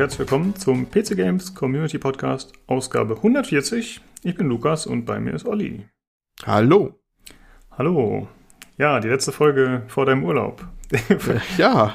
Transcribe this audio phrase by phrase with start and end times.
[0.00, 4.00] herzlich willkommen zum PC Games Community Podcast, Ausgabe 140.
[4.22, 5.84] Ich bin Lukas und bei mir ist Olli.
[6.46, 6.98] Hallo.
[7.72, 8.26] Hallo.
[8.78, 10.66] Ja, die letzte Folge vor deinem Urlaub.
[11.58, 11.94] ja.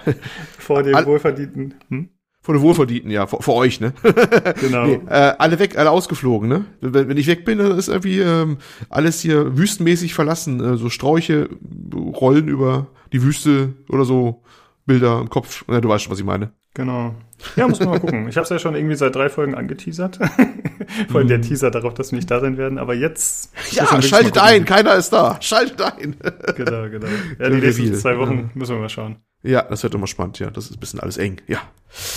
[0.60, 1.74] vor dem All wohlverdienten.
[1.90, 2.10] Hm?
[2.42, 3.92] Vor dem wohlverdienten, ja, vor, vor euch, ne?
[4.62, 4.86] genau.
[4.86, 6.66] Nee, äh, alle weg, alle ausgeflogen, ne?
[6.82, 10.64] Wenn, wenn ich weg bin, dann ist irgendwie ähm, alles hier wüstenmäßig verlassen.
[10.64, 11.50] Äh, so Sträuche
[11.92, 14.44] rollen über die Wüste oder so
[14.86, 15.66] Bilder im Kopf.
[15.68, 16.52] Ja, du weißt schon, was ich meine.
[16.76, 17.16] Genau.
[17.56, 18.28] Ja, muss man mal gucken.
[18.28, 20.20] Ich habe es ja schon irgendwie seit drei Folgen angeteasert.
[21.10, 22.78] Vor allem der Teaser darauf, dass wir nicht da sein werden.
[22.78, 23.52] Aber jetzt.
[23.72, 25.38] Ja, schaltet ein, keiner ist da.
[25.42, 26.18] Schaltet ein.
[26.56, 27.08] genau, genau.
[27.40, 29.18] Ja, die nächsten zwei Wochen müssen wir mal schauen.
[29.42, 30.50] Ja, das wird immer spannend, ja.
[30.52, 31.60] Das ist ein bisschen alles eng, ja.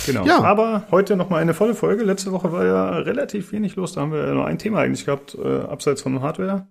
[0.05, 0.25] Genau.
[0.25, 0.41] Ja.
[0.41, 2.03] Aber heute nochmal eine volle Folge.
[2.03, 3.93] Letzte Woche war ja relativ wenig los.
[3.93, 6.67] Da haben wir nur ein Thema eigentlich gehabt, äh, abseits von Hardware.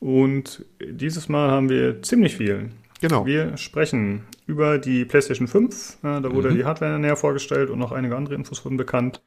[0.00, 2.70] Und dieses Mal haben wir ziemlich viel.
[3.02, 3.26] Genau.
[3.26, 5.98] Wir sprechen über die PlayStation 5.
[6.02, 6.54] da wurde mhm.
[6.54, 9.20] die Hardware näher vorgestellt und noch einige andere Infos wurden bekannt.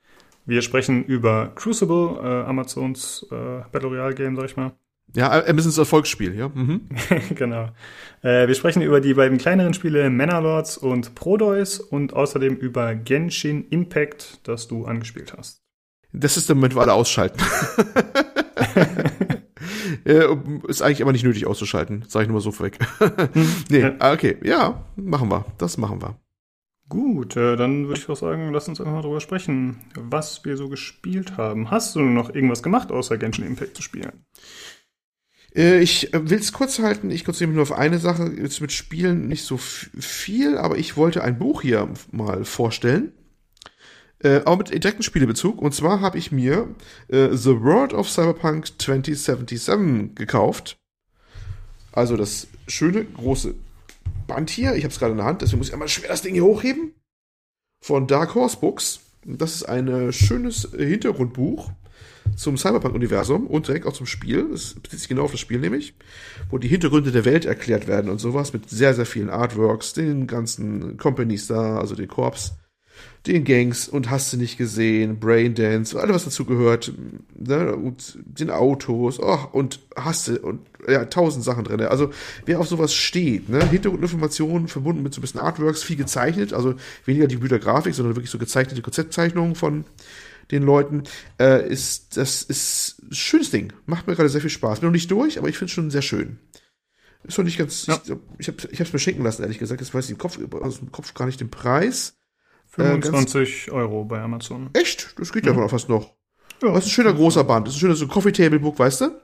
[0.45, 3.35] Wir sprechen über Crucible, äh, Amazons äh,
[3.73, 4.71] Battle Royale Game, sag ich mal.
[5.13, 6.47] Ja, Amazons Erfolgsspiel, ja.
[6.47, 6.87] Mhm.
[7.35, 7.67] genau.
[8.21, 13.67] Äh, wir sprechen über die beiden kleineren Spiele Manor und Prodeus und außerdem über Genshin
[13.71, 15.61] Impact, das du angespielt hast.
[16.13, 17.39] Das ist der Moment, wo alle ausschalten.
[20.05, 20.25] Äh,
[20.67, 22.79] ist eigentlich aber nicht nötig auszuschalten, sage ich nur mal so vorweg.
[23.33, 23.47] Hm.
[23.69, 23.95] nee, ja.
[23.99, 25.45] Ah, okay, ja, machen wir.
[25.57, 26.19] Das machen wir.
[26.87, 30.55] Gut, äh, dann würde ich auch sagen, lass uns einfach mal drüber sprechen, was wir
[30.55, 31.71] so gespielt haben.
[31.71, 34.25] Hast du noch irgendwas gemacht, außer Genshin Impact zu spielen?
[35.55, 37.09] Äh, ich will es kurz halten.
[37.09, 38.31] Ich konzentriere mich nur auf eine Sache.
[38.37, 43.13] Jetzt mit Spielen nicht so viel, aber ich wollte ein Buch hier mal vorstellen.
[44.25, 45.61] Äh, auch mit direkten Spielebezug.
[45.61, 46.67] Und zwar habe ich mir
[47.09, 50.77] äh, The World of Cyberpunk 2077 gekauft.
[51.91, 53.53] Also das schöne große
[54.25, 54.73] Band hier.
[54.73, 56.43] Ich habe es gerade in der Hand, deswegen muss ich einmal schwer das Ding hier
[56.43, 56.95] hochheben.
[57.83, 59.01] Von Dark Horse Books.
[59.23, 61.69] Das ist ein schönes Hintergrundbuch
[62.35, 64.49] zum Cyberpunk-Universum und direkt auch zum Spiel.
[64.49, 65.93] Das bezieht sich genau auf das Spiel nämlich,
[66.49, 70.25] wo die Hintergründe der Welt erklärt werden und sowas mit sehr, sehr vielen Artworks, den
[70.25, 72.53] ganzen Companies da, also den Korps
[73.27, 76.91] den Gangs und hast du nicht gesehen, Braindance, alles was dazu gehört,
[77.35, 81.81] ne, und den Autos, oh, und hast du, und ja, tausend Sachen drin.
[81.81, 82.11] Also,
[82.45, 86.75] wer auf sowas steht, ne, Hintergrundinformationen verbunden mit so ein bisschen Artworks, viel gezeichnet, also
[87.05, 89.85] weniger die Gütergrafik, sondern wirklich so gezeichnete Konzeptzeichnungen von
[90.51, 91.03] den Leuten,
[91.39, 93.73] äh, ist, das ist ein schönes Ding.
[93.87, 94.79] Macht mir gerade sehr viel Spaß.
[94.79, 96.37] Bin noch nicht durch, aber ich finde es schon sehr schön.
[97.23, 97.99] Ist doch nicht ganz, ja.
[98.05, 99.81] ich, ich habe ich hab's mir schenken lassen, ehrlich gesagt.
[99.81, 102.15] Jetzt weiß ich im Kopf, aus dem Kopf gar nicht den Preis.
[102.75, 104.69] 25 äh, Euro bei Amazon.
[104.73, 105.15] Echt?
[105.17, 105.69] Das geht ja mhm.
[105.69, 106.15] fast noch.
[106.61, 106.73] Ja.
[106.73, 107.67] Das ist ein schöner großer Band.
[107.67, 109.21] Das ist ein schönes so Coffee Table Book, weißt du?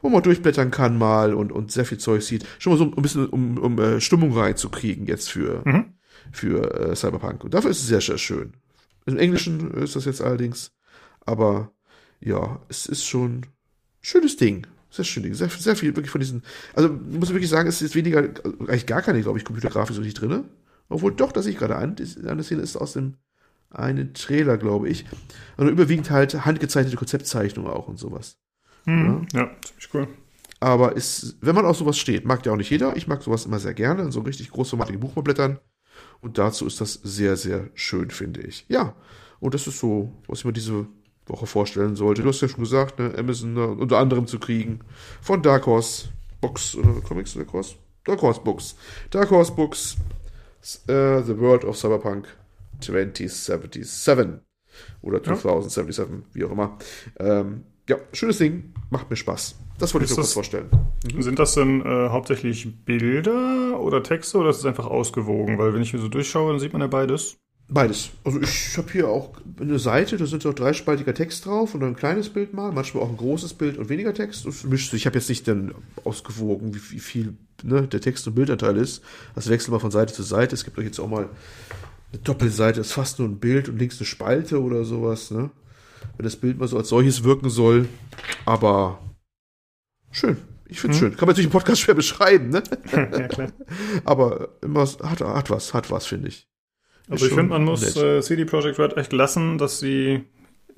[0.00, 2.46] Wo man durchblättern kann mal und, und sehr viel Zeug sieht.
[2.58, 5.94] Schon mal so ein bisschen, um, um äh, Stimmung reinzukriegen jetzt für, mhm.
[6.32, 7.44] für äh, Cyberpunk.
[7.44, 8.52] Und dafür ist es sehr, sehr schön.
[9.06, 10.72] Im Englischen ist das jetzt allerdings.
[11.20, 11.72] Aber
[12.20, 13.46] ja, es ist schon ein
[14.00, 14.66] schönes Ding.
[14.90, 15.34] Sehr schön Ding.
[15.34, 16.42] Sehr, sehr viel wirklich von diesen.
[16.74, 20.02] Also, ich muss wirklich sagen, es ist weniger, eigentlich gar keine, glaube ich, Computergrafik so
[20.02, 20.44] nicht drin.
[20.88, 23.16] Obwohl doch, dass ich gerade an, eine Szene ist aus dem
[23.70, 25.04] einen Trailer, glaube ich.
[25.56, 28.38] Und überwiegend halt handgezeichnete Konzeptzeichnungen auch und sowas.
[28.86, 29.26] Mhm.
[29.32, 30.08] Ja, ja ziemlich cool.
[30.60, 32.96] Aber ist, wenn man auf sowas steht, mag ja auch nicht jeder.
[32.96, 35.58] Ich mag sowas immer sehr gerne, in so richtig großformatige Buch mal blättern.
[36.20, 38.64] Und dazu ist das sehr, sehr schön, finde ich.
[38.68, 38.94] Ja,
[39.40, 40.86] und das ist so, was ich mir diese
[41.26, 42.22] Woche vorstellen sollte.
[42.22, 44.80] Du hast ja schon gesagt, ne, Amazon ne, unter anderem zu kriegen.
[45.20, 46.08] Von Dark Horse
[46.40, 47.76] Books, oder Comics, Dark Horse?
[48.04, 48.76] Dark Horse Books.
[49.10, 49.96] Dark Horse Books
[50.88, 52.26] uh, The World of Cyberpunk
[52.80, 54.40] 2077
[55.02, 56.22] oder 2077, ja.
[56.32, 56.78] wie auch immer.
[57.18, 59.56] Ähm, ja, schönes Ding, macht mir Spaß.
[59.78, 60.68] Das wollte ist ich nur kurz vorstellen.
[61.12, 61.22] Mhm.
[61.22, 65.58] Sind das denn äh, hauptsächlich Bilder oder Texte oder ist es einfach ausgewogen?
[65.58, 67.38] Weil wenn ich mir so durchschaue, dann sieht man ja beides.
[67.70, 68.10] Beides.
[68.24, 71.96] Also ich habe hier auch eine Seite, da sind so dreispaltiger Text drauf und ein
[71.96, 74.46] kleines Bild mal, manchmal auch ein großes Bild und weniger Text.
[74.46, 75.02] Das mischt sich.
[75.02, 79.02] Ich habe jetzt nicht dann ausgewogen, wie, wie viel ne, der Text- und Bildanteil ist.
[79.34, 80.54] Das wechselt mal von Seite zu Seite.
[80.54, 81.28] Es gibt euch jetzt auch mal
[82.12, 85.50] eine Doppelseite, ist fast nur ein Bild und links eine Spalte oder sowas, ne?
[86.16, 87.88] Wenn das Bild mal so als solches wirken soll.
[88.44, 88.98] Aber
[90.10, 90.36] schön.
[90.68, 91.08] Ich finde es hm.
[91.08, 91.16] schön.
[91.16, 92.62] Kann man natürlich im Podcast schwer beschreiben, ne?
[92.92, 93.52] ja, klar.
[94.04, 96.48] Aber immer hat, hat was, hat was, finde ich.
[97.08, 100.24] Also ich finde, man muss äh, CD Projekt Red echt lassen, dass sie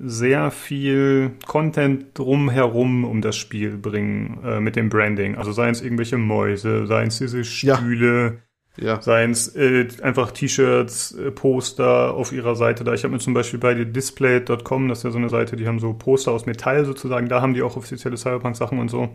[0.03, 5.35] sehr viel Content drumherum um das Spiel bringen äh, mit dem Branding.
[5.35, 8.39] Also seien es irgendwelche Mäuse, seien es diese Stühle,
[8.77, 8.85] ja.
[8.95, 9.01] ja.
[9.01, 12.93] seien es äh, einfach T-Shirts, äh, Poster auf ihrer Seite da.
[12.93, 15.79] Ich habe mir zum Beispiel bei display.com, das ist ja so eine Seite, die haben
[15.79, 19.09] so Poster aus Metall sozusagen, da haben die auch offizielle Cyberpunk-Sachen und so.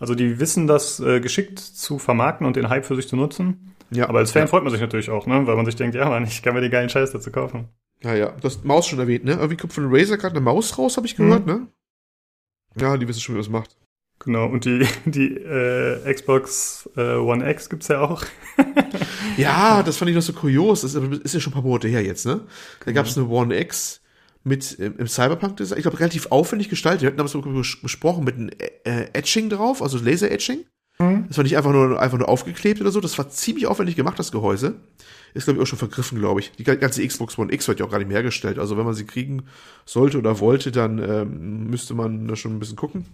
[0.00, 3.74] Also die wissen das äh, geschickt zu vermarkten und den Hype für sich zu nutzen.
[3.90, 4.08] Ja.
[4.08, 4.46] Aber als Fan ja.
[4.48, 5.46] freut man sich natürlich auch, ne?
[5.46, 7.68] weil man sich denkt, ja, man, ich kann mir den geilen Scheiß dazu kaufen.
[8.02, 8.30] Ja, ja.
[8.30, 9.32] Du hast Maus schon erwähnt, ne?
[9.32, 11.52] Irgendwie kommt von Razer gerade eine Maus raus, habe ich gehört, mhm.
[11.52, 11.66] ne?
[12.76, 13.76] Ja, die wissen schon, wie das macht.
[14.20, 18.24] Genau, und die, die äh, Xbox äh, One X gibt's ja auch.
[19.36, 20.82] ja, das fand ich noch so kurios.
[20.82, 22.46] Das ist, ist ja schon ein paar Monate her jetzt, ne?
[22.84, 24.00] Da gab's eine One X
[24.44, 27.02] mit im Cyberpunk-Design, ich glaube, relativ aufwendig gestaltet.
[27.02, 27.36] Wir hatten damals
[27.82, 28.50] besprochen mit einem
[28.84, 30.64] äh, Etching drauf, also Laser-Etching.
[30.98, 31.26] Mhm.
[31.28, 33.00] Das war nicht einfach nur, einfach nur aufgeklebt oder so.
[33.00, 34.76] Das war ziemlich aufwendig gemacht, das Gehäuse.
[35.34, 36.52] Ist, glaube ich, auch schon vergriffen, glaube ich.
[36.52, 38.58] Die ganze Xbox One X wird ja auch gar nicht mehr hergestellt.
[38.58, 39.44] Also wenn man sie kriegen
[39.84, 43.04] sollte oder wollte, dann ähm, müsste man da schon ein bisschen gucken.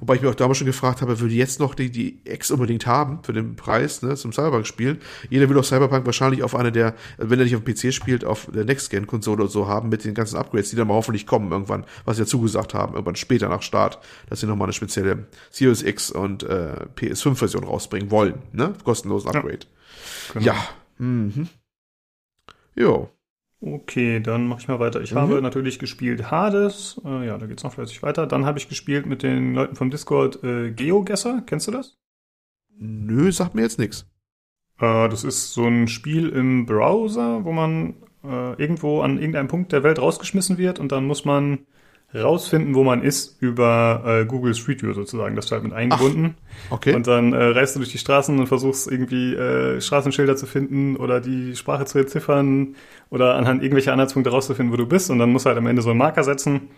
[0.00, 2.86] Wobei ich mir auch damals schon gefragt habe, würde jetzt noch die, die X unbedingt
[2.86, 4.98] haben für den Preis, ne, zum Cyberpunk spielen.
[5.28, 8.24] Jeder will auch Cyberpunk wahrscheinlich auf eine der, wenn er nicht auf dem PC spielt,
[8.24, 11.52] auf der Next-Gen-Konsole oder so haben, mit den ganzen Upgrades, die dann mal hoffentlich kommen
[11.52, 13.98] irgendwann, was sie ja zugesagt haben, irgendwann später nach Start,
[14.28, 18.72] dass sie nochmal eine spezielle Series X und äh, PS5-Version rausbringen wollen, ne?
[18.84, 19.66] Kostenlosen Upgrade.
[19.66, 20.32] Ja.
[20.32, 20.46] Genau.
[20.46, 20.68] ja.
[20.98, 21.48] Mhm.
[22.74, 23.10] Jo.
[23.62, 25.02] Okay, dann mache ich mal weiter.
[25.02, 25.18] Ich mhm.
[25.18, 27.00] habe natürlich gespielt Hades.
[27.04, 28.26] Äh, ja, da geht's noch fleißig weiter.
[28.26, 31.42] Dann habe ich gespielt mit den Leuten vom Discord äh, GeoGuessr.
[31.44, 31.98] Kennst du das?
[32.78, 34.06] Nö, sagt mir jetzt nichts.
[34.80, 39.72] Äh, das ist so ein Spiel im Browser, wo man äh, irgendwo an irgendeinem Punkt
[39.72, 41.66] der Welt rausgeschmissen wird und dann muss man
[42.14, 45.36] rausfinden, wo man ist, über äh, Google Street View sozusagen.
[45.36, 46.34] Das ist halt mit eingebunden.
[46.66, 46.94] Ach, okay.
[46.94, 50.96] Und dann äh, reist du durch die Straßen und versuchst irgendwie äh, Straßenschilder zu finden
[50.96, 52.74] oder die Sprache zu entziffern
[53.10, 55.10] oder anhand irgendwelcher Anhaltspunkte rauszufinden, wo du bist.
[55.10, 56.70] Und dann musst du halt am Ende so einen Marker setzen.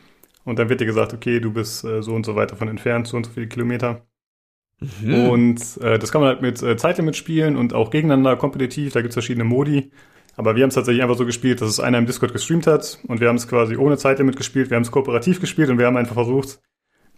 [0.45, 3.07] Und dann wird dir gesagt, okay, du bist äh, so und so weit davon entfernt,
[3.07, 4.03] so und so viele Kilometer.
[5.01, 5.29] Mhm.
[5.29, 8.93] Und äh, das kann man halt mit äh, Zeitlimit spielen und auch gegeneinander kompetitiv.
[8.93, 9.93] Da gibt's verschiedene Modi.
[10.37, 12.99] Aber wir haben es tatsächlich einfach so gespielt, dass es einer im Discord gestreamt hat
[13.07, 15.87] und wir haben es quasi ohne Zeitlimit gespielt, wir haben es kooperativ gespielt und wir
[15.87, 16.61] haben einfach versucht,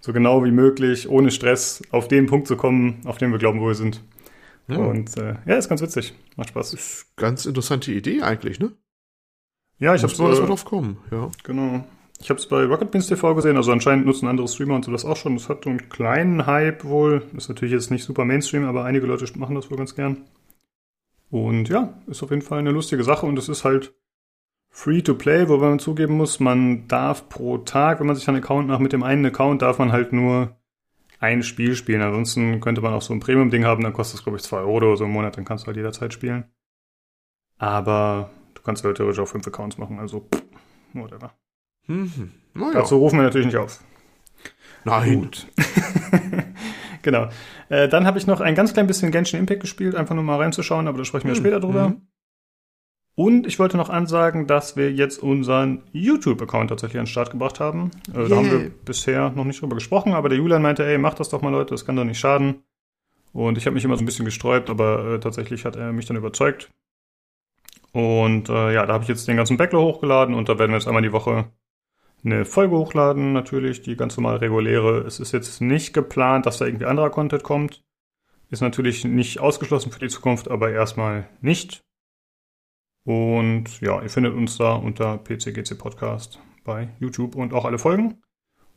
[0.01, 3.61] so genau wie möglich, ohne Stress, auf den Punkt zu kommen, auf dem wir glauben,
[3.61, 4.03] wo wir sind.
[4.69, 4.79] Ja.
[4.79, 6.15] Und äh, ja, ist ganz witzig.
[6.37, 6.75] Macht Spaß.
[6.75, 8.73] Ist ganz interessante Idee eigentlich, ne?
[9.79, 11.31] Ja, ich habe so, äh, drauf kommen, ja.
[11.43, 11.85] Genau.
[12.21, 14.93] Ich habe es bei Rocket Beans TV gesehen, also anscheinend nutzen andere Streamer und so
[14.93, 15.35] das auch schon.
[15.35, 17.23] Das hat so einen kleinen Hype wohl.
[17.37, 20.19] Ist natürlich jetzt nicht super Mainstream, aber einige Leute machen das wohl ganz gern.
[21.35, 23.93] Und ja, ist auf jeden Fall eine lustige Sache und es ist halt
[24.71, 28.37] free to play, wobei man zugeben muss, man darf pro Tag, wenn man sich einen
[28.37, 30.57] Account macht, mit dem einen Account darf man halt nur
[31.19, 32.03] ein Spiel spielen.
[32.03, 34.77] Ansonsten könnte man auch so ein Premium-Ding haben, dann kostet es, glaube ich, zwei Euro
[34.77, 36.45] oder so im Monat, dann kannst du halt jederzeit spielen.
[37.59, 40.29] Aber du kannst halt theoretisch auch fünf Accounts machen, also
[40.93, 41.35] whatever.
[41.89, 42.31] Mhm.
[42.73, 43.83] Dazu rufen wir natürlich nicht auf.
[44.85, 45.23] Nein.
[45.23, 45.49] Gut.
[47.05, 47.29] Genau.
[47.69, 50.41] Äh, dann habe ich noch ein ganz klein bisschen Genshin Impact gespielt, einfach nur mal
[50.41, 51.41] reinzuschauen, aber da sprechen wir hm.
[51.41, 51.91] später drüber.
[51.91, 52.09] Mhm.
[53.17, 57.61] Und ich wollte noch ansagen, dass wir jetzt unseren YouTube-Account tatsächlich an den Start gebracht
[57.61, 57.93] haben.
[58.13, 58.29] Äh.
[58.29, 61.29] Da haben wir bisher noch nicht drüber gesprochen, aber der Julian meinte, ey, macht das
[61.29, 62.65] doch mal, Leute, das kann doch nicht schaden.
[63.33, 66.07] Und ich habe mich immer so ein bisschen gesträubt, aber äh, tatsächlich hat er mich
[66.07, 66.71] dann überzeugt.
[67.93, 70.79] Und äh, ja, da habe ich jetzt den ganzen Backlog hochgeladen und da werden wir
[70.79, 71.53] jetzt einmal die Woche
[72.25, 75.01] eine Folge hochladen, natürlich, die ganz normal reguläre.
[75.01, 77.83] Es ist jetzt nicht geplant, dass da irgendwie anderer Content kommt.
[78.51, 81.83] Ist natürlich nicht ausgeschlossen für die Zukunft, aber erstmal nicht.
[83.05, 88.23] Und ja, ihr findet uns da unter PCGC Podcast bei YouTube und auch alle Folgen.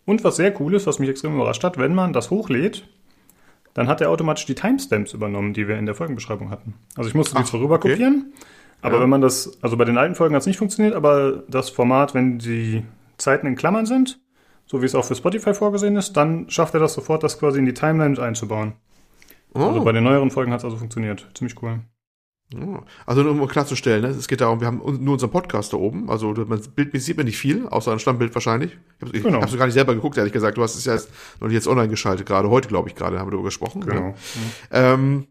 [0.06, 2.88] Und was sehr cool ist, was mich extrem überrascht hat, wenn man das hochlädt,
[3.74, 6.74] dann hat er automatisch die Timestamps übernommen, die wir in der Folgenbeschreibung hatten.
[6.96, 7.92] Also ich musste die zwar rüber okay.
[7.92, 8.34] kopieren,
[8.82, 9.02] aber ja.
[9.02, 12.14] wenn man das, also bei den alten Folgen hat es nicht funktioniert, aber das Format,
[12.14, 12.84] wenn die
[13.18, 14.20] Zeiten in Klammern sind,
[14.66, 17.60] so wie es auch für Spotify vorgesehen ist, dann schafft er das sofort, das quasi
[17.60, 18.74] in die Timeline mit einzubauen.
[19.54, 19.62] Oh.
[19.62, 21.28] Also bei den neueren Folgen hat es also funktioniert.
[21.34, 21.80] Ziemlich cool.
[22.56, 22.80] Oh.
[23.06, 24.08] Also nur um klarzustellen, ne?
[24.08, 27.26] es geht darum, wir haben nur unseren Podcast da oben, also man, bildmäßig sieht man
[27.26, 28.78] nicht viel, außer ein Stammbild wahrscheinlich.
[29.12, 29.40] Ich habe genau.
[29.40, 30.58] gar nicht selber geguckt, ehrlich gesagt.
[30.58, 33.20] Du hast es ja erst noch nicht jetzt online geschaltet, gerade heute, glaube ich, gerade
[33.20, 33.82] haben wir darüber gesprochen.
[33.82, 34.10] Genau.
[34.10, 34.16] Mhm.
[34.72, 35.28] Ähm,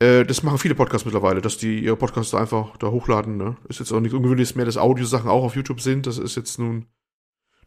[0.00, 3.36] äh, das machen viele Podcasts mittlerweile, dass die ihre Podcasts einfach da hochladen.
[3.36, 3.56] Ne?
[3.68, 6.06] Ist jetzt auch nichts Ungewöhnliches mehr, dass Audiosachen auch auf YouTube sind.
[6.06, 6.86] Das ist jetzt nun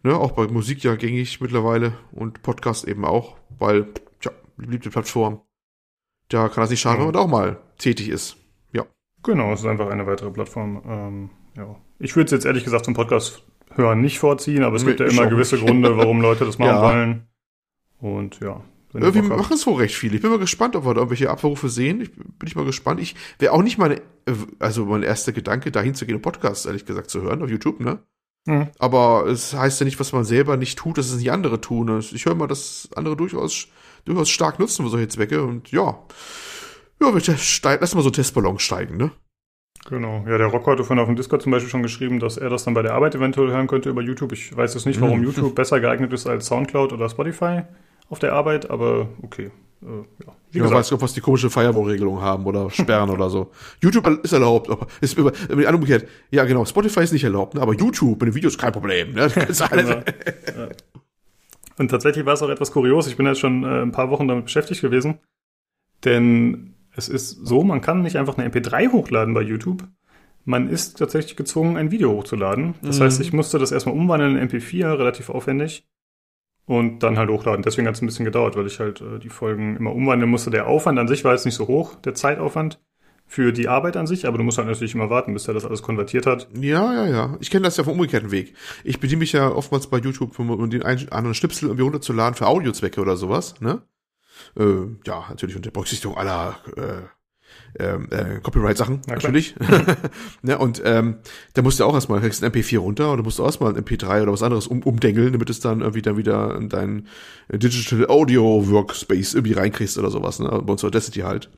[0.03, 3.87] ne, auch bei Musik ja gängig mittlerweile und Podcast eben auch, weil,
[4.19, 5.41] tja, beliebte Plattform.
[6.29, 7.07] Da kann das nicht schaden, ja.
[7.07, 8.37] wenn man auch mal tätig ist.
[8.71, 8.85] Ja.
[9.23, 10.81] Genau, es ist einfach eine weitere Plattform.
[10.85, 11.75] Ähm, ja.
[11.99, 13.43] Ich würde es jetzt ehrlich gesagt zum Podcast
[13.75, 16.81] hören nicht vorziehen, aber es gibt ja immer gewisse Gründe, warum Leute das machen ja.
[16.81, 17.27] wollen.
[17.99, 18.61] Und ja,
[18.93, 20.13] wir machen es wohl recht viel.
[20.13, 22.01] Ich bin mal gespannt, ob wir da irgendwelche Abrufe sehen.
[22.01, 22.99] Ich bin ich mal gespannt.
[22.99, 24.01] Ich wäre auch nicht meine,
[24.59, 27.79] also mein erster Gedanke, dahin zu gehen, einen Podcast, ehrlich gesagt, zu hören auf YouTube,
[27.79, 27.99] ne?
[28.45, 28.69] Mhm.
[28.79, 31.99] Aber es heißt ja nicht, was man selber nicht tut, dass es nicht andere tun.
[31.99, 33.67] Ich höre mal, dass andere durchaus,
[34.05, 35.99] durchaus stark nutzen für solche Zwecke und ja.
[36.99, 39.11] Ja, wir lassen mal so Testballon steigen, ne?
[39.89, 40.23] Genau.
[40.27, 42.65] Ja, der Rock hatte von auf dem Discord zum Beispiel schon geschrieben, dass er das
[42.65, 44.31] dann bei der Arbeit eventuell hören könnte über YouTube.
[44.33, 45.25] Ich weiß jetzt nicht, warum mhm.
[45.25, 47.63] YouTube besser geeignet ist als Soundcloud oder Spotify
[48.11, 49.51] auf der Arbeit, aber okay.
[49.81, 49.85] Äh,
[50.25, 50.33] ja.
[50.51, 53.51] Wie ja, weiß nicht, was die komische Firewall-Regelung haben oder sperren oder so.
[53.81, 56.07] YouTube ist erlaubt, aber ist über, umgekehrt.
[56.29, 56.65] Ja, genau.
[56.65, 57.61] Spotify ist nicht erlaubt, ne?
[57.61, 59.13] aber YouTube mit den Videos kein Problem.
[59.13, 59.31] Ne?
[59.37, 60.03] ja.
[61.77, 63.07] Und tatsächlich war es auch etwas kurios.
[63.07, 65.19] Ich bin jetzt schon äh, ein paar Wochen damit beschäftigt gewesen.
[66.03, 69.87] Denn es ist so, man kann nicht einfach eine MP3 hochladen bei YouTube.
[70.43, 72.75] Man ist tatsächlich gezwungen, ein Video hochzuladen.
[72.81, 73.03] Das mhm.
[73.03, 75.85] heißt, ich musste das erstmal umwandeln in MP4, relativ aufwendig.
[76.65, 77.63] Und dann halt hochladen.
[77.63, 80.51] Deswegen hat es ein bisschen gedauert, weil ich halt äh, die Folgen immer umwandeln musste.
[80.51, 82.79] Der Aufwand an sich war jetzt nicht so hoch, der Zeitaufwand
[83.25, 85.63] für die Arbeit an sich, aber du musst halt natürlich immer warten, bis er das
[85.63, 86.49] alles konvertiert hat.
[86.59, 87.37] Ja, ja, ja.
[87.39, 88.53] Ich kenne das ja vom umgekehrten Weg.
[88.83, 92.47] Ich bediene mich ja oftmals bei YouTube, um den einen anderen Schnipsel irgendwie runterzuladen für
[92.47, 93.81] Audiozwecke oder sowas, ne?
[94.57, 97.07] Äh, ja, natürlich unter Berücksichtigung aller äh,
[97.79, 99.55] ähm, äh, Copyright-Sachen, natürlich.
[100.41, 101.17] ne, und ähm,
[101.53, 103.83] da musst du auch erstmal, kriegst ein MP4 runter und du musst auch erstmal ein
[103.83, 107.07] MP3 oder was anderes um, umdengeln, damit es dann irgendwie dann wieder in dein
[107.51, 110.49] Digital Audio Workspace irgendwie reinkriegst oder sowas, ne?
[110.63, 111.49] Bei uns Audacity halt.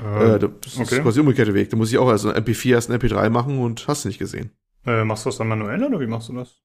[0.00, 0.82] Äh, das okay.
[0.82, 1.70] ist quasi der umgekehrte Weg.
[1.70, 4.18] Da muss ich auch erst ein MP4 erst ein MP3 machen und hast du nicht
[4.18, 4.50] gesehen.
[4.86, 6.62] Äh, machst du das dann manuell oder wie machst du das?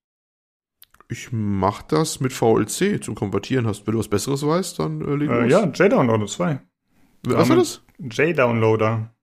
[1.07, 3.67] Ich mach das mit VLC zum Konvertieren.
[3.67, 6.59] Hast, wenn du was Besseres weißt, dann äh, leg äh, Ja, JDownloader 2.
[7.25, 7.81] Was war das?
[7.99, 9.13] JDownloader.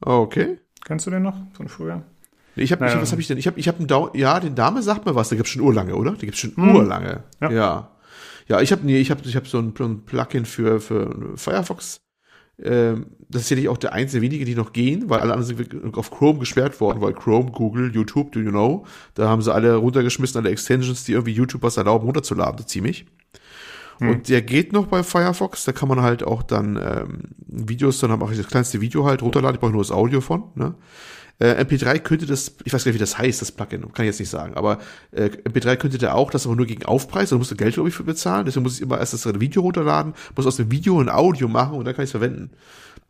[0.00, 0.58] Ah, okay.
[0.84, 2.02] Kennst du den noch von früher?
[2.56, 3.00] Ich habe, naja.
[3.00, 3.38] was habe ich denn?
[3.38, 5.28] Ich habe, ich habe einen Dau ja, den Dame sagt mir was.
[5.28, 6.12] Der gibt's schon urlange, oder?
[6.12, 6.74] Der gibt's schon hm.
[6.74, 7.24] urlange.
[7.40, 7.50] Ja.
[7.50, 7.90] ja.
[8.48, 12.00] Ja, ich habe nee, ich habe, ich habe so ein, ein Plugin für für Firefox
[12.62, 15.56] ähm, das ist ja nicht auch der einzige wenige, die noch gehen, weil alle anderen
[15.56, 18.84] sind auf Chrome gesperrt worden, weil Chrome, Google, YouTube, do you know,
[19.14, 23.06] da haben sie alle runtergeschmissen, alle Extensions, die irgendwie YouTubers erlauben, runterzuladen, so ziemlich.
[24.00, 24.10] Hm.
[24.10, 28.18] Und der geht noch bei Firefox, da kann man halt auch dann ähm, Videos, dann
[28.18, 30.74] mache ich das kleinste Video halt runterladen, ich brauche nur das Audio von, ne?
[31.38, 34.10] Äh, MP3 könnte das, ich weiß gar nicht, wie das heißt, das Plugin, kann ich
[34.10, 34.78] jetzt nicht sagen, aber
[35.10, 37.88] äh, MP3 könnte der auch, das aber nur gegen Aufpreis, da musst du Geld, glaube
[37.88, 41.00] ich, für bezahlen, deswegen muss ich immer erst das Video runterladen, muss aus dem Video
[41.00, 42.50] ein Audio machen und dann kann ich es verwenden.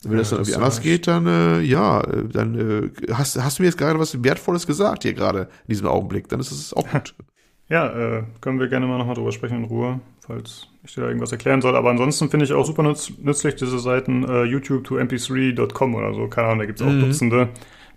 [0.02, 3.58] Wenn ja, das dann irgendwie anders geht, dann äh, ja, äh, dann äh, hast, hast
[3.58, 6.72] du mir jetzt gerade was Wertvolles gesagt hier gerade in diesem Augenblick, dann ist es
[6.72, 7.14] auch gut.
[7.70, 11.08] Ja, äh, können wir gerne mal nochmal drüber sprechen in Ruhe, falls ich dir da
[11.08, 11.76] irgendwas erklären soll.
[11.76, 16.14] Aber ansonsten finde ich auch super nütz nützlich diese Seiten äh, youtube to mp3.com oder
[16.14, 16.28] so.
[16.28, 17.00] Keine Ahnung, da gibt's auch mhm.
[17.00, 17.48] Dutzende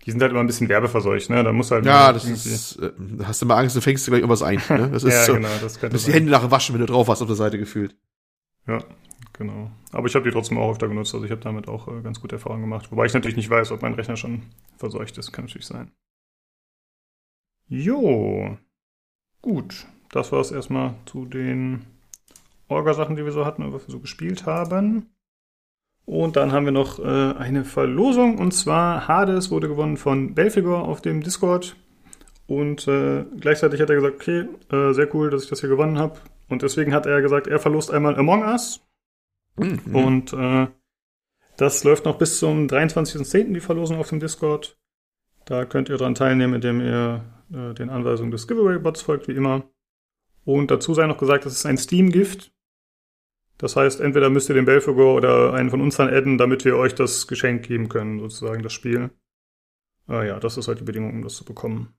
[0.05, 1.43] die sind halt immer ein bisschen werbeverseucht, ne?
[1.43, 1.85] Da muss halt.
[1.85, 2.91] Ja, das ist, äh,
[3.23, 4.89] hast du mal Angst, du fängst dir gleich irgendwas ein, ne?
[4.91, 7.07] Das ist ja, so, genau, das könnte du die Hände nachher waschen, wenn du drauf
[7.07, 7.95] hast auf der Seite gefühlt.
[8.67, 8.83] Ja,
[9.31, 9.71] genau.
[9.91, 12.19] Aber ich habe die trotzdem auch öfter genutzt, also ich habe damit auch äh, ganz
[12.19, 12.91] gute Erfahrungen gemacht.
[12.91, 14.43] Wobei ich natürlich nicht weiß, ob mein Rechner schon
[14.77, 15.91] verseucht ist, kann natürlich sein.
[17.69, 18.57] Jo.
[19.41, 21.85] Gut, das war es erstmal zu den
[22.67, 25.13] Orga-Sachen, die wir so hatten, was wir so gespielt haben.
[26.05, 30.83] Und dann haben wir noch äh, eine Verlosung und zwar Hades wurde gewonnen von Belfigor
[30.83, 31.77] auf dem Discord.
[32.45, 35.97] Und äh, gleichzeitig hat er gesagt, okay, äh, sehr cool, dass ich das hier gewonnen
[35.97, 36.19] habe.
[36.49, 38.85] Und deswegen hat er gesagt, er verlost einmal Among Us.
[39.55, 39.95] Mhm.
[39.95, 40.67] Und äh,
[41.57, 43.53] das läuft noch bis zum 23.10.
[43.53, 44.77] die Verlosung auf dem Discord.
[45.45, 49.63] Da könnt ihr dran teilnehmen, indem ihr äh, den Anweisungen des Giveaway-Bots folgt, wie immer.
[50.45, 52.52] Und dazu sei noch gesagt, das ist ein Steam-Gift.
[53.63, 56.75] Das heißt, entweder müsst ihr den Belfegor oder einen von uns dann adden, damit wir
[56.75, 59.09] euch das Geschenk geben können, sozusagen das Spiel.
[60.09, 61.93] Äh, ja, das ist halt die Bedingung, um das zu bekommen.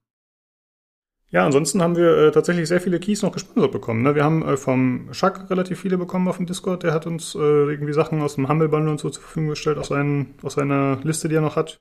[1.30, 4.02] Ja, ansonsten haben wir äh, tatsächlich sehr viele Keys noch gesponsert bekommen.
[4.02, 4.14] Ne?
[4.14, 6.82] Wir haben äh, vom Schack relativ viele bekommen auf dem Discord.
[6.82, 9.78] Der hat uns äh, irgendwie Sachen aus dem Humble Bundle und so zur Verfügung gestellt,
[9.78, 11.80] aus, seinen, aus seiner Liste, die er noch hat.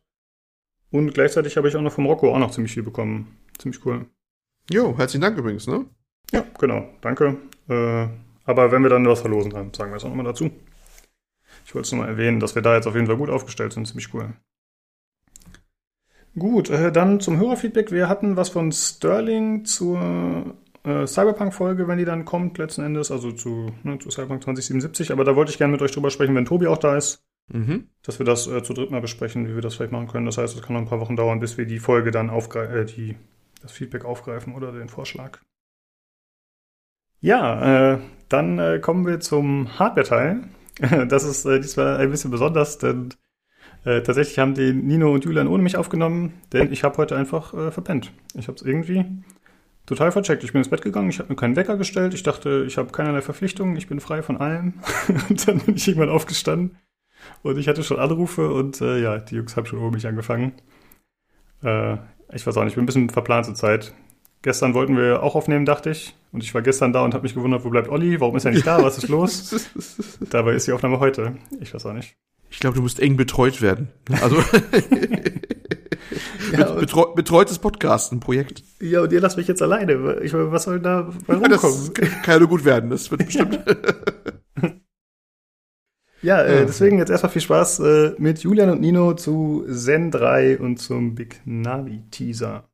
[0.92, 3.38] Und gleichzeitig habe ich auch noch vom Rocco auch noch ziemlich viel bekommen.
[3.58, 4.06] Ziemlich cool.
[4.72, 5.88] Jo, herzlichen Dank übrigens, ne?
[6.32, 6.88] Ja, genau.
[7.02, 7.36] Danke.
[7.68, 8.08] Äh,
[8.46, 10.52] aber wenn wir dann was verlosen haben, sagen wir es auch nochmal dazu.
[11.66, 13.74] Ich wollte es nur mal erwähnen, dass wir da jetzt auf jeden Fall gut aufgestellt
[13.74, 13.88] sind.
[13.88, 14.34] Ziemlich cool.
[16.38, 17.92] Gut, äh, dann zum Hörerfeedback.
[17.92, 23.32] Wir hatten was von Sterling zur äh, Cyberpunk-Folge, wenn die dann kommt, letzten Endes, also
[23.32, 25.12] zu, ne, zu Cyberpunk 2077.
[25.12, 27.24] Aber da wollte ich gerne mit euch drüber sprechen, wenn Tobi auch da ist.
[27.52, 27.90] Mhm.
[28.04, 30.26] Dass wir das äh, zu dritt mal besprechen, wie wir das vielleicht machen können.
[30.26, 32.76] Das heißt, es kann noch ein paar Wochen dauern, bis wir die Folge dann aufgreifen,
[32.76, 33.16] äh, die,
[33.62, 35.40] das Feedback aufgreifen oder den Vorschlag.
[37.20, 38.00] Ja, äh,
[38.34, 40.44] dann äh, kommen wir zum Hardware-Teil.
[41.08, 43.10] Das ist äh, diesmal ein bisschen besonders, denn
[43.86, 47.54] äh, tatsächlich haben die Nino und Julian ohne mich aufgenommen, denn ich habe heute einfach
[47.54, 48.12] äh, verpennt.
[48.34, 49.06] Ich habe es irgendwie
[49.86, 50.44] total vercheckt.
[50.44, 52.16] Ich bin ins Bett gegangen, ich habe mir keinen Wecker gestellt.
[52.16, 54.74] Ich dachte, ich habe keinerlei Verpflichtungen, ich bin frei von allem.
[55.30, 56.78] und dann bin ich irgendwann aufgestanden
[57.42, 60.54] und ich hatte schon Anrufe und äh, ja, die Jungs haben schon ohne mich angefangen.
[61.62, 61.98] Äh,
[62.34, 63.94] ich weiß auch nicht, ich bin ein bisschen verplant zur Zeit.
[64.44, 66.16] Gestern wollten wir auch aufnehmen, dachte ich.
[66.34, 68.20] Und ich war gestern da und habe mich gewundert, wo bleibt Olli?
[68.20, 68.84] Warum ist er nicht da?
[68.84, 69.70] Was ist los?
[70.30, 71.38] Dabei ist die Aufnahme heute.
[71.62, 72.18] Ich weiß auch nicht.
[72.50, 73.88] Ich glaube, du musst eng betreut werden.
[74.22, 74.36] Also
[76.52, 78.64] ja, Betreu betreutes Podcasten Projekt.
[78.82, 80.20] Ja, und ihr lasst mich jetzt alleine.
[80.22, 81.52] Ich, was soll da bei rumkommen?
[81.52, 82.90] Das kann ja nur gut werden.
[82.90, 83.60] Das wird bestimmt.
[86.22, 90.60] Ja, äh, deswegen jetzt erstmal viel Spaß äh, mit Julian und Nino zu Zen 3
[90.60, 92.70] und zum Big Navi Teaser.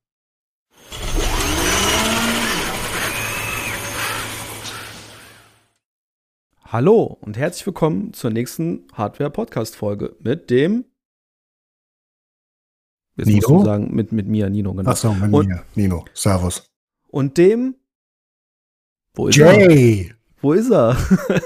[6.71, 10.85] Hallo und herzlich willkommen zur nächsten Hardware-Podcast-Folge mit dem
[13.15, 13.49] Jetzt Nino?
[13.49, 14.91] musst sagen, mit, mit mir, Nino, genau.
[14.91, 16.05] Achso, mit und, mir, Nino.
[16.13, 16.69] Servus.
[17.07, 17.73] Und dem
[19.15, 20.09] Wo ist Jay.
[20.09, 20.15] er?
[20.43, 20.95] Wo ist er?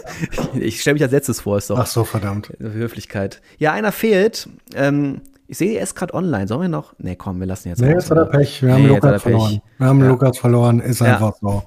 [0.56, 1.80] ich stelle mich als letztes vor, ist doch.
[1.80, 2.52] Ach so, verdammt.
[2.60, 3.42] Höflichkeit.
[3.60, 4.50] Ja, einer fehlt.
[4.76, 6.50] Ähm, ich sehe, er ist gerade online.
[6.50, 6.96] Sollen wir noch?
[6.98, 7.80] Nee, komm, wir lassen jetzt.
[7.80, 8.62] Nee, jetzt hat er Pech.
[8.62, 9.62] Wir haben nee, Lukas verloren.
[9.78, 10.08] Wir haben ja.
[10.10, 10.82] Lukas verloren.
[10.82, 11.14] Ist ja.
[11.14, 11.64] einfach so.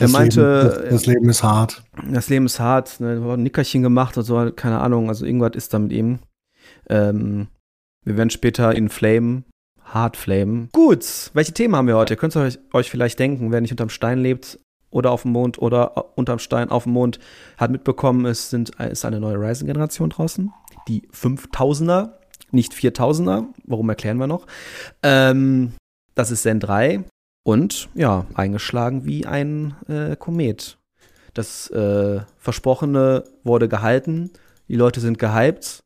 [0.00, 1.82] Er meinte, Leben, das, das, Leben ist hart.
[2.10, 3.00] Das Leben ist hart.
[3.00, 5.08] Ne, ein Nickerchen gemacht und so, keine Ahnung.
[5.08, 6.20] Also irgendwas ist da mit ihm.
[6.88, 7.48] Ähm,
[8.04, 9.42] wir werden später in Flame,
[9.82, 10.68] Hard Flame.
[10.72, 12.14] Gut, welche Themen haben wir heute?
[12.14, 14.58] Ihr könnt euch, euch vielleicht denken, wer nicht unterm Stein lebt
[14.90, 17.18] oder auf dem Mond oder unterm Stein auf dem Mond,
[17.56, 20.52] hat mitbekommen, es sind, ist eine neue Ryzen-Generation draußen.
[20.86, 22.12] Die 5000er,
[22.50, 23.46] nicht 4000er.
[23.64, 24.46] Warum erklären wir noch?
[25.02, 25.72] Ähm,
[26.14, 27.04] das ist Zen 3
[27.48, 30.76] und ja, eingeschlagen wie ein äh, Komet.
[31.32, 34.30] Das äh, Versprochene wurde gehalten,
[34.68, 35.82] die Leute sind gehypt.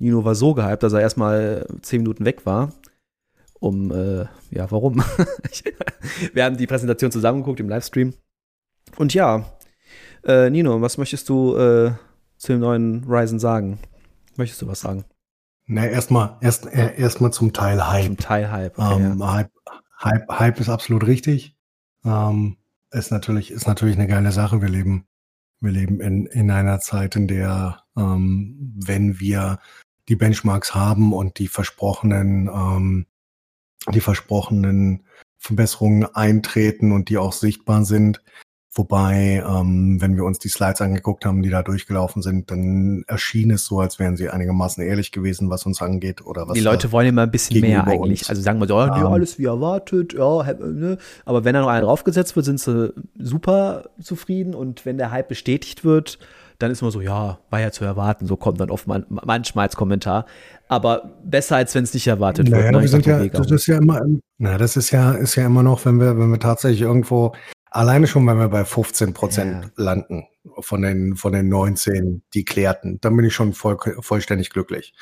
[0.00, 2.72] Nino war so gehypt, dass er erstmal zehn Minuten weg war.
[3.60, 4.96] Um, äh, ja, warum?
[6.32, 8.12] Wir haben die Präsentation zusammengeguckt im Livestream.
[8.96, 9.44] Und ja,
[10.24, 11.92] äh, Nino, was möchtest du äh,
[12.36, 13.78] zu dem neuen Ryzen sagen?
[14.34, 15.04] Möchtest du was sagen?
[15.66, 18.06] Na, erstmal erst, äh, erstmal zum Teil Hype.
[18.06, 18.76] Zum Teil Hype.
[18.76, 19.32] Okay, ähm, ja.
[19.34, 19.55] Hype
[19.98, 21.56] Hype, Hype ist absolut richtig.
[22.04, 22.56] Ähm,
[22.90, 24.60] ist natürlich, ist natürlich eine geile Sache.
[24.60, 25.06] Wir leben,
[25.60, 29.58] wir leben in, in einer Zeit, in der, ähm, wenn wir
[30.08, 33.06] die Benchmarks haben und die versprochenen, ähm,
[33.92, 35.04] die versprochenen
[35.38, 38.22] Verbesserungen eintreten und die auch sichtbar sind,
[38.78, 43.50] Wobei, ähm, wenn wir uns die Slides angeguckt haben, die da durchgelaufen sind, dann erschien
[43.50, 46.52] es so, als wären sie einigermaßen ehrlich gewesen, was uns angeht oder was.
[46.52, 48.20] Die Leute wollen immer ein bisschen mehr eigentlich.
[48.20, 48.28] Uns.
[48.28, 50.98] Also sagen wir so, ja, nee, alles wie erwartet, ja, ne?
[51.24, 55.28] aber wenn da noch einer draufgesetzt wird, sind sie super zufrieden und wenn der Hype
[55.28, 56.18] bestätigt wird,
[56.58, 58.26] dann ist man so, ja, war ja zu erwarten.
[58.26, 60.26] So kommt dann oft man, manchmal als Kommentar.
[60.68, 62.72] Aber besser, als wenn es nicht erwartet naja, wird.
[62.72, 62.80] Ne?
[62.80, 64.00] Wir sind ja, das ist ja immer,
[64.38, 67.32] na, das ist ja, ist ja immer noch, wenn wir, wenn wir tatsächlich irgendwo
[67.76, 69.70] Alleine schon, wenn wir bei 15 Prozent ja.
[69.84, 70.26] landen
[70.60, 74.94] von den, von den 19, die klärten, dann bin ich schon voll, vollständig glücklich.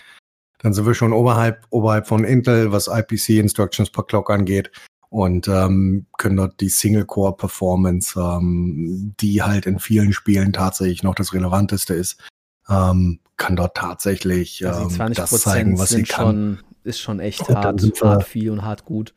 [0.58, 4.72] Dann sind wir schon oberhalb, oberhalb von Intel, was IPC Instructions per Clock angeht
[5.08, 11.32] und ähm, können dort die Single-Core-Performance, ähm, die halt in vielen Spielen tatsächlich noch das
[11.32, 12.20] Relevanteste ist,
[12.68, 16.26] ähm, kann dort tatsächlich also das zeigen, was sie kann.
[16.26, 19.14] Schon, ist schon echt hart, hart viel und hart gut,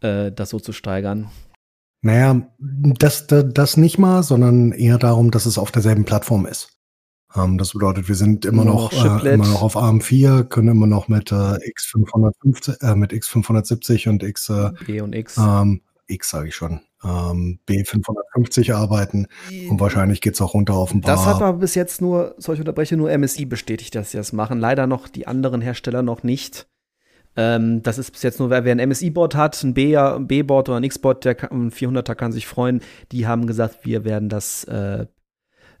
[0.00, 1.30] äh, das so zu steigern.
[2.04, 6.68] Naja, das, das, das nicht mal, sondern eher darum, dass es auf derselben Plattform ist.
[7.34, 11.08] Ähm, das bedeutet, wir sind immer, noch, äh, immer noch auf ARM4, können immer noch
[11.08, 16.48] mit äh, X550, äh, mit X570 und X, äh, B und X, ähm, X sage
[16.48, 19.26] ich schon, ähm, B550 arbeiten
[19.70, 21.16] und wahrscheinlich geht's auch runter auf ein paar.
[21.16, 24.60] Das hat aber bis jetzt nur, solche Unterbreche, nur MSI bestätigt, dass sie das machen.
[24.60, 26.66] Leider noch die anderen Hersteller noch nicht.
[27.36, 31.24] Ähm, das ist bis jetzt nur, wer ein MSI-Board hat, ein B-Board oder ein X-Board,
[31.24, 32.80] der kann, ein 400er kann sich freuen.
[33.12, 35.06] Die haben gesagt, wir werden das äh,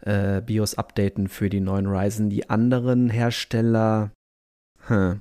[0.00, 2.28] äh, BIOS updaten für die neuen Ryzen.
[2.28, 4.10] Die anderen Hersteller,
[4.86, 5.20] hm.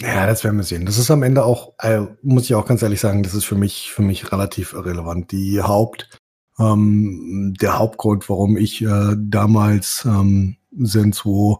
[0.00, 0.86] Ja, das werden wir sehen.
[0.86, 3.56] Das ist am Ende auch, äh, muss ich auch ganz ehrlich sagen, das ist für
[3.56, 5.32] mich, für mich relativ irrelevant.
[5.32, 6.20] Die Haupt,
[6.58, 11.56] ähm, der Hauptgrund, warum ich äh, damals ähm, Zen 2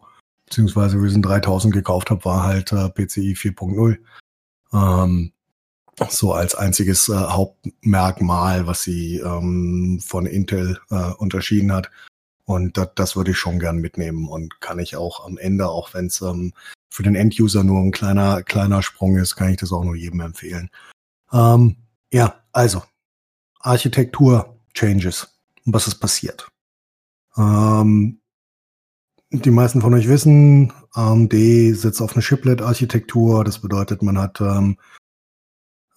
[0.49, 3.99] beziehungsweise Risen 3000 gekauft habe, war halt äh, PCI 4.0.
[4.73, 5.33] Ähm,
[6.09, 11.91] so als einziges äh, Hauptmerkmal, was sie ähm, von Intel äh, unterschieden hat.
[12.45, 15.93] Und das, das würde ich schon gern mitnehmen und kann ich auch am Ende, auch
[15.93, 16.55] wenn es ähm,
[16.89, 20.21] für den Enduser nur ein kleiner, kleiner Sprung ist, kann ich das auch nur jedem
[20.21, 20.71] empfehlen.
[21.33, 21.77] Ähm,
[22.11, 22.83] ja, also
[23.61, 25.29] Architektur Changes.
[25.67, 26.49] Was ist passiert?
[27.37, 28.18] Ähm,
[29.31, 33.45] die meisten von euch wissen, AMD sitzt auf einer Chiplet-Architektur.
[33.45, 34.79] Das bedeutet, man hat ähm,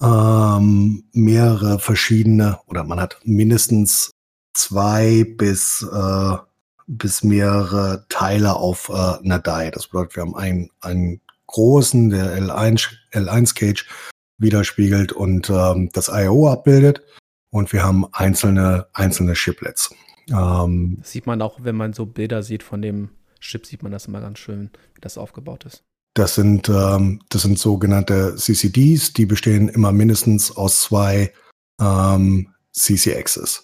[0.02, 4.12] ähm, mehrere verschiedene oder man hat mindestens
[4.54, 6.38] zwei bis, äh,
[6.88, 9.72] bis mehrere Teile auf äh, einer Die.
[9.72, 13.88] Das bedeutet, wir haben einen, einen großen, der L1, L1 Cage
[14.38, 16.50] widerspiegelt und ähm, das I.O.
[16.50, 17.02] abbildet.
[17.50, 19.94] Und wir haben einzelne, einzelne Chiplets.
[20.30, 23.10] Ähm, das sieht man auch, wenn man so Bilder sieht von dem
[23.42, 25.84] Chip sieht man das immer ganz schön, wie das aufgebaut ist.
[26.14, 31.32] Das sind, ähm, das sind sogenannte CCDs, die bestehen immer mindestens aus zwei
[31.80, 33.64] ähm, CCXs.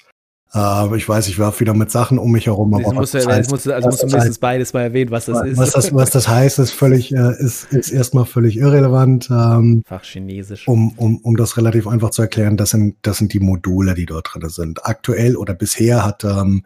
[0.54, 2.74] äh, ich weiß, ich werfe wieder mit Sachen um mich herum.
[2.74, 5.46] Aber musst du, heißt, musst du, also musst du mindestens beides mal erwähnen, was das
[5.46, 5.58] ist.
[5.58, 9.30] Was das, was das heißt, ist völlig, äh, ist, ist erstmal völlig irrelevant.
[9.30, 10.70] Ähm, Fach Chinesisch.
[10.70, 14.06] Um, um, um das relativ einfach zu erklären, das sind, das sind die Module, die
[14.06, 14.86] dort drin sind.
[14.86, 16.63] Aktuell oder bisher hat ähm,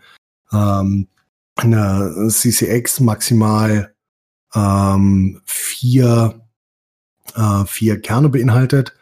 [0.54, 1.08] ähm,
[1.56, 3.94] eine CCX maximal
[4.56, 6.42] ähm, vier,
[7.36, 8.96] äh, vier Kerne beinhaltet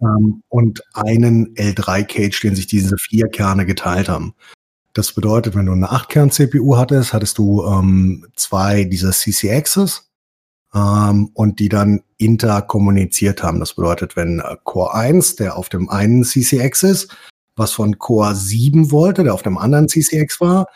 [0.00, 4.34] ähm, und einen L3-Cage, den sich diese vier Kerne geteilt haben.
[4.92, 10.08] Das bedeutet, wenn du eine 8-Kern-CPU hattest, hattest du ähm, zwei dieser CCXs
[10.72, 13.58] ähm, und die dann interkommuniziert haben.
[13.58, 17.16] Das bedeutet, wenn äh, Core 1, der auf dem einen CCX ist,
[17.56, 20.66] was von Core 7 wollte, der auf dem anderen CCX war,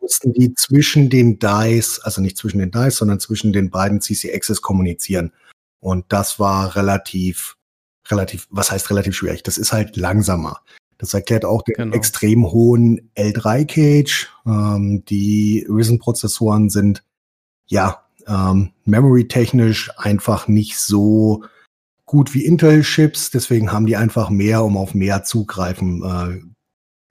[0.00, 4.62] mussten die zwischen den Dice, also nicht zwischen den Dice, sondern zwischen den beiden CCXs
[4.62, 5.32] kommunizieren.
[5.80, 7.56] Und das war relativ
[8.10, 9.42] relativ, was heißt relativ schwierig?
[9.42, 10.60] Das ist halt langsamer.
[10.98, 11.96] Das erklärt auch den genau.
[11.96, 14.28] extrem hohen L3-Cage.
[14.46, 17.04] Ähm, die Risen-Prozessoren sind
[17.66, 21.44] ja ähm, memory-technisch einfach nicht so
[22.06, 23.30] gut wie Intel-Chips.
[23.30, 26.40] Deswegen haben die einfach mehr, um auf mehr zugreifen äh,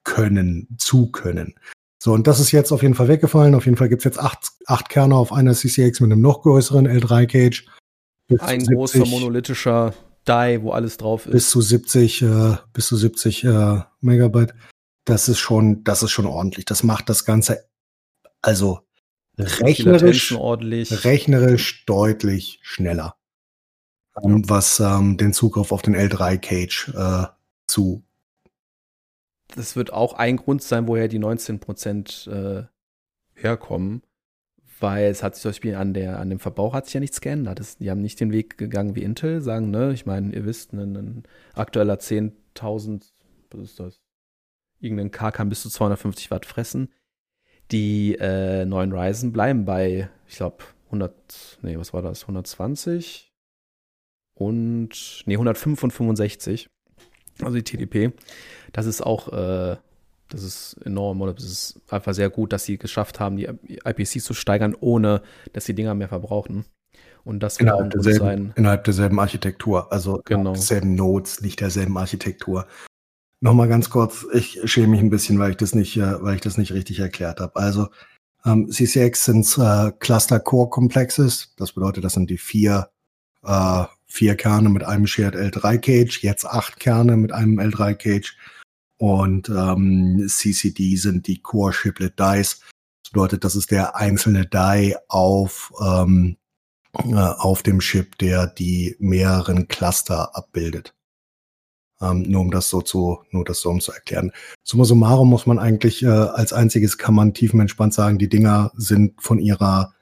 [0.04, 1.56] können, zu können.
[2.06, 3.56] So, und das ist jetzt auf jeden Fall weggefallen.
[3.56, 6.88] Auf jeden Fall gibt's jetzt acht, acht Kerne auf einer CCX mit einem noch größeren
[6.88, 7.66] L3-Cage.
[8.38, 9.92] Ein großer monolithischer
[10.28, 11.32] Die, wo alles drauf ist.
[11.32, 14.54] Bis zu 70, äh, bis zu 70 äh, Megabyte.
[15.06, 16.66] Das ist schon, das ist schon ordentlich.
[16.66, 17.66] Das macht das Ganze
[18.44, 18.82] also
[19.40, 23.16] rechnerisch, rechnerisch deutlich schneller.
[24.24, 27.26] Ähm, was ähm, den Zugriff auf den L3 Cage äh,
[27.66, 28.05] zu.
[29.56, 32.64] Das wird auch ein Grund sein, woher die 19 Prozent äh,
[33.34, 34.02] herkommen
[34.80, 37.22] weil es hat sich zum Beispiel an, der, an dem Verbrauch hat sich ja nichts
[37.22, 37.60] geändert.
[37.60, 40.74] Das, die haben nicht den Weg gegangen wie Intel, sagen, ne, ich meine, ihr wisst,
[40.74, 43.12] ein, ein aktueller 10.000,
[43.52, 44.02] was ist das?
[44.80, 46.92] Irgendein K kann bis zu 250 Watt fressen.
[47.72, 52.24] Die äh, neuen Ryzen bleiben bei, ich glaube, 100, nee, was war das?
[52.24, 53.34] 120
[54.34, 56.70] und, nee, 105 und 65.
[57.42, 58.14] Also die TDP.
[58.72, 59.78] Das ist auch äh,
[60.30, 64.22] das ist enorm oder das ist einfach sehr gut, dass sie geschafft haben, die IPC
[64.22, 65.22] zu steigern, ohne
[65.54, 66.66] dass die Dinger mehr verbrauchen.
[67.24, 68.54] Und das innerhalb, derselben, sein.
[68.56, 70.54] innerhalb derselben Architektur, also genau.
[70.54, 72.68] derselben Nodes, nicht derselben Architektur.
[73.42, 76.42] Nochmal ganz kurz, ich schäme mich ein bisschen, weil ich das nicht, äh, weil ich
[76.42, 77.56] das nicht richtig erklärt habe.
[77.56, 77.88] Also
[78.46, 81.54] ähm, CCX sind äh, Cluster Core Complexes.
[81.58, 82.90] Das bedeutet, das sind die vier,
[83.44, 88.38] äh, vier Kerne mit einem Shared L3 Cage, jetzt acht Kerne mit einem L3 Cage
[88.98, 92.62] und ähm, CCD sind die Core Chiplet Dies.
[93.04, 96.38] Das bedeutet, das ist der einzelne Die auf, ähm,
[96.94, 100.94] äh, auf dem Chip, der die mehreren Cluster abbildet.
[102.02, 104.32] Ähm, nur um das so zu, nur das so um zu erklären.
[104.64, 109.22] Summa summarum muss man eigentlich äh, als einziges kann man tiefenentspannt sagen, die Dinger sind
[109.22, 109.95] von ihrer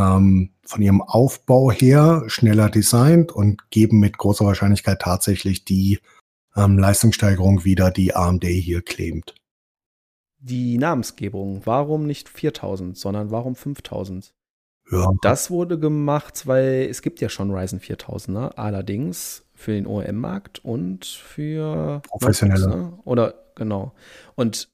[0.00, 5.98] ähm, von ihrem Aufbau her schneller designt und geben mit großer Wahrscheinlichkeit tatsächlich die
[6.56, 9.34] ähm, Leistungssteigerung wieder, die AMD hier claimt.
[10.38, 14.32] Die Namensgebung, warum nicht 4000, sondern warum 5000?
[14.90, 15.12] Ja.
[15.22, 21.04] Das wurde gemacht, weil es gibt ja schon Ryzen 4000er, allerdings für den OEM-Markt und
[21.04, 22.68] für professionelle.
[22.68, 22.98] Ne?
[23.04, 23.92] Oder genau.
[24.34, 24.68] Und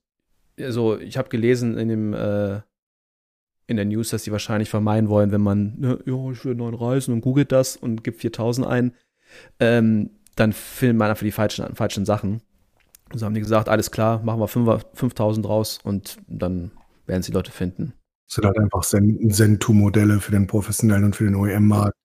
[0.59, 2.61] also ich habe gelesen in dem äh,
[3.67, 6.75] in der News, dass sie wahrscheinlich vermeiden wollen, wenn man, ne, ja, ich will neuen
[6.75, 8.93] Reisen und googelt das und gibt 4000 ein,
[9.59, 12.43] ähm, dann filmen wir einfach die falschen, falschen Sachen.
[13.13, 16.71] So haben die gesagt, alles klar, machen wir 5000 draus und dann
[17.07, 17.93] werden sie Leute finden.
[18.27, 21.97] Das sind halt einfach Zen-2-Modelle für den professionellen und für den OEM-Markt.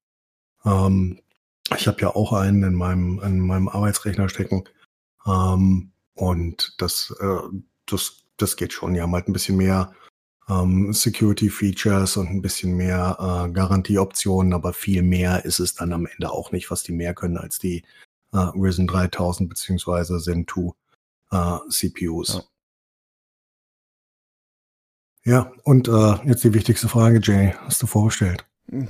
[0.66, 1.20] Ähm,
[1.76, 4.64] ich habe ja auch einen in meinem, in meinem Arbeitsrechner stecken.
[5.26, 7.40] Ähm, und das, äh,
[7.88, 8.94] das, das geht schon.
[8.94, 9.92] Die haben halt ein bisschen mehr
[10.52, 16.06] ähm, Security-Features und ein bisschen mehr äh, Garantieoptionen, aber viel mehr ist es dann am
[16.06, 17.84] Ende auch nicht, was die mehr können als die
[18.34, 20.72] äh, Risen 3000 beziehungsweise Zen 2
[21.32, 22.50] äh, CPUs.
[25.24, 28.46] Ja, ja und äh, jetzt die wichtigste Frage, Jay, hast du vorbestellt?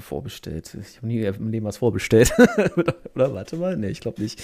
[0.00, 0.76] Vorbestellt.
[0.80, 2.32] Ich habe nie im Leben was vorbestellt.
[3.14, 4.42] Oder warte mal, nee, ich glaube nicht.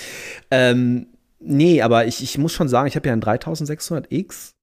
[0.51, 1.09] Ähm,
[1.41, 4.55] nee, aber ich, ich muss schon sagen, ich habe ja einen 3600X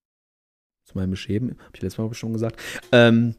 [0.95, 2.60] zu meinem Beschämen, habe ich letztes Mal schon gesagt.
[2.91, 3.36] Ähm,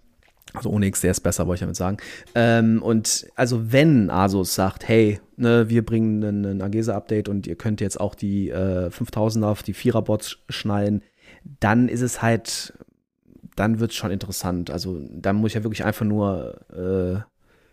[0.53, 1.97] also ohne X, der ist besser, wollte ich damit sagen.
[2.35, 7.81] Ähm, und also wenn Asus sagt, hey, ne, wir bringen ein, Agesa-Update und ihr könnt
[7.81, 11.03] jetzt auch die äh, 5000 auf die 4er-Bots schnallen,
[11.61, 12.75] dann ist es halt,
[13.57, 14.71] dann wird es schon interessant.
[14.71, 17.21] Also dann muss ich ja wirklich einfach nur äh,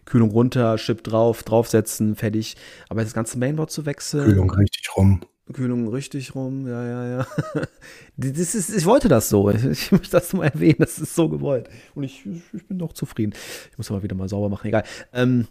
[0.06, 2.56] Kühlung runter, Chip drauf, draufsetzen, fertig.
[2.90, 4.26] Aber das ganze Mainboard zu wechseln.
[4.26, 5.22] Kühlung richtig rum.
[5.52, 7.28] Kühlung richtig rum, ja, ja, ja.
[8.16, 9.50] Das ist, ich wollte das so.
[9.50, 11.70] Ich möchte das mal erwähnen, das ist so gewollt.
[11.96, 13.34] Und ich, ich bin doch zufrieden.
[13.72, 14.84] Ich muss aber wieder mal sauber machen, egal.
[15.12, 15.48] Ähm,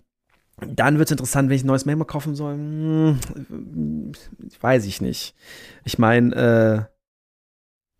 [0.66, 2.54] dann wird es interessant, wenn ich ein neues Mailbox kaufen soll.
[2.54, 4.12] Hm,
[4.60, 5.34] weiß ich nicht.
[5.84, 6.92] Ich meine, äh,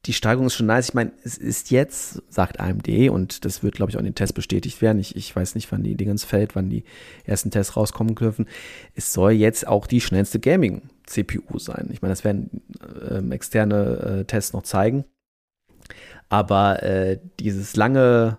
[0.07, 0.89] die Steigerung ist schon nice.
[0.89, 4.15] Ich meine, es ist jetzt, sagt AMD, und das wird, glaube ich, auch in den
[4.15, 4.99] Tests bestätigt werden.
[4.99, 6.85] Ich, ich weiß nicht, wann die Dinge ins Feld, wann die
[7.25, 8.47] ersten Tests rauskommen dürfen.
[8.95, 10.41] Es soll jetzt auch die schnellste
[11.07, 11.89] Gaming-CPU sein.
[11.93, 15.05] Ich meine, das werden äh, externe äh, Tests noch zeigen.
[16.29, 18.39] Aber äh, dieses lange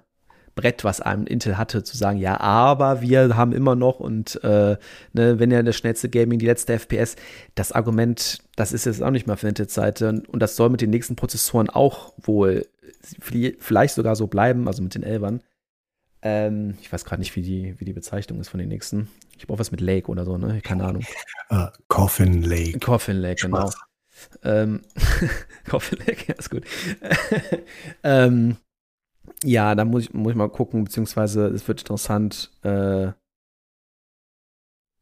[0.55, 4.77] Brett, was einem Intel hatte, zu sagen, ja, aber wir haben immer noch und äh,
[5.13, 7.15] ne, wenn ja das schnellste Gaming, die letzte FPS,
[7.55, 10.91] das Argument, das ist jetzt auch nicht mehr verwendete Seite und das soll mit den
[10.91, 12.67] nächsten Prozessoren auch wohl
[13.59, 15.41] vielleicht sogar so bleiben, also mit den Elbern.
[16.23, 19.09] Ähm, ich weiß gerade nicht, wie die, wie die Bezeichnung ist von den nächsten.
[19.37, 20.61] Ich brauche was mit Lake oder so, ne?
[20.61, 21.03] Keine Ahnung.
[21.51, 22.79] Uh, Coffin Lake.
[22.79, 23.69] Coffin Lake, genau.
[24.43, 24.81] Ähm,
[25.69, 26.63] Coffin Lake, ja, ist gut.
[28.03, 28.55] ähm,
[29.43, 33.11] ja, da muss ich, muss ich mal gucken, beziehungsweise es wird interessant, äh,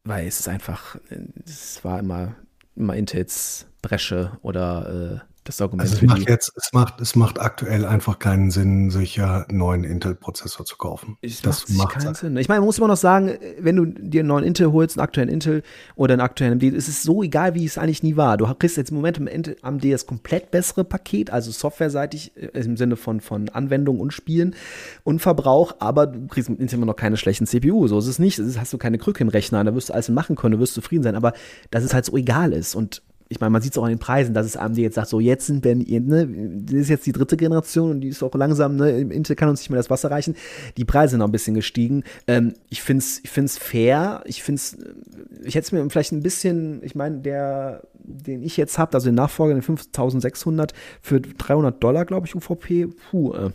[0.03, 0.97] weil es ist einfach,
[1.45, 2.35] es war immer,
[2.75, 7.41] immer Intels Bresche oder äh, das Argument also es macht jetzt, es macht, es macht
[7.41, 11.17] aktuell einfach keinen Sinn, sich ja neuen Intel-Prozessor zu kaufen.
[11.21, 12.37] Es das macht keinen Sinn.
[12.37, 15.03] Ich meine, man muss immer noch sagen, wenn du dir einen neuen Intel holst, einen
[15.03, 15.63] aktuellen Intel
[15.95, 18.37] oder einen aktuellen AMD, ist es so egal, wie es eigentlich nie war.
[18.37, 19.27] Du kriegst jetzt im Moment im
[19.63, 24.55] AMD das komplett bessere Paket, also softwareseitig äh, im Sinne von, von Anwendung und Spielen
[25.03, 27.87] und Verbrauch, aber du kriegst mit Intel immer noch keine schlechten CPU.
[27.87, 28.37] So ist es nicht.
[28.37, 30.59] Das ist, hast du keine Krücke im Rechner, da wirst du alles machen können, du
[30.59, 31.33] wirst zufrieden sein, aber
[31.71, 33.01] dass es halt so egal ist und
[33.31, 35.21] ich meine, man sieht es auch an den Preisen, dass es AMD jetzt sagt, so
[35.21, 36.27] jetzt sind wir, ne,
[36.65, 39.61] das ist jetzt die dritte Generation und die ist auch langsam, ne, Intel kann uns
[39.61, 40.35] nicht mehr das Wasser reichen.
[40.75, 42.03] Die Preise sind noch ein bisschen gestiegen.
[42.27, 44.21] Ähm, ich finde es ich find's fair.
[44.25, 44.77] Ich finde es,
[45.45, 49.05] ich hätte es mir vielleicht ein bisschen, ich meine, der, den ich jetzt habe, also
[49.05, 53.51] den Nachfolger, den 5600 für 300 Dollar, glaube ich, UVP, puh, äh,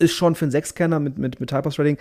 [0.00, 1.96] ist schon für einen Sechskerner mit, mit, mit Hyper-Threading.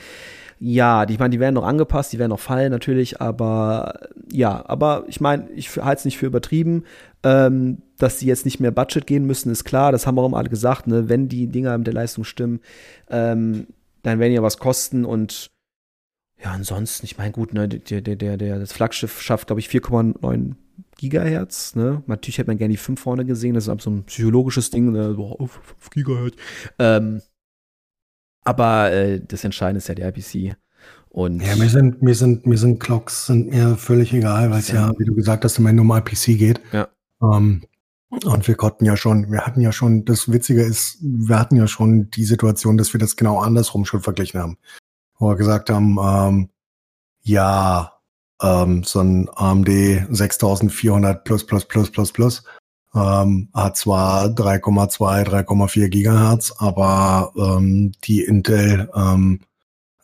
[0.59, 3.99] Ja, ich meine, die werden noch angepasst, die werden noch fallen natürlich, aber
[4.31, 6.83] ja, aber ich meine, ich halte es nicht für übertrieben.
[7.23, 10.27] Ähm, dass sie jetzt nicht mehr Budget gehen müssen, ist klar, das haben wir auch
[10.27, 11.09] immer alle gesagt, ne?
[11.09, 12.59] wenn die Dinger mit der Leistung stimmen,
[13.09, 13.67] ähm,
[14.03, 15.49] dann werden die ja was kosten und
[16.43, 19.69] ja, ansonsten, ich meine, gut, ne, der, der, der, der, das Flaggschiff schafft, glaube ich,
[19.69, 20.55] 4,9
[20.97, 22.03] Gigahertz, ne?
[22.07, 25.15] Natürlich hätte man gerne die 5 vorne gesehen, das ist so ein psychologisches Ding, ne?
[25.15, 26.35] So, 5 Gigahertz.
[26.77, 27.21] Ähm,
[28.45, 30.55] aber äh, das Entscheidende ist ja die IPC.
[31.09, 34.69] Und ja, mir sind, mir sind, mir sind Clocks sind mir völlig egal, weil es
[34.69, 34.87] ja.
[34.87, 34.93] ja.
[34.97, 36.61] wie du gesagt hast, am Ende um IPC geht.
[36.71, 36.87] Ja.
[37.21, 37.63] Ähm,
[38.09, 41.67] und wir konnten ja schon, wir hatten ja schon, das Witzige ist, wir hatten ja
[41.67, 44.57] schon die Situation, dass wir das genau andersrum schon verglichen haben.
[45.17, 46.49] Wo wir gesagt haben, ähm,
[47.21, 47.93] ja,
[48.41, 49.69] ähm, so ein AMD
[50.09, 52.43] 6400 plus plus plus plus plus
[52.95, 59.41] ähm, hat zwar 3,2, 3,4 Gigahertz, aber ähm, die Intel ähm,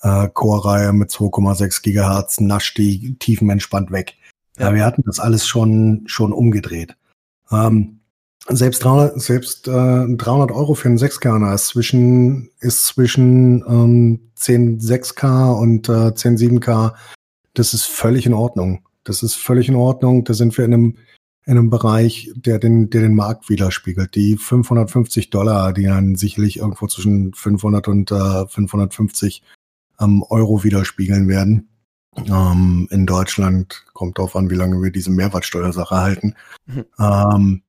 [0.01, 4.15] äh, Core-Reihe mit 2,6 Gigahertz nascht die tiefenentspannt weg.
[4.57, 4.67] Ja.
[4.69, 6.95] ja, wir hatten das alles schon schon umgedreht.
[7.51, 7.99] Ähm,
[8.47, 14.79] selbst 300, selbst äh, 300 Euro für einen 6Kerner ist zwischen ist zwischen ähm, 10
[14.79, 16.93] 6K und äh, 10 7K.
[17.53, 18.83] Das ist völlig in Ordnung.
[19.03, 20.23] Das ist völlig in Ordnung.
[20.25, 20.97] Da sind wir in einem
[21.45, 24.15] in einem Bereich, der den, der den Markt widerspiegelt.
[24.15, 29.43] Die 550 Dollar, die dann sicherlich irgendwo zwischen 500 und äh, 550
[29.99, 31.69] ähm, Euro widerspiegeln werden.
[32.15, 36.35] Ähm, in Deutschland kommt darauf an, wie lange wir diese Mehrwertsteuersache halten.
[36.67, 36.85] Mhm.
[36.99, 37.61] Ähm,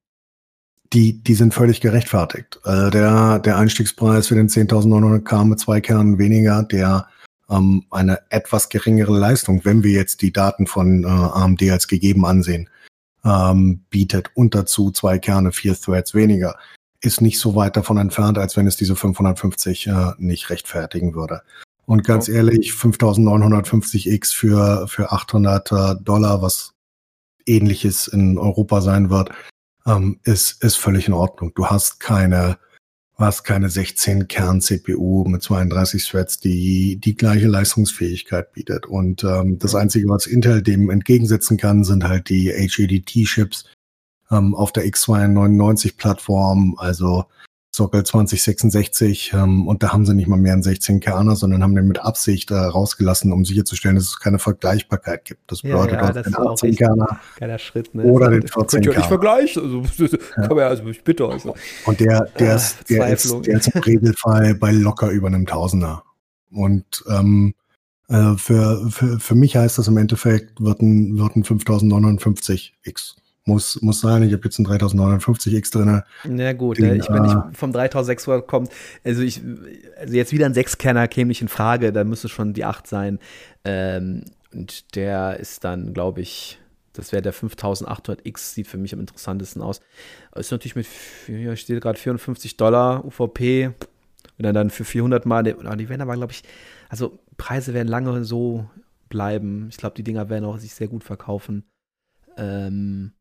[0.92, 2.60] die, die sind völlig gerechtfertigt.
[2.64, 7.06] Also der, der Einstiegspreis für den 10.900K mit zwei Kernen weniger, der
[7.48, 12.26] ähm, eine etwas geringere Leistung, wenn wir jetzt die Daten von äh, AMD als gegeben
[12.26, 12.68] ansehen,
[13.24, 16.56] ähm, bietet und dazu zwei Kerne, vier Threads weniger,
[17.00, 21.42] ist nicht so weit davon entfernt, als wenn es diese 550 äh, nicht rechtfertigen würde.
[21.84, 22.36] Und ganz okay.
[22.36, 26.74] ehrlich, 5950X für, für 800 äh, Dollar, was
[27.44, 29.30] ähnliches in Europa sein wird,
[29.86, 31.52] ähm, ist, ist völlig in Ordnung.
[31.54, 32.58] Du hast keine
[33.16, 38.86] was keine 16 Kern CPU mit 32 Threads, die die gleiche Leistungsfähigkeit bietet.
[38.86, 43.66] Und ähm, das Einzige, was Intel dem entgegensetzen kann, sind halt die HEDT-Chips
[44.30, 47.26] ähm, auf der X299-Plattform, also
[47.74, 51.74] Sockel 2066 ähm, und da haben sie nicht mal mehr einen 16 Kerner, sondern haben
[51.74, 55.50] den mit Absicht äh, rausgelassen, um sicherzustellen, dass es keine Vergleichbarkeit gibt.
[55.50, 58.04] Das bedeutet, ja, ja, das den 18 Kerner Schritt, ne?
[58.04, 58.98] oder den 14 Kerner.
[58.98, 60.46] Ich vergleiche, also, ja.
[60.46, 61.42] kann man, also ich bitte euch.
[61.86, 65.46] Und der, der, ah, ist, der, ist, der ist im Regelfall bei locker über einem
[65.46, 66.04] Tausender.
[66.50, 67.54] Und ähm,
[68.08, 73.80] äh, für, für, für mich heißt das im Endeffekt, wird ein, wird ein 5950X muss,
[73.82, 74.22] muss sein.
[74.22, 76.02] Ich habe jetzt ein 3059X drin.
[76.24, 78.70] Na gut, Den, ich, wenn ich vom 3600 kommt,
[79.04, 79.40] also ich,
[79.98, 83.18] also jetzt wieder ein Sechskerner käme nicht in Frage, da müsste schon die 8 sein.
[83.64, 86.58] Ähm, und der ist dann, glaube ich,
[86.92, 89.80] das wäre der 5800X, sieht für mich am interessantesten aus.
[90.36, 90.86] Ist natürlich mit,
[91.26, 93.72] hier steht gerade 54 Dollar UVP.
[94.38, 96.42] Und dann, dann für 400 Mal, die, die werden aber, glaube ich,
[96.88, 98.68] also Preise werden lange so
[99.08, 99.68] bleiben.
[99.70, 101.64] Ich glaube, die Dinger werden auch sich sehr gut verkaufen.
[102.36, 103.12] Ähm,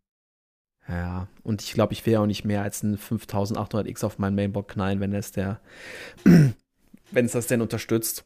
[0.97, 4.67] ja, und ich glaube, ich will auch nicht mehr als ein 5800X auf meinen Mainboard
[4.67, 5.60] knallen, wenn es der,
[6.23, 8.23] wenn es das denn unterstützt.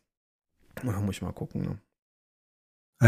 [0.76, 1.62] Da muss ich mal gucken.
[1.62, 1.78] Ne?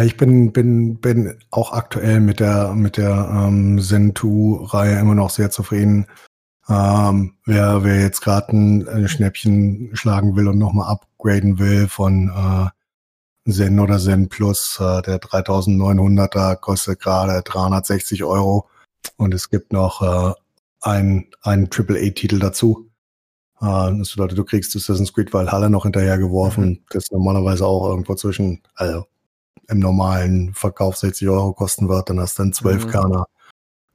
[0.03, 5.29] Ich bin, bin, bin auch aktuell mit der, mit der ähm, Zen 2-Reihe immer noch
[5.29, 6.07] sehr zufrieden.
[6.69, 12.29] Ähm, wer, wer jetzt gerade ein, ein, Schnäppchen schlagen will und nochmal upgraden will von
[12.29, 18.67] äh, Zen oder Zen Plus, äh, der 3900er kostet gerade 360 Euro
[19.17, 20.33] und es gibt noch äh,
[20.81, 22.89] ein, einen AAA-Titel dazu.
[23.61, 26.79] Äh, das bedeutet, du kriegst Assassin's Creed Valhalla noch hinterher geworfen, mhm.
[26.89, 29.05] das normalerweise auch irgendwo zwischen, also
[29.69, 33.23] im normalen Verkauf 60 Euro kosten wird, dann hast du einen 12 mhm.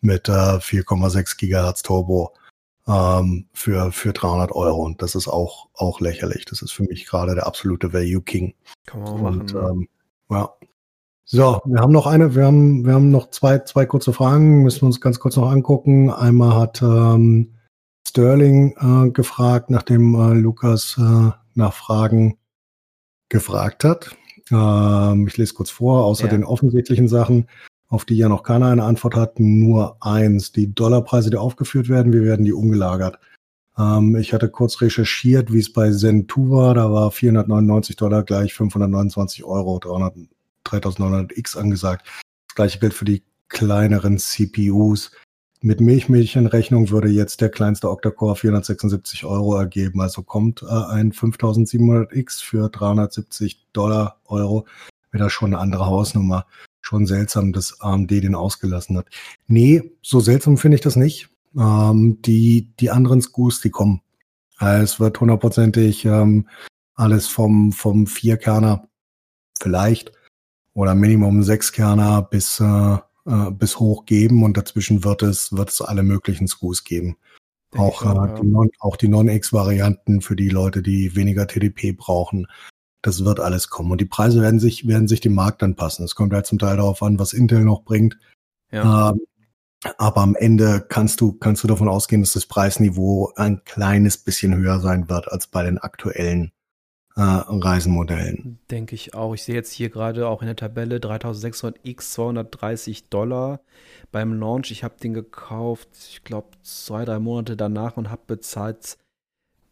[0.04, 2.34] Mit äh, 4,6 Gigahertz Turbo
[2.88, 4.82] ähm, für, für 300 Euro.
[4.82, 6.44] Und das ist auch, auch lächerlich.
[6.44, 8.54] Das ist für mich gerade der absolute Value King.
[8.86, 9.40] Kann man auch machen.
[9.42, 9.60] Und, ne?
[9.60, 9.88] ähm,
[10.30, 10.52] ja.
[11.24, 14.82] So, wir haben noch eine, wir haben, wir haben noch zwei, zwei kurze Fragen, müssen
[14.82, 16.10] wir uns ganz kurz noch angucken.
[16.10, 17.54] Einmal hat ähm,
[18.06, 22.38] Sterling äh, gefragt, nachdem äh, Lukas äh, nach Fragen
[23.28, 24.16] gefragt hat.
[24.50, 26.30] Ähm, ich lese kurz vor, außer ja.
[26.30, 27.46] den offensichtlichen Sachen,
[27.88, 30.52] auf die ja noch keiner eine Antwort hat, nur eins.
[30.52, 33.18] Die Dollarpreise, die aufgeführt werden, wie werden die umgelagert?
[33.78, 36.74] Ähm, ich hatte kurz recherchiert, wie es bei Zen2 war.
[36.74, 40.16] Da war 499 Dollar gleich 529 Euro, 300,
[40.66, 42.06] 3900X angesagt.
[42.48, 45.12] Das gleiche gilt für die kleineren CPUs.
[45.60, 50.00] Mit Milchmädchenrechnung würde jetzt der kleinste Octa-Core 476 Euro ergeben.
[50.00, 54.66] Also kommt äh, ein 5700X für 370 Dollar Euro
[55.12, 56.46] wieder schon eine andere Hausnummer.
[56.80, 59.06] Schon seltsam, dass AMD den ausgelassen hat.
[59.46, 61.28] Nee, so seltsam finde ich das nicht.
[61.56, 64.00] Ähm, die, die anderen SKUs, die kommen.
[64.56, 66.48] Also es wird hundertprozentig ähm,
[66.94, 68.88] alles vom, vom Vierkerner
[69.60, 70.12] vielleicht
[70.74, 75.80] oder Minimum Sechskerner bis äh, äh, bis hoch geben und dazwischen wird es, wird es
[75.80, 77.16] alle möglichen SKUs geben.
[77.76, 82.48] auch, auch, äh, die Non, auch die Non-X-Varianten für die Leute, die weniger TDP brauchen.
[83.00, 83.92] Das wird alles kommen.
[83.92, 86.04] Und die Preise werden sich, werden sich dem Markt anpassen.
[86.04, 88.18] Es kommt halt zum Teil darauf an, was Intel noch bringt.
[88.72, 89.10] Ja.
[89.10, 89.20] Ähm,
[89.98, 94.56] aber am Ende kannst du, kannst du davon ausgehen, dass das Preisniveau ein kleines bisschen
[94.56, 96.52] höher sein wird als bei den aktuellen
[97.16, 98.58] äh, Reisenmodellen.
[98.70, 99.34] Denke ich auch.
[99.34, 103.60] Ich sehe jetzt hier gerade auch in der Tabelle 3600X 230 Dollar
[104.10, 104.70] beim Launch.
[104.70, 108.96] Ich habe den gekauft, ich glaube, zwei, drei Monate danach und habe bezahlt,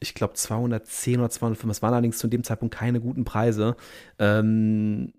[0.00, 1.68] ich glaube, 210 oder 205.
[1.68, 3.76] Das waren allerdings zu dem Zeitpunkt keine guten Preise.
[4.18, 5.12] Ähm,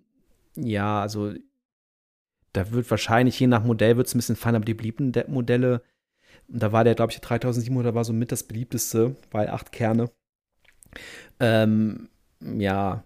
[0.56, 1.34] ja, also
[2.54, 5.82] da wird wahrscheinlich, je nach Modell, wird es ein bisschen fein, aber die beliebten Modelle,
[6.48, 10.12] da war der, glaube ich, 3700 war so mit das beliebteste, weil acht Kerne.
[11.40, 12.10] Ähm,
[12.42, 13.04] ja,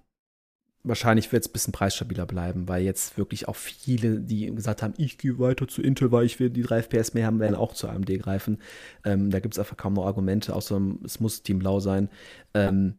[0.83, 4.93] wahrscheinlich wird es ein bisschen preisstabiler bleiben, weil jetzt wirklich auch viele, die gesagt haben,
[4.97, 7.73] ich gehe weiter zu Intel, weil ich will die 3 FPS mehr haben, werden auch
[7.73, 8.59] zu AMD greifen.
[9.03, 12.09] Ähm, da gibt es einfach kaum noch Argumente, außer es muss Team Blau sein.
[12.53, 12.95] Ähm,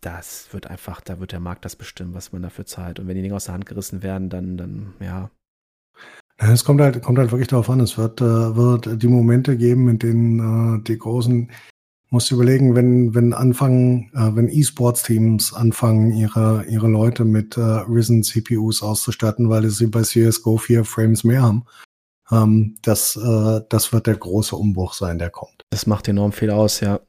[0.00, 3.00] das wird einfach, da wird der Markt das bestimmen, was man dafür zahlt.
[3.00, 5.30] Und wenn die Dinge aus der Hand gerissen werden, dann, dann, ja.
[6.36, 7.80] Es kommt halt, kommt halt wirklich darauf an.
[7.80, 11.50] Es wird, äh, wird die Momente geben, in denen äh, die großen
[12.10, 18.22] musst überlegen, wenn, wenn anfangen, äh, wenn E-Sports-Teams anfangen, ihre, ihre Leute mit äh, Risen
[18.22, 21.64] CPUs auszustatten, weil sie bei CSGO vier Frames mehr haben.
[22.30, 25.64] Ähm, das, äh, das wird der große Umbruch sein, der kommt.
[25.70, 27.00] Das macht enorm viel aus, ja.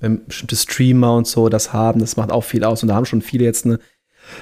[0.00, 2.82] Wenn bestimmte Streamer und so das haben, das macht auch viel aus.
[2.82, 3.78] Und da haben schon viele jetzt eine,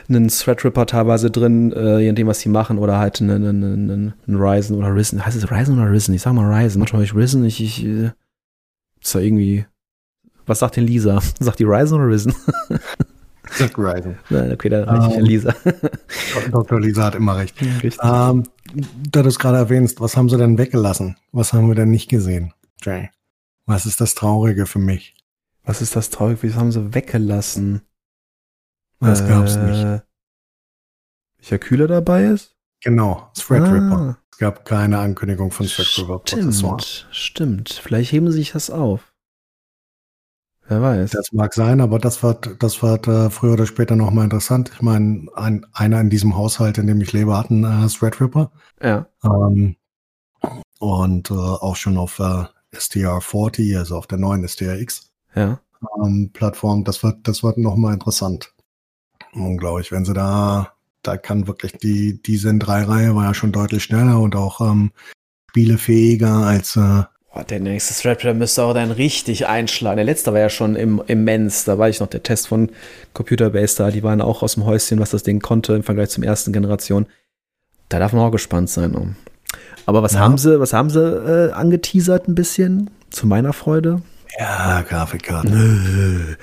[0.09, 4.15] einen Threadripper teilweise drin, äh, je nachdem, was sie machen, oder halt einen, einen, einen,
[4.27, 5.25] einen Ryzen oder Risen.
[5.25, 6.15] Heißt es Ryzen oder Risen?
[6.15, 6.79] Ich sag mal Ryzen.
[6.79, 8.11] Manchmal ich Risen, ich, ich, äh,
[9.00, 9.67] ist da irgendwie
[10.47, 11.21] was sagt denn Lisa?
[11.40, 12.35] Sagt die Ryzen oder Risen?
[13.51, 14.19] Sagt Ryzen.
[14.31, 15.55] Nein, okay, dann um, ich ähm, Lisa.
[16.51, 16.81] Dr.
[16.81, 17.55] Lisa hat immer recht.
[17.61, 18.45] Ähm,
[19.11, 21.17] da du es gerade erwähnst, was haben sie denn weggelassen?
[21.33, 22.55] Was haben wir denn nicht gesehen?
[22.83, 23.11] Jay,
[23.67, 25.15] was ist das Traurige für mich?
[25.65, 26.49] Was ist das Traurige?
[26.49, 27.83] Was haben sie weggelassen?
[29.01, 30.03] Das äh, gab's nicht.
[31.38, 32.57] Welcher Kühler dabei ist?
[32.81, 33.97] Genau, Threadripper.
[33.97, 34.19] Ah.
[34.33, 36.81] Es gab keine Ankündigung von Threadripper Prozessoren.
[36.81, 37.73] Stimmt, stimmt.
[37.83, 39.12] Vielleicht heben sie sich das auf.
[40.73, 41.10] Wer weiß.
[41.10, 44.70] Das mag sein, aber das wird, das wird äh, früher oder später nochmal interessant.
[44.75, 48.50] Ich meine, ein, einer in diesem Haushalt, in dem ich lebe, hat einen äh, Threadripper.
[48.83, 49.06] Ja.
[49.23, 49.77] Ähm,
[50.79, 52.44] und äh, auch schon auf äh,
[52.75, 55.60] STR40, also auf der neuen STRX Ja.
[56.02, 56.85] ähm, Plattform.
[56.85, 58.54] Das wird, das wird nochmal interessant.
[59.35, 63.52] Unglaublich, wenn sie da, da kann wirklich die, die Zen 3 Reihe war ja schon
[63.52, 64.90] deutlich schneller und auch ähm,
[65.50, 67.02] spielefähiger als äh,
[67.35, 69.96] Boah, der nächste Threadripper müsste auch dann richtig einschlagen.
[69.96, 71.64] Der letzte war ja schon im, immens.
[71.64, 72.70] Da war ich noch der Test von
[73.14, 73.90] Computerbase da.
[73.90, 77.06] Die waren auch aus dem Häuschen, was das Ding konnte im Vergleich zum ersten Generation.
[77.88, 78.94] Da darf man auch gespannt sein.
[78.94, 79.06] Oh.
[79.87, 80.20] Aber was Ja.
[80.20, 82.90] haben sie, was haben sie äh, angeteasert ein bisschen?
[83.10, 84.02] Zu meiner Freude.
[84.38, 85.52] Ja, Grafikkarten.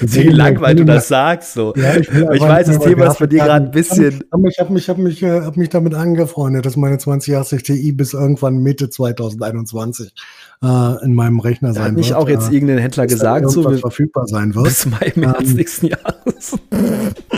[0.00, 1.74] Wie gelangweilt du das sagst so.
[1.76, 4.24] Ja, ich, weiß, das Thema ist bei dir gerade ein bisschen.
[4.48, 8.14] Ich habe mich, hab mich, äh, hab mich damit angefreundet, dass meine 2080 Ti bis
[8.14, 10.14] irgendwann Mitte 2021
[10.62, 11.98] äh, in meinem Rechner sein hat wird.
[11.98, 14.66] nicht auch jetzt äh, irgendein Händler gesagt, so bis, verfügbar sein wird.
[14.66, 16.58] bis Mai, März Ähm, nächsten Jahres.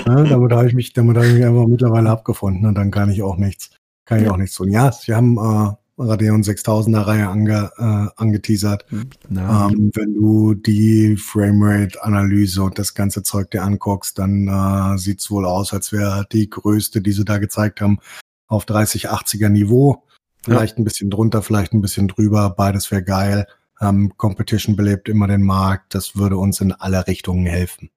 [0.07, 3.11] Ja, damit habe ich mich, damit habe ich mich einfach mittlerweile abgefunden und dann kann
[3.11, 3.71] ich auch nichts,
[4.05, 4.71] kann ich auch nichts tun.
[4.71, 8.85] Ja, sie haben äh, Radeon 6000er Reihe ange, äh, angeteasert.
[9.29, 15.31] Na, Ähm, wenn du die Framerate-Analyse und das ganze Zeug dir anguckst, dann äh, sieht's
[15.31, 17.99] wohl aus, als wäre die größte, die sie da gezeigt haben,
[18.47, 20.03] auf 3080er Niveau.
[20.43, 22.51] Vielleicht ein bisschen drunter, vielleicht ein bisschen drüber.
[22.51, 23.47] Beides wäre geil.
[23.81, 25.95] Ähm, Competition belebt immer den Markt.
[25.95, 27.91] Das würde uns in alle Richtungen helfen.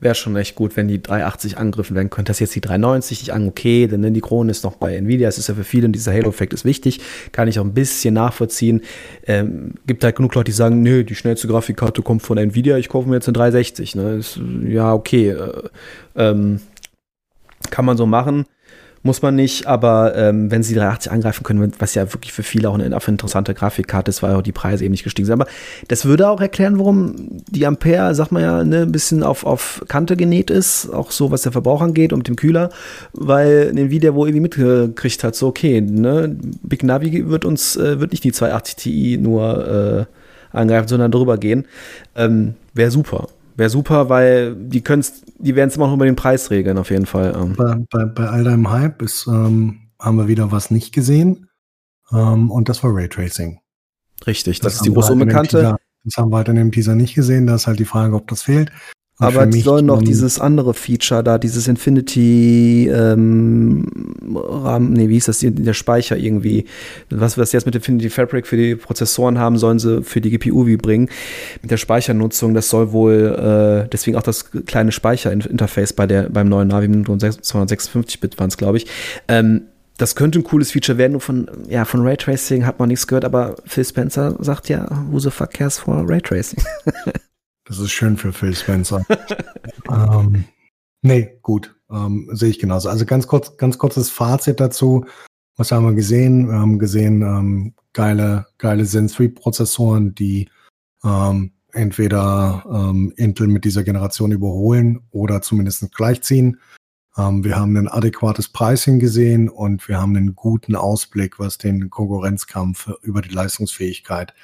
[0.00, 2.30] Wäre schon echt gut, wenn die 380 angegriffen werden könnte.
[2.30, 5.28] Das jetzt die 390 nicht an, okay, denn ne, die Krone ist noch bei Nvidia,
[5.28, 7.00] es ist ja für viele und dieser Halo-Effekt ist wichtig,
[7.32, 8.82] kann ich auch ein bisschen nachvollziehen.
[9.26, 12.88] Ähm, gibt halt genug Leute, die sagen, nö, die schnellste Grafikkarte kommt von Nvidia, ich
[12.88, 13.94] kaufe mir jetzt eine 360.
[13.94, 14.16] Ne?
[14.16, 15.30] Ist, ja, okay.
[15.30, 15.68] Äh,
[16.16, 16.60] ähm,
[17.70, 18.46] kann man so machen.
[19.04, 22.44] Muss man nicht, aber ähm, wenn sie die 380 angreifen können, was ja wirklich für
[22.44, 25.32] viele auch eine, eine interessante Grafikkarte ist, weil auch die Preise eben nicht gestiegen sind.
[25.32, 25.50] Aber
[25.88, 29.84] das würde auch erklären, warum die Ampere, sagt man ja, ne, ein bisschen auf, auf
[29.88, 32.70] Kante genäht ist, auch so, was der Verbrauch angeht und mit dem Kühler,
[33.12, 38.12] weil Nvidia wohl irgendwie mitgekriegt hat, so, okay, ne, Big Navi wird uns, äh, wird
[38.12, 40.06] nicht die 280 Ti nur
[40.52, 41.66] äh, angreifen, sondern drüber gehen.
[42.14, 43.26] Ähm, Wäre super.
[43.56, 46.90] Wäre super, weil die können's, die werden es immer noch über den Preis regeln, auf
[46.90, 47.34] jeden Fall.
[47.36, 47.54] Ähm.
[47.56, 51.48] Bei, bei, bei all deinem Hype ist, ähm, haben wir wieder was nicht gesehen.
[52.12, 53.60] Ähm, und das war Raytracing.
[54.26, 55.56] Richtig, das, ist haben die große halt Unbekannte.
[55.58, 57.46] Teaser- Das haben wir halt in dem Teaser nicht gesehen.
[57.46, 58.72] Da ist halt die Frage, ob das fehlt.
[59.18, 63.86] Und Aber die sollen noch dieses andere Feature da, dieses Infinity ähm,
[64.34, 66.64] Rahmen, nee, wie hieß das, der Speicher irgendwie,
[67.10, 70.30] was wir das jetzt mit Infinity Fabric für die Prozessoren haben, sollen sie für die
[70.30, 71.08] GPU wie bringen.
[71.60, 76.48] Mit der Speichernutzung, das soll wohl, äh, deswegen auch das kleine Speicherinterface bei der, beim
[76.48, 78.86] neuen Navi mit 256-Bit waren es, glaube ich.
[79.28, 79.62] Ähm,
[79.98, 83.26] das könnte ein cooles Feature werden, nur von, ja, von Raytracing hat man nichts gehört,
[83.26, 86.62] aber Phil Spencer sagt ja, who the fuck cares for Raytracing?
[87.72, 89.02] Das ist schön für Phil Spencer.
[89.90, 90.44] ähm,
[91.00, 91.74] nee, gut.
[91.90, 92.90] Ähm, sehe ich genauso.
[92.90, 95.06] Also ganz kurz, ganz kurzes Fazit dazu.
[95.56, 96.48] Was haben wir gesehen?
[96.48, 100.50] Wir haben gesehen, ähm, geile, geile Zen 3 Prozessoren, die
[101.02, 106.60] ähm, entweder ähm, Intel mit dieser Generation überholen oder zumindest gleichziehen.
[107.16, 111.88] Ähm, wir haben ein adäquates Pricing gesehen und wir haben einen guten Ausblick, was den
[111.88, 114.34] Konkurrenzkampf über die Leistungsfähigkeit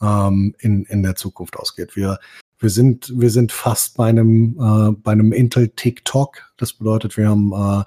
[0.00, 1.96] ähm, in, in der Zukunft ausgeht.
[1.96, 2.20] Wir,
[2.58, 6.52] wir sind, wir sind fast bei einem, äh, bei einem Intel TikTok.
[6.56, 7.84] Das bedeutet, wir haben äh,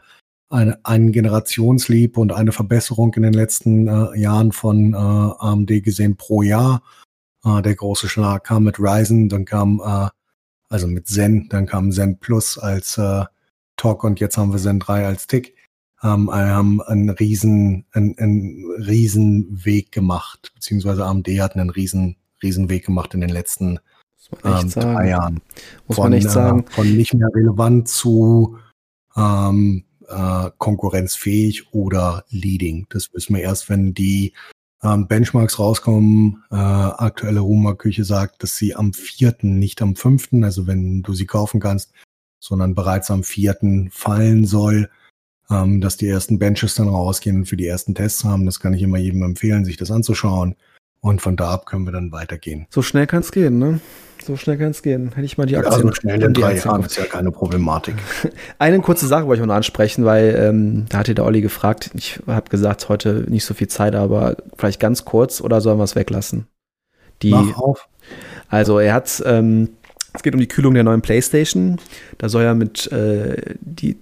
[0.49, 6.15] eine, einen Generationsleap und eine Verbesserung in den letzten äh, Jahren von äh, AMD gesehen
[6.15, 6.83] pro Jahr.
[7.43, 10.09] Äh, der große Schlag kam mit Ryzen, dann kam, äh,
[10.69, 13.25] also mit Zen, dann kam Zen Plus als äh,
[13.75, 15.55] Talk und jetzt haben wir Zen 3 als Tick.
[16.03, 22.15] Ähm, wir haben einen riesen, einen, einen riesen Weg gemacht, beziehungsweise AMD hat einen riesen,
[22.41, 23.79] riesen Weg gemacht in den letzten
[24.31, 24.93] Muss man echt ähm, sagen.
[24.95, 25.41] drei Jahren.
[25.87, 26.65] Muss man echt sagen.
[26.67, 28.57] Äh, von nicht mehr relevant zu
[29.15, 32.87] ähm, äh, konkurrenzfähig oder leading.
[32.89, 34.33] Das wissen wir erst, wenn die
[34.83, 36.43] ähm, Benchmarks rauskommen.
[36.51, 41.25] Äh, aktuelle Rumer-Küche sagt, dass sie am vierten, nicht am fünften, also wenn du sie
[41.25, 41.91] kaufen kannst,
[42.39, 44.89] sondern bereits am vierten fallen soll,
[45.49, 48.45] ähm, dass die ersten Benches dann rausgehen und für die ersten Tests haben.
[48.45, 50.55] Das kann ich immer jedem empfehlen, sich das anzuschauen.
[51.01, 52.67] Und von da ab können wir dann weitergehen.
[52.69, 53.79] So schnell kann es gehen, ne?
[54.23, 55.09] So schnell kann es gehen.
[55.09, 55.73] Hätte ich mal die Aktien.
[55.73, 57.95] Also schnell in drei Jahren ist ja keine Problematik.
[58.59, 61.89] Eine kurze Sache wollte ich noch ansprechen, weil ähm, da hatte der Olli gefragt.
[61.95, 65.85] Ich habe gesagt, heute nicht so viel Zeit, aber vielleicht ganz kurz oder sollen wir
[65.85, 66.45] es weglassen?
[67.23, 67.87] Die, Mach auf.
[68.49, 69.69] also er hat, ähm,
[70.13, 71.79] es geht um die Kühlung der neuen PlayStation.
[72.19, 73.97] Da soll ja mit äh, die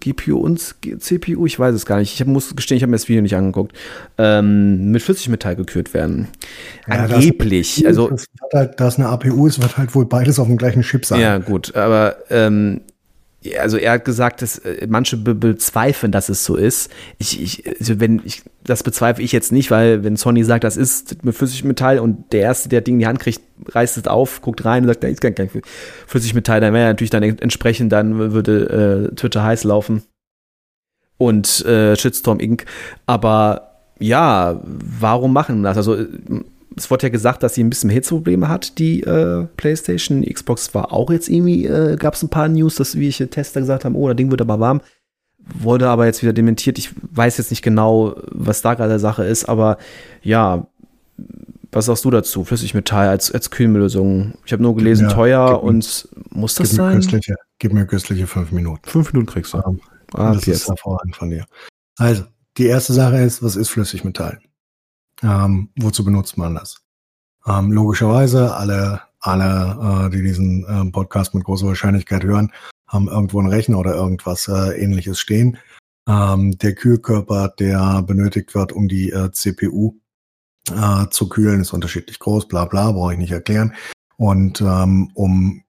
[0.00, 0.58] GPU und
[0.98, 2.18] CPU, ich weiß es gar nicht.
[2.20, 3.76] Ich muss gestehen, ich habe mir das Video nicht angeguckt.
[4.18, 6.28] Ähm, mit 40 Metall gekühlt werden.
[6.88, 7.86] Ja, das- Angeblich.
[7.86, 10.82] Also Das halt, da es eine APU ist, wird halt wohl beides auf dem gleichen
[10.82, 11.20] Chip sein.
[11.20, 12.80] Ja, gut, aber ähm,
[13.58, 16.90] also er hat gesagt, dass äh, manche be bezweifeln, dass es so ist.
[17.18, 20.76] Ich, ich, also wenn ich, das bezweifle ich jetzt nicht, weil wenn Sony sagt, das
[20.76, 24.42] ist mit Flüssigmetall und der erste, der Ding in die Hand kriegt, reißt es auf,
[24.42, 25.50] guckt rein und sagt, da ist kein, kein
[26.06, 30.02] Flüssigmetall, dann wäre natürlich dann entsprechend, dann würde äh, Twitter heiß laufen
[31.18, 32.64] und äh, Shitstorm Inc.
[33.06, 35.76] Aber ja, warum machen das?
[35.76, 35.96] Also
[36.76, 40.22] es wurde ja gesagt, dass sie ein bisschen Hitzprobleme hat, die äh, PlayStation.
[40.22, 43.84] Xbox war auch jetzt irgendwie, äh, gab es ein paar News, dass welche Tester gesagt
[43.84, 44.80] haben, oh, das Ding wird aber warm.
[45.38, 46.78] Wurde aber jetzt wieder dementiert.
[46.78, 49.78] Ich weiß jetzt nicht genau, was da gerade Sache ist, aber
[50.22, 50.66] ja,
[51.72, 52.44] was sagst du dazu?
[52.44, 54.34] Flüssigmetall als, als Kühllösung.
[54.44, 56.88] Ich habe nur gelesen, ja, teuer mir, und muss das gib sein?
[56.90, 58.88] Mir köstliche, gib mir köstliche fünf Minuten.
[58.88, 59.58] Fünf Minuten kriegst du.
[59.58, 59.80] Um,
[60.14, 60.62] ah, das jetzt.
[60.62, 61.44] ist hervorragend von dir.
[61.96, 62.24] Also,
[62.58, 64.38] die erste Sache ist, was ist Flüssigmetall?
[65.22, 66.82] Ähm, wozu benutzt man das?
[67.46, 72.52] Ähm, logischerweise, alle, alle, äh, die diesen äh, Podcast mit großer Wahrscheinlichkeit hören,
[72.86, 75.58] haben irgendwo einen Rechner oder irgendwas äh, ähnliches stehen.
[76.08, 79.94] Ähm, der Kühlkörper, der benötigt wird, um die äh, CPU
[80.70, 83.74] äh, zu kühlen, ist unterschiedlich groß, bla bla, brauche ich nicht erklären.
[84.16, 85.62] Und ähm, um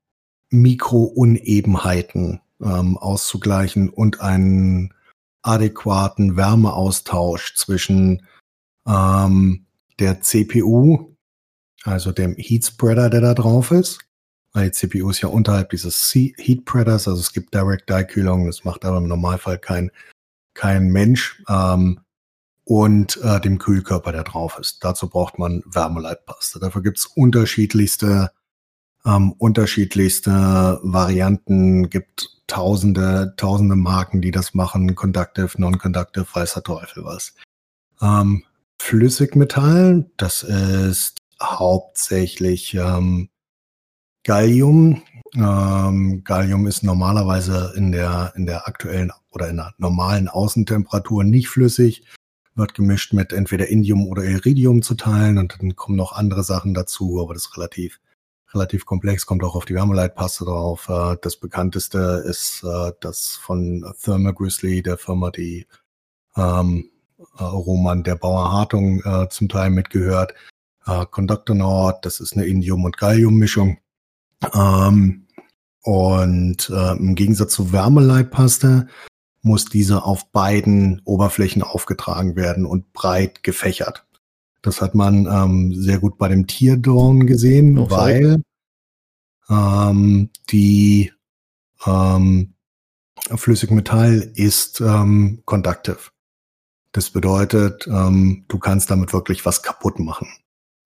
[0.50, 4.94] Mikrounebenheiten ähm, auszugleichen und einen
[5.42, 8.26] adäquaten Wärmeaustausch zwischen
[8.88, 9.66] ähm,
[10.00, 11.16] der CPU,
[11.84, 14.00] also dem Heat Spreader, der da drauf ist.
[14.54, 18.46] Weil die CPU ist ja unterhalb dieses Heat Spreaders, also es gibt Direct Dye Kühlung,
[18.46, 19.92] das macht aber im Normalfall kein,
[20.54, 21.42] kein Mensch.
[21.50, 22.00] Ähm,
[22.66, 24.84] und äh, dem Kühlkörper, der drauf ist.
[24.84, 26.60] Dazu braucht man Wärmeleitpaste.
[26.60, 28.32] Dafür gibt's unterschiedlichste,
[29.06, 37.04] ähm, unterschiedlichste Varianten, gibt tausende, tausende Marken, die das machen, Conductive, Non-Conductive, weiß der Teufel
[37.04, 37.34] was.
[38.02, 38.44] Ähm,
[38.84, 40.12] Flüssigmetall.
[40.18, 43.30] Das ist hauptsächlich ähm,
[44.26, 45.02] Gallium.
[45.36, 51.48] Ähm, Gallium ist normalerweise in der, in der aktuellen oder in der normalen Außentemperatur nicht
[51.48, 52.04] flüssig,
[52.56, 56.74] wird gemischt mit entweder Indium oder Iridium zu teilen und dann kommen noch andere Sachen
[56.74, 58.02] dazu, aber das ist relativ,
[58.54, 60.90] relativ komplex, kommt auch auf die Wärmeleitpaste drauf.
[60.90, 65.68] Äh, das bekannteste ist äh, das von Thermal Grizzly, der Firma, die
[66.36, 66.93] ähm, äh,
[67.40, 70.34] Roman der Bauer Hartung äh, zum Teil mitgehört.
[70.86, 73.78] Äh, Conductor Nord, das ist eine Indium- und Gallium-Mischung.
[74.54, 75.28] Ähm,
[75.82, 78.88] und äh, im Gegensatz zu Wärmeleitpaste
[79.42, 84.06] muss diese auf beiden Oberflächen aufgetragen werden und breit gefächert.
[84.62, 88.42] Das hat man ähm, sehr gut bei dem Tierdorn gesehen, oh, weil
[89.50, 91.12] ähm, die
[91.86, 92.54] ähm,
[93.36, 96.13] Flüssigmetall ist ähm, conductive.
[96.94, 100.28] Das bedeutet, ähm, du kannst damit wirklich was kaputt machen.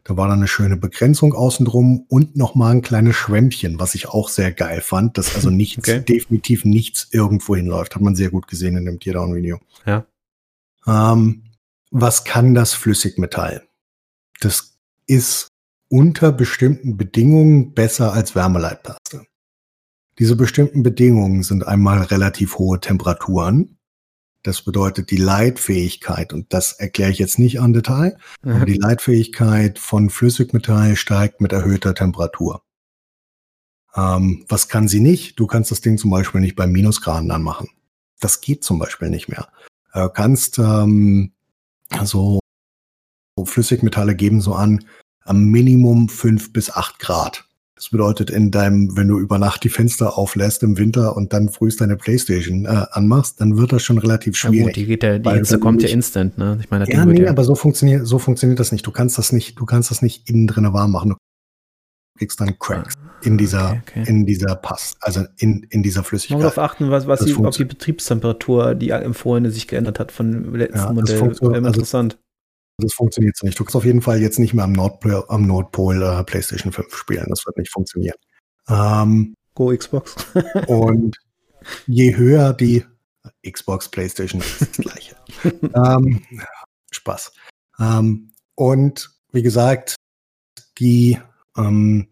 [0.05, 4.29] Da war dann eine schöne Begrenzung außenrum und nochmal ein kleines Schwämmchen, was ich auch
[4.29, 5.99] sehr geil fand, dass also nichts, okay.
[5.99, 7.93] definitiv nichts irgendwo hinläuft.
[7.93, 9.59] Hat man sehr gut gesehen in dem Teardown-Video.
[9.85, 10.05] Ja.
[10.87, 11.43] Ähm,
[11.91, 13.67] was kann das Flüssigmetall?
[14.39, 14.77] Das
[15.07, 15.49] ist
[15.89, 19.25] unter bestimmten Bedingungen besser als Wärmeleitpaste.
[20.19, 23.76] Diese bestimmten Bedingungen sind einmal relativ hohe Temperaturen,
[24.47, 28.65] das bedeutet die Leitfähigkeit, und das erkläre ich jetzt nicht an Detail, mhm.
[28.65, 32.63] die Leitfähigkeit von Flüssigmetall steigt mit erhöhter Temperatur.
[33.93, 35.37] Ähm, was kann sie nicht?
[35.37, 37.67] Du kannst das Ding zum Beispiel nicht bei Minusgraden anmachen.
[38.21, 39.49] Das geht zum Beispiel nicht mehr.
[39.93, 41.33] Du kannst ähm,
[42.03, 42.39] so
[43.43, 44.85] Flüssigmetalle geben so an
[45.25, 47.46] am Minimum fünf bis acht Grad.
[47.77, 51.49] Das bedeutet, in deinem, wenn du über Nacht die Fenster auflässt im Winter und dann
[51.49, 54.59] frühst deine Playstation äh, anmachst, dann wird das schon relativ schwierig.
[54.59, 56.57] Ja, gut, die, geht ja, die Hitze kommt ja instant, ne?
[56.59, 58.85] Ich meine, ja, nee, ja aber so funktioniert, so funktioniert das nicht.
[58.87, 61.09] Du kannst das nicht, du kannst das nicht innen drinne warm machen.
[61.11, 61.15] Du
[62.17, 64.09] kriegst dann Cracks in dieser, okay, okay.
[64.09, 66.39] in dieser Pass, also in, in dieser Flüssigkeit.
[66.39, 70.11] Man muss darauf achten, was, was die, ob die Betriebstemperatur, die empfohlene sich geändert hat
[70.11, 71.21] von dem letzten ja, Modell.
[71.21, 72.17] Also, interessant.
[72.79, 73.59] Das funktioniert so nicht.
[73.59, 76.95] Du kannst auf jeden Fall jetzt nicht mehr am Nordpol, am Nordpol äh, PlayStation 5
[76.95, 77.25] spielen.
[77.29, 78.17] Das wird nicht funktionieren.
[78.69, 80.15] Ähm, Go Xbox.
[80.67, 81.17] und
[81.87, 82.85] je höher die
[83.49, 85.15] Xbox, PlayStation ist das gleiche.
[85.75, 86.21] ähm,
[86.91, 87.33] Spaß.
[87.79, 89.95] Ähm, und wie gesagt,
[90.77, 91.19] die,
[91.57, 92.09] ähm,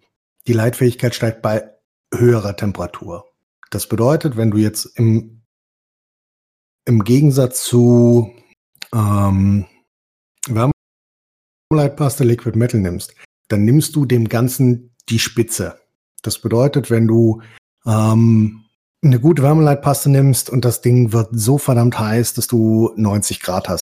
[0.48, 1.70] die Leitfähigkeit steigt bei
[2.12, 3.32] höherer Temperatur.
[3.70, 5.42] Das bedeutet, wenn du jetzt im,
[6.86, 8.34] im Gegensatz zu
[8.94, 9.68] ähm,
[10.50, 13.16] Wärmeleitpaste Liquid Metal nimmst,
[13.48, 15.80] dann nimmst du dem Ganzen die Spitze.
[16.22, 17.42] Das bedeutet, wenn du
[17.86, 18.66] ähm,
[19.04, 23.70] eine gute Wärmeleitpaste nimmst und das Ding wird so verdammt heiß, dass du 90 Grad
[23.70, 23.82] hast,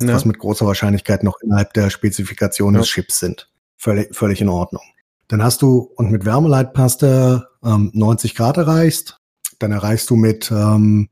[0.00, 0.14] ja.
[0.14, 2.80] was mit großer Wahrscheinlichkeit noch innerhalb der Spezifikation ja.
[2.80, 3.50] des Chips sind.
[3.76, 4.82] Völlig, völlig in Ordnung.
[5.28, 9.18] Dann hast du und mit Wärmeleitpaste ähm, 90 Grad erreichst,
[9.58, 11.08] dann erreichst du mit ähm,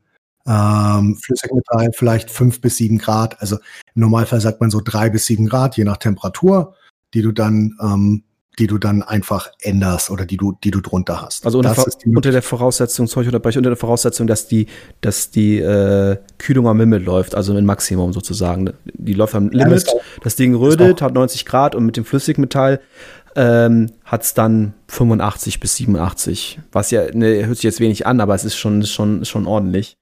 [0.49, 3.41] ähm, Flüssigmetall vielleicht fünf bis sieben Grad.
[3.41, 3.57] Also
[3.95, 6.75] im Normalfall sagt man so drei bis sieben Grad, je nach Temperatur,
[7.15, 8.23] die du dann ähm,
[8.59, 11.47] die du dann einfach änderst oder die du, die du drunter hast.
[11.47, 11.77] Also unter,
[12.07, 14.67] unter der Voraussetzung, sorry, oder unter der Voraussetzung, dass die,
[15.01, 18.73] dass die äh, Kühlung am Limit läuft, also im Maximum sozusagen.
[18.85, 22.05] Die läuft am Limit, ja, das, das, Ding rödelt, hat 90 Grad und mit dem
[22.05, 22.81] Flüssigmetall
[23.37, 26.59] ähm, hat es dann 85 bis 87.
[26.73, 29.97] Was ja, ne, hört sich jetzt wenig an, aber es ist schon, schon, schon ordentlich.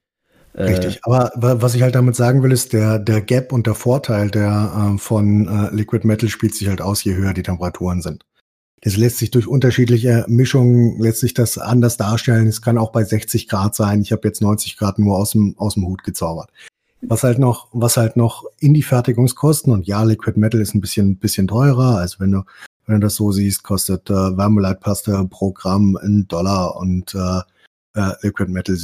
[0.57, 3.75] Äh, Richtig, aber was ich halt damit sagen will, ist, der, der Gap und der
[3.75, 8.01] Vorteil der äh, von äh, Liquid Metal spielt sich halt aus, je höher die Temperaturen
[8.01, 8.25] sind.
[8.81, 12.47] Das lässt sich durch unterschiedliche Mischungen, lässt sich das anders darstellen.
[12.47, 14.01] Es kann auch bei 60 Grad sein.
[14.01, 16.49] Ich habe jetzt 90 Grad nur aus dem, aus dem Hut gezaubert.
[17.01, 20.81] Was halt noch, was halt noch in die Fertigungskosten und ja, Liquid Metal ist ein
[20.81, 21.97] bisschen, bisschen teurer.
[21.97, 22.41] Also wenn du,
[22.87, 27.41] wenn du das so siehst, kostet äh, Wärmeleitpaste pro Gramm einen Dollar und äh,
[27.93, 28.75] äh, Liquid Metal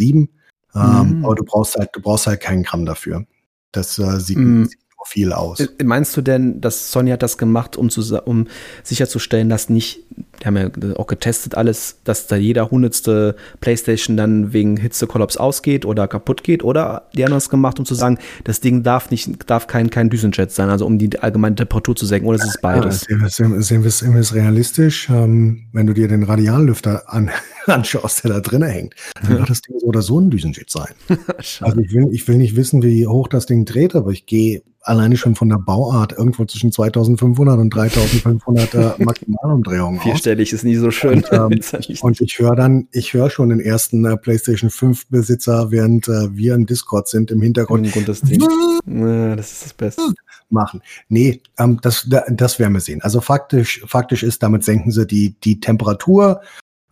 [0.75, 1.25] Ähm, mhm.
[1.25, 3.25] Aber du brauchst halt, du brauchst halt keinen Gramm dafür.
[3.71, 4.65] Das äh, sieht, mhm.
[4.65, 5.59] sieht viel aus.
[5.59, 8.47] Äh, meinst du denn, dass Sony hat das gemacht, um, zu, um
[8.83, 10.01] sicherzustellen, dass nicht,
[10.41, 15.85] die haben ja auch getestet alles, dass da jeder hundertste Playstation dann wegen Hitzekollaps ausgeht
[15.85, 16.63] oder kaputt geht?
[16.63, 20.09] Oder die haben das gemacht, um zu sagen, das Ding darf nicht, darf kein, kein
[20.09, 23.05] Düsenjet sein, also um die allgemeine Temperatur zu senken, oder ist es beides?
[23.09, 25.09] Ja, sehen wir es realistisch.
[25.09, 27.29] Ähm, wenn du dir den Radiallüfter an,
[27.65, 30.93] anschaust, der da drinnen hängt, dann wird das Ding so oder so ein Düsenjet sein.
[31.61, 34.63] also ich will, ich will nicht wissen, wie hoch das Ding dreht, aber ich gehe
[34.83, 40.75] alleine schon von der Bauart irgendwo zwischen 2500 und 3500 äh, Maximalumdrehungen Vierstellig ist nie
[40.75, 41.23] so schön.
[41.23, 41.61] Und, ähm,
[42.01, 46.35] und ich höre dann, ich höre schon den ersten äh, PlayStation 5 Besitzer, während äh,
[46.35, 47.95] wir im Discord sind, im Hintergrund.
[47.95, 48.41] Im das, Ding.
[48.85, 50.01] ja, das ist das Beste.
[50.49, 50.81] Machen.
[51.07, 53.01] Nee, ähm, das, das werden wir sehen.
[53.01, 56.41] Also faktisch, faktisch ist, damit senken sie die, die Temperatur,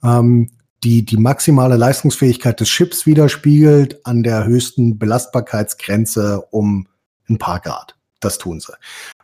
[0.04, 0.50] ähm,
[0.84, 6.88] die die maximale Leistungsfähigkeit des Chips widerspiegelt an der höchsten Belastbarkeitsgrenze um
[7.30, 7.98] ein paar Grad.
[8.20, 8.74] Das tun sie.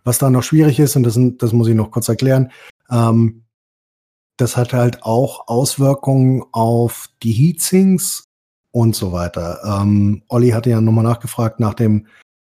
[0.03, 2.51] Was da noch schwierig ist, und das, das muss ich noch kurz erklären,
[2.89, 3.43] ähm,
[4.37, 8.23] das hat halt auch Auswirkungen auf die Heatsinks
[8.71, 9.59] und so weiter.
[9.63, 12.07] Ähm, Olli hatte ja nochmal nachgefragt nach dem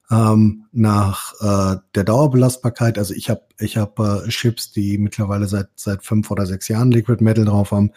[0.10, 2.98] ähm, nach äh, der Dauerbelastbarkeit.
[2.98, 6.92] Also ich habe ich hab, äh, Chips, die mittlerweile seit seit fünf oder sechs Jahren
[6.92, 7.92] Liquid Metal drauf haben.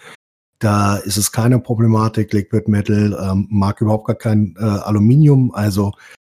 [0.58, 2.32] Da ist es keine Problematik.
[2.32, 5.54] Liquid Metal ähm, mag überhaupt gar kein äh, Aluminium.
[5.54, 5.92] Also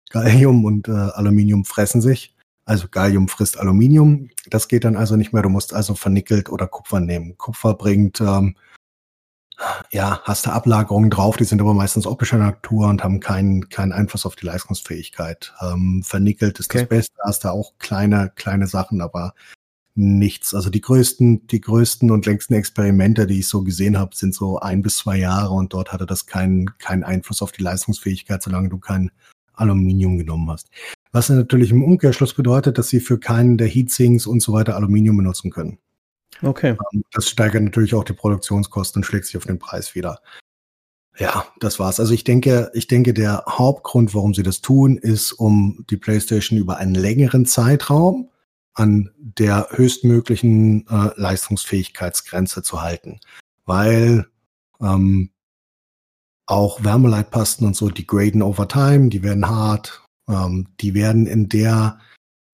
[0.10, 2.36] Gallium und äh, Aluminium fressen sich.
[2.66, 4.30] Also Gallium frisst Aluminium.
[4.50, 5.42] Das geht dann also nicht mehr.
[5.42, 7.38] Du musst also vernickelt oder Kupfer nehmen.
[7.38, 8.56] Kupfer bringt, ähm,
[9.92, 13.92] ja, hast du Ablagerungen drauf, die sind aber meistens optischer Natur und haben keinen, keinen
[13.92, 15.54] Einfluss auf die Leistungsfähigkeit.
[15.62, 16.80] Ähm, vernickelt ist okay.
[16.80, 19.34] das Beste, hast du auch kleine, kleine Sachen, aber
[19.96, 20.54] nichts.
[20.54, 24.60] Also die größten, die größten und längsten Experimente, die ich so gesehen habe, sind so
[24.60, 28.70] ein bis zwei Jahre und dort hatte das keinen, keinen Einfluss auf die Leistungsfähigkeit, solange
[28.70, 29.12] du kein
[29.60, 30.70] Aluminium genommen hast.
[31.12, 35.18] Was natürlich im Umkehrschluss bedeutet, dass sie für keinen der Heatsinks und so weiter Aluminium
[35.18, 35.80] benutzen können.
[36.42, 36.78] Okay.
[36.94, 40.22] Ähm, das steigert natürlich auch die Produktionskosten und schlägt sich auf den Preis wieder.
[41.18, 42.00] Ja, das war's.
[42.00, 46.58] Also ich denke, ich denke, der Hauptgrund, warum sie das tun, ist, um die PlayStation
[46.58, 48.30] über einen längeren Zeitraum
[48.74, 53.20] an der höchstmöglichen äh, Leistungsfähigkeitsgrenze zu halten.
[53.66, 54.28] Weil
[54.80, 55.32] ähm,
[56.50, 61.48] auch Wärmeleitpasten und so, die graden over time, die werden hart, ähm, die werden in
[61.48, 62.00] der,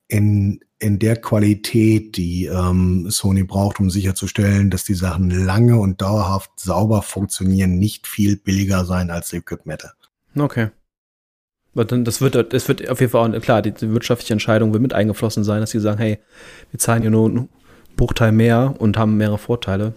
[0.07, 6.01] in, in der Qualität, die ähm, Sony braucht, um sicherzustellen, dass die Sachen lange und
[6.01, 9.93] dauerhaft sauber funktionieren, nicht viel billiger sein als Liquid Metal.
[10.37, 10.71] Okay.
[11.73, 14.93] Das wird, das wird auf jeden Fall auch, klar, die, die wirtschaftliche Entscheidung wird mit
[14.93, 16.19] eingeflossen sein, dass sie sagen, hey,
[16.71, 17.49] wir zahlen ja nur einen
[17.95, 19.93] Bruchteil mehr und haben mehrere Vorteile.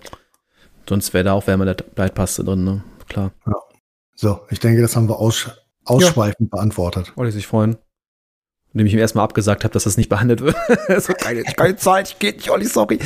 [0.88, 2.84] Sonst wäre da auch Wärmeleitpaste drin, ne?
[3.08, 3.32] Klar.
[3.46, 3.54] Ja.
[4.20, 5.48] So, ich denke, das haben wir aus,
[5.84, 6.56] ausschweifend ja.
[6.56, 7.16] beantwortet.
[7.16, 7.76] Wollte ich sich freuen.
[8.72, 10.56] Indem ich ihm erstmal abgesagt habe, dass das nicht behandelt wird.
[10.98, 12.98] so, keine, keine Zeit, geht nicht, Olli, sorry.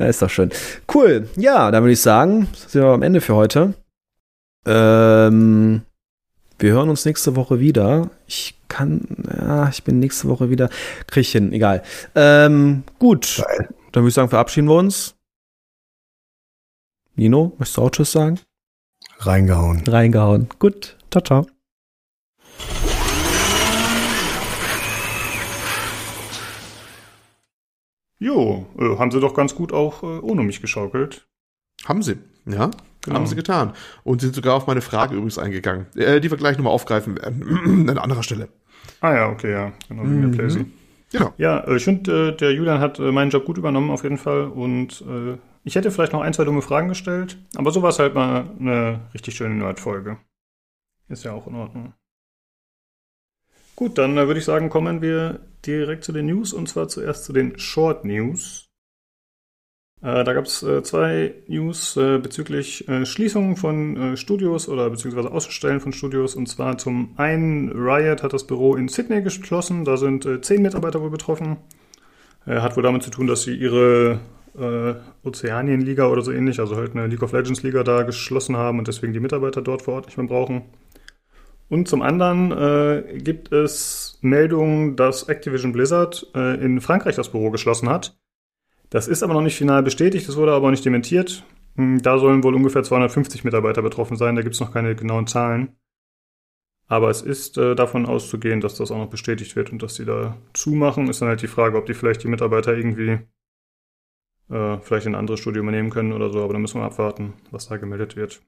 [0.00, 0.50] Ja, ist doch schön.
[0.92, 1.28] Cool.
[1.36, 3.74] Ja, dann würde ich sagen, sind wir am Ende für heute.
[4.66, 5.82] Ähm,
[6.58, 8.10] wir hören uns nächste Woche wieder.
[8.26, 9.06] Ich kann,
[9.38, 10.68] ja, ich bin nächste Woche wieder.
[11.06, 11.84] Krieg ich hin, egal.
[12.16, 13.40] Ähm, gut.
[13.46, 13.68] Geil.
[13.92, 15.14] Dann würde ich sagen, verabschieden wir uns.
[17.14, 18.40] Nino, möchtest du auch Tschüss sagen?
[19.18, 19.82] Reingehauen.
[19.86, 20.48] Reingehauen.
[20.58, 20.96] Gut.
[21.10, 21.46] Ciao, ciao.
[28.18, 31.26] Jo, äh, haben sie doch ganz gut auch äh, ohne mich geschaukelt.
[31.84, 32.70] Haben sie, ja.
[33.02, 33.16] Genau.
[33.16, 33.72] Haben sie getan.
[34.04, 37.88] Und sind sogar auf meine Frage übrigens eingegangen, äh, die wir gleich nochmal aufgreifen werden.
[37.90, 38.48] An anderer Stelle.
[39.00, 39.72] Ah ja, okay, ja.
[39.88, 40.22] Genau, mhm.
[40.22, 40.66] der Playsee.
[41.12, 41.32] Genau.
[41.38, 44.18] Ja, äh, ich finde, äh, der Julian hat äh, meinen Job gut übernommen auf jeden
[44.18, 45.36] Fall und äh,
[45.66, 48.48] ich hätte vielleicht noch ein, zwei dumme Fragen gestellt, aber so war es halt mal
[48.60, 50.16] eine richtig schöne Nerd-Folge.
[51.08, 51.92] Ist ja auch in Ordnung.
[53.74, 57.24] Gut, dann äh, würde ich sagen, kommen wir direkt zu den News und zwar zuerst
[57.24, 58.68] zu den Short News.
[60.02, 64.88] Äh, da gab es äh, zwei News äh, bezüglich äh, Schließungen von äh, Studios oder
[64.88, 66.36] beziehungsweise Außenstellen von Studios.
[66.36, 69.84] Und zwar zum einen, Riot hat das Büro in Sydney geschlossen.
[69.84, 71.56] Da sind zehn Mitarbeiter wohl betroffen.
[72.46, 74.20] hat wohl damit zu tun, dass sie ihre
[75.22, 79.12] Ozeanien-Liga oder so ähnlich, also halt eine League of Legends-Liga da geschlossen haben und deswegen
[79.12, 80.62] die Mitarbeiter dort vor Ort nicht mehr brauchen.
[81.68, 87.50] Und zum anderen äh, gibt es Meldungen, dass Activision Blizzard äh, in Frankreich das Büro
[87.50, 88.16] geschlossen hat.
[88.90, 91.44] Das ist aber noch nicht final bestätigt, das wurde aber auch nicht dementiert.
[91.74, 95.26] Hm, da sollen wohl ungefähr 250 Mitarbeiter betroffen sein, da gibt es noch keine genauen
[95.26, 95.76] Zahlen.
[96.88, 100.04] Aber es ist äh, davon auszugehen, dass das auch noch bestätigt wird und dass die
[100.04, 101.08] da zumachen.
[101.08, 103.18] Ist dann halt die Frage, ob die vielleicht die Mitarbeiter irgendwie
[104.50, 107.34] äh, vielleicht in ein anderes Studio übernehmen können oder so, aber da müssen wir abwarten,
[107.50, 108.42] was da gemeldet wird.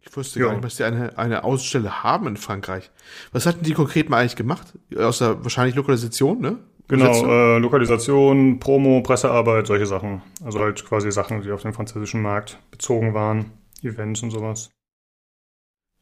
[0.00, 0.46] Ich wusste ja.
[0.46, 2.90] gar nicht, dass die eine, eine Ausstelle haben in Frankreich.
[3.32, 4.78] Was hatten die konkret mal eigentlich gemacht?
[4.96, 6.58] Außer wahrscheinlich Lokalisation, ne?
[6.88, 10.22] Genau, äh, Lokalisation, Promo, Pressearbeit, solche Sachen.
[10.44, 13.50] Also halt quasi Sachen, die auf den französischen Markt bezogen waren,
[13.82, 14.70] Events und sowas.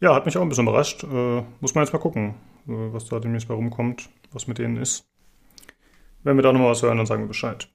[0.00, 1.04] Ja, hat mich auch ein bisschen überrascht.
[1.04, 2.34] Äh, muss man jetzt mal gucken,
[2.68, 5.06] äh, was da demnächst bei rumkommt, was mit denen ist.
[6.22, 7.68] Wenn wir da nochmal was hören, dann sagen wir Bescheid.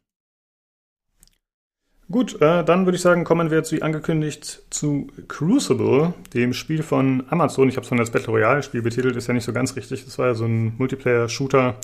[2.12, 6.82] Gut, äh, dann würde ich sagen, kommen wir jetzt wie angekündigt zu Crucible, dem Spiel
[6.82, 7.70] von Amazon.
[7.70, 10.06] Ich habe es von als Battle Royale Spiel betitelt, ist ja nicht so ganz richtig.
[10.06, 11.76] Das war ja so ein Multiplayer-Shooter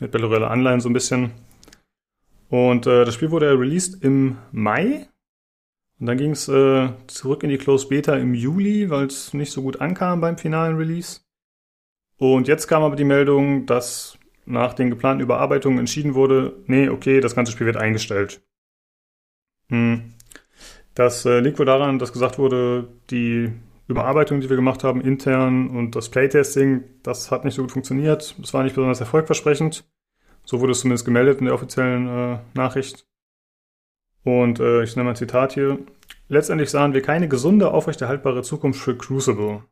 [0.00, 1.32] mit Battle Royale Anleihen so ein bisschen.
[2.48, 5.06] Und äh, das Spiel wurde released im Mai.
[6.00, 9.52] Und dann ging es äh, zurück in die Closed Beta im Juli, weil es nicht
[9.52, 11.20] so gut ankam beim finalen Release.
[12.16, 14.16] Und jetzt kam aber die Meldung, dass
[14.46, 18.40] nach den geplanten Überarbeitungen entschieden wurde, nee, okay, das ganze Spiel wird eingestellt.
[19.68, 20.14] Hm.
[20.94, 23.52] Das äh, liegt wohl daran, dass gesagt wurde, die
[23.88, 28.34] Überarbeitung, die wir gemacht haben, intern und das Playtesting, das hat nicht so gut funktioniert.
[28.38, 29.84] Das war nicht besonders erfolgversprechend.
[30.44, 33.06] So wurde es zumindest gemeldet in der offiziellen äh, Nachricht.
[34.24, 35.78] Und äh, ich mal ein Zitat hier.
[36.28, 39.64] Letztendlich sahen wir keine gesunde, aufrechterhaltbare Zukunft für Crucible.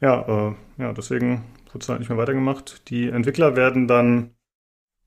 [0.00, 2.88] Ja, äh, ja, deswegen wird es halt nicht mehr weitergemacht.
[2.90, 4.33] Die Entwickler werden dann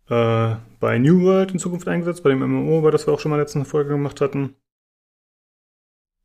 [0.09, 3.31] äh, bei New World in Zukunft eingesetzt, bei dem MMO, über das wir auch schon
[3.31, 4.55] mal letzte Folge gemacht hatten.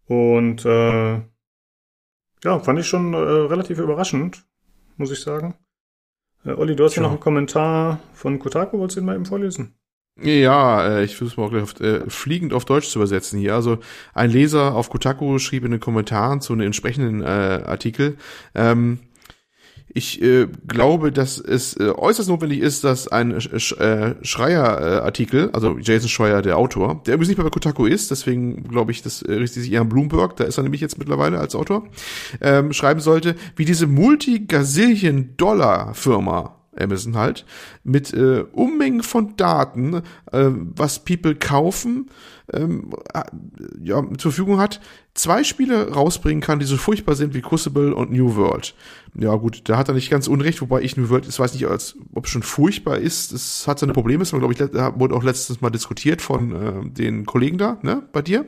[0.07, 1.20] Und äh,
[2.45, 4.45] ja, fand ich schon äh, relativ überraschend,
[4.97, 5.55] muss ich sagen.
[6.45, 9.26] Äh, Olli, du hast ja noch einen Kommentar von Kotaku, wolltest du ihn mal eben
[9.26, 9.74] vorlesen?
[10.20, 13.55] Ja, äh, ich versuche mal gleich auf, äh, fliegend auf Deutsch zu übersetzen hier.
[13.55, 13.78] Also
[14.12, 18.18] ein Leser auf Kotaku schrieb in den Kommentaren zu einem entsprechenden äh, Artikel,
[18.55, 18.99] ähm,
[19.95, 25.78] ich äh, glaube, dass es äh, äußerst notwendig ist, dass ein Sch äh, Schreier-Artikel, also
[25.78, 29.22] Jason Schreier, der Autor, der übrigens nicht mehr bei Kotaku ist, deswegen glaube ich, das
[29.22, 31.88] äh, richtet sich eher an Bloomberg, da ist er nämlich jetzt mittlerweile als Autor,
[32.40, 37.45] ähm, schreiben sollte, wie diese Multi-Gazillion-Dollar-Firma Amazon halt,
[37.84, 42.09] mit äh, Unmengen von Daten, äh, was People kaufen,
[42.53, 43.22] ähm, äh,
[43.82, 44.80] ja, zur Verfügung hat,
[45.15, 48.75] zwei Spiele rausbringen kann, die so furchtbar sind wie Crucible und New World.
[49.15, 51.67] Ja gut, da hat er nicht ganz unrecht, wobei ich New World, ich weiß nicht,
[51.67, 53.33] als, ob es schon furchtbar ist.
[53.33, 57.27] Es hat seine Probleme, das glaube ich, wurde auch letztens mal diskutiert von äh, den
[57.27, 58.47] Kollegen da, ne, bei dir.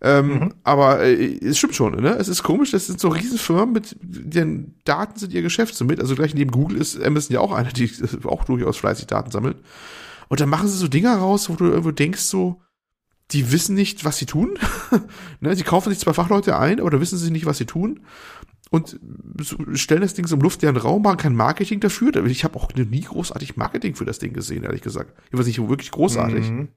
[0.00, 0.54] Ähm, mhm.
[0.62, 2.14] Aber äh, es stimmt schon, ne?
[2.14, 5.98] Es ist komisch, das sind so Riesenfirmen, mit den Daten sind ihr Geschäft somit.
[5.98, 7.90] Also gleich neben Google ist Amazon ja auch einer, die
[8.24, 9.56] auch durchaus fleißig Daten sammelt.
[10.28, 12.60] Und dann machen sie so Dinger raus, wo du irgendwo denkst so,
[13.30, 14.58] die wissen nicht, was sie tun.
[15.40, 15.54] ne?
[15.54, 18.00] Sie kaufen sich zwei Fachleute ein, aber da wissen sie nicht, was sie tun.
[18.70, 18.98] Und
[19.72, 22.14] stellen das Ding so im luftleeren Raum, machen kein Marketing dafür.
[22.26, 25.14] Ich habe auch nie großartig Marketing für das Ding gesehen, ehrlich gesagt.
[25.30, 26.50] Ich weiß nicht wirklich großartig.
[26.50, 26.68] Mhm.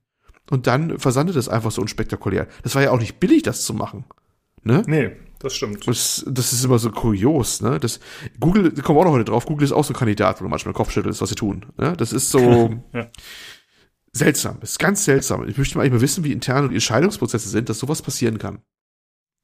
[0.49, 2.47] Und dann versandet es einfach so unspektakulär.
[2.63, 4.05] Das war ja auch nicht billig, das zu machen.
[4.63, 4.83] Ne?
[4.85, 5.87] Nee, das stimmt.
[5.87, 7.79] Das, das ist immer so kurios, ne?
[7.79, 7.99] Das,
[8.39, 10.43] Google, da kommen wir auch noch heute drauf, Google ist auch so ein Kandidat, wo
[10.45, 11.65] du manchmal Kopfschüttelst, was sie tun.
[11.77, 11.95] Ne?
[11.97, 13.07] Das ist so ja.
[14.13, 15.47] Seltsam, ist ganz seltsam.
[15.47, 18.59] Ich möchte mal mal wissen, wie interne und Entscheidungsprozesse sind, dass sowas passieren kann.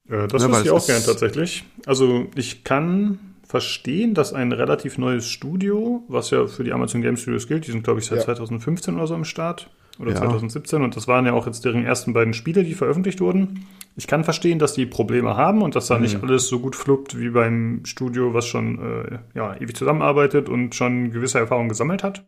[0.09, 1.65] Äh, das ja, wüsste ich auch gern tatsächlich.
[1.85, 7.15] Also ich kann verstehen, dass ein relativ neues Studio, was ja für die Amazon Game
[7.15, 8.25] Studios gilt, die sind glaube ich seit ja.
[8.25, 10.17] 2015 oder so im Start, oder ja.
[10.17, 13.65] 2017 und das waren ja auch jetzt deren ersten beiden Spiele, die veröffentlicht wurden.
[13.95, 16.03] Ich kann verstehen, dass die Probleme haben und dass da mhm.
[16.03, 20.75] nicht alles so gut fluppt wie beim Studio, was schon äh, ja, ewig zusammenarbeitet und
[20.75, 22.27] schon gewisse Erfahrungen gesammelt hat.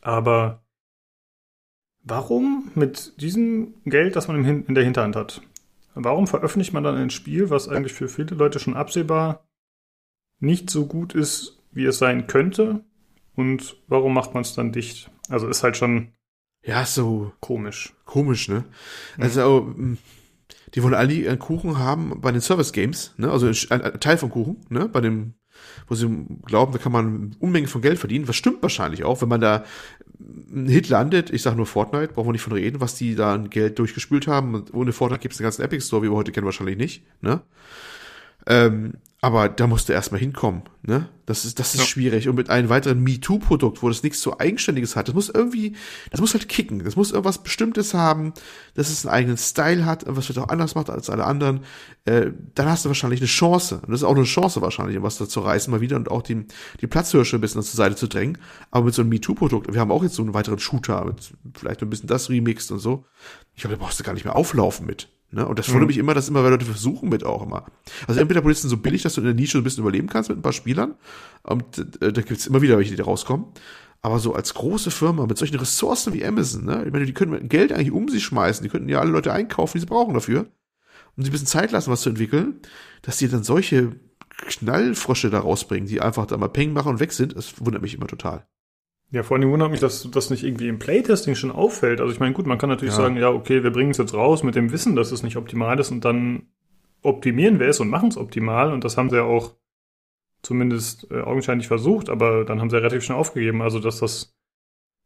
[0.00, 0.63] Aber
[2.04, 5.42] warum mit diesem Geld, das man in der Hinterhand hat,
[5.94, 9.48] warum veröffentlicht man dann ein Spiel, was eigentlich für viele Leute schon absehbar
[10.38, 12.84] nicht so gut ist, wie es sein könnte?
[13.34, 15.10] Und warum macht man es dann dicht?
[15.28, 16.12] Also ist halt schon
[16.64, 17.92] ja, so komisch.
[18.06, 18.64] Komisch, ne?
[19.18, 19.98] Also, mhm.
[20.74, 23.30] die wollen alle ihren Kuchen haben bei den Service Games, ne?
[23.30, 24.88] Also ein, ein Teil vom Kuchen, ne?
[24.88, 25.34] Bei dem,
[25.88, 26.08] wo sie
[26.44, 28.28] glauben, da kann man Unmengen von Geld verdienen.
[28.28, 29.64] Was stimmt wahrscheinlich auch, wenn man da
[30.52, 33.34] einen Hit landet, ich sage nur Fortnite, brauchen wir nicht von reden, was die da
[33.34, 34.54] an Geld durchgespült haben.
[34.54, 37.02] Und ohne Fortnite gibt es den ganzen Epic Store, wie wir heute kennen, wahrscheinlich nicht,
[37.20, 37.42] ne?
[38.46, 38.94] Ähm,
[39.24, 41.08] aber da musst du erstmal hinkommen, ne?
[41.24, 41.86] Das ist, das ist ja.
[41.86, 42.28] schwierig.
[42.28, 45.76] Und mit einem weiteren MeToo-Produkt, wo das nichts so Eigenständiges hat, das muss irgendwie,
[46.10, 46.84] das muss halt kicken.
[46.84, 48.34] Das muss irgendwas Bestimmtes haben,
[48.74, 51.60] dass es einen eigenen Style hat, was vielleicht auch anders macht als alle anderen.
[52.04, 53.76] Äh, dann hast du wahrscheinlich eine Chance.
[53.76, 56.10] Und das ist auch eine Chance wahrscheinlich, um was da zu reißen mal wieder und
[56.10, 56.44] auch die,
[56.82, 58.36] die Platzhirsche ein bisschen zur Seite zu drängen.
[58.70, 61.80] Aber mit so einem MeToo-Produkt, wir haben auch jetzt so einen weiteren Shooter, mit vielleicht
[61.80, 63.06] ein bisschen das remixed und so.
[63.54, 65.08] Ich glaube, da brauchst du gar nicht mehr auflaufen mit.
[65.34, 65.46] Ne?
[65.46, 65.86] Und das wundert mhm.
[65.88, 67.66] mich immer, dass immer weil Leute versuchen mit auch immer.
[68.06, 70.38] Also entweder Polizisten so billig, dass du in der Nische ein bisschen überleben kannst mit
[70.38, 70.94] ein paar Spielern.
[71.42, 73.46] Und äh, da gibt's immer wieder welche, die da rauskommen.
[74.00, 76.84] Aber so als große Firma mit solchen Ressourcen wie Amazon, ne?
[76.86, 79.78] Ich meine, die können Geld eigentlich um sich schmeißen, die könnten ja alle Leute einkaufen,
[79.78, 80.40] die sie brauchen dafür.
[81.16, 82.60] Und sie ein bisschen Zeit lassen, was zu entwickeln,
[83.02, 83.92] dass die dann solche
[84.36, 87.94] Knallfrosche da rausbringen, die einfach da mal Peng machen und weg sind, das wundert mich
[87.94, 88.46] immer total.
[89.14, 92.00] Ja, vor allem wundert mich, dass das nicht irgendwie im Playtesting schon auffällt.
[92.00, 93.00] Also ich meine, gut, man kann natürlich ja.
[93.00, 95.78] sagen, ja, okay, wir bringen es jetzt raus mit dem Wissen, dass es nicht optimal
[95.78, 96.48] ist und dann
[97.00, 98.72] optimieren wir es und machen es optimal.
[98.72, 99.54] Und das haben sie ja auch
[100.42, 103.62] zumindest äh, augenscheinlich versucht, aber dann haben sie ja relativ schnell aufgegeben.
[103.62, 104.34] Also dass das,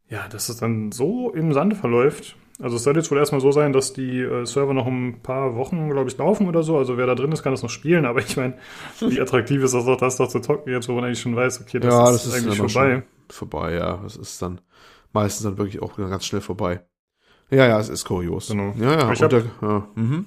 [0.08, 2.34] ja, dass das dann so im Sande verläuft.
[2.60, 5.54] Also es soll jetzt wohl erstmal so sein, dass die äh, Server noch ein paar
[5.54, 6.78] Wochen, glaube ich, laufen oder so.
[6.78, 8.06] Also wer da drin ist, kann das noch spielen.
[8.06, 8.54] Aber ich meine,
[9.00, 11.60] wie attraktiv ist das doch, das doch zu zocken jetzt, wo man eigentlich schon weiß,
[11.60, 13.02] okay, das, ja, das ist, ist eigentlich vorbei
[13.32, 14.02] vorbei, ja.
[14.04, 14.60] Es ist dann
[15.12, 16.84] meistens dann wirklich auch ganz schnell vorbei.
[17.50, 18.48] Ja, ja, es ist kurios.
[18.48, 18.74] Genau.
[18.78, 19.12] Ja, ja.
[19.12, 20.26] Ich habe ja, mhm.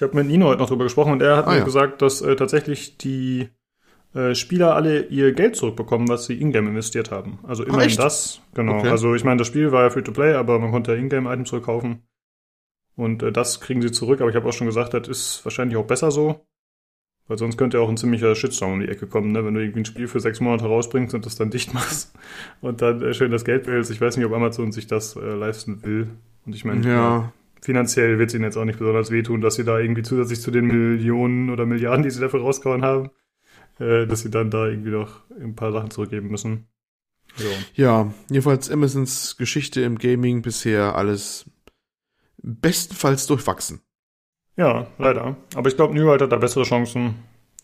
[0.00, 1.64] hab mit Nino heute noch drüber gesprochen und er hat ah, mir ja.
[1.64, 3.48] gesagt, dass äh, tatsächlich die
[4.14, 7.38] äh, Spieler alle ihr Geld zurückbekommen, was sie Ingame investiert haben.
[7.42, 8.40] Also immerhin ah, das.
[8.54, 8.78] Genau.
[8.78, 8.88] Okay.
[8.88, 12.02] Also ich meine, das Spiel war ja Free-to-Play, aber man konnte ja Ingame-Items zurückkaufen.
[12.96, 15.76] Und äh, das kriegen sie zurück, aber ich habe auch schon gesagt, das ist wahrscheinlich
[15.76, 16.46] auch besser so.
[17.28, 19.44] Weil sonst könnte ja auch ein ziemlicher Shitstorm um die Ecke kommen, ne?
[19.44, 22.14] wenn du irgendwie ein Spiel für sechs Monate rausbringst und das dann dicht machst
[22.60, 23.90] und dann äh, schön das Geld behältst.
[23.90, 26.08] Ich weiß nicht, ob Amazon sich das äh, leisten will.
[26.44, 27.32] Und ich meine, ja.
[27.60, 30.50] finanziell wird es ihnen jetzt auch nicht besonders wehtun, dass sie da irgendwie zusätzlich zu
[30.50, 33.10] den Millionen oder Milliarden, die sie dafür rausgehauen haben,
[33.78, 36.66] äh, dass sie dann da irgendwie noch ein paar Sachen zurückgeben müssen.
[37.36, 37.48] So.
[37.74, 41.46] Ja, jedenfalls Amazons Geschichte im Gaming bisher alles
[42.42, 43.80] bestenfalls durchwachsen.
[44.56, 45.36] Ja, leider.
[45.54, 47.14] Aber ich glaube, New World hat da bessere Chancen.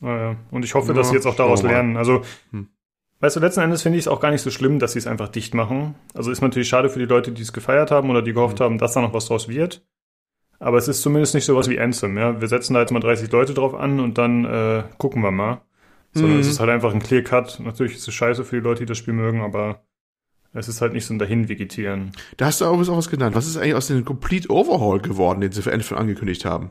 [0.01, 1.97] Und ich hoffe, ja, dass sie jetzt auch daraus lernen.
[1.97, 2.69] Also, hm.
[3.21, 5.07] weißt du, letzten Endes finde ich es auch gar nicht so schlimm, dass sie es
[5.07, 5.97] einfach dicht machen.
[6.15, 8.65] Also ist natürlich schade für die Leute, die es gefeiert haben oder die gehofft hm.
[8.65, 9.85] haben, dass da noch was draus wird.
[10.61, 12.41] Aber es ist zumindest nicht sowas wie Anthem, ja.
[12.41, 15.61] Wir setzen da jetzt mal 30 Leute drauf an und dann äh, gucken wir mal.
[16.15, 16.41] Sondern mhm.
[16.41, 17.61] es ist halt einfach ein Clear Cut.
[17.61, 19.83] Natürlich ist es scheiße für die Leute, die das Spiel mögen, aber
[20.53, 22.13] es ist halt nicht so ein Dahin-Vegetieren.
[22.37, 23.35] Da hast du auch was genannt.
[23.37, 26.71] Was ist eigentlich aus dem Complete Overhaul geworden, den sie für Endfilm angekündigt haben?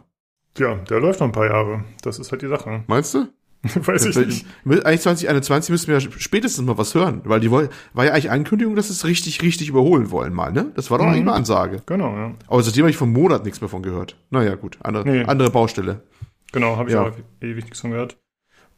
[0.58, 1.84] Ja, der läuft noch ein paar Jahre.
[2.02, 2.84] Das ist halt die Sache.
[2.88, 3.28] Meinst du?
[3.64, 4.46] Weiß ich nicht.
[4.66, 8.76] Eigentlich 2021 müssten wir ja spätestens mal was hören, weil die war ja eigentlich Ankündigung,
[8.76, 10.72] dass sie es richtig, richtig überholen wollen mal, ne?
[10.76, 11.12] Das war doch mhm.
[11.12, 11.82] eigentlich mal Ansage.
[11.86, 12.34] Genau, ja.
[12.48, 14.16] Aber seitdem habe ich vom Monat nichts mehr von gehört.
[14.30, 15.24] Naja, gut, andere, nee.
[15.24, 16.04] andere Baustelle.
[16.52, 17.08] Genau, habe ich ja.
[17.08, 17.12] auch
[17.42, 18.18] ewig nichts von gehört.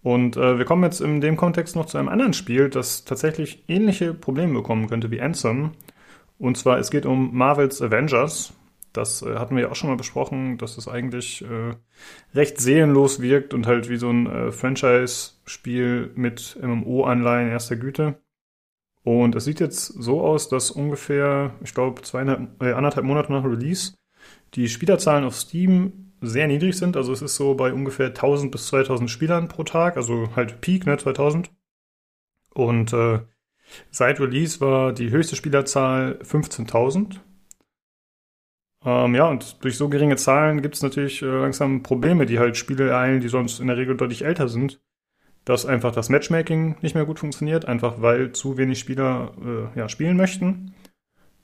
[0.02, 3.64] Und äh, wir kommen jetzt in dem Kontext noch zu einem anderen Spiel, das tatsächlich
[3.68, 5.72] ähnliche Probleme bekommen könnte wie Anthem.
[6.38, 8.54] Und zwar, es geht um Marvels Avengers.
[8.94, 11.76] Das äh, hatten wir ja auch schon mal besprochen, dass es eigentlich äh,
[12.34, 18.20] recht seelenlos wirkt und halt wie so ein äh, Franchise-Spiel mit MMO-Anleihen erster Güte.
[19.04, 23.44] Und es sieht jetzt so aus, dass ungefähr, ich glaube, zweieinhalb, äh, anderthalb Monate nach
[23.44, 23.94] Release
[24.56, 26.98] die Spielerzahlen auf Steam sehr niedrig sind.
[26.98, 30.86] Also es ist so bei ungefähr 1000 bis 2000 Spielern pro Tag, also halt Peak,
[30.86, 31.52] ne, 2000.
[32.54, 33.20] Und äh,
[33.92, 37.20] seit Release war die höchste Spielerzahl 15.000.
[38.86, 42.58] Ähm, ja, und durch so geringe Zahlen gibt es natürlich äh, langsam Probleme, die halt
[42.58, 44.82] Spiele ereilen, die sonst in der Regel deutlich älter sind.
[45.46, 49.34] Dass einfach das Matchmaking nicht mehr gut funktioniert, einfach weil zu wenig Spieler
[49.76, 50.74] äh, ja, spielen möchten.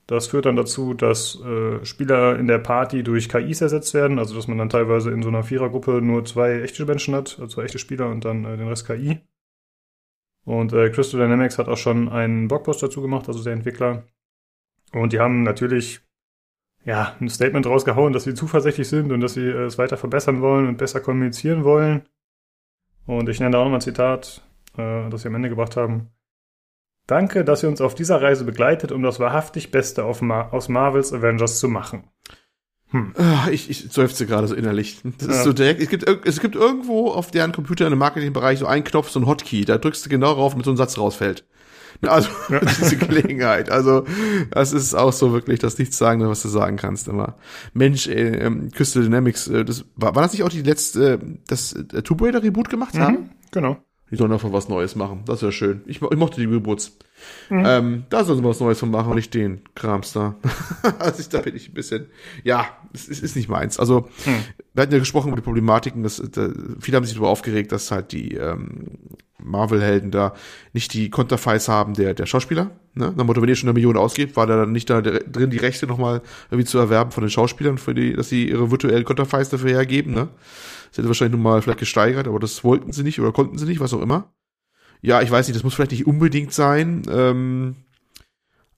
[0.06, 4.36] Das führt dann dazu, dass äh, Spieler in der Party durch KIs ersetzt werden, also
[4.36, 7.80] dass man dann teilweise in so einer Vierergruppe nur zwei echte Menschen hat, also echte
[7.80, 9.20] Spieler und dann äh, den Rest KI.
[10.44, 14.04] Und äh, Crystal Dynamics hat auch schon einen Blogpost dazu gemacht, also der Entwickler.
[14.92, 16.02] Und die haben natürlich
[16.84, 20.40] ja ein Statement rausgehauen, dass sie zuversichtlich sind und dass sie äh, es weiter verbessern
[20.40, 22.08] wollen und besser kommunizieren wollen.
[23.06, 24.42] Und ich nenne da auch nochmal ein Zitat,
[24.78, 26.10] äh, das sie am Ende gebracht haben.
[27.06, 31.12] Danke, dass ihr uns auf dieser Reise begleitet, um das wahrhaftig Beste Mar aus Marvels
[31.12, 32.04] Avengers zu machen.
[32.90, 33.14] Hm.
[33.16, 35.00] Ah, ich, ich seufze gerade so innerlich.
[35.18, 35.34] Das ja.
[35.34, 38.66] ist so direkt, es gibt, es gibt irgendwo auf deren Computer in einem Marketingbereich so
[38.66, 41.44] einen Knopf, so ein Hotkey, da drückst du genau drauf, mit so einem Satz rausfällt.
[42.02, 42.60] Also ja.
[42.78, 43.70] diese Gelegenheit.
[43.70, 44.04] Also
[44.50, 47.36] das ist auch so wirklich das nichts sagen, was du sagen kannst immer.
[47.72, 51.18] Mensch, äh, ähm, Crystal Dynamics, äh, das war, war das nicht auch die letzte, äh,
[51.48, 53.30] das äh, Tomb Raider Reboot gemacht mhm, haben?
[53.50, 53.78] Genau.
[54.10, 55.22] Die sollen einfach was Neues machen.
[55.26, 55.82] Das wäre schön.
[55.86, 56.96] Ich, ich mochte die Reboots.
[57.50, 57.64] Mhm.
[57.66, 60.36] Ähm, da sollen sie was Neues von machen und nicht den Krams da.
[60.98, 62.06] also ich, da bin ich ein bisschen,
[62.44, 63.78] ja, es ist, ist nicht meins.
[63.78, 64.44] Also, mhm.
[64.74, 67.90] wir hatten ja gesprochen über die Problematiken, dass, da, viele haben sich darüber aufgeregt, dass
[67.90, 68.98] halt die ähm,
[69.42, 70.34] Marvel-Helden da
[70.72, 72.70] nicht die Konterfeis haben der, der Schauspieler.
[72.94, 73.12] Ne?
[73.16, 75.58] Nach Motto, wenn ihr schon eine Million ausgebt, war da dann nicht da drin, die
[75.58, 79.48] Rechte nochmal irgendwie zu erwerben von den Schauspielern, für die, dass sie ihre virtuellen Konterfeis
[79.48, 80.28] dafür hergeben, ne?
[80.96, 83.80] Das hätte wahrscheinlich nochmal vielleicht gesteigert, aber das wollten sie nicht oder konnten sie nicht,
[83.80, 84.32] was auch immer.
[85.02, 87.02] Ja, ich weiß nicht, das muss vielleicht nicht unbedingt sein.
[87.10, 87.76] Ähm,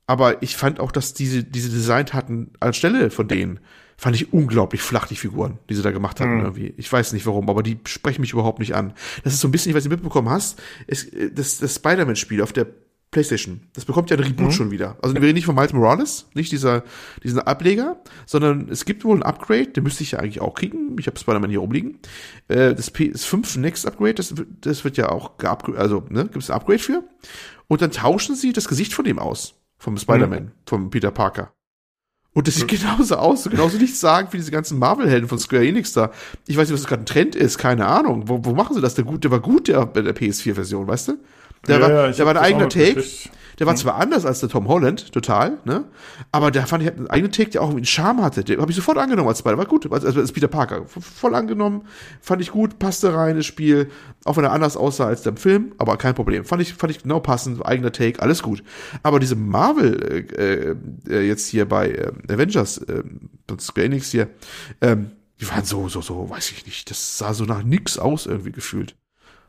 [0.09, 3.61] aber ich fand auch, dass diese, diese Design hatten, anstelle von denen,
[3.97, 6.41] fand ich unglaublich flach, die Figuren, die sie da gemacht hatten, mhm.
[6.41, 6.75] irgendwie.
[6.77, 8.95] Ich weiß nicht warum, aber die sprechen mich überhaupt nicht an.
[9.23, 12.53] Das ist so ein bisschen, ich weiß nicht, mitbekommen hast, ist, das, das Spider-Man-Spiel auf
[12.53, 12.67] der
[13.11, 13.63] PlayStation.
[13.73, 14.53] Das bekommt ja ein Reboot mhm.
[14.53, 14.97] schon wieder.
[15.03, 16.85] Also wir reden nicht von Miles Morales, nicht dieser,
[17.23, 17.97] diesen Ableger,
[18.27, 20.97] sondern es gibt wohl ein Upgrade, den müsste ich ja eigentlich auch kriegen.
[20.99, 21.99] Ich habe Spider-Man hier rumliegen.
[22.49, 26.51] Äh, das PS5 Next Upgrade, das, das wird ja auch geupgrade, also ne, gibt es
[26.51, 27.03] ein Upgrade für.
[27.67, 29.55] Und dann tauschen sie das Gesicht von dem aus.
[29.79, 30.53] Vom Spider-Man, mhm.
[30.67, 31.53] vom Peter Parker.
[32.35, 35.67] Und das sieht genauso aus, so genauso nichts sagen wie diese ganzen Marvel-Helden von Square
[35.67, 36.13] Enix da.
[36.47, 38.29] Ich weiß nicht, was das gerade ein Trend ist, keine Ahnung.
[38.29, 38.95] Wo, wo machen sie das?
[38.95, 41.19] Der, gut, der war gut, der, der PS4-Version, weißt du?
[41.67, 43.05] Der, ja, war, der war ein eigener Take.
[43.59, 45.85] Der war zwar anders als der Tom Holland, total, ne?
[46.31, 48.45] Aber der fand ich einen eigenen Take, der auch irgendwie einen Charme hatte.
[48.45, 49.59] Den habe ich sofort angenommen als Spider.
[49.59, 50.85] War gut, als, als Peter Parker.
[50.87, 51.83] Voll angenommen,
[52.21, 53.91] fand ich gut, passte rein, das Spiel.
[54.25, 56.45] Auch wenn er anders aussah als der Film, aber kein Problem.
[56.45, 58.63] Fand ich, fand ich genau passend, eigener Take, alles gut.
[59.03, 63.03] Aber diese Marvel, äh, äh, jetzt hier bei äh, Avengers, äh,
[63.59, 64.29] Square Enix hier,
[64.81, 66.91] ähm, die waren so, so, so, weiß ich nicht.
[66.91, 68.95] Das sah so nach nix aus irgendwie gefühlt.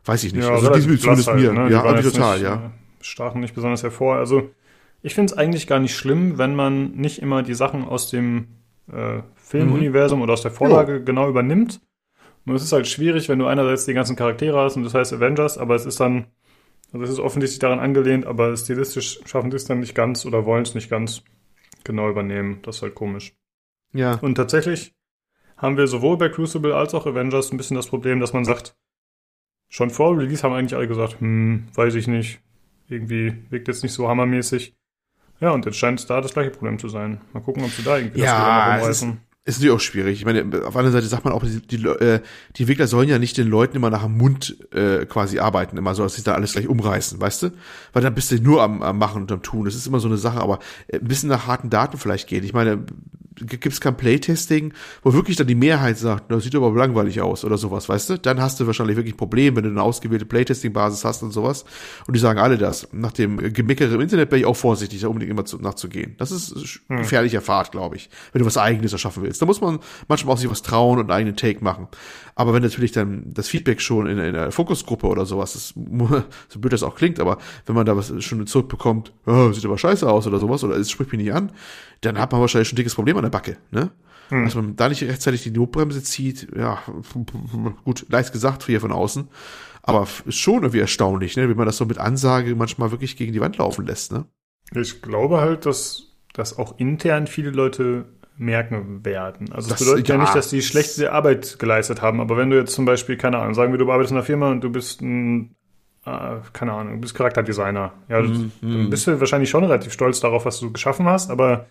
[0.05, 0.45] Weiß ich nicht.
[0.45, 1.53] Ja, also die zumindest halt, mir.
[1.53, 1.71] Ne?
[1.71, 2.55] Ja, also total, nicht, ja.
[2.55, 2.69] Äh,
[3.03, 4.15] stachen nicht besonders hervor.
[4.15, 4.49] Also
[5.01, 8.47] ich finde es eigentlich gar nicht schlimm, wenn man nicht immer die Sachen aus dem
[8.91, 10.23] äh, Filmuniversum mhm.
[10.23, 11.05] oder aus der Vorlage oh.
[11.05, 11.81] genau übernimmt.
[12.45, 15.13] Und es ist halt schwierig, wenn du einerseits die ganzen Charaktere hast und das heißt
[15.13, 16.27] Avengers, aber es ist dann,
[16.91, 20.45] also es ist offensichtlich daran angelehnt, aber stilistisch schaffen sie es dann nicht ganz oder
[20.45, 21.21] wollen es nicht ganz
[21.83, 22.59] genau übernehmen.
[22.63, 23.35] Das ist halt komisch.
[23.93, 24.15] Ja.
[24.15, 24.95] Und tatsächlich
[25.57, 28.75] haben wir sowohl bei Crucible als auch Avengers ein bisschen das Problem, dass man sagt,
[29.69, 32.39] Schon vor Release haben eigentlich alle gesagt, hm, weiß ich nicht.
[32.87, 34.75] Irgendwie wirkt jetzt nicht so hammermäßig.
[35.39, 37.21] Ja, und jetzt scheint es da das gleiche Problem zu sein.
[37.33, 39.09] Mal gucken, ob sie da irgendwie ja, das wieder noch umreißen.
[39.11, 40.19] Ist, ist natürlich auch schwierig.
[40.19, 42.19] Ich meine, auf anderen Seite sagt man auch, die, die, äh,
[42.55, 45.95] die Entwickler sollen ja nicht den Leuten immer nach dem Mund äh, quasi arbeiten, immer
[45.95, 47.51] so, dass sie da alles gleich umreißen, weißt du?
[47.93, 49.65] Weil dann bist du nur am, am Machen und am Tun.
[49.65, 52.43] Das ist immer so eine Sache, aber äh, ein bisschen nach harten Daten vielleicht gehen.
[52.43, 52.85] Ich meine,
[53.35, 54.73] gibt es kein Playtesting,
[55.03, 58.17] wo wirklich dann die Mehrheit sagt, das sieht aber langweilig aus oder sowas, weißt du?
[58.19, 61.65] Dann hast du wahrscheinlich wirklich Probleme, wenn du eine ausgewählte Playtesting-Basis hast und sowas.
[62.07, 62.87] Und die sagen alle das.
[62.91, 66.15] Nach dem Gemeckere im Internet bin ich auch vorsichtig, da unbedingt immer zu, nachzugehen.
[66.17, 66.97] Das ist hm.
[66.97, 69.41] gefährlicher Fahrt, glaube ich, wenn du was Eigenes erschaffen willst.
[69.41, 71.87] Da muss man manchmal auch sich was trauen und einen eigenen Take machen.
[72.35, 75.73] Aber wenn natürlich dann das Feedback schon in, in einer Fokusgruppe oder sowas, das,
[76.47, 79.77] so blöd das auch klingt, aber wenn man da was schon zurückbekommt, oh, sieht aber
[79.77, 81.51] scheiße aus oder sowas, oder es spricht mich nicht an,
[82.01, 83.91] dann hat man wahrscheinlich schon ein dickes Problem an der Backe, ne?
[84.29, 84.45] Hm.
[84.45, 86.79] Dass man da nicht rechtzeitig die Notbremse zieht, ja,
[87.83, 89.27] gut, leicht gesagt hier von außen.
[89.81, 93.33] Aber ist schon irgendwie erstaunlich, ne, wie man das so mit Ansage manchmal wirklich gegen
[93.33, 94.25] die Wand laufen lässt, ne?
[94.75, 98.05] Ich glaube halt, dass, dass auch intern viele Leute
[98.37, 99.51] merken werden.
[99.51, 102.49] Also das, das bedeutet ja, ja, nicht, dass die schlechte Arbeit geleistet haben, aber wenn
[102.49, 104.69] du jetzt zum Beispiel, keine Ahnung, sagen wir, du arbeitest in einer Firma und du
[104.69, 105.55] bist ein,
[106.05, 108.89] äh, keine Ahnung, du bist Charakterdesigner, ja, mm, dann mhm.
[108.89, 111.67] bist du wahrscheinlich schon relativ stolz darauf, was du geschaffen hast, aber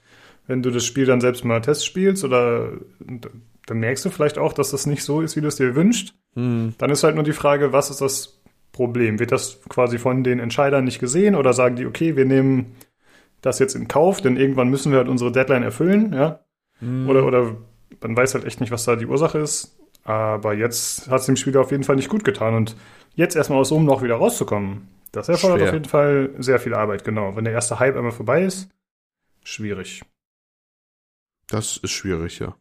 [0.49, 2.73] wenn du das Spiel dann selbst mal Test spielst oder
[3.67, 6.15] dann merkst du vielleicht auch, dass das nicht so ist, wie du es dir wünschst.
[6.35, 6.75] Mhm.
[6.79, 8.41] Dann ist halt nur die Frage, was ist das
[8.73, 9.21] Problem?
[9.21, 12.77] Wird das quasi von den Entscheidern nicht gesehen oder sagen die, okay, wir nehmen
[13.43, 16.41] das jetzt in Kauf, denn irgendwann müssen wir halt unsere Deadline erfüllen, ja?
[16.81, 17.09] Mhm.
[17.09, 17.57] Oder, oder
[18.01, 19.79] man weiß halt echt nicht, was da die Ursache ist.
[20.03, 22.55] Aber jetzt hat es dem Spieler auf jeden Fall nicht gut getan.
[22.55, 22.75] Und
[23.15, 25.69] jetzt erstmal aus so einem Loch wieder rauszukommen, das erfordert Schwer.
[25.69, 27.37] auf jeden Fall sehr viel Arbeit, genau.
[27.37, 28.71] Wenn der erste Hype einmal vorbei ist,
[29.45, 30.03] schwierig.
[31.49, 32.57] Das ist schwierig, ja.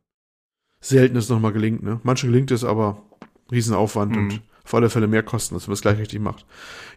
[0.79, 1.99] Selten ist nochmal gelingt, ne?
[2.03, 3.03] Manche gelingt es, aber
[3.51, 4.17] Riesenaufwand mhm.
[4.17, 6.45] und auf alle Fälle mehr Kosten, als wenn man es gleich richtig macht.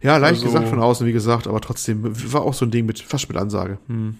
[0.02, 2.00] Ja, leicht also, gesagt von außen, wie gesagt, aber trotzdem
[2.32, 3.78] war auch so ein Ding mit, fast mit Ansage.
[3.86, 4.16] Hm.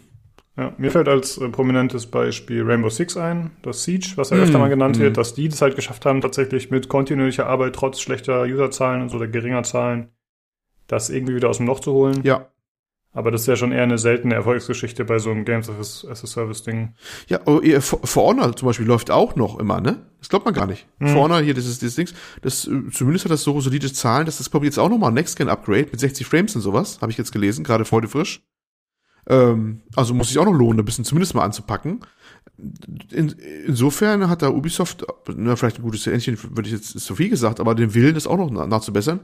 [0.57, 4.41] Ja, mir fällt als äh, prominentes Beispiel Rainbow Six ein, das Siege, was ja mm,
[4.41, 5.01] öfter mal genannt mm.
[5.01, 9.09] wird, dass die das halt geschafft haben, tatsächlich mit kontinuierlicher Arbeit trotz schlechter Userzahlen und
[9.09, 10.11] so oder geringer Zahlen,
[10.87, 12.21] das irgendwie wieder aus dem Loch zu holen.
[12.25, 12.49] Ja.
[13.13, 16.15] Aber das ist ja schon eher eine seltene Erfolgsgeschichte bei so einem Games as a
[16.15, 16.95] Service-Ding.
[17.27, 20.07] Ja, oh, For, Honor zum Beispiel läuft auch noch immer, ne?
[20.21, 20.87] Das glaubt man gar nicht.
[21.01, 21.09] Mhm.
[21.09, 24.27] For Honor hier, das ist dieses Dings, das, äh, zumindest hat das so solide Zahlen,
[24.27, 27.19] dass das, ich, jetzt auch nochmal ein Next-Gen-Upgrade mit 60 Frames und sowas, habe ich
[27.19, 28.43] jetzt gelesen, gerade heute frisch.
[29.29, 32.01] Ähm, also muss sich auch noch lohnen, ein bisschen zumindest mal anzupacken.
[33.11, 33.35] In,
[33.67, 37.31] insofern hat da Ubisoft, na, vielleicht ein gutes Endchen, würde ich jetzt ist so viel
[37.31, 39.21] gesagt, aber den Willen, das auch noch nachzubessern.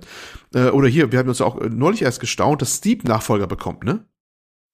[0.55, 4.07] Äh, oder hier, wir haben uns auch neulich erst gestaunt, dass Steep Nachfolger bekommt, ne?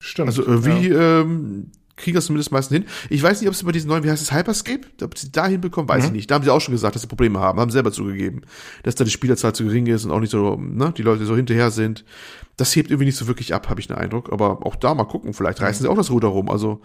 [0.01, 0.29] Stimmt.
[0.29, 1.21] Also äh, wie ja.
[1.21, 2.87] ähm, kriegen das zumindest meistens hin.
[3.11, 5.47] Ich weiß nicht, ob sie bei diesen neuen, wie heißt es, Hyperscape, ob sie da
[5.47, 6.07] hinbekommen, weiß mhm.
[6.07, 6.31] ich nicht.
[6.31, 8.43] Da haben sie auch schon gesagt, dass sie Probleme haben, haben selber zugegeben,
[8.83, 11.37] dass da die Spielerzahl zu gering ist und auch nicht so, ne, die Leute so
[11.37, 12.05] hinterher sind.
[12.57, 14.33] Das hebt irgendwie nicht so wirklich ab, habe ich den Eindruck.
[14.33, 15.87] Aber auch da mal gucken, vielleicht reißen mhm.
[15.87, 16.49] sie auch das Ruder rum.
[16.49, 16.81] Also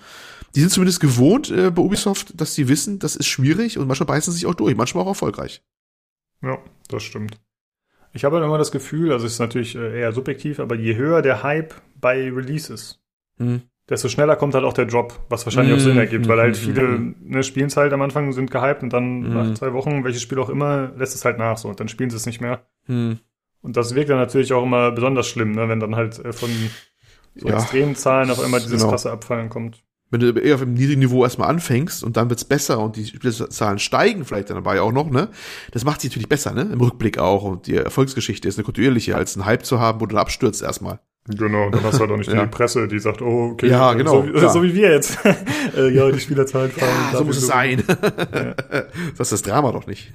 [0.55, 4.08] die sind zumindest gewohnt äh, bei Ubisoft, dass sie wissen, das ist schwierig und manchmal
[4.08, 5.62] beißen sie sich auch durch, manchmal auch erfolgreich.
[6.41, 7.39] Ja, das stimmt.
[8.14, 10.95] Ich habe halt immer das Gefühl, also es ist natürlich äh, eher subjektiv, aber je
[10.95, 12.99] höher der Hype bei Releases,
[13.38, 15.99] hm desto schneller kommt halt auch der Drop, was wahrscheinlich mm, auch Sinn mhm.
[15.99, 16.59] ergibt, weil halt mhm.
[16.59, 19.33] viele mm, ne, spielen es halt am Anfang, sind gehypt und dann mm.
[19.33, 22.09] nach zwei Wochen, welches Spiel auch immer, lässt es halt nach so und dann spielen
[22.09, 22.67] sie es nicht mehr.
[22.88, 26.49] Und das wirkt dann natürlich auch immer besonders schlimm, ne, wenn dann halt äh, von
[27.35, 28.91] so ja, extremen Zahlen auf einmal dieses genau.
[28.91, 29.83] krasse Abfallen kommt.
[30.09, 33.05] Wenn du eher auf einem niedrigen Niveau erstmal anfängst und dann wird's besser und die
[33.05, 35.27] Spielerzahlen steigen vielleicht dann dabei auch noch, ne?
[35.71, 36.61] Das macht sich natürlich besser, ne?
[36.61, 40.05] Im Rückblick auch und die Erfolgsgeschichte ist eine kontinuierliche, als einen Hype zu haben, wo
[40.05, 41.01] du abstürzt erstmal.
[41.28, 42.45] Genau, dann hast du halt auch nicht ja.
[42.45, 45.17] die Presse, die sagt, oh, okay, ja, genau, so, so wie wir jetzt.
[45.78, 46.91] äh, ja, die Spielerzahlen fallen.
[47.11, 47.84] Ja, so muss es sein.
[47.88, 48.55] ja.
[49.17, 50.11] Das ist das Drama doch nicht.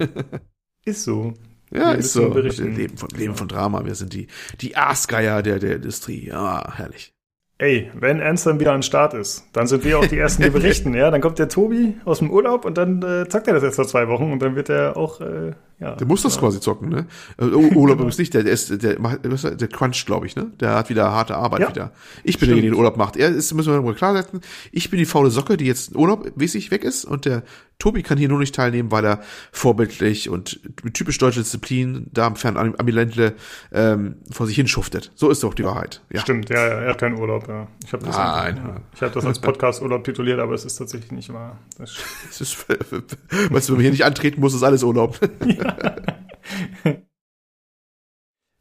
[0.85, 1.33] ist so.
[1.71, 2.33] Ja, wir ist so.
[2.33, 3.85] Leben von, Leben von Drama.
[3.85, 4.27] Wir sind die,
[4.61, 6.27] die Aasgeier der, der Industrie.
[6.27, 7.13] Ja, herrlich.
[7.59, 10.93] Ey, wenn Anthem wieder an Start ist, dann sind wir auch die Ersten, die berichten.
[10.95, 13.75] ja, dann kommt der Tobi aus dem Urlaub und dann äh, zockt er das jetzt
[13.75, 16.41] vor zwei Wochen und dann wird er auch äh, ja, der muss das ja.
[16.41, 17.05] quasi zocken, ne?
[17.39, 20.51] Urlaub übrigens nicht, der, der ist, der macht, der Crunch, glaube ich, ne?
[20.59, 21.69] Der hat wieder harte Arbeit ja.
[21.69, 21.91] wieder.
[22.23, 23.17] Ich bin derjenige, der den Urlaub macht.
[23.17, 24.41] Er ist, müssen wir mal klarsetzen.
[24.71, 27.43] Ich bin die faule Socke, die jetzt urlaubmäßig weg ist und der
[27.79, 29.19] Tobi kann hier nur nicht teilnehmen, weil er
[29.51, 33.33] vorbildlich und mit typisch deutscher Disziplin da am fern Amiländle
[33.73, 35.11] ähm, vor sich hinschuftet.
[35.15, 36.01] So ist doch die Wahrheit.
[36.09, 36.21] Ja.
[36.21, 37.67] Stimmt, ja, er hat keinen Urlaub, ja.
[37.85, 38.55] Ich habe das, Nein.
[38.55, 38.81] Ja.
[38.95, 41.59] Ich hab das als Podcast-Urlaub tituliert, aber es ist tatsächlich nicht wahr.
[41.77, 41.97] Das
[42.39, 45.19] ist, weißt du, wenn man hier nicht antreten muss, ist alles Urlaub.
[45.62, 45.76] Ja.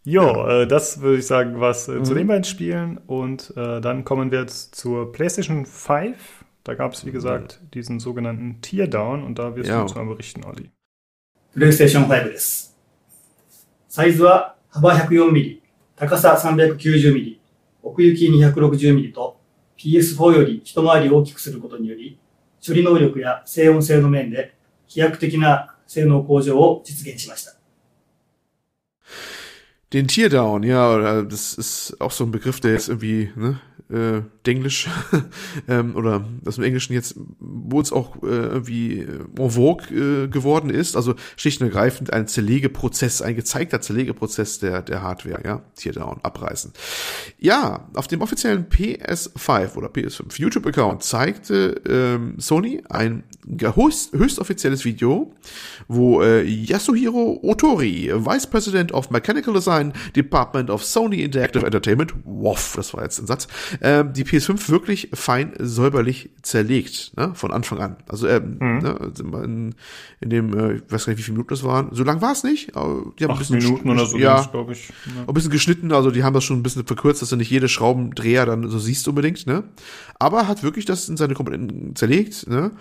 [0.03, 0.61] jo, ja.
[0.61, 2.05] äh, das würde ich sagen, was äh, mhm.
[2.05, 2.97] zu den beiden Spielen.
[3.07, 6.45] Und äh, dann kommen wir jetzt zur PlayStation 5.
[6.63, 7.71] Da gab es, wie gesagt, mhm.
[7.71, 9.77] diesen sogenannten Teardown und da wirst ja.
[9.77, 10.71] du uns mal berichten, Olli.
[11.53, 12.67] PlayStation 5です。
[13.89, 15.63] サイズは幅104ミリ、
[15.95, 17.41] 高さ390ミリ、
[17.81, 19.39] 奥行き260ミリと
[19.77, 22.19] PS4 より一回り大きくすることにより、
[22.63, 24.55] 処理能力や静音性の面で
[24.87, 27.53] 飛躍的な 性能向上を実現しました。
[29.93, 34.89] Den Teardown, ja, das ist auch so ein Begriff, der jetzt irgendwie, ne, äh, Denglisch
[35.67, 40.27] ähm, oder das im Englischen jetzt, wo es auch äh, irgendwie äh, en vogue äh,
[40.27, 45.61] geworden ist, also schlicht und ergreifend ein Zerlegeprozess, ein gezeigter Zerlegeprozess der, der Hardware, ja,
[45.75, 46.73] Teardown, abreißen.
[47.39, 54.84] Ja, auf dem offiziellen PS5 oder PS5 YouTube-Account zeigte ähm, Sony ein höchst, höchst offizielles
[54.84, 55.34] Video,
[55.88, 62.74] wo äh, Yasuhiro Otori, Vice President of Mechanical Design, Department of Sony Interactive Entertainment, WOF,
[62.76, 63.48] das war jetzt ein Satz,
[63.80, 67.96] ähm, die PS5 wirklich fein säuberlich zerlegt, ne, von Anfang an.
[68.08, 68.78] Also ähm, mhm.
[68.78, 69.12] ne,
[69.44, 69.74] in,
[70.20, 71.88] in dem, äh, ich weiß gar nicht, wie viele Minuten das waren.
[71.92, 72.76] So lang war es nicht.
[72.76, 74.88] Aber die haben Acht ein bisschen Minuten oder so, ja, glaube ich.
[74.88, 75.24] Ja.
[75.26, 77.68] Ein bisschen geschnitten, also die haben das schon ein bisschen verkürzt, dass du nicht jede
[77.68, 79.64] Schraubendreher dann so siehst unbedingt, ne.
[80.18, 82.72] Aber hat wirklich das in seine Komponenten zerlegt, ne.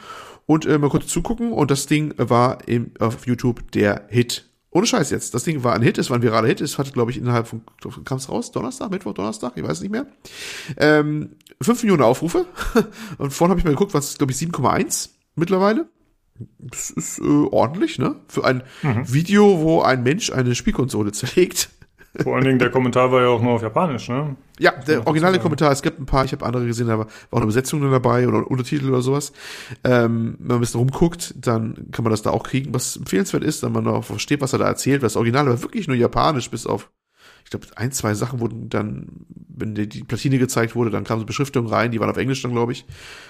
[0.45, 4.87] Und äh, mal kurz zugucken und das Ding war im, auf YouTube der Hit ohne
[4.87, 5.33] Scheiß jetzt.
[5.33, 6.61] Das Ding war ein Hit, es war ein viraler Hit.
[6.61, 7.61] Es hatte, glaube ich, innerhalb von,
[8.05, 8.51] kam es raus?
[8.51, 9.53] Donnerstag, Mittwoch, Donnerstag?
[9.55, 10.07] Ich weiß nicht mehr.
[10.77, 12.45] Ähm, 5 Millionen Aufrufe.
[13.17, 15.89] Und vorhin habe ich mal geguckt, was glaube ich, 7,1 mittlerweile.
[16.57, 18.15] Das ist äh, ordentlich, ne?
[18.29, 19.11] Für ein mhm.
[19.11, 21.69] Video, wo ein Mensch eine Spielkonsole zerlegt.
[22.19, 24.35] Vor allen Dingen, der Kommentar war ja auch nur auf Japanisch, ne?
[24.59, 27.37] Ja, der originale Kommentar, es gibt ein paar, ich habe andere gesehen, da war auch
[27.37, 29.31] eine Übersetzung dabei oder Untertitel oder sowas.
[29.83, 32.73] Ähm, wenn man ein bisschen rumguckt, dann kann man das da auch kriegen.
[32.73, 35.61] Was empfehlenswert ist, wenn man auch versteht, was er da erzählt, weil das Original war
[35.61, 36.91] wirklich nur japanisch, bis auf
[37.51, 41.19] ich glaube, ein, zwei Sachen wurden dann, wenn die, die Platine gezeigt wurde, dann kam
[41.19, 42.85] so Beschriftung rein, die waren auf Englisch dann, glaube ich.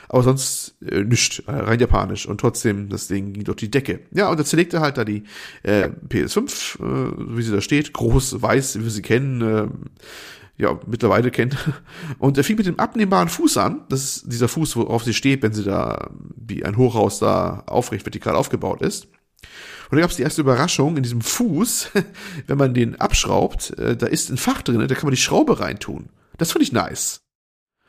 [0.10, 2.28] Aber sonst äh, nichts, äh, rein japanisch.
[2.28, 4.02] Und trotzdem, das Ding ging durch die Decke.
[4.12, 5.24] Ja, und er zerlegte halt da die
[5.64, 9.68] äh, PS5, äh, wie sie da steht, groß, weiß, wie wir sie kennen, äh,
[10.62, 11.58] ja, mittlerweile kennt.
[12.20, 13.86] Und er fing mit dem abnehmbaren Fuß an.
[13.90, 18.06] Das ist dieser Fuß, worauf sie steht, wenn sie da wie ein Hochhaus da aufrecht
[18.06, 19.08] vertikal aufgebaut ist.
[19.92, 21.90] Und da gab es die erste Überraschung in diesem Fuß,
[22.48, 25.60] wenn man den abschraubt, äh, da ist ein Fach drin, da kann man die Schraube
[25.60, 26.10] reintun.
[26.38, 27.22] Das fand ich nice.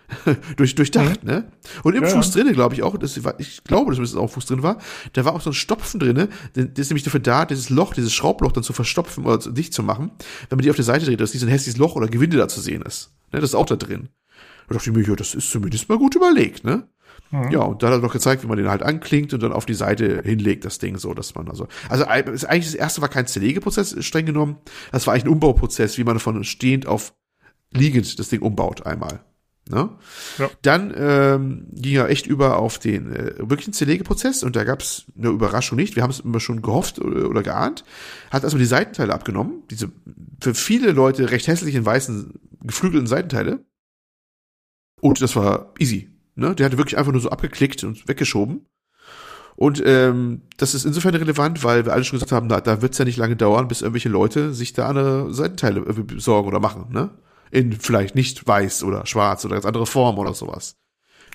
[0.56, 1.50] durch, durchdacht, ne?
[1.84, 2.10] Und im Ja.
[2.10, 4.62] Fuß drinne, glaube ich auch, das war, ich glaube, dass es auch im Fuß drin
[4.62, 4.76] war,
[5.14, 8.12] da war auch so ein Stopfen drinne, der ist nämlich dafür da, dieses Loch, dieses
[8.12, 10.10] Schraubloch dann zu verstopfen oder zu- dicht zu machen,
[10.50, 12.36] wenn man die auf der Seite dreht, dass nicht so ein hässliches Loch oder Gewinde
[12.36, 13.10] da zu sehen ist.
[13.32, 13.40] Ne?
[13.40, 14.10] Das ist auch da drin.
[14.68, 16.86] Da dachte ich mir, ja, das ist zumindest mal gut überlegt, ne?
[17.50, 19.64] Ja, und da hat er noch gezeigt, wie man den halt anklingt und dann auf
[19.64, 23.08] die Seite hinlegt, das Ding so, dass man also, also ist eigentlich das erste war
[23.08, 24.58] kein Zerlegeprozess streng genommen,
[24.92, 27.14] das war eigentlich ein Umbauprozess, wie man von stehend auf
[27.70, 29.24] liegend das Ding umbaut einmal.
[29.70, 29.90] Ne?
[30.38, 30.50] Ja.
[30.62, 35.06] Dann ähm, ging er echt über auf den äh, wirklichen Zerlegeprozess und da gab es
[35.16, 35.94] eine Überraschung nicht.
[35.94, 37.84] Wir haben es immer schon gehofft oder, oder geahnt.
[38.30, 39.90] Hat erstmal die Seitenteile abgenommen, diese
[40.40, 43.64] für viele Leute recht hässlichen weißen geflügelten Seitenteile.
[45.00, 46.11] Und das war easy.
[46.34, 46.54] Ne?
[46.54, 48.66] Der hatte wirklich einfach nur so abgeklickt und weggeschoben.
[49.54, 52.92] Und ähm, das ist insofern relevant, weil wir alle schon gesagt haben, da, da wird
[52.92, 56.86] es ja nicht lange dauern, bis irgendwelche Leute sich da eine Seitenteile besorgen oder machen,
[56.90, 57.10] ne?
[57.50, 60.76] In vielleicht nicht weiß oder schwarz oder ganz andere Form oder sowas.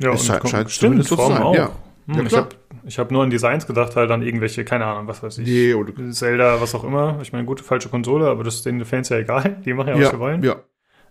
[0.02, 1.56] Ja, Es scheint- scheint stimmt, so zu Form sein, auch.
[1.56, 1.70] ja.
[2.08, 2.50] Hm, Ja, ich habe
[2.88, 5.48] ich hab nur an Designs gedacht, halt an irgendwelche, keine Ahnung, was weiß ich.
[5.48, 7.20] Nee, oder, Zelda, was auch immer.
[7.22, 9.62] Ich meine, gute, falsche Konsole, aber das ist den Fans ja egal.
[9.64, 10.42] Die machen ja, was ja, sie wollen.
[10.44, 10.56] ja,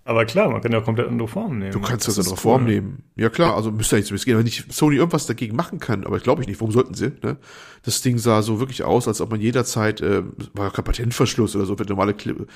[0.06, 1.72] Aber klar, man kann ja komplett andere Formen nehmen.
[1.72, 2.70] du kannst das, in andere Form cool.
[2.70, 3.02] nehmen.
[3.16, 6.04] Ja klar, also müsste ja nicht so gehen, wenn nicht Sony irgendwas dagegen machen kann,
[6.04, 6.60] aber glaube ich nicht.
[6.60, 7.10] Warum sollten sie?
[7.24, 7.38] Ne?
[7.82, 10.22] Das Ding sah so wirklich aus, als ob man jederzeit, äh,
[10.54, 12.48] war ja kein Patentverschluss oder so, wird normale Clip,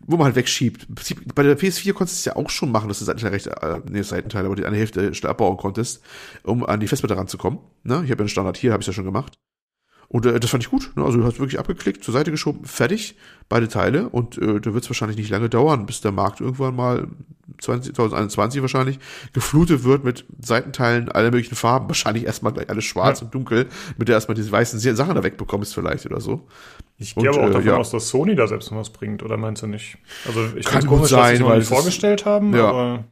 [0.00, 0.88] wo man halt wegschiebt.
[1.34, 3.80] Bei der PS4 konntest du es ja auch schon machen, dass du Seitenteile recht, äh,
[3.90, 6.02] nee, Seitenteile, aber die eine Hälfte abbauen konntest,
[6.42, 7.60] um an die Festplatte ranzukommen.
[7.82, 8.02] Ne?
[8.04, 9.38] Ich habe ja einen Standard hier, habe ich ja schon gemacht.
[10.12, 10.90] Und äh, das fand ich gut.
[10.96, 11.04] Ne?
[11.04, 13.16] Also du hast wirklich abgeklickt, zur Seite geschoben, fertig,
[13.48, 14.08] beide Teile.
[14.08, 17.06] Und äh, da wird es wahrscheinlich nicht lange dauern, bis der Markt irgendwann mal
[17.60, 18.98] 20, 2021 wahrscheinlich
[19.32, 21.86] geflutet wird mit Seitenteilen aller möglichen Farben.
[21.88, 23.68] Wahrscheinlich erstmal gleich alles schwarz und dunkel,
[23.98, 26.48] mit der erstmal diese weißen Sachen da wegbekommst vielleicht oder so.
[26.98, 27.76] Ich gehe aber auch äh, davon ja.
[27.76, 29.96] aus, dass Sony da selbst noch was bringt, oder meinst du nicht?
[30.26, 32.68] Also ich Kann gut komisch, sein, dass sie es vorgestellt haben, Ja.
[32.68, 33.04] aber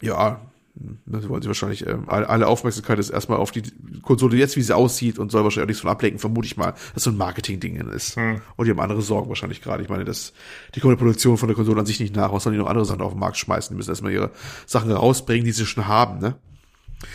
[0.00, 0.40] Ja,
[0.74, 3.62] das wollen sie wahrscheinlich, ähm, alle, Aufmerksamkeit ist erstmal auf die
[4.02, 6.74] Konsole jetzt, wie sie aussieht und soll wahrscheinlich auch nichts von ablenken, vermute ich mal,
[6.94, 8.16] dass so ein Marketing-Ding ist.
[8.16, 8.40] Hm.
[8.56, 9.82] Und die haben andere Sorgen wahrscheinlich gerade.
[9.82, 10.32] Ich meine, das,
[10.74, 12.68] die kommen der Produktion von der Konsole an sich nicht nach, was sollen die noch
[12.68, 13.74] andere Sachen auf den Markt schmeißen?
[13.74, 14.30] Die müssen erstmal ihre
[14.66, 16.36] Sachen rausbringen, die sie schon haben, ne?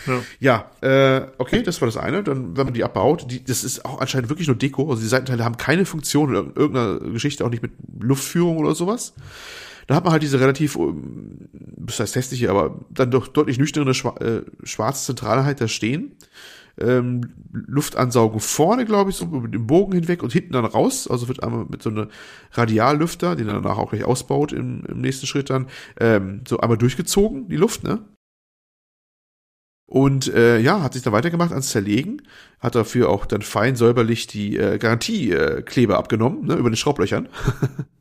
[0.06, 0.22] Ja.
[0.82, 2.24] Ja, äh, okay, das war das eine.
[2.24, 4.90] Dann, wenn man die abbaut, die, das ist auch anscheinend wirklich nur Deko.
[4.90, 9.14] Also die Seitenteile haben keine Funktion in irgendeiner Geschichte, auch nicht mit Luftführung oder sowas.
[9.88, 13.94] Da hat man halt diese relativ, ähm, das heißt hässliche, aber dann doch deutlich nüchterne
[13.94, 16.18] Schwa äh, schwarze Zentralheit da stehen.
[16.80, 21.08] Ähm, Luftansaugung vorne, glaube ich, so mit dem Bogen hinweg und hinten dann raus.
[21.08, 22.10] Also wird einmal mit so einer
[22.52, 25.68] Radiallüfter, den er danach auch gleich ausbaut im, im nächsten Schritt dann,
[26.00, 28.06] ähm, so einmal durchgezogen, die Luft, ne?
[29.90, 32.22] Und äh, ja, hat sich dann weitergemacht ans Zerlegen,
[32.60, 37.30] hat dafür auch dann fein säuberlich die äh, Garantiekleber äh, abgenommen, ne, über den Schraublöchern.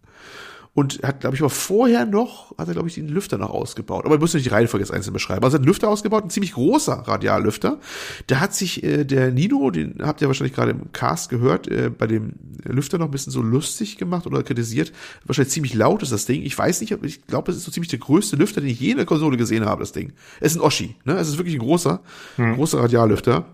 [0.77, 4.05] Und hat, glaube ich, aber vorher noch, hat er, glaube ich, den Lüfter noch ausgebaut.
[4.05, 5.43] Aber ich muss nicht die Reihenfolge jetzt einzeln beschreiben.
[5.43, 7.81] Also er hat einen Lüfter ausgebaut, ein ziemlich großer Radiallüfter.
[8.27, 11.89] Da hat sich äh, der Nino, den habt ihr wahrscheinlich gerade im Cast gehört, äh,
[11.89, 14.93] bei dem Lüfter noch ein bisschen so lustig gemacht oder kritisiert.
[15.25, 16.43] Wahrscheinlich ziemlich laut ist das Ding.
[16.43, 18.79] Ich weiß nicht, aber ich glaube, es ist so ziemlich der größte Lüfter, den ich
[18.79, 20.13] je in der Konsole gesehen habe, das Ding.
[20.41, 21.15] Es ist ein Oschi, ne?
[21.15, 22.03] Es ist wirklich ein großer,
[22.37, 23.47] großer Radiallüfter.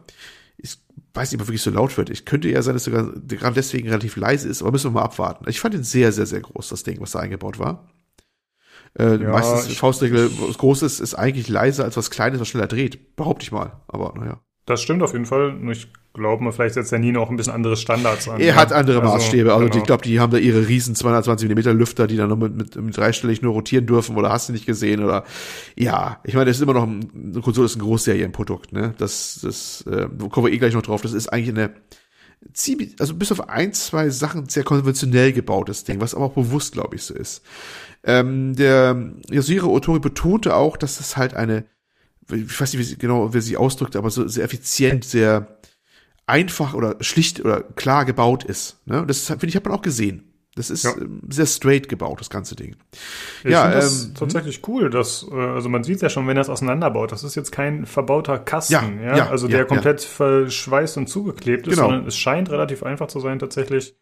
[1.15, 2.09] Weiß nicht, ob er wirklich so laut wird.
[2.11, 5.03] Ich könnte eher sein, dass sogar gerade deswegen relativ leise ist, aber müssen wir mal
[5.05, 5.45] abwarten.
[5.49, 7.89] Ich fand ihn sehr, sehr, sehr groß, das Ding, was da eingebaut war.
[8.99, 12.49] Äh, Ja, meistens ich- Faustregel, was groß ist, ist eigentlich leiser als was Kleines, was
[12.49, 13.17] schneller dreht.
[13.17, 13.81] Behaupte ich mal.
[13.89, 14.41] Aber naja.
[14.67, 15.53] Das stimmt auf jeden Fall.
[15.55, 18.41] Nur ich glaube mal, vielleicht setzt der Nino auch ein bisschen andere Standards an.
[18.41, 18.55] Er ja.
[18.55, 19.53] hat andere Also, Maßstäbe.
[19.53, 19.79] Also genau.
[19.79, 22.77] ich glaube, die haben da ihre riesen 220 mm Lüfter, die dann noch mit, mit,
[22.77, 25.25] mit dreistellig nur rotieren dürfen oder hast du nicht gesehen oder
[25.77, 28.95] ja, ich meine, das ist immer noch ein, eine Konsole ist ein Großserienprodukt, ne?
[28.99, 31.03] Das das äh, kommen wir eh gleich noch drauf.
[31.03, 31.75] Das ist eigentlich eine
[32.53, 36.73] ziemlich, also bis auf ein, zwei Sachen sehr konventionell gebautes Ding, was aber auch bewusst,
[36.73, 37.43] glaube ich, so ist.
[38.05, 41.65] Ähm, der Yasuhiro Otori betonte auch, dass das halt eine,
[42.31, 45.59] ich weiß nicht, wie sie, genau, wie sie ausdrückt, aber so sehr effizient, sehr
[46.27, 48.79] einfach oder schlicht oder klar gebaut ist.
[48.87, 49.01] Ne?
[49.03, 50.29] Und das finde ich, hat man auch gesehen.
[50.55, 50.93] Das ist Ja.
[50.99, 52.77] ähm, sehr straight gebaut, das ganze Ding.
[53.43, 56.37] Ich Ja, finde das ähm, tatsächlich cool, dass, äh, also man sieht ja schon, wenn
[56.37, 60.03] er es auseinanderbaut, das ist jetzt kein verbauter Kasten, Ja, ja, ja, also der komplett
[60.03, 61.89] verschweißt und zugeklebt ist, Genau.
[61.89, 63.95] sondern es scheint relativ einfach zu sein, tatsächlich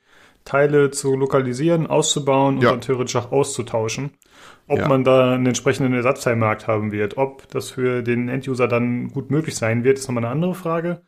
[0.44, 4.10] Teile zu lokalisieren, auszubauen und dann theoretisch auch auszutauschen.
[4.70, 4.86] Ob Ja.
[4.88, 9.56] man da einen entsprechenden Ersatzteilmarkt haben wird, ob das für den Enduser dann gut möglich
[9.56, 11.02] sein wird, ist nochmal eine andere Frage.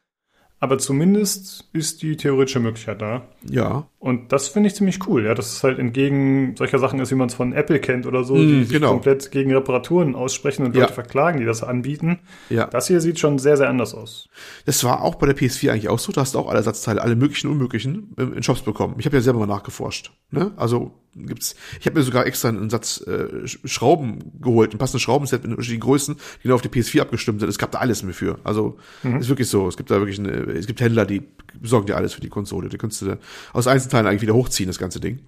[0.58, 3.28] Aber zumindest ist die theoretische Möglichkeit da.
[3.48, 3.86] Ja.
[3.98, 7.14] Und das finde ich ziemlich cool, ja, dass es halt entgegen solcher Sachen ist, wie
[7.14, 8.90] man es von Apple kennt oder so, Mm, die sich genau.
[8.92, 10.82] komplett gegen Reparaturen aussprechen und Ja.
[10.82, 12.18] Leute verklagen, die das anbieten.
[12.50, 12.66] Ja.
[12.66, 14.28] Das hier sieht schon sehr, sehr anders aus.
[14.64, 16.10] Das war auch bei der PS4 eigentlich auch so.
[16.12, 18.96] Da hast du auch alle Ersatzteile, alle möglichen und unmöglichen ähm, in Shops bekommen.
[18.98, 20.10] Ich habe ja selber mal nachgeforscht.
[20.30, 20.50] Ne?
[20.56, 21.54] Also gibt's.
[21.78, 23.10] Ich habe mir sogar extra einen Satz äh,
[23.44, 27.40] Sch- Schrauben geholt, ein passendes Schraubenset in unterschiedlichen Größen, die dann auf die PS4 abgestimmt
[27.40, 27.48] sind.
[27.50, 28.38] Es gab da alles mir für.
[28.44, 28.78] Also
[29.20, 29.68] ist wirklich so.
[29.68, 31.22] Es gibt da wirklich, eine, es gibt Händler, die
[31.60, 32.68] besorgen dir alles für die Konsole.
[32.70, 33.18] Die kannst du
[33.52, 35.20] aus Einzelteilen eigentlich wieder hochziehen, das ganze Ding.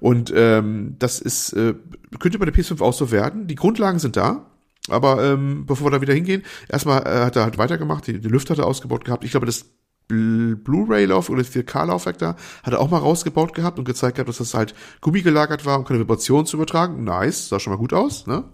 [0.00, 1.74] Und ähm, das ist äh,
[2.18, 3.46] könnte bei der PS5 auch so werden.
[3.46, 4.46] Die Grundlagen sind da.
[4.88, 8.28] Aber ähm, bevor wir da wieder hingehen, erstmal äh, hat er halt weitergemacht, die, die
[8.28, 9.22] Lüfter hat er ausgebaut gehabt.
[9.22, 9.66] Ich glaube, das
[10.10, 14.28] Bl- Blu-ray-Lauf oder das 4K-Laufwerk da hat er auch mal rausgebaut gehabt und gezeigt gehabt,
[14.28, 17.04] dass das halt gummigelagert war, um keine Vibrationen zu übertragen.
[17.04, 18.44] Nice, sah schon mal gut aus, ne?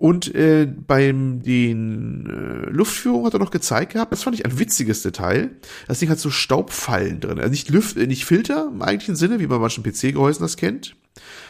[0.00, 4.58] Und äh, beim den äh, Luftführung hat er noch gezeigt gehabt, das fand ich ein
[4.58, 5.50] witziges Detail.
[5.88, 7.38] Das Ding hat so Staubfallen drin.
[7.38, 10.56] Also nicht Lüft, äh, nicht Filter im eigentlichen Sinne, wie man bei manchen PC-Gehäusen das
[10.56, 10.96] kennt.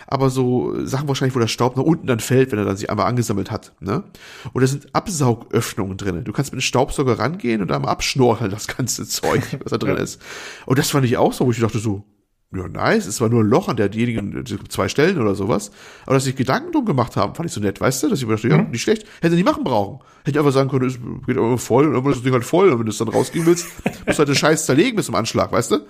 [0.09, 2.91] Aber so Sachen wahrscheinlich, wo der Staub nach unten dann fällt, wenn er dann sich
[2.91, 3.73] einmal angesammelt hat.
[3.79, 4.03] Ne?
[4.53, 6.25] Und da sind Absaugöffnungen drin.
[6.25, 9.97] Du kannst mit dem Staubsauger rangehen und einmal abschnorcheln das ganze Zeug, was da drin
[9.97, 10.21] ist.
[10.67, 12.05] Und das fand ich auch so, wo ich dachte so,
[12.53, 15.71] ja, nice, es war nur ein Loch an derjenigen, zwei Stellen oder sowas.
[16.05, 18.09] Aber dass sich Gedanken drum gemacht haben, fand ich so nett, weißt du?
[18.09, 19.07] Dass ich mir dachte, ja, nicht schlecht.
[19.21, 20.01] Hätte nicht machen brauchen.
[20.25, 22.45] Hätte ich einfach sagen können, es geht aber voll und dann ist das Ding halt
[22.45, 22.71] voll.
[22.71, 25.15] Und wenn du es dann rausgehen willst, musst du halt den Scheiß zerlegen bis zum
[25.15, 25.87] Anschlag, weißt du?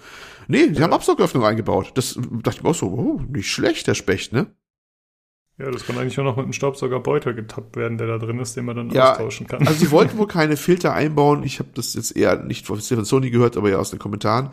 [0.48, 1.92] Nee, die haben Absaugöffnung eingebaut.
[1.94, 4.48] Das dachte ich mir auch so, oh, nicht schlecht, der Specht, ne?
[5.60, 8.56] Ja, das kann eigentlich nur noch mit einem Staubsaugerbeutel getappt werden, der da drin ist,
[8.56, 9.66] den man dann Ja, austauschen kann.
[9.66, 11.42] Also sie wollten wohl keine Filter einbauen.
[11.42, 14.50] Ich habe das jetzt eher nicht von Stefan Sony gehört, aber ja aus den Kommentaren.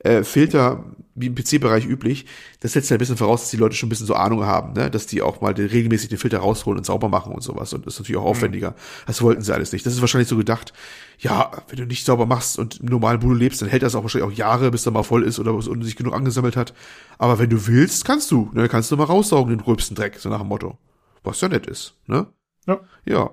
[0.00, 0.84] Äh, Filter,
[1.14, 2.26] wie im PC-Bereich üblich,
[2.60, 4.72] das setzt ja ein bisschen voraus, dass die Leute schon ein bisschen so Ahnung haben,
[4.74, 4.90] ne?
[4.90, 7.72] dass die auch mal den, regelmäßig den Filter rausholen und sauber machen und sowas.
[7.72, 8.74] Und das ist natürlich auch aufwendiger.
[9.06, 9.84] Das wollten sie alles nicht.
[9.84, 10.72] Das ist wahrscheinlich so gedacht,
[11.18, 14.02] ja, wenn du nicht sauber machst und im normalen Budo lebst, dann hält das auch
[14.02, 16.74] wahrscheinlich auch Jahre, bis er mal voll ist oder bis unten sich genug angesammelt hat.
[17.18, 18.50] Aber wenn du willst, kannst du.
[18.54, 18.68] Ne?
[18.68, 20.78] Kannst du mal raussaugen, den gröbsten Dreck, so nach dem Motto.
[21.22, 22.26] Was ja nett ist, ne?
[22.66, 22.80] Ja.
[23.04, 23.30] Ja.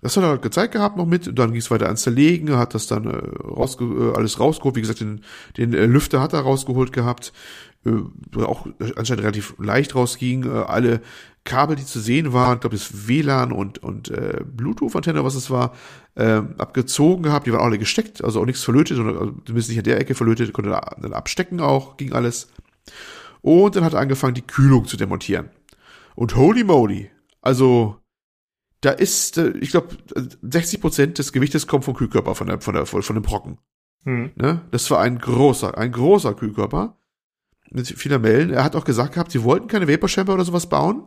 [0.00, 2.56] Das hat er halt gezeigt gehabt noch mit, und dann ging es weiter ans Zerlegen,
[2.56, 5.22] hat das dann äh, rausge äh, alles rausgeholt, wie gesagt, den,
[5.56, 7.32] den äh, Lüfter hat er rausgeholt gehabt,
[7.84, 8.66] äh, auch
[8.96, 11.02] anscheinend relativ leicht rausging, äh, alle
[11.44, 15.50] Kabel, die zu sehen waren, ich glaube das WLAN und, und äh, Bluetooth-Antenne, was es
[15.50, 15.72] war,
[16.14, 19.78] äh, abgezogen gehabt, die waren alle gesteckt, also auch nichts verlötet, sondern also, zumindest nicht
[19.78, 22.48] an der Ecke verlötet, konnte dann abstecken auch, ging alles.
[23.40, 25.50] Und dann hat er angefangen, die Kühlung zu demontieren.
[26.14, 27.10] Und holy moly,
[27.40, 28.01] also
[28.82, 29.96] da ist, äh, ich glaube,
[30.42, 33.58] 60 Prozent des Gewichtes kommt vom Kühlkörper, von der, von der, von dem Brocken.
[34.04, 34.32] Hm.
[34.34, 34.60] Ne?
[34.70, 36.98] Das war ein großer, ein großer Kühlkörper
[37.70, 38.50] mit vieler Mellen.
[38.50, 41.04] Er hat auch gesagt gehabt, sie wollten keine Vapor Chamber oder sowas bauen,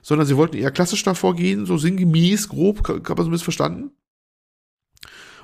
[0.00, 3.32] sondern sie wollten eher klassisch da vorgehen, so sinngemäß, grob, kann kann man so ein
[3.32, 3.90] bisschen verstanden.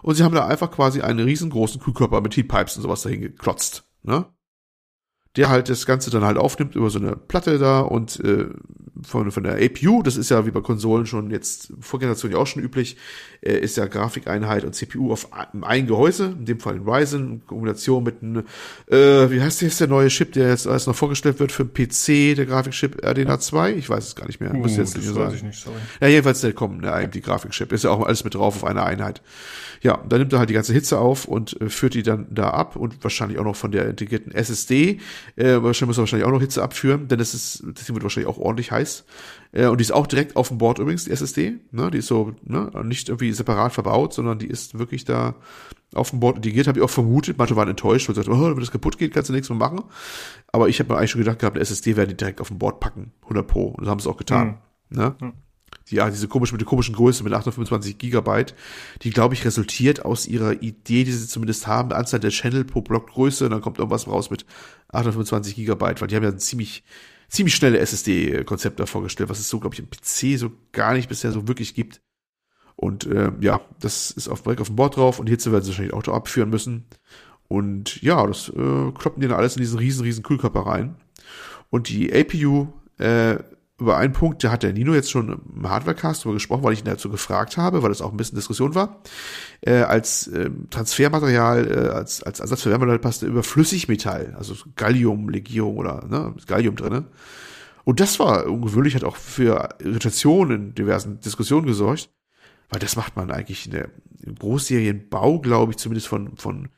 [0.00, 3.84] Und sie haben da einfach quasi einen riesengroßen Kühlkörper mit Heatpipes und sowas dahin geklotzt.
[4.04, 4.26] Ne?
[5.38, 8.46] Der halt das Ganze dann halt aufnimmt über so eine Platte da und äh,
[9.06, 12.38] von, von der APU, das ist ja wie bei Konsolen schon jetzt vor Generation ja
[12.38, 12.96] auch schon üblich,
[13.40, 15.28] äh, ist ja Grafikeinheit und CPU auf
[15.62, 18.44] ein, Gehäuse, in dem Fall ein Ryzen, in Kombination mit einem,
[18.88, 21.64] äh, wie heißt der jetzt der neue Chip, der jetzt alles noch vorgestellt wird für
[21.64, 23.74] den PC, der Grafikchip RDNA 2?
[23.74, 24.52] Ich weiß es gar nicht mehr.
[24.52, 25.34] Uh, Muss jetzt nicht sagen.
[25.36, 25.76] ich nicht, sorry.
[26.00, 27.70] Ja, jedenfalls der kommt, der AMD Grafikchip.
[27.70, 29.22] Ist ja auch alles mit drauf auf einer Einheit.
[29.80, 32.50] Ja, da nimmt er halt die ganze Hitze auf und äh, führt die dann da
[32.50, 34.98] ab und wahrscheinlich auch noch von der integrierten SSD.
[35.36, 38.02] Äh, wahrscheinlich muss er wahrscheinlich auch noch Hitze abführen, denn das ist, das Ding wird
[38.02, 39.04] wahrscheinlich auch ordentlich heiß.
[39.52, 41.58] Äh, und die ist auch direkt auf dem Board übrigens, die SSD.
[41.70, 41.90] Ne?
[41.90, 45.34] Die ist so, ne, nicht irgendwie separat verbaut, sondern die ist wirklich da
[45.94, 47.38] auf dem Board integriert, habe ich auch vermutet.
[47.38, 49.82] Manche waren enttäuscht und gesagt, oh, wenn das kaputt geht, kannst du nichts mehr machen.
[50.52, 52.58] Aber ich habe mir eigentlich schon gedacht gehabt, eine SSD werden die direkt auf dem
[52.58, 53.68] Board packen, 100 Pro.
[53.68, 54.58] Und das haben sie auch getan.
[54.90, 55.14] Ne?
[55.90, 58.54] Ja, diese komische, mit der komischen Größe mit 825 Gigabyte,
[59.02, 62.82] die, glaube ich, resultiert aus ihrer Idee, die sie zumindest haben, Anzahl der Channel pro
[62.82, 64.44] Blockgröße, und dann kommt irgendwas raus mit
[64.88, 66.84] 825 Gigabyte, weil die haben ja ein ziemlich,
[67.28, 71.08] ziemlich schnelle SSD-Konzept da vorgestellt, was es so, glaube ich, im PC so gar nicht
[71.08, 72.02] bisher so wirklich gibt.
[72.76, 75.64] Und äh, ja, das ist auf, direkt auf dem Board drauf und die Hitze werden
[75.64, 76.86] sie wahrscheinlich auch da abführen müssen.
[77.48, 80.94] Und ja, das äh, kloppen die dann alles in diesen riesen, riesen Kühlkörper rein.
[81.70, 82.68] Und die APU,
[82.98, 83.38] äh,
[83.80, 86.80] über einen Punkt, da hat der Nino jetzt schon im Hardwarecast drüber gesprochen, weil ich
[86.80, 89.02] ihn dazu gefragt habe, weil das auch ein bisschen Diskussion war,
[89.60, 95.28] äh, als ähm, Transfermaterial, äh, als, als Ersatz für Wärmeleitpaste über Flüssigmetall, also so Gallium,
[95.28, 97.04] Legierung oder ne, Gallium drinne.
[97.84, 102.10] Und das war ungewöhnlich, hat auch für Irritationen in diversen Diskussionen gesorgt,
[102.70, 103.90] weil das macht man eigentlich in der
[104.38, 106.68] Großserienbau, glaube ich, zumindest von, von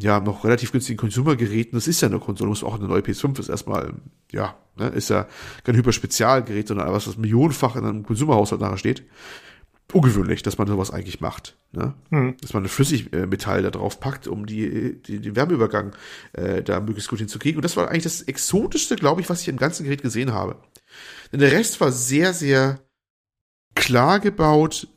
[0.00, 1.76] ja, noch relativ günstigen Consumer-Geräten.
[1.76, 3.94] Das ist ja eine Konsole, muss auch eine neue PS5 ist erstmal,
[4.30, 5.26] ja, ne, ist ja
[5.64, 9.04] kein Hyperspezialgerät, sondern was, was millionenfach in einem Consumer-Haushalt nachher steht.
[9.92, 11.56] ungewöhnlich, dass man sowas eigentlich macht.
[11.72, 11.94] Ne?
[12.10, 12.36] Hm.
[12.40, 15.96] Dass man ein Flüssigmetall da drauf packt, um die, die, den Wärmeübergang
[16.32, 17.58] äh, da möglichst gut hinzukriegen.
[17.58, 20.62] Und das war eigentlich das Exotischste, glaube ich, was ich im ganzen Gerät gesehen habe.
[21.32, 22.80] Denn der Rest war sehr, sehr
[23.74, 24.88] klar gebaut,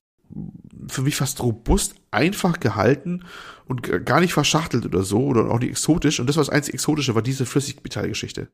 [0.88, 3.24] für mich fast robust, einfach gehalten
[3.72, 6.20] und g- gar nicht verschachtelt oder so oder auch nicht exotisch.
[6.20, 8.50] Und das war das einzige Exotische, war diese Flüssigmetallgeschichte.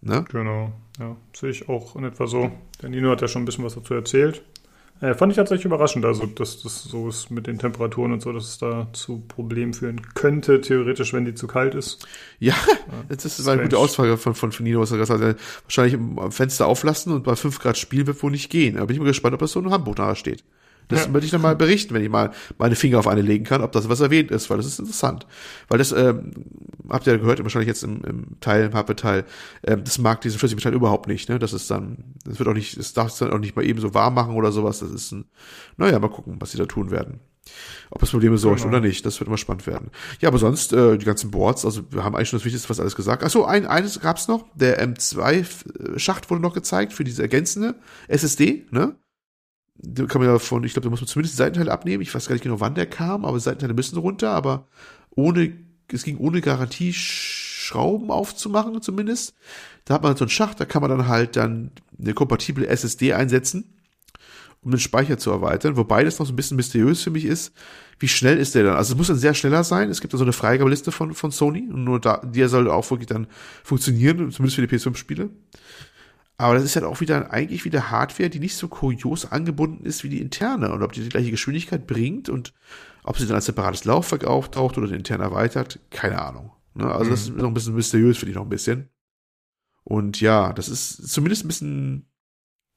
[0.00, 0.24] Ne?
[0.32, 2.50] Genau, ja, sehe ich auch in etwa so.
[2.80, 4.42] Der Nino hat ja schon ein bisschen was dazu erzählt.
[5.00, 8.32] Äh, fand ich tatsächlich überraschend, also dass das so ist mit den Temperaturen und so,
[8.32, 12.06] dass es da zu Problemen führen könnte, theoretisch, wenn die zu kalt ist.
[12.38, 12.54] Ja,
[13.08, 13.78] das ist eine gute.
[13.78, 15.36] Aussage von, von, von Nino, was er gesagt hat.
[15.64, 18.76] Wahrscheinlich am Fenster auflassen und bei 5 Grad spielen wird wohl nicht gehen.
[18.76, 20.44] Da bin ich mal gespannt, ob das so ein Handbuch nachher steht.
[20.88, 21.12] Das Ja.
[21.12, 23.72] würde ich dann mal berichten, wenn ich mal meine Finger auf eine legen kann, ob
[23.72, 25.26] das was erwähnt ist, weil das ist interessant.
[25.68, 26.32] Weil das, ähm,
[26.88, 29.24] habt ihr ja gehört, wahrscheinlich jetzt im, im Teil, im Happe-Teil,
[29.64, 31.38] ähm, das mag diesen Flüssigmetall überhaupt nicht, ne?
[31.38, 33.80] Das ist dann, das wird auch nicht, das darf es dann auch nicht mal eben
[33.80, 34.80] so warm machen oder sowas.
[34.80, 35.24] Das ist ein,
[35.76, 37.20] naja, mal gucken, was sie da tun werden.
[37.90, 38.76] Ob das Probleme sorgt Genau.
[38.76, 39.90] oder nicht, das wird immer spannend werden.
[40.20, 42.80] Ja, aber sonst, äh, die ganzen Boards, also wir haben eigentlich schon das Wichtigste fast
[42.80, 43.24] alles gesagt.
[43.24, 47.74] Achso, ein, eines gab's noch, der M2-Schacht wurde noch gezeigt für diese ergänzende
[48.08, 48.94] SSD, ne?
[49.74, 52.02] Da kann man ja von, ich glaube, da muss man zumindest Seitenteile abnehmen.
[52.02, 54.68] Ich weiß gar nicht genau, wann der kam, aber Seitenteile müssen runter, aber
[55.10, 55.52] ohne,
[55.90, 59.34] es ging ohne Garantie Schrauben aufzumachen zumindest.
[59.84, 63.14] Da hat man so einen Schacht, da kann man dann halt dann eine kompatible SSD
[63.14, 63.76] einsetzen,
[64.62, 65.76] um den Speicher zu erweitern.
[65.76, 67.52] Wobei das noch so ein bisschen mysteriös für mich ist,
[67.98, 68.76] wie schnell ist der dann?
[68.76, 69.88] Also es muss dann sehr schneller sein.
[69.88, 72.90] Es gibt da so eine Freigabeliste von, von Sony und nur da, der soll auch
[72.90, 73.26] wirklich dann
[73.64, 75.30] funktionieren, zumindest für die PS5-Spiele.
[76.42, 80.02] Aber das ist halt auch wieder eigentlich wieder Hardware, die nicht so kurios angebunden ist
[80.02, 80.72] wie die interne.
[80.72, 82.52] Und ob die die gleiche Geschwindigkeit bringt und
[83.04, 86.50] ob sie dann als separates Laufwerk auftaucht oder den intern erweitert, keine Ahnung.
[86.74, 86.90] Ne?
[86.90, 88.88] Also das ist noch ein bisschen mysteriös, finde ich noch ein bisschen.
[89.84, 92.06] Und ja, das ist zumindest ein bisschen,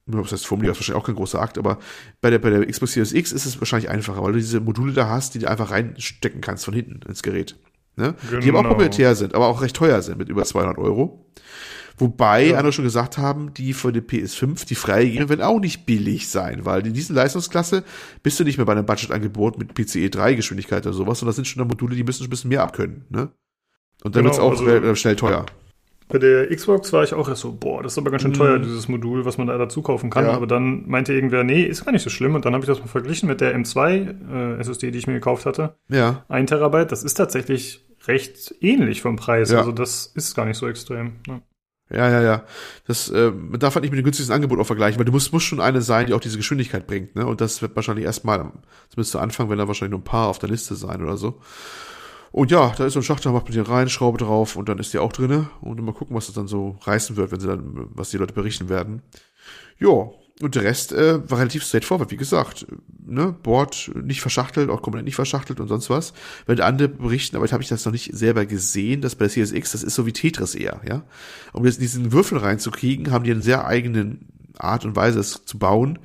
[0.05, 1.79] was heißt formuliert, wahrscheinlich auch kein großer Akt, aber
[2.21, 4.93] bei der, bei der Xbox Series X ist es wahrscheinlich einfacher, weil du diese Module
[4.93, 7.57] da hast, die du einfach reinstecken kannst von hinten ins Gerät.
[7.95, 8.15] Ne?
[8.29, 8.69] Die aber auch Genau.
[8.69, 11.25] proprietär sind, aber auch recht teuer sind mit über 200 Euro.
[11.97, 12.57] Wobei Ja.
[12.57, 16.65] andere schon gesagt haben, die für die PS5, die freigegeben werden, auch nicht billig sein,
[16.65, 17.83] weil in diesen Leistungsklasse
[18.21, 21.35] bist du nicht mehr bei einem Budgetangebot mit PCE 3 Geschwindigkeit oder sowas, sondern das
[21.37, 23.29] sind schon dann Module, die müssen schon ein bisschen mehr abkönnen, ne?
[24.03, 25.45] Und dann Genau, wird's auch also- relativ schnell teuer.
[26.07, 28.35] Bei der Xbox war ich auch erst so, boah, das ist aber ganz schön Mhm.
[28.35, 30.25] teuer, dieses Modul, was man da dazu kaufen kann.
[30.25, 30.33] Ja.
[30.33, 32.35] Aber dann meinte irgendwer, nee, ist gar nicht so schlimm.
[32.35, 35.13] Und dann habe ich das mal verglichen mit der M2 äh, SSD, die ich mir
[35.13, 35.77] gekauft hatte.
[35.89, 36.23] Ja.
[36.27, 39.49] Ein Terabyte, das ist tatsächlich recht ähnlich vom Preis.
[39.49, 39.57] Ja.
[39.59, 41.13] Also das ist gar nicht so extrem.
[41.27, 41.41] Ne?
[41.89, 42.43] Ja, ja, ja.
[42.87, 45.31] Das äh, man darf halt nicht mit dem günstigsten Angebot auch vergleichen, weil du musst,
[45.31, 47.27] muss schon eine sein, die auch diese Geschwindigkeit bringt, ne?
[47.27, 48.39] Und das wird wahrscheinlich erstmal,
[48.89, 51.39] zumindest zu Anfang, wenn da wahrscheinlich nur ein paar auf der Liste sein oder so.
[52.31, 54.67] Und ja, da ist so ein Schacht, da macht man den rein, Schraube drauf und
[54.67, 55.49] dann ist die auch drinne.
[55.61, 58.33] Und mal gucken, was das dann so reißen wird, wenn sie dann, was die Leute
[58.33, 59.03] berichten werden.
[59.79, 60.09] Ja,
[60.41, 62.67] und der Rest äh, war relativ straightforward, wie gesagt.
[63.07, 66.13] Ne, Board nicht verschachtelt, auch komplett nicht verschachtelt und sonst was.
[66.45, 69.45] Wenn andere berichten, aber jetzt habe ich das noch nicht selber gesehen, dass bei der
[69.45, 71.03] CSX, das ist so wie Tetris eher, ja.
[71.53, 75.57] Um jetzt diesen Würfel reinzukriegen, haben die eine sehr eigenen Art und Weise, es zu
[75.57, 75.99] bauen.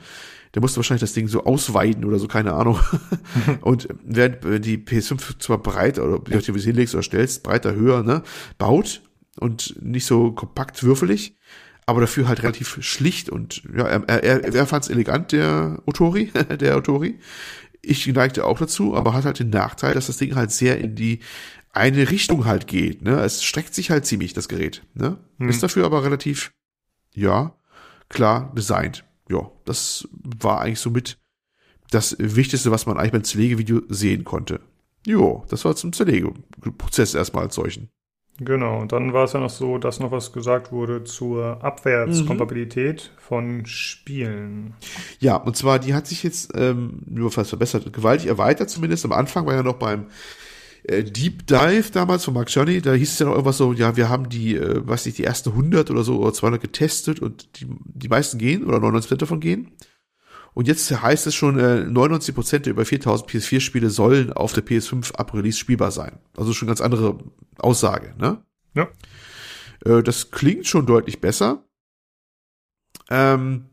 [0.55, 2.78] Der musste wahrscheinlich das Ding so ausweiten oder so, keine Ahnung.
[3.62, 7.02] und während äh, die PS5 zwar breit, oder je nachdem, wie du es hinlegst oder
[7.02, 8.23] stellst, breiter, höher, ne,
[8.59, 9.02] baut
[9.39, 11.36] und nicht so kompakt würfelig,
[11.91, 16.31] aber dafür halt relativ schlicht und ja, er, er, er fand es elegant, der Otori,
[16.61, 17.19] der Otori.
[17.83, 20.95] Ich neigte auch dazu, aber hat halt den Nachteil, dass das Ding halt sehr in
[20.95, 21.21] die
[21.73, 23.03] eine Richtung halt geht.
[23.03, 23.21] Ne?
[23.21, 24.83] Es streckt sich halt ziemlich, das Gerät.
[24.95, 25.19] Ne?
[25.39, 25.49] Hm.
[25.49, 26.53] Ist dafür aber relativ,
[27.15, 27.57] ja,
[28.09, 29.05] klar designt.
[29.29, 31.19] Ja, das war eigentlich somit
[31.91, 34.61] das Wichtigste, was man eigentlich beim Zerlegevideo sehen konnte.
[35.07, 37.91] Jo, das war zum Zerlegeprozess erstmal als solchen.
[38.43, 43.12] Genau, und dann war es ja noch so, dass noch was gesagt wurde zur Abwärtskompatibilität
[43.19, 44.73] von Spielen.
[45.19, 49.05] Ja, und zwar, die hat sich jetzt ähm, nur fast verbessert, gewaltig erweitert zumindest.
[49.05, 50.07] Am Anfang war ja noch beim
[50.85, 53.97] äh, Deep Dive damals von Mark Johnny, da hieß es ja noch irgendwas so, ja,
[53.97, 57.61] wir haben die, äh, weiß nicht, die ersten 100 oder so oder 200 getestet und
[57.61, 59.71] die, die meisten gehen oder 99% davon gehen.
[60.55, 65.15] Und jetzt heißt es schon, äh, 99% der über 4000 PS4-Spiele sollen auf der PS5
[65.15, 66.19] ab Release spielbar sein.
[66.37, 67.19] Also schon ganz andere
[67.59, 68.43] Aussage, ne?
[68.75, 68.89] Ja.
[69.85, 71.65] Äh, das klingt schon deutlich besser.
[73.11, 73.71] Ähm,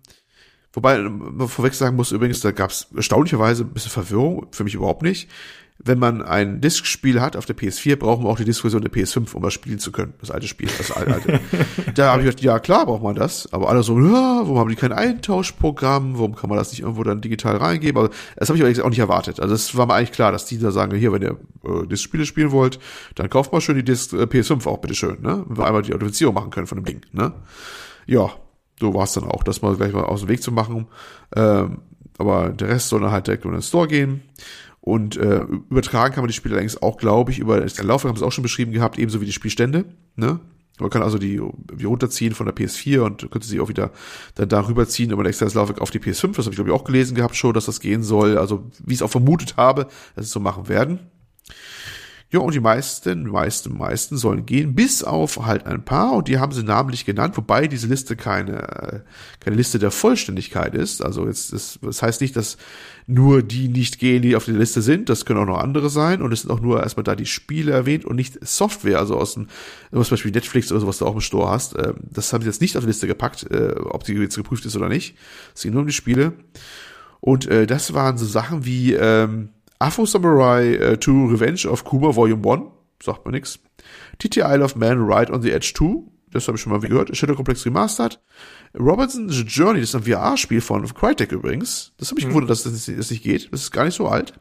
[0.74, 4.76] wobei man vorweg sagen muss, übrigens, da gab es erstaunlicherweise ein bisschen Verwirrung, für mich
[4.76, 5.30] überhaupt nicht.
[5.80, 9.36] Wenn man ein Disk-Spiel hat auf der PS4, brauchen wir auch die Disk-Version der PS5,
[9.36, 10.14] um das spielen zu können.
[10.20, 11.14] Das alte Spiel, das alte.
[11.14, 11.40] alte.
[11.96, 13.52] da habe ich gedacht, ja klar, braucht man das.
[13.54, 16.18] Aber alle so, ja, warum haben die kein Eintauschprogramm?
[16.18, 17.98] Warum kann man das nicht irgendwo dann digital reingeben?
[17.98, 19.40] Aber das habe ich eigentlich auch nicht erwartet.
[19.40, 22.26] Also das war mir eigentlich klar, dass die da sagen, hier, wenn ihr äh, Disk-Spiele
[22.26, 22.80] spielen wollt,
[23.16, 25.46] dann kauft mal schön die Disk äh, PS5 auch, bitteschön, ne?
[25.48, 27.34] Wenn wir einmal die Authentifizierung machen können von dem Ding, ne?
[28.08, 28.32] Ja,
[28.80, 30.88] so war es dann auch, das mal gleich mal aus dem Weg zu machen.
[31.36, 31.80] Ähm,
[32.18, 34.22] aber der Rest soll dann halt direkt in den Store gehen.
[34.88, 38.18] Und äh, übertragen kann man die Spiele allerdings auch, glaube ich, über der Laufwerk haben
[38.18, 39.84] sie auch schon beschrieben gehabt, ebenso wie die Spielstände.
[40.16, 40.40] Ne?
[40.80, 41.42] Man kann also die,
[41.74, 43.92] die runterziehen von der PS4 und könnte sie auch wieder
[44.36, 46.38] dann darüber ziehen über ein externes Laufwerk auf die PS5.
[46.38, 48.38] Das habe ich, glaube ich, auch gelesen gehabt schon, dass das gehen soll.
[48.38, 51.00] Also wie ich es auch vermutet habe, dass es so machen werden.
[52.30, 56.40] Ja, und die meisten, meisten, meisten sollen gehen, bis auf halt ein paar, und die
[56.40, 59.06] haben sie namentlich genannt, wobei diese Liste keine,
[59.40, 61.02] keine Liste der Vollständigkeit ist.
[61.02, 62.58] Also jetzt, das, das heißt nicht, dass
[63.06, 65.08] nur die nicht gehen, die auf der Liste sind.
[65.08, 66.22] Das können auch noch andere sein.
[66.22, 69.36] Und es sind auch nur erstmal da die Spiele erwähnt und nicht Software, also aus
[69.36, 69.48] dem,
[69.92, 71.78] zum Beispiel Netflix oder sowas du auch im Store hast.
[71.78, 74.66] Ähm, das haben sie jetzt nicht auf die Liste gepackt, äh, ob die jetzt geprüft
[74.66, 75.16] ist oder nicht.
[75.56, 76.34] Es ging nur um die Spiele.
[77.22, 79.50] Und äh, das waren so Sachen wie, ähm,
[79.80, 82.72] Afro Samurai uh, 2 Revenge of Kuma Volume 1,
[83.04, 83.60] sagt man nix.
[84.20, 87.16] TT Isle of Man Ride on the Edge 2, das habe ich schon mal gehört.
[87.16, 88.20] Shadow Complex Remastered.
[88.78, 91.94] Robinson's Journey, das ist ein VR-Spiel von Crytek übrigens.
[91.98, 92.30] Das habe ich mhm.
[92.30, 93.52] gewundert, dass das, das, nicht geht.
[93.52, 94.34] Das ist gar nicht so alt.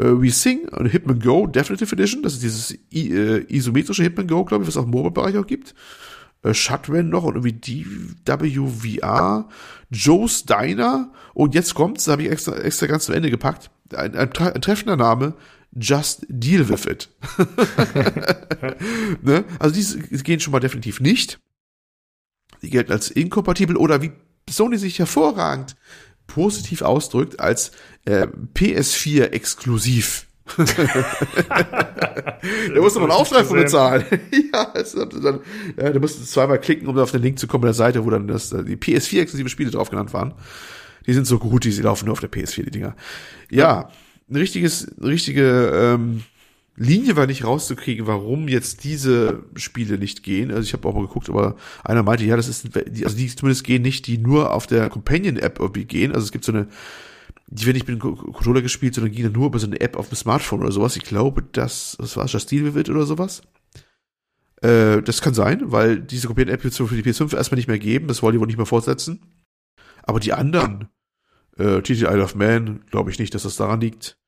[0.00, 4.44] Uh, We Sing und Hitman Go Definitive Edition, das ist dieses äh, isometrische Hitman Go,
[4.44, 5.74] glaube ich, was es auch im Mobile-Bereich auch gibt.
[6.42, 9.48] Äh, Shutman noch und irgendwie DWVR,
[9.90, 14.14] Joe's Diner und jetzt kommt's, da habe ich extra, extra ganz zum Ende gepackt ein,
[14.14, 15.34] ein, ein treffender Name,
[15.72, 17.08] Just Deal With It.
[19.22, 19.44] ne?
[19.58, 21.40] Also die gehen schon mal definitiv nicht.
[22.62, 24.12] Die gelten als inkompatibel oder wie
[24.48, 25.76] Sony sich hervorragend
[26.26, 27.72] positiv ausdrückt, als
[28.04, 30.27] äh, PS4 exklusiv.
[32.74, 34.04] da musste man Auftrag von bezahlen.
[34.52, 34.72] ja,
[35.22, 35.40] dann,
[35.76, 38.10] ja, da musst du zweimal klicken, um auf den Link zu kommen, der Seite, wo
[38.10, 40.34] dann das, die PS4 exklusive Spiele drauf genannt waren.
[41.06, 42.94] Die sind so gut, die laufen nur auf der PS4, die Dinger.
[43.50, 43.90] Ja,
[44.30, 46.22] ein richtiges, richtige ähm,
[46.76, 50.50] Linie war nicht rauszukriegen, warum jetzt diese Spiele nicht gehen.
[50.50, 53.64] Also ich habe auch mal geguckt, aber einer meinte, ja, das ist, also die zumindest
[53.64, 56.12] gehen nicht, die nur auf der Companion-App irgendwie gehen.
[56.12, 56.68] Also es gibt so eine,
[57.50, 60.08] die werden nicht mit dem Controller gespielt, sondern gehen nur über so eine App auf
[60.10, 60.96] dem Smartphone oder sowas.
[60.96, 63.42] Ich glaube, das, das war Justin Vivid oder sowas.
[64.60, 68.06] Äh, das kann sein, weil diese wird es für die PS5 erstmal nicht mehr geben.
[68.06, 69.22] Das wollen die wohl nicht mehr fortsetzen.
[70.02, 70.88] Aber die anderen,
[71.56, 74.18] äh, TT Isle of Man, glaube ich nicht, dass das daran liegt.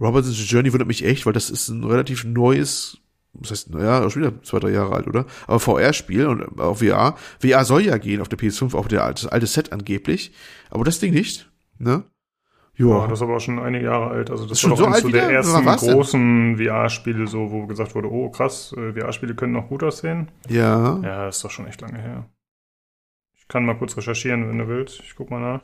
[0.00, 2.98] Robertson's Journey wundert mich echt, weil das ist ein relativ neues,
[3.34, 5.26] das heißt, naja, schon wieder zwei, drei Jahre alt, oder?
[5.46, 7.16] Aber VR-Spiel und auf VR.
[7.40, 10.32] VR soll ja gehen auf der PS5, auf der, das alte Set angeblich.
[10.70, 12.04] Aber das Ding nicht, ne?
[12.78, 14.30] Ja, das ist aber auch schon einige Jahre alt.
[14.30, 18.10] Also das, das war doch so eins der ersten großen VR-Spiele, so wo gesagt wurde,
[18.10, 20.30] oh krass, äh, VR-Spiele können noch gut aussehen.
[20.48, 21.00] Ja.
[21.02, 22.28] Ja, ist doch schon echt lange her.
[23.36, 25.00] Ich kann mal kurz recherchieren, wenn du willst.
[25.00, 25.62] Ich guck mal nach.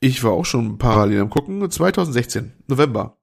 [0.00, 1.70] Ich war auch schon parallel am gucken.
[1.70, 3.16] 2016, November.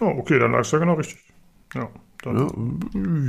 [0.00, 1.32] Oh, okay, dann lagst du ja genau richtig.
[1.74, 1.88] Ja.
[2.22, 2.80] Dann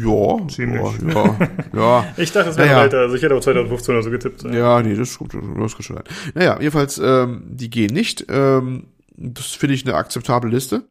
[0.03, 0.81] ja, ziemlich.
[1.13, 1.37] Ja,
[1.73, 2.05] ja.
[2.17, 2.79] ich dachte, es wäre naja.
[2.79, 2.99] weiter.
[2.99, 4.43] Also ich hätte auch 2015 oder so getippt.
[4.43, 5.33] Ja, ja nee, das ist gut.
[5.33, 6.03] Das schon sein.
[6.35, 8.25] Naja, jedenfalls, ähm, die gehen nicht.
[8.29, 10.83] Ähm, das finde ich eine akzeptable Liste.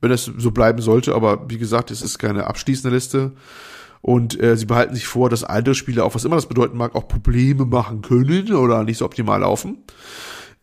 [0.00, 3.32] Wenn es so bleiben sollte, aber wie gesagt, es ist keine abschließende Liste.
[4.00, 6.94] Und äh, sie behalten sich vor, dass andere Spiele, auch was immer das bedeuten mag,
[6.94, 9.78] auch Probleme machen können oder nicht so optimal laufen.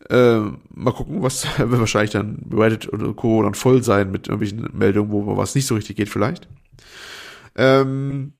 [0.08, 0.40] Äh,
[0.74, 3.42] mal gucken, was wird wahrscheinlich dann Reddit oder Co.
[3.42, 6.48] dann voll sein mit irgendwelchen Meldungen, wo was nicht so richtig geht vielleicht.
[7.56, 8.34] Ähm,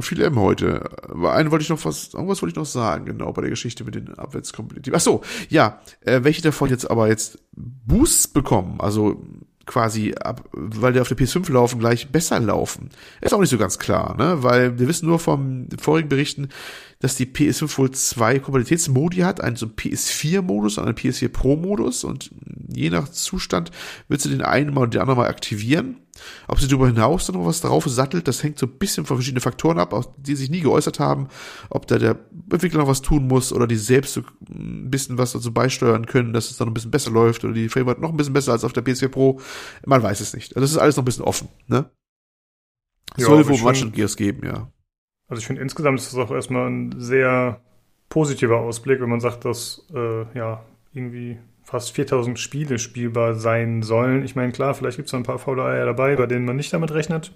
[0.00, 0.90] viel M heute.
[1.24, 3.94] Einen wollte ich noch was, irgendwas wollte ich noch sagen, genau, bei der Geschichte mit
[3.94, 4.92] den Abwärtskompetitiv.
[4.94, 9.24] Ach so, ja, äh, welche davon jetzt aber jetzt Boosts bekommen, also
[9.68, 12.88] quasi ab, weil die auf der PS5 laufen, gleich besser laufen.
[13.20, 14.42] Ist auch nicht so ganz klar, ne?
[14.42, 16.48] Weil wir wissen nur vom vorigen Berichten,
[17.00, 22.30] dass die PS5 wohl zwei Kompatibilitätsmodi hat, einen so PS4-Modus und einen PS4 Pro-Modus und
[22.66, 23.70] je nach Zustand
[24.08, 26.00] wird sie den einen mal und den anderen mal aktivieren.
[26.46, 29.16] Ob sie darüber hinaus dann noch was drauf sattelt, das hängt so ein bisschen von
[29.16, 31.28] verschiedenen Faktoren ab, die sich nie geäußert haben,
[31.70, 32.18] ob da der
[32.50, 36.32] Entwickler noch was tun muss oder die selbst so ein bisschen was dazu beisteuern können,
[36.32, 38.64] dass es dann ein bisschen besser läuft oder die Framerate noch ein bisschen besser als
[38.64, 39.40] auf der PS4 Pro.
[39.84, 40.56] Man weiß es nicht.
[40.56, 41.90] Also das ist alles noch ein bisschen offen, ne?
[43.16, 44.70] Soll ja, wohl manchen Gears geben, ja.
[45.28, 47.60] Also ich finde insgesamt ist das auch erstmal ein sehr
[48.08, 51.38] positiver Ausblick, wenn man sagt, dass äh, ja irgendwie
[51.68, 54.24] fast 4000 Spiele spielbar sein sollen.
[54.24, 56.72] Ich meine, klar, vielleicht gibt es ein paar faule Eier dabei, bei denen man nicht
[56.72, 57.32] damit rechnet.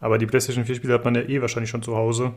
[0.00, 2.32] Aber die PlayStation 4 Spiele hat man ja eh wahrscheinlich schon zu Hause.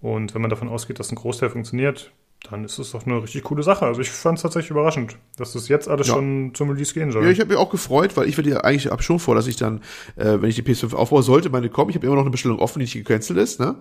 [0.00, 2.12] Und wenn man davon ausgeht, dass ein Großteil funktioniert,
[2.48, 3.84] dann ist es doch eine richtig coole Sache.
[3.84, 6.14] Also ich fand es tatsächlich überraschend, dass das jetzt alles ja.
[6.14, 7.24] schon zum Release gehen soll.
[7.24, 9.48] Ja, ich habe mich auch gefreut, weil ich werde ja eigentlich ab schon vor, dass
[9.48, 9.80] ich dann,
[10.14, 12.60] äh, wenn ich die PS5 aufbaue, sollte meine kommen, ich habe immer noch eine Bestellung
[12.60, 13.74] offen, die nicht gecancelt ist, ne?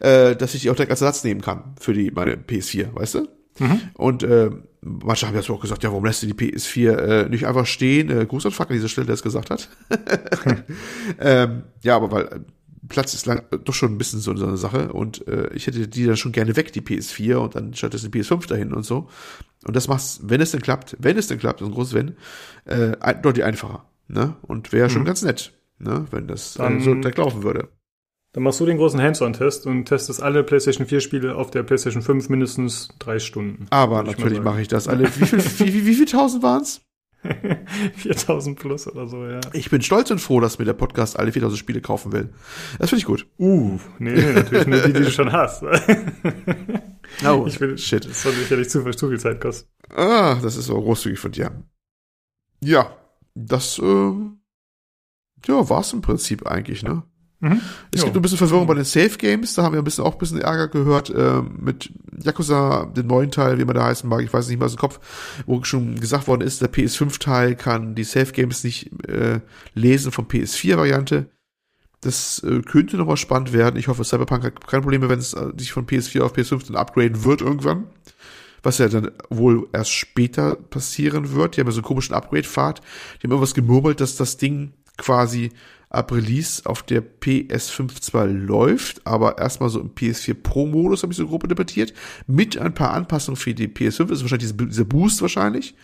[0.00, 3.14] Äh, dass ich die auch direkt als Ersatz nehmen kann für die meine PS4, weißt
[3.14, 3.37] du?
[3.58, 3.80] Mhm.
[3.94, 4.50] Und äh,
[4.82, 8.10] manche haben ja auch gesagt, ja, warum lässt du die PS4 äh, nicht einfach stehen?
[8.10, 9.68] Äh, Gruß und Fuck an dieser Stelle, der es gesagt hat.
[11.18, 12.44] ähm, ja, aber weil
[12.88, 15.88] Platz ist lang, doch schon ein bisschen so, so eine Sache und äh, ich hätte
[15.88, 19.08] die dann schon gerne weg, die PS4 und dann stattdessen die PS5 dahin und so.
[19.66, 22.16] Und das macht's, wenn es denn klappt, wenn es denn klappt, ist ein großes Wenn,
[22.64, 23.84] äh, deutlich einfacher.
[24.06, 24.36] Ne?
[24.42, 25.06] Und wäre schon Mhm.
[25.06, 26.06] ganz nett, ne?
[26.10, 27.68] wenn das Dann- äh, so direkt laufen würde.
[28.32, 32.28] Dann machst du den großen Hands-on-Test und testest alle PlayStation 4-Spiele auf der PlayStation 5
[32.28, 33.66] mindestens drei Stunden.
[33.70, 35.04] Aber natürlich mache ich das alle.
[35.04, 36.82] Wie viel, wie, wie, wie viel tausend waren's?
[37.96, 39.40] 4000 plus oder so, ja.
[39.52, 42.30] Ich bin stolz und froh, dass mir der Podcast alle 4000 Spiele kaufen will.
[42.78, 43.26] Das finde ich gut.
[43.38, 45.64] Uh, nee, nee, natürlich nur die, die du schon hast.
[47.24, 48.04] Oh, ich will, shit.
[48.04, 49.68] Das soll sicherlich zu, zu viel Zeit kosten.
[49.90, 51.64] Ah, das ist so großzügig von dir.
[52.62, 52.94] Ja,
[53.34, 54.12] das, äh,
[55.46, 57.02] ja, war's im Prinzip eigentlich, ne?
[57.40, 57.60] Mhm.
[57.92, 58.06] Es Jo.
[58.06, 60.18] gibt ein bisschen Verwirrung bei den Safe Games, da haben wir ein bisschen auch ein
[60.18, 64.32] bisschen Ärger gehört äh, mit Yakuza, den neuen Teil, wie man da heißen mag, ich
[64.32, 64.98] weiß nicht mehr aus dem Kopf,
[65.46, 69.40] wo schon gesagt worden ist, der PS5-Teil kann die Safe Games nicht äh,
[69.74, 71.26] lesen vom PS4-Variante.
[72.00, 73.76] Das äh, könnte nochmal spannend werden.
[73.76, 76.76] Ich hoffe, Cyberpunk hat keine Probleme, wenn es äh, sich von PS4 auf PS5 dann
[76.76, 77.86] upgraden wird irgendwann.
[78.62, 81.56] Was ja dann wohl erst später passieren wird.
[81.56, 82.80] Die haben ja so einen komischen Upgrade-Pfad.
[82.80, 85.50] Die haben irgendwas gemurmelt, dass das Ding quasi
[85.90, 91.16] ab Release auf der PS5 zwar läuft, aber erstmal so im PS4 Pro-Modus, habe ich
[91.16, 91.94] so grob interpretiert,
[92.26, 94.06] mit ein paar Anpassungen für die PS5.
[94.06, 95.74] Das ist wahrscheinlich diese, dieser Boost wahrscheinlich.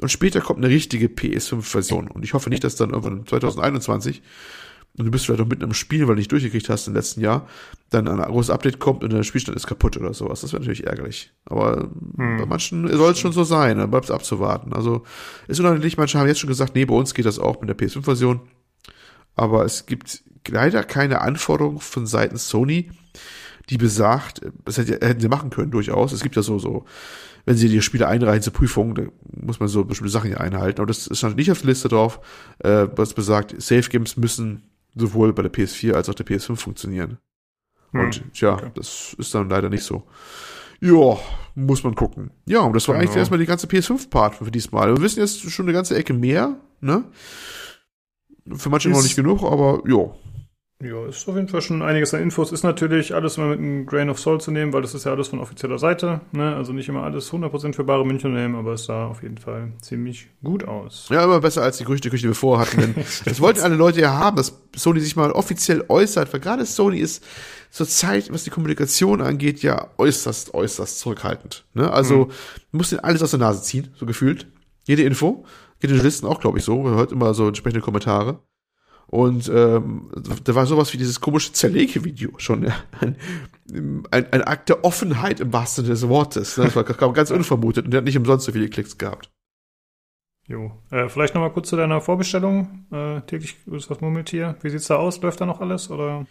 [0.00, 2.08] Und später kommt eine richtige PS5-Version.
[2.08, 4.22] Und ich hoffe nicht, dass dann irgendwann 2021
[4.98, 7.22] und du bist vielleicht auch mitten im Spiel, weil du nicht durchgekriegt hast im letzten
[7.22, 7.46] Jahr,
[7.88, 10.42] dann ein großes Update kommt und der Spielstand ist kaputt oder sowas.
[10.42, 11.32] Das wäre natürlich ärgerlich.
[11.46, 14.74] Aber bei manchen soll es schon so sein, dann bleibt es abzuwarten.
[14.74, 15.02] Also
[15.48, 17.78] ist unheimlich, manche haben jetzt schon gesagt, nee, bei uns geht das auch mit der
[17.78, 18.40] PS5-Version.
[19.34, 22.90] Aber es gibt leider keine Anforderung von Seiten Sony,
[23.70, 26.12] die besagt, das hätte- hätten sie machen können durchaus.
[26.12, 26.84] Es gibt ja so, so,
[27.44, 29.02] wenn sie die Spiele einreichen zur Prüfung, da
[29.40, 30.80] muss man so bestimmte Sachen hier einhalten.
[30.80, 32.20] Aber das stand nicht auf der Liste drauf,
[32.58, 34.62] äh, was besagt, Safe Games müssen
[34.94, 37.18] sowohl bei der PS4 als auch der PS5 funktionieren.
[37.92, 38.70] Und Hm, tja, okay.
[38.74, 40.02] das ist dann leider nicht so.
[40.80, 41.16] Ja,
[41.54, 42.30] muss man gucken.
[42.46, 43.20] Ja, und das war eigentlich Genau.
[43.20, 44.94] erstmal die ganze PS5-Part für diesmal.
[44.94, 47.04] Wir wissen jetzt schon eine ganze Ecke mehr, ne?
[48.54, 50.10] Für manche noch Ist- nicht genug, aber ja.
[50.84, 52.50] Ja, ist auf jeden Fall schon einiges an Infos.
[52.50, 55.12] Ist natürlich alles immer mit einem Grain of Salt zu nehmen, weil das ist ja
[55.12, 56.22] alles von offizieller Seite.
[56.32, 56.56] Ne?
[56.56, 59.70] Also nicht immer alles 100% für bare München nehmen, aber es sah auf jeden Fall
[59.80, 61.06] ziemlich gut aus.
[61.08, 62.80] Ja, immer besser als die Gerüchteküche, die wir vorher hatten.
[62.80, 62.94] Denn
[63.24, 66.98] das wollten alle Leute ja haben, dass Sony sich mal offiziell äußert, weil gerade Sony
[66.98, 67.22] ist
[67.70, 71.64] zur Zeit, was die Kommunikation angeht, ja äußerst, äußerst zurückhaltend.
[71.74, 71.92] Ne?
[71.92, 72.30] Also
[72.72, 74.48] muss denen alles aus der Nase ziehen, so gefühlt.
[74.84, 75.44] Jede Info.
[75.82, 76.80] Geht den Journalisten auch, glaube ich, so.
[76.80, 78.38] Man hört immer so entsprechende Kommentare.
[79.08, 80.12] Und ähm,
[80.44, 82.62] da war sowas wie dieses komische Zerlege-Video schon.
[82.62, 82.72] Ja.
[83.00, 83.16] Ein,
[84.12, 86.56] ein, ein Akt der Offenheit im wahrsten Sinne des Wortes.
[86.56, 86.66] Ne?
[86.66, 89.32] Das war ganz unvermutet und der hat nicht umsonst so viele Klicks gehabt.
[90.48, 90.72] Jo.
[90.90, 92.86] Äh, vielleicht nochmal kurz zu deiner Vorbestellung.
[92.90, 94.56] Äh, täglich ist das Murmeltier.
[94.62, 95.20] Wie sieht's da aus?
[95.22, 95.90] Läuft da noch alles?
[95.90, 96.26] Oder?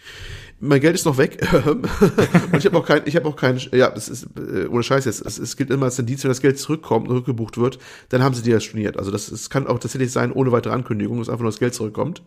[0.62, 3.90] mein Geld ist noch weg und ich habe auch kein, ich habe auch kein, ja,
[3.90, 6.60] das ist äh, ohne Scheiß jetzt, es, es gilt immer als Indiz, wenn das Geld
[6.60, 7.80] zurückkommt und rückgebucht wird,
[8.10, 8.98] dann haben sie die ja storniert.
[8.98, 11.74] Also das, es kann auch tatsächlich sein, ohne weitere Ankündigung, dass einfach nur das Geld
[11.74, 12.22] zurückkommt.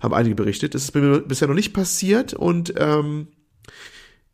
[0.00, 0.74] Haben einige berichtet.
[0.74, 3.28] Das ist mir bisher noch nicht passiert und ähm,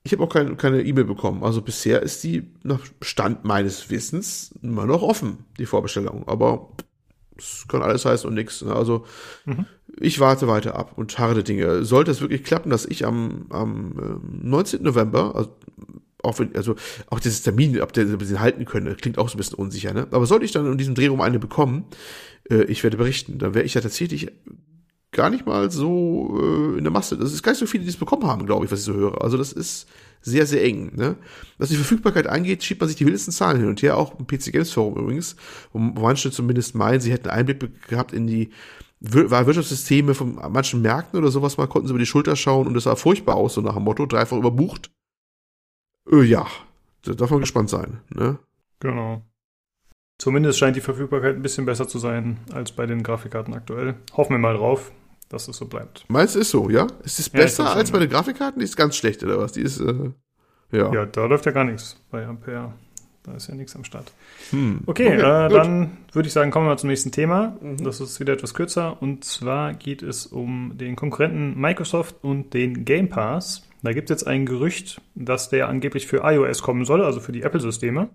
[0.05, 1.43] ich habe auch kein, keine E-Mail bekommen.
[1.43, 6.25] Also bisher ist die nach Stand meines Wissens immer noch offen, die Vorbestellung.
[6.27, 6.69] Aber
[7.39, 8.63] es kann alles heißen und nichts.
[8.63, 9.07] Also
[10.01, 11.85] ich warte weiter ab und harre der Dinge.
[11.85, 14.83] Sollte es wirklich klappen, dass ich am, am ähm, 19.
[14.83, 15.51] November, also
[16.23, 16.75] auch wenn, also
[17.11, 20.09] auch dieses Termin, ob der den halten können, klingt auch so ein bisschen unsicher, ne?
[20.11, 21.85] Aber sollte ich dann in diesem Drehraum eine bekommen,
[22.51, 24.33] äh, ich werde berichten, dann wäre ich ja tatsächlich
[25.13, 27.17] gar nicht mal so äh, in der Masse.
[27.17, 28.95] Das ist gar nicht so viele, die es bekommen haben, glaube ich, was ich so
[28.95, 29.23] höre.
[29.23, 29.89] Also das ist
[30.29, 30.93] sehr, sehr eng.
[30.95, 31.17] Ne?
[31.59, 34.27] Was die Verfügbarkeit angeht, schiebt man sich die wildesten Zahlen hin und her, auch im
[34.27, 35.37] PC Games Forum übrigens,
[35.73, 38.51] wo manche zumindest meinen, sie hätten Einblick gehabt in die
[39.01, 42.85] Wirtschaftssysteme von manchen Märkten oder sowas mal, konnten sie über die Schulter schauen und das
[42.85, 44.91] sah furchtbar aus, so nach dem Motto, dreifach überbucht.
[46.11, 46.47] Äh, ja,
[47.03, 48.01] da darf man gespannt sein.
[48.11, 48.39] Ne?
[48.81, 49.23] Genau.
[50.19, 53.95] Zumindest scheint die Verfügbarkeit ein bisschen besser zu sein als bei den Grafikkarten aktuell.
[54.17, 54.91] Hoffen wir mal drauf,
[55.29, 56.05] dass es so bleibt.
[56.09, 56.87] Meinst du, ist so, ja?
[57.05, 58.07] Ist es Ja, besser schon, als bei ja.
[58.07, 58.59] den Grafikkarten?
[58.59, 59.53] Die ist ganz schlecht, oder was?
[59.53, 60.11] Die ist, äh,
[60.73, 60.93] ja.
[60.93, 62.73] Ja, da läuft ja gar nichts bei Ampere.
[63.25, 64.13] Da ist ja nichts am Start.
[64.51, 64.81] Hm.
[64.87, 65.23] Okay, äh, gut.
[65.23, 65.55] Mhm.
[65.55, 67.57] dann würde ich sagen, kommen wir mal zum nächsten Thema.
[67.79, 69.03] Das ist wieder etwas kürzer.
[69.03, 73.69] Und zwar geht es um den Konkurrenten Microsoft und den Game Pass.
[73.83, 77.33] Da gibt es jetzt ein Gerücht, dass der angeblich für iOS kommen soll, also für
[77.33, 78.09] die Apple-Systeme.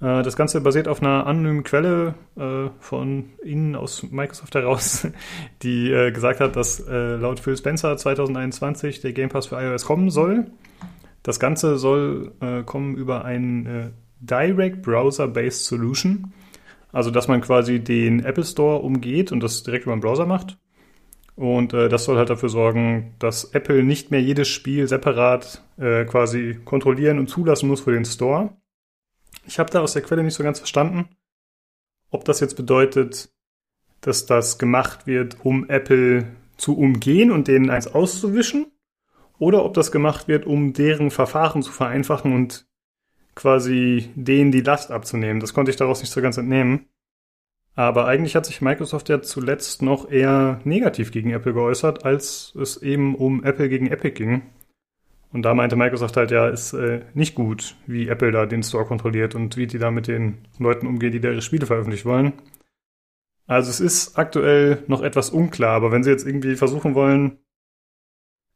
[0.00, 5.06] Äh, Das Ganze basiert auf einer anonymen Quelle äh, von Ihnen aus Microsoft heraus,
[5.62, 9.84] die äh, gesagt hat, dass äh, laut Phil Spencer 2021 der Game Pass für iOS
[9.84, 10.46] kommen soll.
[11.22, 16.32] Das Ganze soll äh, kommen über ein äh, Direct Browser-Based Solution.
[16.90, 20.56] Also, dass man quasi den Apple Store umgeht und das direkt über den Browser macht.
[21.36, 27.20] Und das soll halt dafür sorgen, dass Apple nicht mehr jedes Spiel separat quasi kontrollieren
[27.20, 28.57] und zulassen muss für den Store.
[29.48, 31.08] Ich habe da aus der Quelle nicht so ganz verstanden,
[32.10, 33.30] ob das jetzt bedeutet,
[34.02, 36.26] dass das gemacht wird, um Apple
[36.58, 38.70] zu umgehen und denen eins auszuwischen,
[39.38, 42.66] oder ob das gemacht wird, um deren Verfahren zu vereinfachen und
[43.34, 45.40] quasi denen die Last abzunehmen.
[45.40, 46.86] Das konnte ich daraus nicht so ganz entnehmen.
[47.74, 52.76] Aber eigentlich hat sich Microsoft ja zuletzt noch eher negativ gegen Apple geäußert, als es
[52.78, 54.42] eben um Apple gegen Epic ging.
[55.32, 58.86] Und da meinte Microsoft halt, ja, ist äh, nicht gut, wie Apple da den Store
[58.86, 62.32] kontrolliert und wie die da mit den Leuten umgehen, die da ihre Spiele veröffentlichen wollen.
[63.46, 67.38] Also es ist aktuell noch etwas unklar, aber wenn sie jetzt irgendwie versuchen wollen,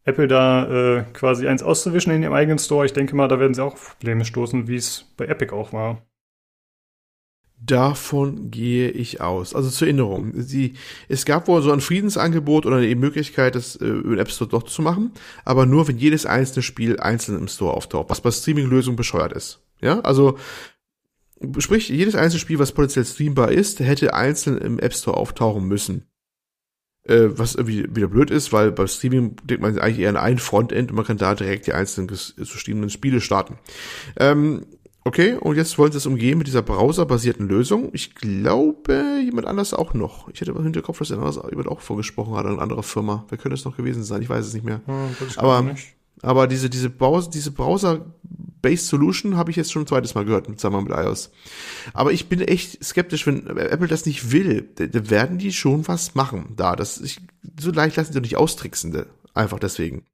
[0.05, 3.55] Apple da äh, quasi eins auszuwischen in ihrem eigenen Store, ich denke mal, da werden
[3.55, 6.03] sie auch auf Probleme stoßen, wie es bei Epic auch war.
[7.65, 9.55] Davon gehe ich aus.
[9.55, 10.33] Also zur Erinnerung.
[10.35, 10.75] Sie,
[11.09, 14.65] es gab wohl so ein Friedensangebot oder eine Möglichkeit, das äh, den App Store doch
[14.65, 15.13] zu machen,
[15.45, 19.61] aber nur, wenn jedes einzelne Spiel einzeln im Store auftaucht, was bei Streaming-Lösungen bescheuert ist.
[19.81, 20.39] Ja, also
[21.59, 26.09] sprich, jedes einzelne Spiel, was potenziell streambar ist, hätte einzeln im App Store auftauchen müssen.
[27.05, 30.39] Äh, was irgendwie wieder blöd ist, weil beim Streaming denkt man eigentlich eher an ein
[30.39, 33.59] Frontend und man kann da direkt die einzelnen zu streamenden Spiele starten.
[34.17, 34.67] Ähm,
[35.05, 37.91] Okay, und jetzt wollen sie es umgehen mit dieser browserbasierten Lösung.
[37.93, 40.29] Ich glaube, jemand anders auch noch.
[40.29, 43.25] Ich hätte im Hinterkopf, dass jemand auch vorgesprochen hat, eine andere Firma.
[43.29, 44.23] Wer könnte es noch gewesen sein?
[44.23, 44.81] Ich weiß es nicht mehr.
[44.87, 45.95] Ja, aber, nicht.
[46.23, 50.47] aber diese, diese, Browser, diese Browser-Based Solution habe ich jetzt schon ein zweites Mal gehört,
[50.47, 51.33] zusammen mit iOS.
[51.95, 56.15] Aber ich bin echt skeptisch, wenn Apple das nicht will, da werden die schon was
[56.15, 56.77] machen da.
[56.77, 57.21] Das, ich,
[57.59, 59.05] so leicht lassen sie nicht austricksen,
[59.35, 60.05] einfach deswegen.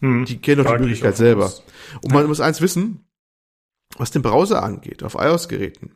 [0.00, 1.52] Hm, die kennen doch die Möglichkeit selber.
[2.02, 3.06] Und man muss eins wissen,
[3.96, 5.92] was den Browser angeht, auf iOS-Geräten,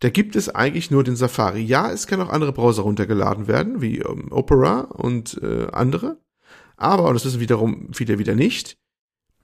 [0.00, 1.62] da gibt es eigentlich nur den Safari.
[1.62, 6.18] Ja, es kann auch andere Browser runtergeladen werden, wie ähm, Opera und äh, andere.
[6.76, 8.76] Aber, und das wissen wiederum viele wieder nicht,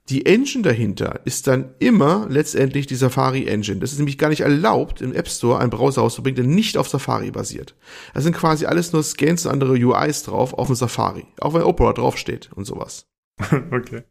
[0.09, 3.79] die Engine dahinter ist dann immer letztendlich die Safari Engine.
[3.79, 6.89] Das ist nämlich gar nicht erlaubt, im App Store einen Browser rauszubringen, der nicht auf
[6.89, 7.75] Safari basiert.
[8.13, 11.25] Da sind quasi alles nur Scans und andere UIs drauf auf dem Safari.
[11.39, 13.07] Auch wenn Opera draufsteht und sowas.
[13.71, 14.03] okay.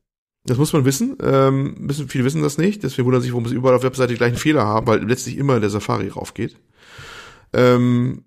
[0.44, 1.16] Das muss man wissen.
[1.22, 2.08] Ähm, wissen.
[2.08, 2.82] Viele wissen das nicht.
[2.82, 5.60] Deswegen wundern sich, warum sie überall auf Webseite die gleichen Fehler haben, weil letztlich immer
[5.60, 6.56] der Safari raufgeht.
[7.52, 8.24] Ähm,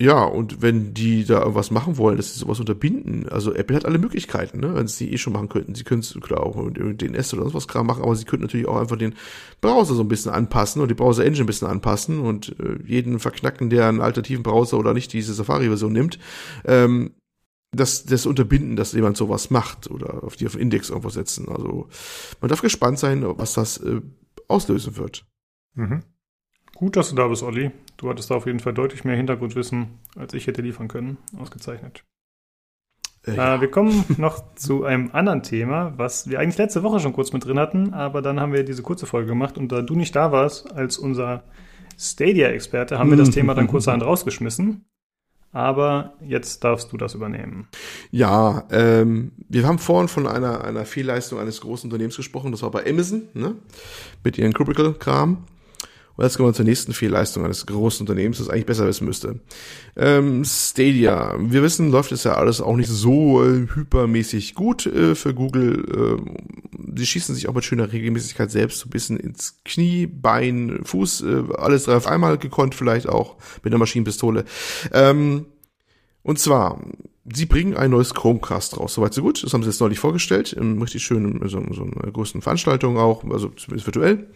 [0.00, 3.84] ja, und wenn die da irgendwas machen wollen, dass sie sowas unterbinden, also Apple hat
[3.84, 5.74] alle Möglichkeiten, ne, wenn sie eh schon machen könnten.
[5.74, 8.44] Sie können es klar auch mit DNS oder sonst was Kram machen, aber sie könnten
[8.44, 9.14] natürlich auch einfach den
[9.60, 13.18] Browser so ein bisschen anpassen und die Browser Engine ein bisschen anpassen und äh, jeden
[13.18, 16.20] verknacken, der einen alternativen Browser oder nicht diese Safari-Version nimmt.
[16.64, 17.10] Ähm,
[17.72, 21.48] das, das unterbinden, dass jemand sowas macht oder auf die auf Index irgendwo setzen.
[21.48, 21.88] Also
[22.40, 24.00] man darf gespannt sein, was das äh,
[24.48, 25.26] auslösen wird.
[25.74, 26.02] Mhm.
[26.74, 27.72] Gut, dass du da bist, Olli.
[27.96, 31.18] Du hattest da auf jeden Fall deutlich mehr Hintergrundwissen, als ich hätte liefern können.
[31.36, 32.04] Ausgezeichnet.
[33.26, 33.56] Äh, ja.
[33.56, 37.32] äh, wir kommen noch zu einem anderen Thema, was wir eigentlich letzte Woche schon kurz
[37.32, 40.14] mit drin hatten, aber dann haben wir diese kurze Folge gemacht und da du nicht
[40.14, 41.44] da warst als unser
[41.98, 44.84] Stadia-Experte, haben wir das Thema dann kurzerhand rausgeschmissen
[45.52, 47.68] aber jetzt darfst du das übernehmen.
[48.10, 52.70] Ja, ähm, wir haben vorhin von einer, einer Fehlleistung eines großen Unternehmens gesprochen, das war
[52.70, 53.54] bei Amazon, ne?
[54.24, 55.38] mit ihren Cubicle-Kram.
[56.18, 59.38] Und jetzt kommen wir zur nächsten Fehlleistung eines großen Unternehmens, das eigentlich besser wissen müsste.
[59.94, 61.36] Ähm, Stadia.
[61.38, 66.18] Wir wissen, läuft es ja alles auch nicht so äh, hypermäßig gut äh, für Google.
[66.18, 70.80] Äh, sie schießen sich auch mit schöner Regelmäßigkeit selbst so ein bisschen ins Knie, Bein,
[70.82, 74.44] Fuß, äh, alles drei auf einmal gekonnt, vielleicht auch mit einer Maschinenpistole.
[74.92, 75.46] Ähm,
[76.22, 76.80] und zwar,
[77.32, 78.94] sie bringen ein neues Chromecast raus.
[78.94, 79.42] Soweit so gut.
[79.42, 80.52] Das haben sie jetzt neulich vorgestellt.
[80.52, 84.28] In richtig schönen, so, so einer großen Veranstaltung auch, also zumindest virtuell.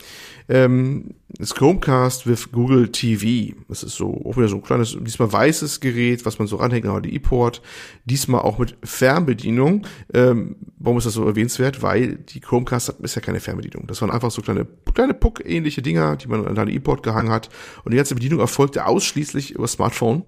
[0.48, 3.54] Ähm, das Chromecast with Google TV.
[3.68, 6.86] Das ist so auch wieder so ein kleines, diesmal weißes Gerät, was man so ranhängt,
[6.86, 7.62] aber die E-Port.
[8.04, 9.86] Diesmal auch mit Fernbedienung.
[10.12, 11.82] Ähm, warum ist das so erwähnenswert?
[11.82, 13.86] Weil die Chromecast hat bisher keine Fernbedienung.
[13.86, 17.48] Das waren einfach so kleine, kleine Puck-ähnliche Dinger, die man an eine E-Port gehangen hat.
[17.84, 20.24] Und die ganze Bedienung erfolgte ausschließlich über Smartphone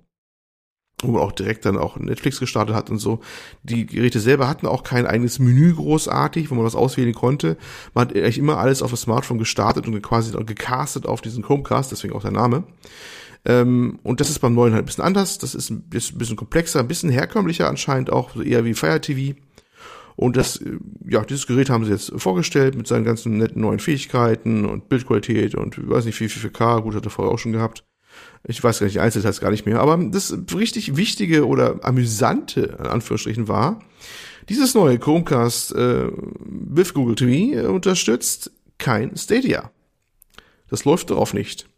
[1.06, 3.20] wo man auch direkt dann auch Netflix gestartet hat und so.
[3.62, 7.56] Die Geräte selber hatten auch kein eigenes Menü großartig, wo man was auswählen konnte.
[7.94, 11.93] Man hat eigentlich immer alles auf das Smartphone gestartet und quasi gecastet auf diesen Chromecast,
[11.93, 12.64] deswegen auch der Name.
[13.44, 15.39] Ähm, und das ist beim neuen halt ein bisschen anders.
[15.39, 19.39] Das ist ein bisschen komplexer, ein bisschen herkömmlicher anscheinend auch, eher wie Fire TV.
[20.16, 20.78] Und das, äh,
[21.09, 25.55] ja, dieses Gerät haben sie jetzt vorgestellt mit seinen ganzen netten neuen Fähigkeiten und Bildqualität
[25.55, 27.85] und ich weiß nicht, wie viel 4K, gut, hat er vorher auch schon gehabt.
[28.46, 29.80] Ich weiß gar nicht, die Einzelheiten gar nicht mehr.
[29.80, 33.80] Aber das richtig wichtige oder amüsante, in Anführungsstrichen, war,
[34.48, 39.70] dieses neue Chromecast äh, with Google TV äh, unterstützt kein Stadia.
[40.68, 41.68] Das läuft darauf nicht.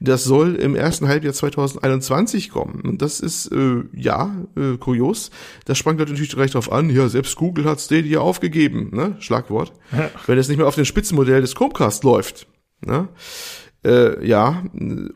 [0.00, 2.80] Das soll im ersten Halbjahr 2021 kommen.
[2.82, 5.30] Und das ist, äh, ja, äh, kurios.
[5.64, 9.16] Da sprang Leute natürlich gleich drauf an, ja, selbst Google hat Stadia aufgegeben, ne?
[9.18, 9.72] Schlagwort.
[9.92, 10.10] Ja.
[10.26, 12.46] Wenn es nicht mehr auf dem Spitzenmodell des Chromecast läuft.
[12.86, 13.08] Ne?
[13.84, 14.62] Äh, ja,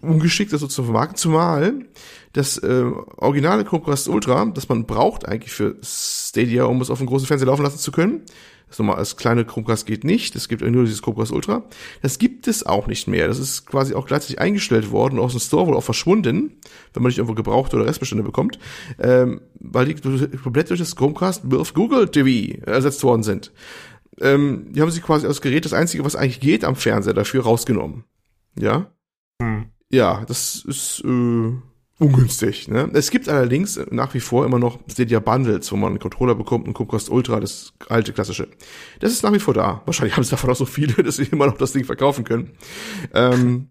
[0.02, 1.86] ungeschickt das so zu vermarkten, zumal
[2.34, 2.84] das äh,
[3.16, 7.46] originale Chromecast Ultra, das man braucht eigentlich für Stadia, um es auf dem großen Fernseher
[7.46, 8.22] laufen lassen zu können,
[8.68, 10.36] das nochmal als kleine Chromecast geht nicht.
[10.36, 11.64] Es gibt nur dieses Chromecast Ultra.
[12.02, 13.26] Das gibt es auch nicht mehr.
[13.26, 16.52] Das ist quasi auch gleichzeitig eingestellt worden, aus dem Store wohl auch verschwunden,
[16.92, 18.58] wenn man nicht irgendwo gebraucht oder Restbestände bekommt,
[18.98, 23.52] ähm, weil die komplett durch das Chromecast auf Google TV ersetzt worden sind.
[24.20, 27.44] Ähm, die haben sich quasi aus Gerät das einzige, was eigentlich geht am Fernseher dafür
[27.44, 28.04] rausgenommen.
[28.56, 28.90] Ja.
[29.40, 29.66] Hm.
[29.90, 31.52] Ja, das ist äh,
[31.98, 32.68] ungünstig.
[32.68, 32.90] Ne?
[32.92, 36.66] Es gibt allerdings nach wie vor immer noch Stadia Bundles, wo man einen Controller bekommt
[36.66, 38.48] und Chromecast Ultra, das alte klassische.
[39.00, 39.82] Das ist nach wie vor da.
[39.86, 42.52] Wahrscheinlich haben es davon auch so viele, dass sie immer noch das Ding verkaufen können.
[43.14, 43.68] Ähm,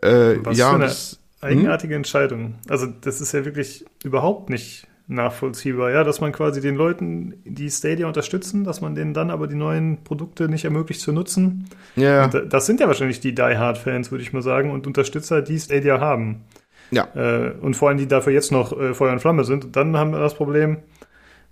[0.00, 1.48] äh, Was ja, für eine das, hm?
[1.48, 2.56] eigenartige Entscheidung.
[2.68, 7.70] Also das ist ja wirklich überhaupt nicht nachvollziehbar, ja, dass man quasi den Leuten, die
[7.70, 11.68] Stadia unterstützen, dass man denen dann aber die neuen Produkte nicht ermöglicht zu nutzen.
[11.96, 12.24] Ja.
[12.24, 15.42] Und das sind ja wahrscheinlich die Die Hard Fans, würde ich mal sagen, und Unterstützer,
[15.42, 16.44] die Stadia haben.
[16.90, 17.08] Ja.
[17.14, 19.64] Äh, und vor allem die dafür jetzt noch äh, Feuer und Flamme sind.
[19.64, 20.78] Und dann haben wir das Problem,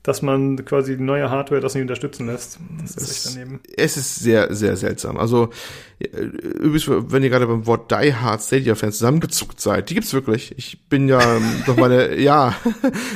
[0.03, 2.59] dass man quasi die neue Hardware das nicht unterstützen lässt.
[2.81, 3.61] Das ist echt daneben.
[3.77, 5.19] Es ist sehr, sehr seltsam.
[5.19, 5.51] Also,
[5.99, 10.15] äh, übrigens, wenn ihr gerade beim Wort Die Hard Stadia Fans zusammengezuckt seid, die gibt's
[10.15, 10.55] wirklich.
[10.57, 11.21] Ich bin ja
[11.67, 12.55] doch meine, ja,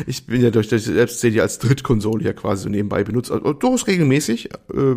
[0.06, 3.30] ich bin ja durch, durch selbst Stadia als Drittkonsole ja quasi so nebenbei benutzt.
[3.30, 4.94] Also, durchaus regelmäßig, äh,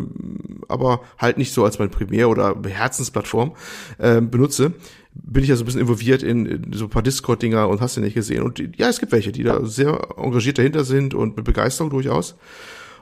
[0.68, 3.54] aber halt nicht so als mein Primär- oder Herzensplattform
[3.96, 4.74] äh, benutze
[5.22, 7.96] bin ich ja so ein bisschen involviert in, in so ein paar Discord-Dinger und hast
[7.96, 8.42] du nicht gesehen.
[8.42, 12.36] Und ja, es gibt welche, die da sehr engagiert dahinter sind und mit Begeisterung durchaus.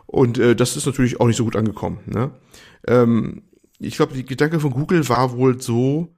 [0.06, 1.98] Und äh, das ist natürlich auch nicht so gut angekommen.
[2.06, 2.30] Ne?
[2.86, 3.43] Ähm,
[3.78, 6.09] ich glaube, die Gedanke von Google war wohl so,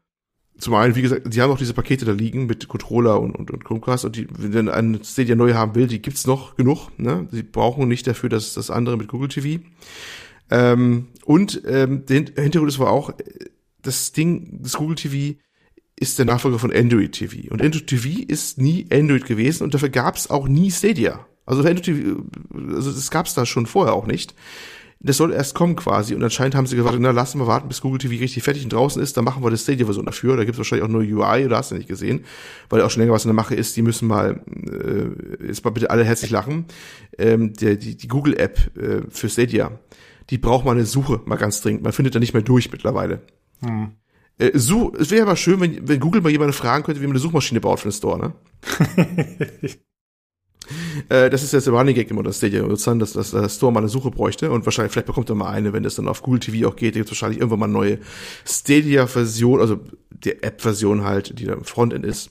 [0.58, 3.50] zum einen, wie gesagt, die haben auch diese Pakete da liegen mit Controller und, und,
[3.50, 6.90] und Chromecast und die, wenn ein Stadia neu haben will, die gibt's noch genug.
[6.98, 7.28] Ne?
[7.30, 9.62] Sie brauchen nicht dafür dass das andere mit Google TV.
[10.50, 13.12] Ähm, und ähm, der Hintergrund ist aber auch,
[13.82, 15.38] das Ding, das Google TV
[15.98, 17.50] ist der Nachfolger von Android TV.
[17.50, 21.26] Und Android TV ist nie Android gewesen und dafür gab es auch nie Stadia.
[21.44, 22.22] Also Android TV,
[22.74, 24.34] also das gab es da schon vorher auch nicht.
[25.00, 27.80] Das soll erst kommen quasi und anscheinend haben sie gesagt, na lassen wir warten, bis
[27.80, 30.36] Google TV richtig fertig und draußen ist, dann machen wir das Stadia-Version dafür.
[30.36, 32.24] Da gibt es wahrscheinlich auch nur UI oder hast du nicht gesehen,
[32.68, 33.76] weil auch schon länger was in der Mache ist.
[33.76, 36.64] Die müssen mal, äh, jetzt mal bitte alle herzlich lachen,
[37.16, 39.78] ähm, der, die, die Google-App äh, für Stadia,
[40.30, 41.84] die braucht mal eine Suche mal ganz dringend.
[41.84, 43.20] Man findet da nicht mehr durch mittlerweile.
[43.60, 43.92] Hm.
[44.39, 47.12] Äh, so, es wäre aber schön, wenn, wenn Google mal jemanden fragen könnte, wie man
[47.12, 48.32] eine Suchmaschine baut für den Store, ne?
[51.09, 53.73] äh, das ist jetzt der Running Gag immer, das Stadia sozusagen, dass, dass der Store
[53.73, 56.23] mal eine Suche bräuchte und wahrscheinlich, vielleicht bekommt er mal eine, wenn das dann auf
[56.23, 57.98] Google TV auch geht, gibt wahrscheinlich irgendwann mal eine neue
[58.47, 62.31] Stadia-Version, also der App-Version halt, die da im Frontend ist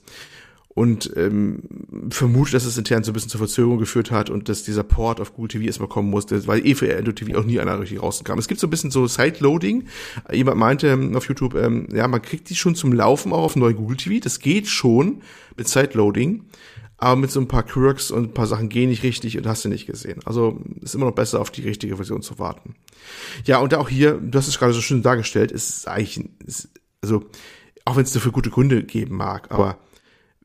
[0.78, 1.64] und ähm,
[2.12, 5.20] vermute, dass es intern so ein bisschen zur Verzögerung geführt hat und dass dieser Port
[5.20, 7.99] auf Google TV erstmal kommen musste, weil eh für Android TV auch nie einer richtig
[7.99, 8.38] rauskam.
[8.38, 9.86] Es gibt so ein bisschen so Side-Loading.
[10.32, 13.56] Jemand meinte ähm, auf YouTube, ähm, ja, man kriegt die schon zum Laufen auch auf
[13.56, 14.24] neue Google TV.
[14.24, 15.24] Das geht schon
[15.56, 16.44] mit Side-Loading,
[16.98, 19.66] aber mit so ein paar Quirks und ein paar Sachen gehen nicht richtig und hast
[19.66, 20.20] du nicht gesehen.
[20.26, 22.76] Also ist immer noch besser, auf die richtige Version zu warten.
[23.45, 26.70] Ja, und auch hier, du hast es gerade so schön dargestellt, ist eigentlich, ist,
[27.02, 27.26] also
[27.84, 29.80] auch wenn es dafür gute Gründe geben mag, aber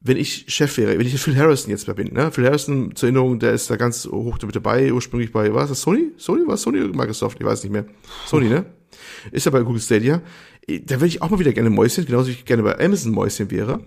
[0.05, 2.33] wenn ich Chef wäre, wenn ich Phil Harrison jetzt mal bin, ne?
[2.33, 5.70] Phil Harrison, zur Erinnerung, der ist da ganz hoch damit dabei, ursprünglich bei, was ist
[5.70, 6.12] das, Sony?
[6.16, 6.43] Sony?
[6.47, 7.39] Was Sony oder Microsoft?
[7.41, 7.87] Ich weiß nicht mehr.
[8.27, 8.66] Sony, ne?
[9.31, 10.20] Ist ja bei Google Stadia.
[10.66, 13.51] Da würde ich auch mal wieder gerne Mäuschen, genauso wie ich gerne bei Amazon Mäuschen
[13.51, 13.81] wäre.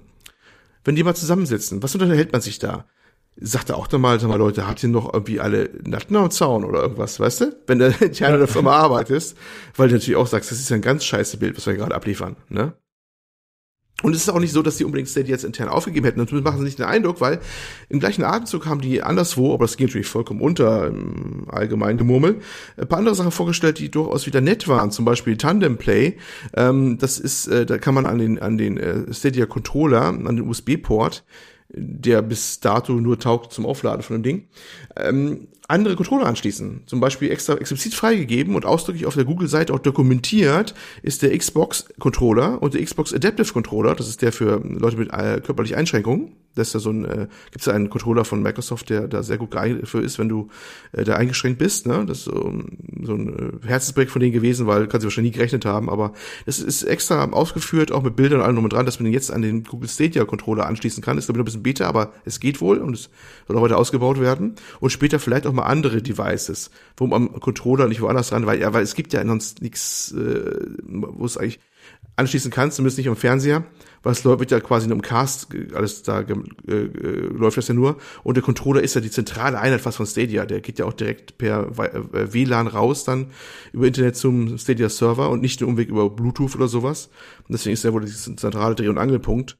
[0.83, 2.85] Wenn die mal zusammensitzen, was unterhält man sich da?
[3.37, 6.31] Sagt er auch dann mal, sag mal, Leute, habt ihr noch irgendwie alle Natten am
[6.31, 7.57] Zaun oder irgendwas, weißt du?
[7.67, 9.35] Wenn du in einer Firma arbeitest,
[9.75, 11.95] weil du natürlich auch sagst, das ist ja ein ganz scheiße Bild, was wir gerade
[11.95, 12.73] abliefern, ne?
[14.03, 16.19] Und es ist auch nicht so, dass die unbedingt Stadia jetzt intern aufgegeben hätten.
[16.19, 17.39] Natürlich machen sie nicht den Eindruck, weil
[17.87, 22.41] im gleichen Atemzug haben die anderswo, aber das geht natürlich vollkommen unter im allgemeinen Gemurmel,
[22.77, 24.91] ein paar andere Sachen vorgestellt, die durchaus wieder nett waren.
[24.91, 26.17] Zum Beispiel Tandem Play.
[26.55, 30.25] Ähm, das ist, äh, da kann man an den, an den äh, Stadia Controller, an
[30.25, 31.23] den USB-Port,
[31.69, 34.47] der bis dato nur taugt zum Aufladen von dem Ding,
[34.97, 36.83] ähm, andere Controller anschließen.
[36.85, 42.61] Zum Beispiel extra explizit freigegeben und ausdrücklich auf der Google-Seite auch dokumentiert ist der Xbox-Controller
[42.61, 43.95] und der Xbox Adaptive Controller.
[43.95, 46.33] Das ist der für Leute mit äh, körperlichen Einschränkungen.
[46.55, 49.23] Das ist ja so ein, äh, gibt es ja einen Controller von Microsoft, der da
[49.23, 50.49] sehr gut geeignet für ist, wenn du
[50.93, 51.85] äh, da eingeschränkt bist.
[51.85, 52.05] Ne?
[52.07, 52.53] Das ist so,
[53.01, 56.13] so ein äh, Herzensprojekt von denen gewesen, weil kann sie wahrscheinlich nie gerechnet haben, aber
[56.45, 59.13] das ist extra ausgeführt, auch mit Bildern und allem drum und dran, dass man den
[59.13, 61.17] jetzt an den Google Stadia Controller anschließen kann.
[61.17, 63.09] Ist noch ein bisschen Beta, aber es geht wohl und es
[63.47, 64.55] soll auch weiter ausgebaut werden.
[64.79, 66.69] Und später vielleicht auch mal andere Devices,
[66.99, 70.67] man am Controller nicht woanders dran, weil, ja, weil es gibt ja sonst nichts, äh,
[70.83, 71.59] wo es eigentlich
[72.17, 73.65] anschließen kannst, zumindest nicht am Fernseher,
[74.03, 76.31] weil es wird ja quasi in einem Cast, alles da äh,
[76.73, 77.97] äh, läuft das ja nur.
[78.23, 80.45] Und der Controller ist ja die zentrale Einheit fast von Stadia.
[80.45, 83.31] Der geht ja auch direkt per äh, WLAN raus dann
[83.73, 87.09] über Internet zum Stadia Server und nicht den Umweg über Bluetooth oder sowas.
[87.39, 89.57] Und deswegen ist er wohl dieser zentrale Dreh- und Angelpunkt.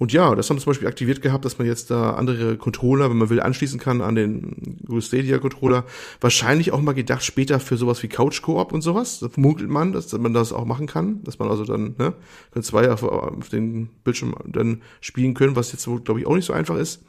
[0.00, 3.10] Und ja, das haben wir zum Beispiel aktiviert gehabt, dass man jetzt da andere Controller,
[3.10, 5.84] wenn man will, anschließen kann an den Google Stadia Controller.
[6.22, 9.20] Wahrscheinlich auch mal gedacht später für sowas wie Couch Coop und sowas.
[9.20, 12.14] Da vermutet man, dass man das auch machen kann, dass man also dann, ne,
[12.50, 16.46] können zwei auf, auf den Bildschirm dann spielen können, was jetzt glaube ich, auch nicht
[16.46, 17.02] so einfach ist.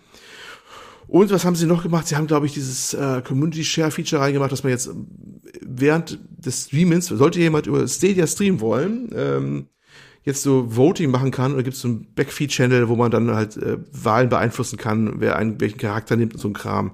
[1.07, 2.07] Und was haben sie noch gemacht?
[2.07, 4.89] Sie haben, glaube ich, dieses äh, Community Share Feature reingemacht, dass man jetzt
[5.61, 9.67] während des Streamings, sollte jemand über Stadia streamen wollen, ähm,
[10.23, 13.57] jetzt so Voting machen kann oder gibt es so einen Backfeed-Channel, wo man dann halt
[13.57, 16.91] äh, Wahlen beeinflussen kann, wer einen welchen Charakter nimmt und so ein Kram.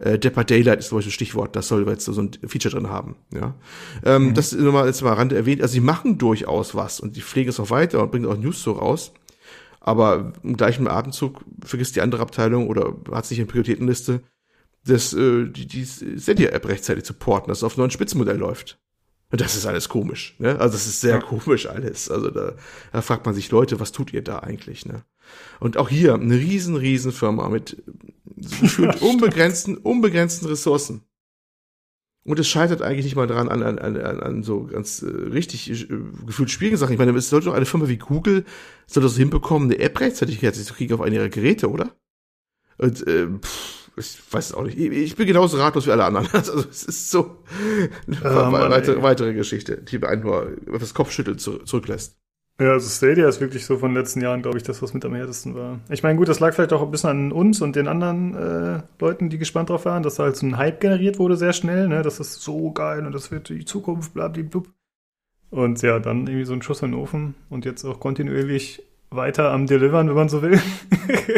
[0.00, 2.90] Äh, Depper Daylight ist zum Beispiel ein Stichwort, das soll jetzt so ein Feature drin
[2.90, 3.16] haben.
[3.32, 3.54] Ja,
[4.04, 4.34] ähm, mhm.
[4.34, 5.62] Das ist nochmal jetzt mal Rande erwähnt.
[5.62, 8.62] Also sie machen durchaus was und die pflegen es auch weiter und bringen auch News
[8.62, 9.12] so raus.
[9.80, 14.22] Aber im gleichen Atemzug vergisst die andere Abteilung oder hat sich in Prioritätenliste,
[14.86, 18.78] dass äh, die, die Stadia-App rechtzeitig zu porten, dass es auf neuen Spitzenmodell läuft.
[19.34, 20.60] Und das ist alles komisch, ne?
[20.60, 21.20] Also das ist sehr ja.
[21.20, 22.08] komisch alles.
[22.08, 22.52] Also da,
[22.92, 25.02] da fragt man sich, Leute, was tut ihr da eigentlich, ne?
[25.58, 27.82] Und auch hier eine riesen, riesen Firma mit
[28.36, 31.02] gefühlt unbegrenzten, unbegrenzten Ressourcen.
[32.22, 35.68] Und es scheitert eigentlich nicht mal dran an, an, an, an so ganz äh, richtig
[35.68, 36.92] äh, gefühlt schwierigen Sachen.
[36.92, 38.44] Ich meine, es sollte doch eine Firma wie Google,
[38.86, 41.90] soll das hinbekommen, eine App rechtzeitig zu kriegen auf eine ihrer Geräte, oder?
[42.78, 44.78] Und äh, pff, ich weiß es auch nicht.
[44.78, 46.28] Ich bin genauso ratlos wie alle anderen.
[46.32, 47.38] Also es ist so
[48.06, 52.18] ja, Mann, weitere, weitere Geschichte, die einen nur das Kopfschütteln zurücklässt.
[52.60, 55.04] Ja, also Stadia ist wirklich so von den letzten Jahren, glaube ich, das, was mit
[55.04, 55.80] am härtesten war.
[55.90, 58.82] Ich meine, gut, das lag vielleicht auch ein bisschen an uns und den anderen äh,
[59.00, 61.88] Leuten, die gespannt drauf waren, dass da halt so ein Hype generiert wurde sehr schnell,
[61.88, 62.02] ne?
[62.02, 64.62] Das ist so geil und das wird die Zukunft, blablabla.
[65.50, 68.82] Und ja, dann irgendwie so ein Schuss in den Ofen und jetzt auch kontinuierlich
[69.14, 70.60] weiter am Delivern, wenn man so will.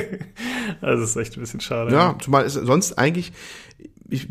[0.81, 1.93] also ist echt ein bisschen schade.
[1.93, 3.33] Ja, zumal ist sonst eigentlich,
[4.09, 4.29] ich,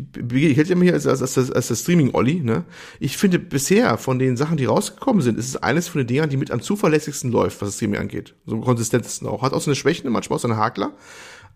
[0.56, 2.64] hätte ja mir als, als, als, als das Streaming-Olli, ne?
[3.00, 6.30] Ich finde bisher von den Sachen, die rausgekommen sind, ist es eines von den Dingern,
[6.30, 8.34] die mit am zuverlässigsten läuft, was das Streaming angeht.
[8.46, 9.42] So am konsistentesten auch.
[9.42, 10.92] Hat auch so eine Schwächen, manchmal auch so eine Hakler.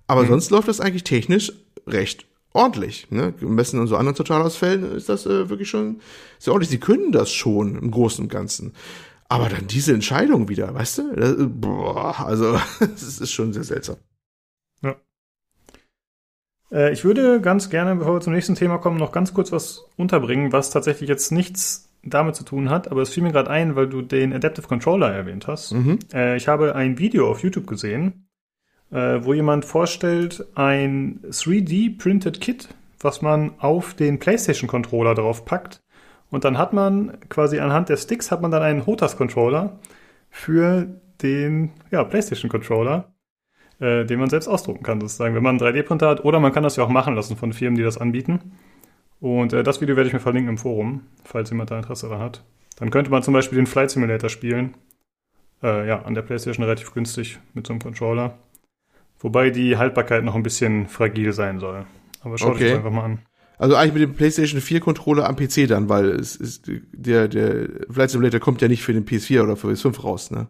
[0.06, 0.28] Aber mhm.
[0.28, 1.52] sonst läuft das eigentlich technisch
[1.86, 3.10] recht ordentlich.
[3.10, 3.32] Ne?
[3.32, 6.00] Gemessen an so anderen Totalausfällen ist das äh, wirklich schon
[6.38, 6.70] sehr ordentlich.
[6.70, 8.74] Sie können das schon im Großen und Ganzen.
[9.30, 11.14] Aber dann diese Entscheidung wieder, weißt du?
[11.14, 13.96] Das, boah, also, das ist schon sehr seltsam.
[14.82, 14.96] Ja.
[16.72, 19.84] Äh, ich würde ganz gerne, bevor wir zum nächsten Thema kommen, noch ganz kurz was
[19.96, 23.76] unterbringen, was tatsächlich jetzt nichts damit zu tun hat, aber es fiel mir gerade ein,
[23.76, 25.74] weil du den Adaptive Controller erwähnt hast.
[25.74, 26.00] Mhm.
[26.12, 28.26] Äh, ich habe ein Video auf YouTube gesehen,
[28.90, 35.82] äh, wo jemand vorstellt, ein 3D-Printed Kit, was man auf den PlayStation-Controller drauf packt
[36.30, 39.78] und dann hat man quasi anhand der Sticks hat man dann einen HOTAS-Controller
[40.30, 40.86] für
[41.22, 43.12] den ja, PlayStation-Controller,
[43.80, 46.24] äh, den man selbst ausdrucken kann, sozusagen, wenn man einen 3D-Printer hat.
[46.24, 48.52] Oder man kann das ja auch machen lassen von Firmen, die das anbieten.
[49.20, 52.22] Und äh, das Video werde ich mir verlinken im Forum, falls jemand da Interesse daran
[52.22, 52.44] hat.
[52.78, 54.74] Dann könnte man zum Beispiel den Flight Simulator spielen.
[55.62, 58.38] Äh, ja, an der PlayStation relativ günstig mit so einem Controller.
[59.18, 61.84] Wobei die Haltbarkeit noch ein bisschen fragil sein soll.
[62.22, 62.64] Aber schaut okay.
[62.64, 63.18] euch das einfach mal an.
[63.60, 67.68] Also eigentlich mit dem PlayStation 4 Controller am PC dann, weil es ist der der
[67.90, 70.48] Flight Simulator kommt ja nicht für den PS4 oder für PS5 raus, ne?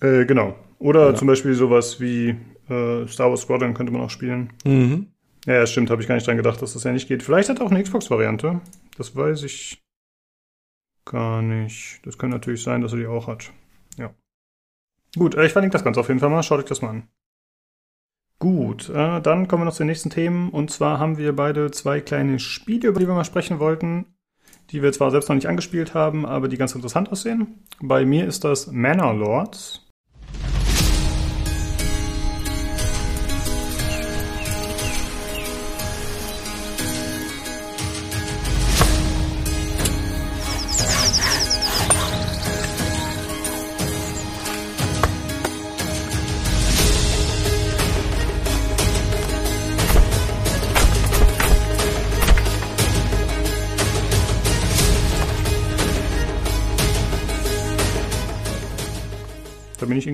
[0.00, 0.56] Äh, genau.
[0.80, 1.14] Oder ja.
[1.14, 2.30] zum Beispiel sowas wie
[2.68, 4.52] äh, Star Wars Squadron könnte man auch spielen.
[4.64, 5.12] Mhm.
[5.46, 7.22] Ja, stimmt, habe ich gar nicht dran gedacht, dass das ja nicht geht.
[7.22, 8.62] Vielleicht hat er auch eine Xbox-Variante.
[8.96, 9.80] Das weiß ich
[11.04, 12.00] gar nicht.
[12.02, 13.52] Das kann natürlich sein, dass er die auch hat.
[13.96, 14.12] Ja.
[15.16, 16.42] Gut, äh, ich verlinke das Ganze auf jeden Fall mal.
[16.42, 17.08] Schaut euch das mal an.
[18.40, 20.50] Gut, äh, dann kommen wir noch zu den nächsten Themen.
[20.50, 24.06] Und zwar haben wir beide zwei kleine Spiele, über die wir mal sprechen wollten,
[24.70, 27.64] die wir zwar selbst noch nicht angespielt haben, aber die ganz interessant aussehen.
[27.80, 29.87] Bei mir ist das Manor Lords.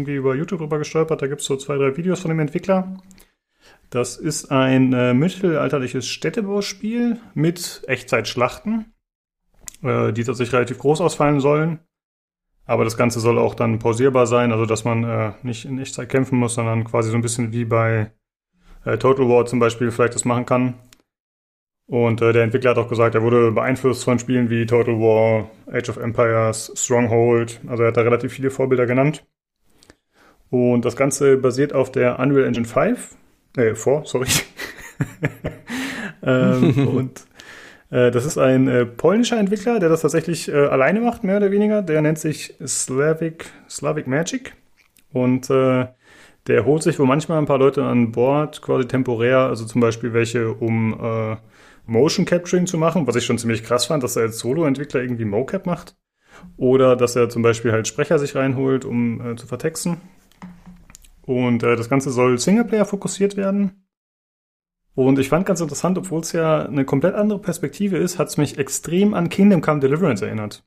[0.04, 1.22] Irgendwie über YouTube drüber gestolpert.
[1.22, 2.98] Da gibt es so zwei, drei Videos von dem Entwickler.
[3.88, 8.92] Das ist ein äh, mittelalterliches Städtebauspiel mit Echtzeitschlachten,
[9.82, 11.80] äh, die tatsächlich relativ groß ausfallen sollen.
[12.66, 16.08] Aber das Ganze soll auch dann pausierbar sein, also dass man äh, nicht in Echtzeit
[16.08, 18.10] kämpfen muss, sondern quasi so ein bisschen wie bei
[18.84, 20.74] äh, Total War zum Beispiel vielleicht das machen kann.
[21.86, 25.50] Und äh, der Entwickler hat auch gesagt, er wurde beeinflusst von Spielen wie Total War,
[25.66, 27.60] Age of Empires, Stronghold.
[27.66, 29.26] Also er hat da relativ viele Vorbilder genannt.
[30.54, 33.16] Und das Ganze basiert auf der Unreal Engine 5.
[33.56, 34.28] Äh, 4, sorry.
[36.22, 37.26] ähm, und
[37.90, 41.50] äh, das ist ein äh, polnischer Entwickler, der das tatsächlich äh, alleine macht, mehr oder
[41.50, 41.82] weniger.
[41.82, 44.54] Der nennt sich Slavic, Slavic Magic.
[45.12, 45.86] Und äh,
[46.46, 50.12] der holt sich wohl manchmal ein paar Leute an Bord, quasi temporär, also zum Beispiel
[50.12, 51.36] welche, um äh,
[51.86, 55.24] Motion Capturing zu machen, was ich schon ziemlich krass fand, dass er als Solo-Entwickler irgendwie
[55.24, 55.96] Mocap macht.
[56.56, 59.96] Oder dass er zum Beispiel halt Sprecher sich reinholt, um äh, zu vertexten.
[61.26, 63.86] Und äh, das Ganze soll Singleplayer fokussiert werden.
[64.94, 68.36] Und ich fand ganz interessant, obwohl es ja eine komplett andere Perspektive ist, hat es
[68.36, 70.64] mich extrem an Kingdom Come Deliverance erinnert.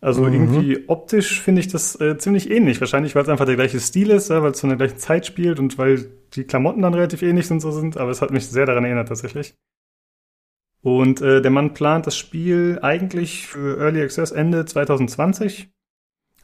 [0.00, 0.32] Also mhm.
[0.32, 2.80] irgendwie optisch finde ich das äh, ziemlich ähnlich.
[2.80, 5.24] Wahrscheinlich, weil es einfach der gleiche Stil ist, ja, weil es zu einer gleichen Zeit
[5.26, 7.96] spielt und weil die Klamotten dann relativ ähnlich sind, so sind.
[7.96, 9.54] Aber es hat mich sehr daran erinnert tatsächlich.
[10.82, 15.70] Und äh, der Mann plant das Spiel eigentlich für Early Access Ende 2020.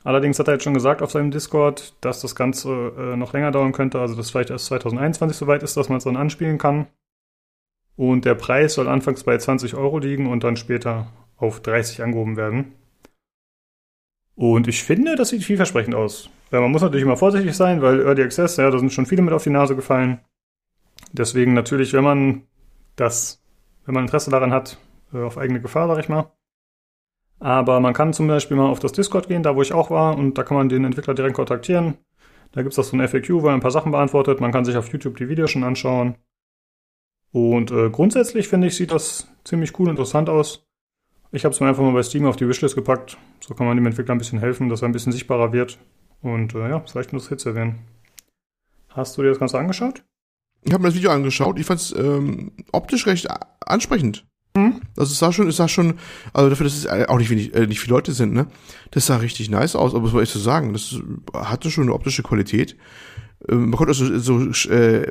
[0.02, 3.50] Allerdings hat er jetzt schon gesagt auf seinem Discord, dass das Ganze äh, noch länger
[3.50, 6.86] dauern könnte, also dass vielleicht erst 2021 soweit ist, dass man es dann anspielen kann.
[7.96, 12.36] Und der Preis soll anfangs bei 20 Euro liegen und dann später auf 30 angehoben
[12.36, 12.72] werden.
[14.36, 16.30] Und ich finde, das sieht vielversprechend aus.
[16.50, 19.20] Ja, man muss natürlich immer vorsichtig sein, weil Early Access, ja, da sind schon viele
[19.20, 20.20] mit auf die Nase gefallen.
[21.12, 22.42] Deswegen natürlich, wenn man
[22.96, 23.42] das,
[23.84, 24.78] wenn man Interesse daran hat,
[25.12, 26.32] äh, auf eigene Gefahr, sag ich mal.
[27.40, 30.16] Aber man kann zum Beispiel mal auf das Discord gehen, da wo ich auch war,
[30.16, 31.96] und da kann man den Entwickler direkt kontaktieren.
[32.52, 34.40] Da gibt es auch so ein FAQ, wo er ein paar Sachen beantwortet.
[34.40, 36.16] Man kann sich auf YouTube die Videos schon anschauen.
[37.32, 40.66] Und äh, grundsätzlich finde ich, sieht das ziemlich cool und interessant aus.
[41.32, 43.16] Ich habe es mir einfach mal bei Steam auf die Wishlist gepackt.
[43.40, 45.78] So kann man dem Entwickler ein bisschen helfen, dass er ein bisschen sichtbarer wird.
[46.22, 47.78] Und äh, ja, vielleicht muss Hits erwähnen.
[48.88, 50.04] Hast du dir das Ganze angeschaut?
[50.62, 51.58] Ich habe mir das Video angeschaut.
[51.58, 53.28] Ich fand es ähm, optisch recht
[53.64, 54.26] ansprechend.
[54.56, 54.80] Mhm.
[54.96, 55.94] Also es sah schon, es sah schon,
[56.32, 58.46] also dafür, dass es auch nicht wenig, äh, nicht viele Leute sind, ne?
[58.90, 60.72] Das sah richtig nice aus, aber was soll ich so sagen?
[60.72, 60.96] Das
[61.34, 62.76] hatte schon eine optische Qualität.
[63.48, 65.04] Ähm, man konnte also so äh,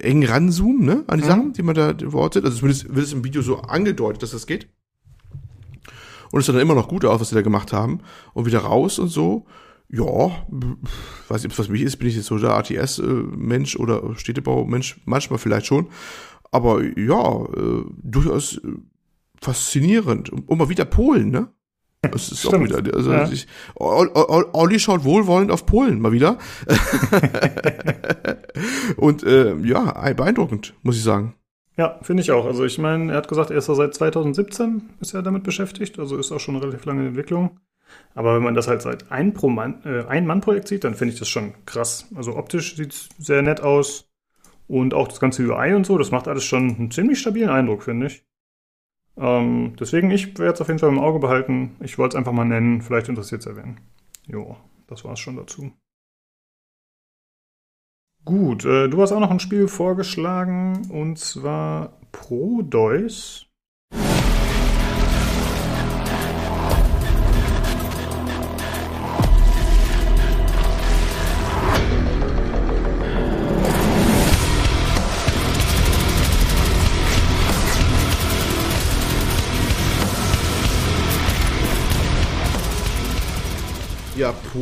[0.00, 1.28] eng ranzoomen, ne, an die mhm.
[1.28, 2.44] Sachen, die man da wortet.
[2.44, 4.68] Also zumindest wird es im Video so angedeutet, dass das geht.
[6.30, 8.00] Und es sah dann immer noch gut aus, was sie da gemacht haben.
[8.32, 9.46] Und wieder raus und so.
[9.94, 10.46] Ja,
[11.28, 15.66] weiß nicht, was mich ist, bin ich jetzt so der ATS-Mensch oder Städtebau-Mensch, manchmal vielleicht
[15.66, 15.88] schon.
[16.52, 18.72] Aber ja, äh, durchaus äh,
[19.40, 20.30] faszinierend.
[20.30, 21.48] Und mal wieder Polen, ne?
[22.02, 22.72] Das ist Stimmt.
[22.72, 23.30] auch wieder, also ja.
[23.30, 23.46] ich,
[23.76, 26.36] Olli schaut wohlwollend auf Polen mal wieder.
[28.96, 31.36] und äh, ja, beeindruckend, muss ich sagen.
[31.76, 32.44] Ja, finde ich auch.
[32.44, 36.00] Also ich meine, er hat gesagt, er ist ja seit 2017 ist er damit beschäftigt,
[36.00, 37.60] also ist auch schon eine relativ lange Entwicklung.
[38.14, 41.14] Aber wenn man das halt seit ein pro Mann, äh, ein Mann-Projekt sieht, dann finde
[41.14, 42.06] ich das schon krass.
[42.14, 44.11] Also optisch sieht es sehr nett aus
[44.72, 47.82] und auch das ganze UI und so, das macht alles schon einen ziemlich stabilen Eindruck,
[47.82, 48.24] finde ich.
[49.18, 51.76] Ähm, deswegen, ich werde es auf jeden Fall im Auge behalten.
[51.80, 53.80] Ich wollte es einfach mal nennen, vielleicht interessiert es erwähnen.
[54.26, 55.72] Jo, das war es schon dazu.
[58.24, 63.46] Gut, äh, du hast auch noch ein Spiel vorgeschlagen und zwar Prodeus.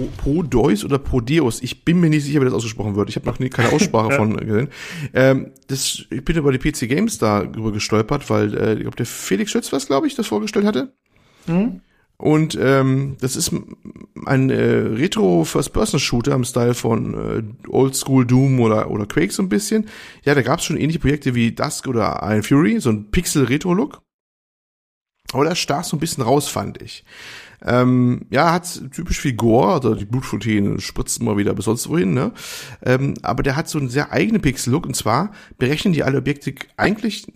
[0.00, 1.62] Ja, Prodeus oder Prodeus.
[1.62, 3.08] Ich bin mir nicht sicher, wie das ausgesprochen wird.
[3.08, 4.68] Ich habe noch nie keine Aussprache von gesehen.
[5.14, 8.96] Ähm, das, ich bin über die PC Games da drüber gestolpert, weil äh, ich glaube,
[8.96, 10.92] der Felix Schütz was, glaube ich, das vorgestellt hatte.
[11.46, 11.80] Mhm.
[12.20, 13.50] Und ähm, das ist
[14.26, 19.88] ein äh, Retro-First-Person-Shooter im Style von äh, Oldschool Doom oder, oder Quake so ein bisschen.
[20.24, 24.02] Ja, da gab es schon ähnliche Projekte wie Dusk oder Iron Fury, so ein Pixel-Retro-Look.
[25.32, 27.04] Aber das stach so ein bisschen raus, fand ich.
[27.64, 32.14] Ähm, ja, hat typisch viel Gore, also die Blutfontäne spritzen mal wieder bis sonst wohin,
[32.14, 32.32] ne?
[32.82, 36.54] Ähm, aber der hat so einen sehr eigenen Pixel-Look und zwar berechnen die alle Objekte
[36.76, 37.26] eigentlich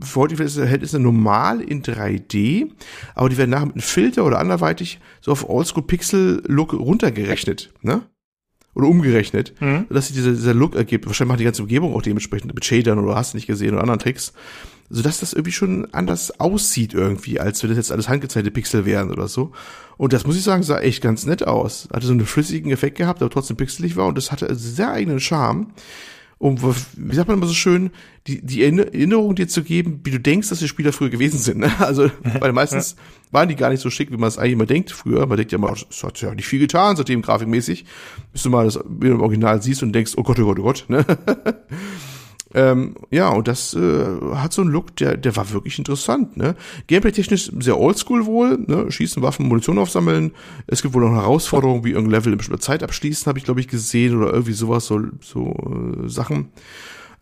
[0.00, 2.70] für heutige Verhältnisse normal in 3D,
[3.14, 8.02] aber die werden nachher mit einem Filter oder anderweitig so auf Oldschool-Pixel-Look runtergerechnet, ne?
[8.76, 9.86] Oder umgerechnet, mhm.
[9.88, 11.06] dass sich dieser, dieser Look ergibt.
[11.06, 13.82] Wahrscheinlich macht die ganze Umgebung auch dementsprechend mit Shadern oder hast du nicht gesehen oder
[13.82, 14.32] anderen Tricks
[14.90, 19.10] sodass das irgendwie schon anders aussieht irgendwie, als wenn das jetzt alles handgezeichnete Pixel wären
[19.10, 19.52] oder so.
[19.96, 21.88] Und das muss ich sagen, sah echt ganz nett aus.
[21.92, 25.20] Hatte so einen flüssigen Effekt gehabt, aber trotzdem pixelig war und das hatte sehr eigenen
[25.20, 25.68] Charme.
[26.38, 26.58] Um,
[26.96, 27.90] wie sagt man immer so schön,
[28.26, 31.58] die, die Erinnerung dir zu geben, wie du denkst, dass die Spieler früher gewesen sind.
[31.60, 31.72] Ne?
[31.78, 32.96] Also, weil meistens
[33.30, 35.26] waren die gar nicht so schick, wie man es eigentlich immer denkt früher.
[35.26, 37.86] Man denkt ja immer, es hat ja nicht viel getan, seitdem grafikmäßig.
[38.32, 40.84] Bis du mal das im Original siehst und denkst, oh Gott, oh Gott, oh Gott.
[40.88, 41.06] Ne?
[42.54, 46.36] Ähm, ja, und das äh, hat so einen Look, der, der war wirklich interessant.
[46.36, 46.54] Ne?
[46.86, 48.90] Gameplay-technisch sehr oldschool wohl, ne?
[48.90, 50.32] schießen, Waffen, Munition aufsammeln.
[50.68, 53.60] Es gibt wohl noch Herausforderungen, wie irgendein Level in bestimmter Zeit abschließen, habe ich glaube
[53.60, 55.52] ich gesehen oder irgendwie sowas, so, so
[56.04, 56.50] äh, Sachen.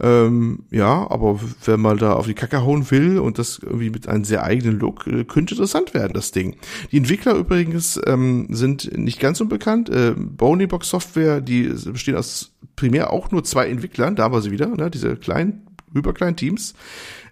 [0.00, 4.08] Ähm, ja, aber wenn man da auf die Kacke hauen will und das irgendwie mit
[4.08, 6.56] einem sehr eigenen Look, äh, könnte interessant werden, das Ding.
[6.90, 9.88] Die Entwickler übrigens ähm, sind nicht ganz unbekannt.
[9.88, 14.68] Äh, Box Software, die bestehen aus primär auch nur zwei Entwicklern, da war sie wieder,
[14.68, 16.74] ne, diese kleinen, überkleinen Teams.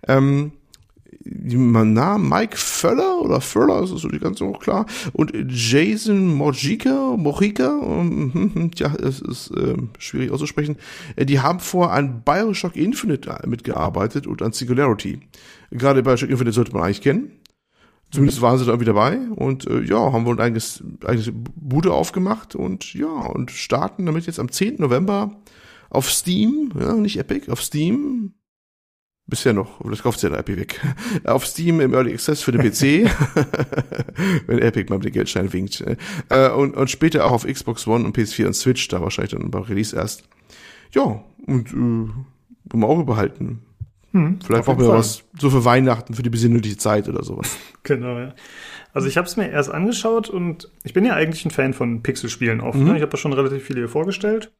[0.06, 0.52] Ähm,
[1.22, 4.86] Namen Mike Völler oder Völler, ist das so nicht ganz so klar.
[5.12, 10.76] Und Jason Mojica, Mojica, ähm, ja, es ist äh, schwierig auszusprechen.
[11.16, 15.20] Äh, die haben vor an Bioshock Infinite mitgearbeitet und an Singularity.
[15.70, 17.32] Gerade Bioshock Infinite sollte man eigentlich kennen.
[18.10, 21.92] Zumindest waren sie da irgendwie dabei und äh, ja, haben wohl ein eigenes, eigenes Bude
[21.92, 24.76] aufgemacht und ja, und starten damit jetzt am 10.
[24.78, 25.36] November
[25.90, 28.32] auf Steam, ja, nicht Epic, auf Steam
[29.30, 30.80] Bisher noch, das kauft ja der Epic weg.
[31.24, 33.08] Auf Steam im Early Access für den PC,
[34.46, 35.84] wenn Epic mal mit dem Geldschein winkt.
[36.28, 39.50] Äh, und, und später auch auf Xbox One und PS4 und Switch, da wahrscheinlich dann
[39.50, 40.24] beim Release erst.
[40.92, 43.62] Ja, und äh, im Auge behalten.
[44.12, 47.56] Hm, Vielleicht brauchen wir was so für Weihnachten, für die besinnliche Zeit oder sowas.
[47.84, 48.34] genau, ja.
[48.92, 52.02] Also ich habe es mir erst angeschaut und ich bin ja eigentlich ein Fan von
[52.02, 52.76] Pixelspielen oft.
[52.76, 52.84] Ne?
[52.84, 52.90] Mhm.
[52.90, 52.96] Ne?
[52.96, 54.52] Ich habe da schon relativ viele hier vorgestellt.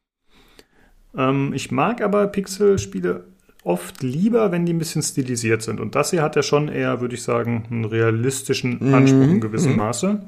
[1.17, 3.25] Ähm, ich mag aber Pixelspiele
[3.63, 5.79] oft lieber, wenn die ein bisschen stilisiert sind.
[5.79, 8.93] Und das hier hat ja schon eher, würde ich sagen, einen realistischen mhm.
[8.93, 9.77] Anspruch in gewissem mhm.
[9.77, 10.21] Maße.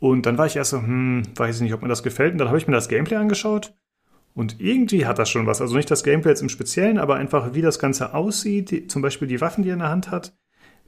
[0.00, 2.32] Und dann war ich erst so, hm, weiß ich nicht, ob mir das gefällt.
[2.32, 3.74] Und dann habe ich mir das Gameplay angeschaut.
[4.32, 5.60] Und irgendwie hat das schon was.
[5.60, 8.70] Also nicht das Gameplay jetzt im Speziellen, aber einfach, wie das Ganze aussieht.
[8.70, 10.32] Die, zum Beispiel die Waffen, die er in der Hand hat.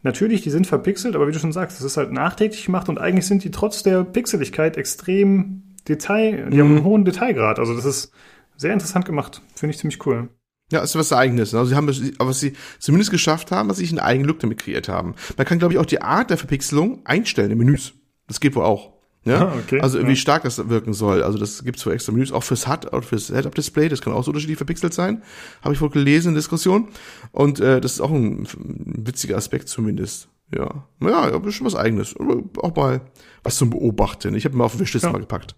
[0.02, 2.98] Natürlich, die sind verpixelt, aber wie du schon sagst, das ist halt nachträglich gemacht und
[2.98, 6.60] eigentlich sind die trotz der Pixeligkeit extrem Detail, die mhm.
[6.60, 7.60] haben einen hohen Detailgrad.
[7.60, 8.12] Also das ist
[8.56, 9.42] sehr interessant gemacht.
[9.54, 10.28] Finde ich ziemlich cool.
[10.72, 11.52] Ja, ist was Eigenes.
[11.52, 11.58] Ne?
[11.58, 11.86] Also sie haben,
[12.18, 15.14] was sie zumindest geschafft haben, dass sie einen eigenen Look damit kreiert haben.
[15.36, 17.92] Man kann, glaube ich, auch die Art der Verpixelung einstellen in Menüs.
[18.26, 18.92] Das geht wohl auch.
[19.24, 19.48] Ja?
[19.48, 20.08] Ah, okay, also ja.
[20.08, 21.22] wie stark das wirken soll.
[21.22, 24.24] Also das gibt's wohl extra Menüs, auch fürs HUD oder fürs Head-Up-Display, das kann auch
[24.24, 25.22] so unterschiedlich verpixelt sein.
[25.62, 26.88] Habe ich wohl gelesen in Diskussion.
[27.30, 30.28] Und äh, das ist auch ein, ein witziger Aspekt zumindest.
[30.54, 32.14] Ja, ja, ja schon was Eigenes.
[32.16, 33.02] Auch mal
[33.42, 34.34] was zum Beobachten.
[34.34, 35.12] Ich habe mir auf den Wishlist ja.
[35.12, 35.54] mal gepackt.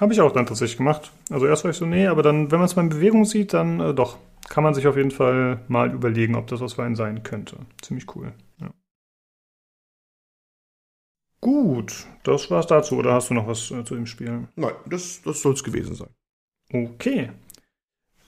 [0.00, 1.12] Habe ich auch dann tatsächlich gemacht.
[1.30, 3.52] Also erst war ich so, nee, aber dann, wenn man es mal in Bewegung sieht,
[3.52, 6.82] dann äh, doch kann man sich auf jeden Fall mal überlegen, ob das was für
[6.82, 7.56] einen sein könnte.
[7.80, 8.32] Ziemlich cool.
[8.60, 8.70] Ja.
[11.40, 12.96] Gut, das war's dazu.
[12.96, 14.48] Oder hast du noch was äh, zu dem Spiel?
[14.56, 16.10] Nein, das, das soll es gewesen sein.
[16.72, 17.30] Okay.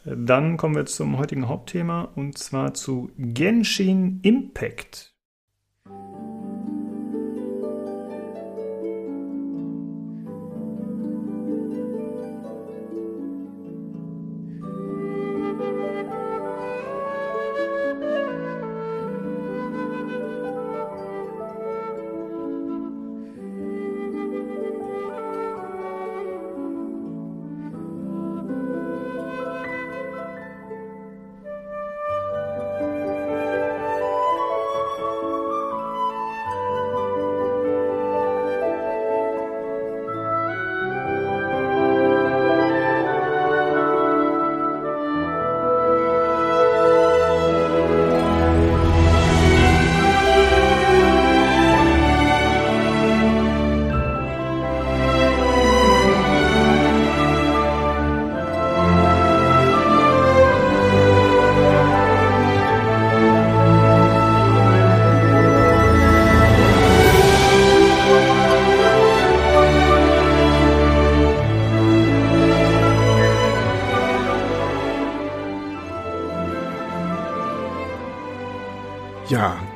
[0.04, 5.13] Dann kommen wir zum heutigen Hauptthema und zwar zu Genshin Impact.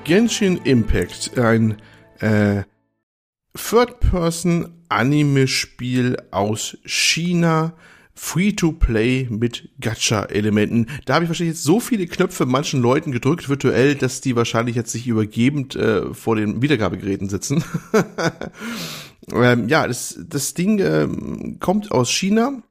[0.09, 1.77] Genshin Impact, ein
[2.21, 2.65] äh,
[3.55, 7.75] Third-Person-Anime-Spiel aus China,
[8.15, 10.87] Free-to-Play mit Gacha-Elementen.
[11.05, 14.77] Da habe ich wahrscheinlich jetzt so viele Knöpfe manchen Leuten gedrückt virtuell, dass die wahrscheinlich
[14.77, 17.63] jetzt sich übergebend äh, vor den Wiedergabegeräten sitzen.
[19.31, 22.63] ähm, ja, das, das Ding ähm, kommt aus China,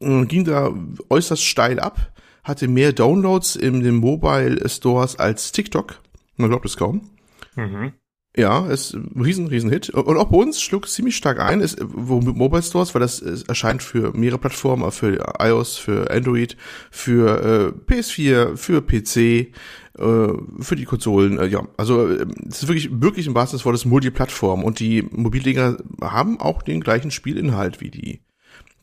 [0.00, 0.74] ging da
[1.08, 2.10] äußerst steil ab
[2.50, 6.00] hatte mehr Downloads in den Mobile Stores als TikTok.
[6.36, 7.10] Man glaubt es kaum.
[7.56, 7.92] Mhm.
[8.36, 9.90] Ja, ist ein riesen, riesen Hit.
[9.90, 13.20] Und auch bei uns schlug es ziemlich stark ein, ist, wo Mobile Stores, weil das
[13.20, 16.56] erscheint für mehrere Plattformen, für iOS, für Android,
[16.92, 19.52] für äh, PS4, für PC, äh,
[19.98, 21.38] für die Konsolen.
[21.38, 24.62] Äh, ja, also äh, es ist wirklich, wirklich im wahrsten Sinne des Multiplattform.
[24.62, 28.20] Und die Mobildinger haben auch den gleichen Spielinhalt wie die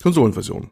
[0.03, 0.71] Konsolenversion.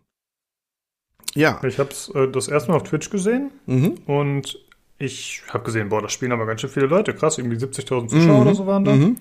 [1.36, 1.62] Ja.
[1.64, 3.96] Ich habe es äh, das erste Mal auf Twitch gesehen Mhm.
[4.08, 4.58] und
[4.98, 7.14] ich habe gesehen, boah, das spielen aber ganz schön viele Leute.
[7.14, 8.96] Krass, irgendwie 70.000 Zuschauer oder so waren da.
[8.96, 9.18] Mhm.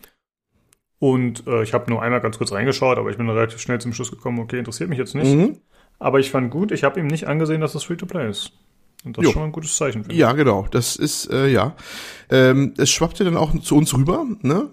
[1.00, 3.92] Und äh, ich habe nur einmal ganz kurz reingeschaut, aber ich bin relativ schnell zum
[3.92, 5.34] Schluss gekommen, okay, interessiert mich jetzt nicht.
[5.34, 5.58] Mhm.
[5.98, 8.52] Aber ich fand gut, ich habe ihm nicht angesehen, dass das Free-to-Play ist.
[9.04, 9.28] Und das Jo.
[9.28, 10.02] ist schon mal ein gutes Zeichen.
[10.04, 10.66] finde Ja, genau.
[10.70, 11.74] Das ist, äh, ja.
[12.30, 14.70] Ähm, es schwappte dann auch zu uns rüber, ne?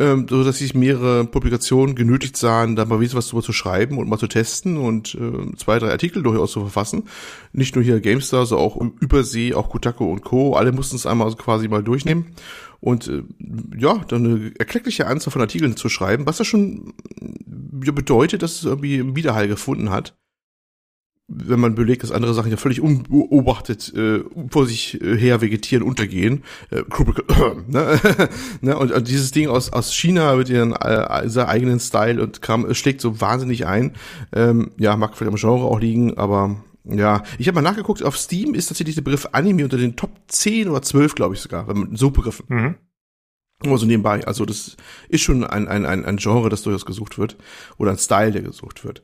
[0.00, 4.08] Ähm, so dass sich mehrere Publikationen genötigt sahen, da mal was drüber zu schreiben und
[4.08, 7.04] mal zu testen und äh, zwei, drei Artikel durchaus zu verfassen.
[7.52, 10.54] Nicht nur hier GameStar, so auch Übersee, auch Kotaku und Co.
[10.54, 12.26] Alle mussten es einmal quasi mal durchnehmen.
[12.78, 13.24] Und äh,
[13.76, 16.94] ja, dann eine erkleckliche Anzahl von Artikeln zu schreiben, was ja schon
[17.84, 20.14] ja, bedeutet, dass es irgendwie einen Widerhall gefunden hat
[21.28, 25.82] wenn man belegt, dass andere Sachen ja völlig unbeobachtet äh, vor sich äh, her vegetieren,
[25.82, 26.42] untergehen.
[26.70, 26.82] Äh,
[27.68, 28.00] ne?
[28.62, 28.78] ne?
[28.78, 32.72] und, und dieses Ding aus, aus China mit ihren äh, seinem eigenen Style und kam,
[32.74, 33.92] schlägt so wahnsinnig ein.
[34.32, 38.16] Ähm, ja, mag vielleicht am Genre auch liegen, aber ja, ich habe mal nachgeguckt, auf
[38.16, 41.68] Steam ist tatsächlich der Begriff Anime unter den Top 10 oder 12, glaube ich sogar,
[41.68, 42.46] wenn man so begriffen.
[42.48, 42.74] Mhm.
[43.64, 44.24] Nur so nebenbei.
[44.24, 44.76] Also das
[45.08, 47.36] ist schon ein, ein, ein, ein Genre, das durchaus gesucht wird.
[47.76, 49.02] Oder ein Style, der gesucht wird.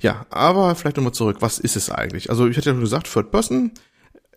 [0.00, 1.36] Ja, aber vielleicht nochmal zurück.
[1.40, 2.30] Was ist es eigentlich?
[2.30, 3.72] Also ich hatte ja schon gesagt, Third Person,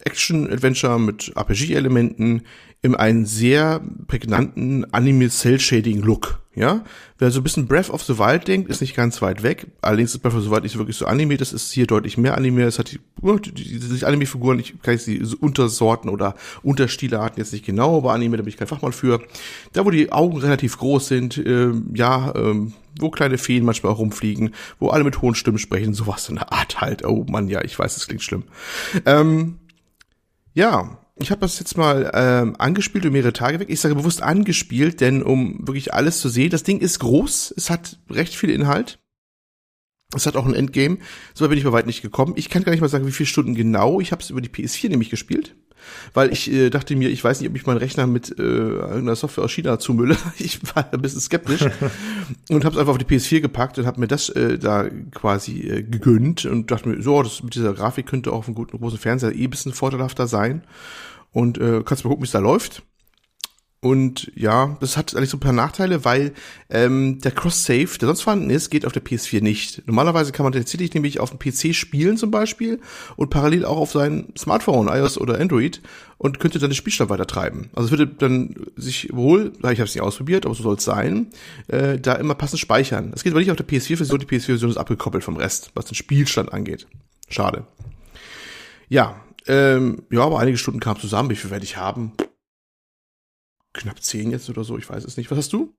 [0.06, 2.44] Action-Adventure mit RPG-Elementen
[2.84, 6.42] in einen sehr prägnanten Anime-Cell-Shading-Look.
[6.56, 6.84] Ja,
[7.18, 9.68] wer so ein bisschen Breath of the Wild denkt, ist nicht ganz weit weg.
[9.82, 11.38] Allerdings ist Breath of the Wild nicht wirklich so Anime.
[11.38, 12.64] Das ist hier deutlich mehr Anime.
[12.64, 17.66] Es hat die, die, die Anime-Figuren, ich kann jetzt die Untersorten oder Unterstilarten jetzt nicht
[17.66, 19.20] genau, aber Anime, da bin ich kein Fachmann für.
[19.72, 24.54] Da, wo die Augen relativ groß sind, ähm, ja, ähm, wo kleine Feen manchmal rumfliegen,
[24.80, 27.04] wo alle mit hohen Stimmen sprechen, sowas in der Art halt.
[27.04, 28.44] Oh Mann, ja, ich weiß, es klingt schlimm.
[29.08, 29.58] Ähm,
[30.54, 33.70] ja, ich habe das jetzt mal ähm, angespielt und mehrere Tage weg.
[33.70, 37.70] Ich sage bewusst angespielt, denn um wirklich alles zu sehen, das Ding ist groß, es
[37.70, 39.00] hat recht viel Inhalt.
[40.16, 40.98] Es hat auch ein Endgame.
[41.34, 42.34] So bin ich bei weit nicht gekommen.
[42.36, 44.00] Ich kann gar nicht mal sagen, wie viele Stunden genau.
[44.00, 45.56] Ich habe es über die PS4 nämlich gespielt.
[46.14, 49.16] Weil ich äh, dachte mir, ich weiß nicht, ob ich meinen Rechner mit äh, irgendeiner
[49.16, 50.18] Software aus China zumülle.
[50.40, 51.62] Ich war ein bisschen skeptisch
[52.50, 55.62] und habe es einfach auf die PS4 gepackt und habe mir das äh, da quasi
[55.62, 58.78] äh, gegönnt und dachte mir, so, das mit dieser Grafik könnte auch auf einem guten
[58.78, 60.64] großen Fernseher eh ein bisschen vorteilhafter sein.
[61.32, 62.84] Und äh, kannst mal gucken, wie es da läuft.
[63.84, 66.32] Und ja, das hat eigentlich so ein paar Nachteile, weil
[66.70, 69.86] ähm, der Cross-Save, der sonst vorhanden ist, geht auf der PS4 nicht.
[69.86, 72.80] Normalerweise kann man tatsächlich nämlich auf dem PC spielen zum Beispiel
[73.18, 75.82] und parallel auch auf sein Smartphone, iOS oder Android
[76.18, 77.72] und könnte dann den Spielstand weitertreiben.
[77.76, 80.86] Also es würde dann sich wohl, ich habe es nicht ausprobiert, aber so soll es
[80.86, 81.28] sein,
[81.68, 83.12] äh, da immer passend speichern.
[83.12, 85.96] Das geht aber nicht auf der PS4-Version, die PS4-Version ist abgekoppelt vom Rest, was den
[85.96, 86.88] Spielstand angeht.
[87.28, 87.66] Schade.
[88.88, 91.30] Ja, ähm, ja, aber einige Stunden kamen zusammen.
[91.30, 92.14] Wie viel werde ich haben?
[93.74, 95.30] Knapp zehn jetzt oder so, ich weiß es nicht.
[95.32, 95.74] Was hast du?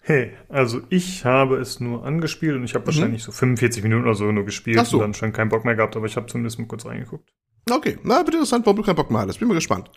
[0.00, 4.14] Hey, also ich habe es nur angespielt und ich habe wahrscheinlich so 45 Minuten oder
[4.14, 4.82] so nur gespielt Mhm.
[4.82, 4.96] Ach so.
[4.98, 7.32] und dann schon keinen Bock mehr gehabt, aber ich habe zumindest mal kurz reingeguckt.
[7.68, 9.40] Okay, na, wird interessant, warum du keinen Bock mehr hattest.
[9.40, 9.90] Bin mal gespannt.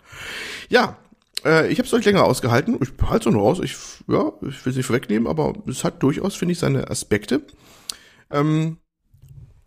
[0.68, 0.96] Ja,
[1.44, 2.76] äh, ich habe es euch länger ausgehalten.
[2.82, 3.60] Ich halte es nur raus.
[3.62, 3.76] Ich,
[4.08, 7.42] ja, ich will es nicht vorwegnehmen, aber es hat durchaus, finde ich, seine Aspekte.
[8.32, 8.78] Ähm,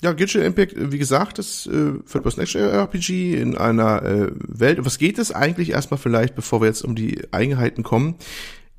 [0.04, 4.80] ja, Genshin Impact, äh, wie gesagt, das äh, Third-Person-Action-RPG in einer äh, Welt.
[4.84, 8.16] Was geht es eigentlich erstmal vielleicht, bevor wir jetzt um die Eigenheiten kommen?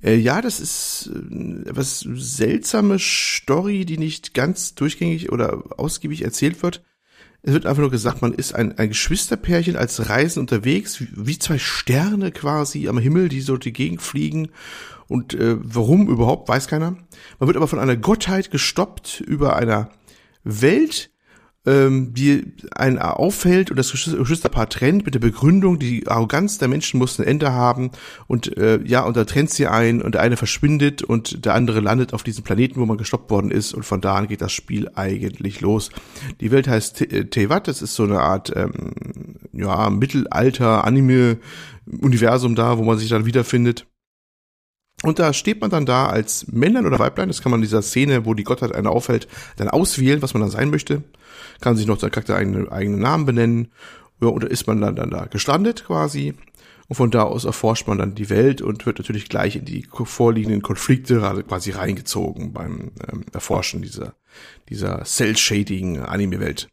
[0.02, 6.62] Äh, ja, das ist äh, etwas seltsame Story, die nicht ganz durchgängig oder ausgiebig erzählt
[6.62, 6.84] wird.
[7.42, 11.38] Es wird einfach nur gesagt, man ist ein, ein Geschwisterpärchen als Reisen unterwegs, wie, wie
[11.38, 14.48] zwei Sterne quasi am Himmel, die so die Gegend fliegen.
[15.08, 16.96] Und äh, warum überhaupt, weiß keiner.
[17.38, 19.90] Man wird aber von einer Gottheit gestoppt über einer
[20.42, 21.10] Welt,
[21.66, 26.68] ähm, die einen auffällt und das Geschwister- Geschwisterpaar trennt mit der Begründung, die Arroganz der
[26.68, 27.90] Menschen muss ein Ende haben
[28.26, 31.80] und äh, ja, und da trennt sie ein und der eine verschwindet und der andere
[31.80, 34.52] landet auf diesem Planeten, wo man gestoppt worden ist und von da an geht das
[34.52, 35.88] Spiel eigentlich los.
[36.40, 42.82] Die Welt heißt Te- äh, das ist so eine Art ähm, ja, Mittelalter-Anime-Universum da, wo
[42.82, 43.86] man sich dann wiederfindet.
[45.02, 47.82] Und da steht man dann da als Männlein oder Weiblein, das kann man in dieser
[47.82, 51.02] Szene, wo die Gottheit einen auffällt, dann auswählen, was man dann sein möchte.
[51.60, 53.68] Kann sich noch seinen Charakter eigene, eigenen Namen benennen.
[54.20, 56.34] Ja, oder ist man dann, dann da gestrandet quasi.
[56.86, 59.86] Und von da aus erforscht man dann die Welt und wird natürlich gleich in die
[59.90, 64.14] vorliegenden Konflikte quasi reingezogen beim ähm, Erforschen dieser,
[64.68, 66.68] dieser Cell-Shading-Anime-Welt.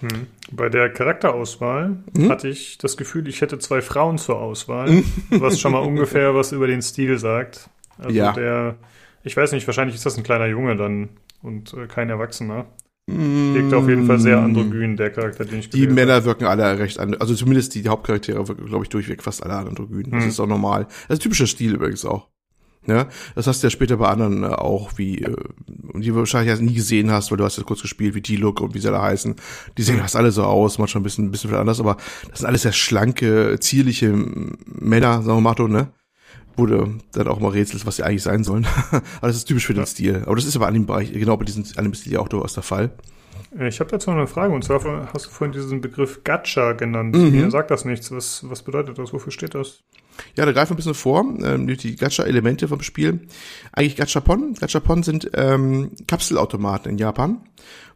[0.00, 0.26] Hm.
[0.52, 2.28] Bei der Charakterauswahl Mhm.
[2.30, 6.52] hatte ich das Gefühl, ich hätte zwei Frauen zur Auswahl, was schon mal ungefähr was
[6.52, 7.70] über den Stil sagt.
[7.98, 8.32] Also Ja.
[8.32, 8.76] der,
[9.22, 11.08] ich weiß nicht, wahrscheinlich ist das ein kleiner Junge dann
[11.42, 12.66] und äh, kein Erwachsener.
[13.06, 15.70] Wirkt auf jeden Fall sehr androgyn, der Charakter, den ich Mm.
[15.72, 16.06] Die gewählt habe.
[16.06, 19.54] Männer wirken alle recht an, also zumindest die Hauptcharaktere wirken, glaube ich, durchweg fast alle
[19.54, 20.10] androgyn.
[20.10, 20.28] Das Mhm.
[20.30, 20.84] ist auch normal.
[20.84, 22.28] Das ist ein typischer Stil übrigens auch.
[22.86, 25.34] Ja, das hast du ja später bei anderen äh, auch, wie, äh,
[25.94, 28.74] die du wahrscheinlich nie gesehen hast, weil du hast ja kurz gespielt, wie D-Look und
[28.74, 29.36] wie sie alle heißen.
[29.78, 31.96] Die sehen fast alle so aus, manchmal ein bisschen, ein bisschen anders, aber
[32.28, 35.92] das sind alles sehr schlanke, zierliche Männer, sagen wir mal, ne?
[36.56, 36.66] Du
[37.12, 38.66] dann auch mal rätselst, was sie eigentlich sein sollen.
[38.90, 40.22] aber das ist typisch für den Stil.
[40.26, 42.62] Aber das ist aber an dem Bereich, genau bei diesem Anime-Stil ja auch durchaus der
[42.62, 42.90] Fall.
[43.60, 47.14] Ich habe dazu noch eine Frage, und zwar hast du vorhin diesen Begriff Gacha genannt.
[47.14, 47.30] Mhm.
[47.30, 48.10] Mir sagt das nichts.
[48.10, 49.12] Was, was bedeutet das?
[49.12, 49.82] Wofür steht das?
[50.36, 53.20] Ja, da greifen wir ein bisschen vor, ähm, die Gacha-Elemente vom Spiel.
[53.72, 54.54] Eigentlich Gachapon.
[54.54, 57.40] Gachapon sind ähm, Kapselautomaten in Japan,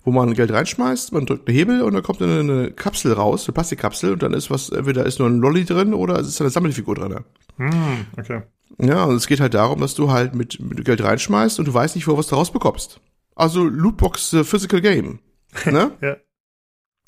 [0.04, 3.46] wo man Geld reinschmeißt, man drückt einen Hebel und dann kommt eine, eine Kapsel raus,
[3.46, 6.40] eine Plastikkapsel und dann ist was, entweder ist nur ein Lolly drin oder es ist
[6.40, 7.24] eine Sammelfigur drin.
[7.56, 8.42] Hm, okay.
[8.80, 11.74] Ja, und es geht halt darum, dass du halt mit, mit Geld reinschmeißt und du
[11.74, 13.00] weißt nicht, wo was daraus bekommst.
[13.34, 15.20] Also Lootbox äh, Physical Game.
[15.64, 15.92] Ne?
[16.02, 16.16] ja.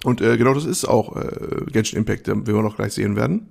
[0.02, 3.48] Und äh, genau das ist auch äh, Genshin Impact, den wir noch gleich sehen werden.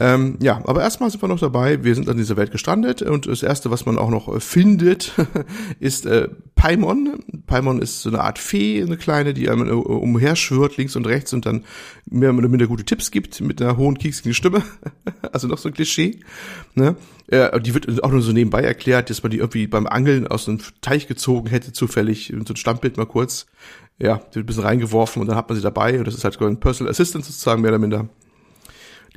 [0.00, 1.82] Ähm, ja, aber erstmal sind wir noch dabei.
[1.82, 5.12] Wir sind an dieser Welt gestrandet und das erste, was man auch noch äh, findet,
[5.80, 7.18] ist äh, Paimon.
[7.46, 11.32] Paimon ist so eine Art Fee, eine kleine, die einem äh, umherschwirrt links und rechts
[11.32, 11.64] und dann
[12.08, 14.62] mehr oder minder gute Tipps gibt mit einer hohen kieksigen Stimme.
[15.32, 16.20] also noch so ein Klischee.
[16.76, 16.94] Ne?
[17.26, 20.48] Äh, die wird auch nur so nebenbei erklärt, dass man die irgendwie beim Angeln aus
[20.48, 23.46] einem Teich gezogen hätte, zufällig, so ein Stammbild mal kurz.
[23.98, 26.22] Ja, die wird ein bisschen reingeworfen und dann hat man sie dabei und das ist
[26.22, 28.08] halt ein Personal Assistant sozusagen, mehr oder minder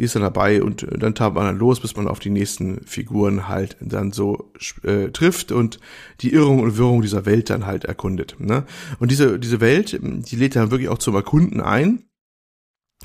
[0.02, 2.84] die ist dann dabei und dann tat man dann los, bis man auf die nächsten
[2.88, 4.52] Figuren halt dann so
[4.82, 5.80] äh, trifft und
[6.22, 8.36] die Irrung und Wirrung dieser Welt dann halt erkundet.
[8.40, 8.66] Ne?
[8.98, 12.02] Und diese, diese Welt, die lädt dann wirklich auch zum Erkunden ein.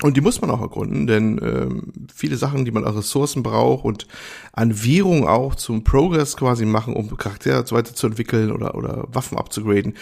[0.01, 3.85] Und die muss man auch erkunden, denn ähm, viele Sachen, die man an Ressourcen braucht
[3.85, 4.07] und
[4.51, 9.05] an Währung auch zum Progress quasi machen, um Charaktere so weiter zu entwickeln oder, oder
[9.11, 9.93] Waffen abzugraden,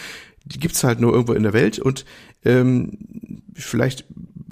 [0.45, 2.05] die gibt's halt nur irgendwo in der Welt und
[2.43, 2.97] ähm,
[3.53, 4.05] vielleicht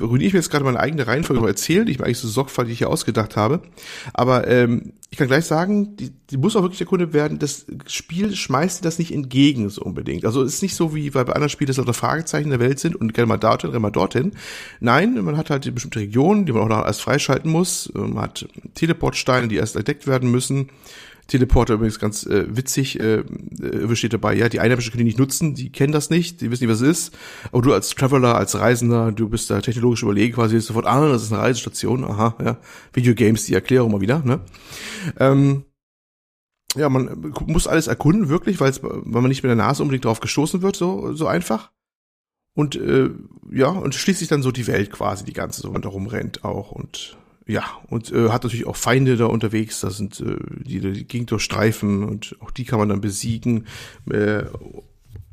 [0.04, 2.28] ruiniere ich mir jetzt gerade meine eigene Reihenfolge noch erzählen, die ich mir eigentlich so
[2.28, 3.62] sorgfältig hier ausgedacht habe.
[4.14, 7.40] Aber ähm, ich kann gleich sagen, die, die muss auch wirklich erkundet werden.
[7.40, 10.26] Das Spiel schmeißt dir das nicht entgegen so unbedingt.
[10.26, 12.96] Also es ist nicht so wie bei anderen Spielen, dass da Fragezeichen der Welt sind
[12.96, 14.32] und gerne mal dorthin, gerne mal dorthin.
[14.80, 17.92] Nein, man hat halt die bestimmte Regionen, die man auch noch erst freischalten muss.
[17.94, 20.70] Man hat Teleportsteine, die erst entdeckt werden müssen.
[21.28, 23.24] Teleporter übrigens ganz äh, witzig, äh,
[23.62, 26.52] äh, steht dabei, ja, die Einheimischen können die nicht nutzen, die kennen das nicht, die
[26.52, 27.18] wissen nicht, was es ist.
[27.52, 31.24] Aber du als Traveler, als Reisender, du bist da technologisch überlegen, quasi sofort, ah, das
[31.24, 32.58] ist eine Reisestation, aha, ja.
[32.94, 34.42] Videogames, die Erklärung mal wieder, ne?
[35.20, 35.64] Ähm,
[36.76, 38.74] ja, man muss alles erkunden, wirklich, weil
[39.06, 41.72] man nicht mit der Nase unbedingt drauf gestoßen wird, so, so einfach.
[42.56, 43.10] Und äh,
[43.52, 46.72] ja, und schließlich dann so die Welt quasi, die ganze, so man da rumrennt auch
[46.72, 51.06] und ja, und äh, hat natürlich auch Feinde da unterwegs, da sind äh, die, die
[51.06, 53.68] Gegend durchstreifen und auch die kann man dann besiegen.
[54.10, 54.44] Äh,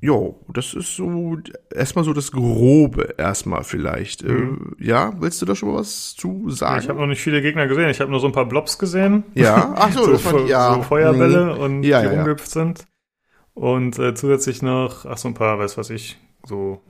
[0.03, 1.37] Jo, das ist so
[1.75, 4.23] erstmal so das Grobe erstmal vielleicht.
[4.23, 4.77] Äh, mhm.
[4.81, 6.81] Äh, ja, willst du da schon mal was zu sagen?
[6.83, 7.91] Ich habe noch nicht viele Gegner gesehen.
[7.91, 9.25] Ich habe nur so ein paar Blobs gesehen.
[9.35, 10.75] Ja, ach so, so, das war, ja.
[10.75, 11.61] so Feuerbälle mhm.
[11.61, 12.87] und ja, die ja, rumgehüpft sind.
[13.53, 16.81] Und äh, zusätzlich noch, ach so ein paar, weiß was ich, so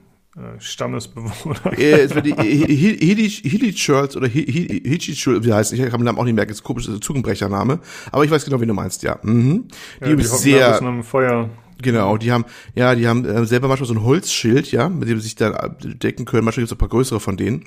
[0.59, 1.77] Stammesbewohner.
[1.77, 6.35] Äh, es wird die Hillichurls oder Hitchichurls, wie heißt Ich kann den Namen auch nicht
[6.35, 7.79] merken, ist ein komischer Zungenbrechername.
[8.11, 9.19] Aber ich weiß genau, wie du meinst, ja.
[9.23, 9.65] Mhm.
[9.99, 11.03] Die, ja, die sehr.
[11.03, 11.49] Feuer.
[11.81, 12.45] Genau, die haben,
[12.75, 15.75] ja, die haben äh, selber manchmal so ein Holzschild, ja, mit dem sie sich dann
[15.81, 16.45] decken können.
[16.45, 17.65] Manchmal gibt es ein paar größere von denen,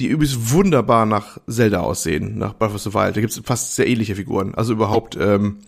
[0.00, 3.16] die übrigens wunderbar nach Zelda aussehen, nach Breath of the Wild.
[3.16, 4.54] Da gibt es fast sehr ähnliche Figuren.
[4.54, 5.58] Also überhaupt, ähm,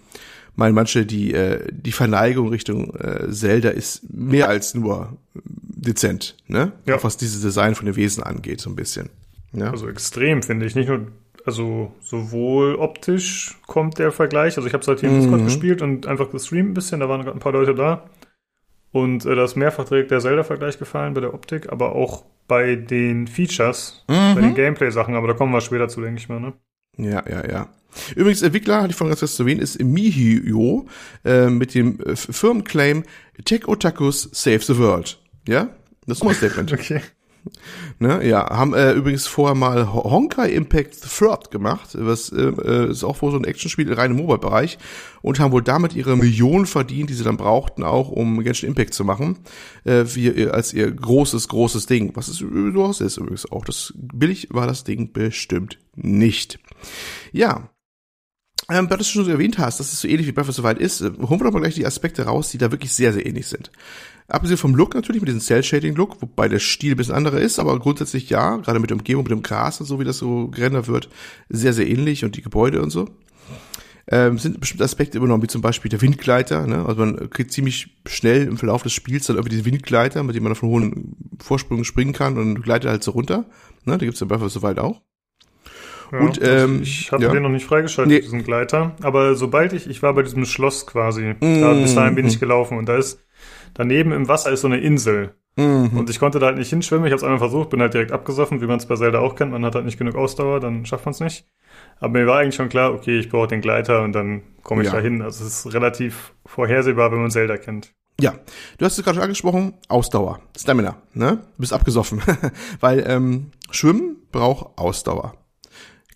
[0.56, 5.16] meinen manche, die, äh, die Verneigung Richtung äh, Zelda ist mehr als nur
[5.84, 6.72] dezent, ne?
[6.86, 6.96] Ja.
[6.96, 9.10] Auch was dieses Design von den Wesen angeht, so ein bisschen.
[9.52, 9.70] Ja?
[9.70, 10.74] Also extrem, finde ich.
[10.74, 11.06] Nicht nur,
[11.46, 15.44] also sowohl optisch kommt der Vergleich, also ich habe es halt hier im Discord Mhm.
[15.46, 18.08] gespielt und einfach gestreamt ein bisschen, da waren gerade ein paar Leute da.
[18.92, 22.76] Und äh, da ist mehrfach direkt der Zelda-Vergleich gefallen bei der Optik, aber auch bei
[22.76, 24.54] den Features, bei den Mhm.
[24.54, 26.52] Gameplay-Sachen, aber da kommen wir später zu, denke ich mal, ne?
[26.96, 27.68] Ja, ja, ja.
[28.14, 30.86] Übrigens, Entwickler, hatte ich vorhin ganz kurz zu erwähnen, ist Mihio
[31.24, 33.02] äh, mit dem äh, Firmenclaim
[33.44, 35.18] Tech Otakus Save the World.
[35.48, 35.68] Ja?
[36.06, 36.72] Das ist ein Statement.
[36.72, 37.00] Okay.
[37.98, 42.88] Ne, ja, haben äh, übrigens vorher mal Ho- Honkai Impact the Third gemacht, was äh,
[42.90, 44.78] ist auch wohl so ein Actionspiel rein im Mobile-Bereich
[45.20, 48.94] und haben wohl damit ihre Millionen verdient, die sie dann brauchten, auch um Genshin Impact
[48.94, 49.36] zu machen,
[49.84, 53.66] äh, wie, als ihr großes, großes Ding, was es durchaus ist übrigens auch.
[53.66, 56.58] Das billig war das Ding bestimmt nicht.
[57.32, 57.68] Ja,
[58.70, 60.62] ähm, weil du schon so erwähnt hast, dass es so ähnlich wie Breath of the
[60.64, 63.12] Wild ist, äh, holen wir doch mal gleich die Aspekte raus, die da wirklich sehr,
[63.12, 63.70] sehr ähnlich sind.
[64.28, 67.78] Abgesehen vom Look natürlich, mit diesem Cell-Shading-Look, wobei der Stil ein bisschen anderer ist, aber
[67.78, 70.88] grundsätzlich ja, gerade mit der Umgebung, mit dem Gras und so, wie das so gerendert
[70.88, 71.10] wird,
[71.50, 73.08] sehr, sehr ähnlich und die Gebäude und so.
[74.06, 76.84] Ähm, sind bestimmte Aspekte übernommen, wie zum Beispiel der Windgleiter, ne?
[76.86, 80.42] Also man kriegt ziemlich schnell im Verlauf des Spiels dann irgendwie diesen Windgleiter, mit dem
[80.42, 83.46] man auf einen hohen Vorsprung springen kann und gleitet halt so runter.
[83.86, 83.96] Ne?
[83.96, 85.00] Da gibt's ja Breath of the Wild auch.
[86.12, 87.30] Ja, Und, ähm, ich hatte ja.
[87.32, 88.20] den noch nicht freigeschaltet, Nee.
[88.20, 88.94] diesen Gleiter.
[89.00, 91.60] Aber sobald ich, ich war bei diesem Schloss quasi, Mm.
[91.62, 93.20] da, bis dahin bin ich gelaufen und da ist,
[93.74, 95.34] daneben im Wasser ist so eine Insel.
[95.56, 95.90] Mhm.
[95.96, 97.06] Und ich konnte da halt nicht hinschwimmen.
[97.06, 99.36] Ich habe es einmal versucht, bin halt direkt abgesoffen, wie man es bei Zelda auch
[99.36, 99.52] kennt.
[99.52, 101.46] Man hat halt nicht genug Ausdauer, dann schafft man es nicht.
[102.00, 104.88] Aber mir war eigentlich schon klar, okay, ich brauche den Gleiter und dann komme ich
[104.88, 104.94] Ja.
[104.94, 105.22] da hin.
[105.22, 107.92] Also es ist relativ vorhersehbar, wenn man Zelda kennt.
[108.20, 108.34] Ja,
[108.78, 111.38] du hast es gerade schon angesprochen, Ausdauer, Stamina, ne?
[111.56, 112.20] Du bist abgesoffen,
[112.80, 115.34] weil ähm, Schwimmen braucht Ausdauer.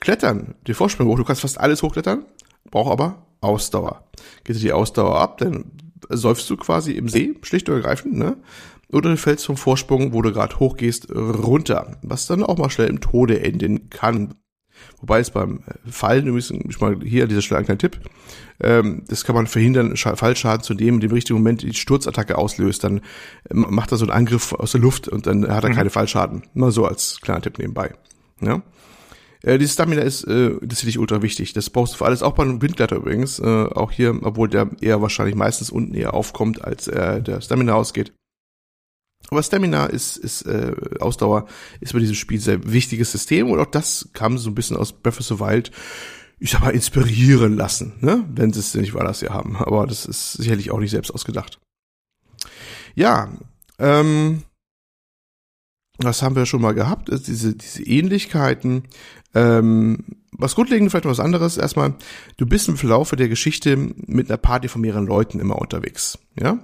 [0.01, 2.25] Klettern, die Vorsprung hoch, du kannst fast alles hochklettern,
[2.71, 4.05] braucht aber Ausdauer.
[4.45, 5.65] Geht dir die Ausdauer ab, dann
[6.09, 8.37] säufst du quasi im See, schlicht und ergreifend, ne?
[8.91, 12.89] Oder du fällst vom Vorsprung, wo du gerade hochgehst, runter, was dann auch mal schnell
[12.89, 14.35] im Tode enden kann.
[15.01, 18.01] Wobei es beim äh, Fallen übrigens, ich mal hier an dieser Stelle ein kleiner Tipp,
[18.61, 22.39] ähm, das kann man verhindern, Scha- Fallschaden zu nehmen, in dem richtigen Moment die Sturzattacke
[22.39, 23.01] auslöst, dann
[23.51, 26.43] ähm, macht er so einen Angriff aus der Luft und dann hat er keine Fallschaden.
[26.55, 27.95] Mal so als kleiner Tipp nebenbei.
[28.41, 28.63] Ja?
[29.43, 31.53] Äh, die Stamina ist äh, tatsächlich ultra wichtig.
[31.53, 34.71] Das brauchst du für alles, auch bei einem Windgleiter übrigens, äh, auch hier, obwohl der
[34.81, 38.13] eher wahrscheinlich meistens unten eher aufkommt, als äh, der Stamina ausgeht.
[39.31, 41.47] Aber Stamina ist, ist äh, Ausdauer
[41.81, 44.93] ist bei diesem Spiel sehr wichtiges System und auch das kam so ein bisschen aus
[44.93, 45.71] Breath of the Wild,
[46.39, 48.25] ich sag mal, inspirieren lassen, ne?
[48.33, 49.57] Wenn sie es nicht anders hier haben.
[49.57, 51.59] Aber das ist sicherlich auch nicht selbst ausgedacht.
[52.95, 53.31] Ja,
[53.79, 54.45] ähm,
[55.99, 57.09] was haben wir schon mal gehabt?
[57.09, 58.85] Ist diese, diese Ähnlichkeiten.
[59.35, 61.57] Ähm, was grundlegend vielleicht noch was anderes.
[61.57, 61.95] Erstmal,
[62.37, 66.19] du bist im Verlaufe der Geschichte mit einer Party von mehreren Leuten immer unterwegs.
[66.39, 66.59] Ja?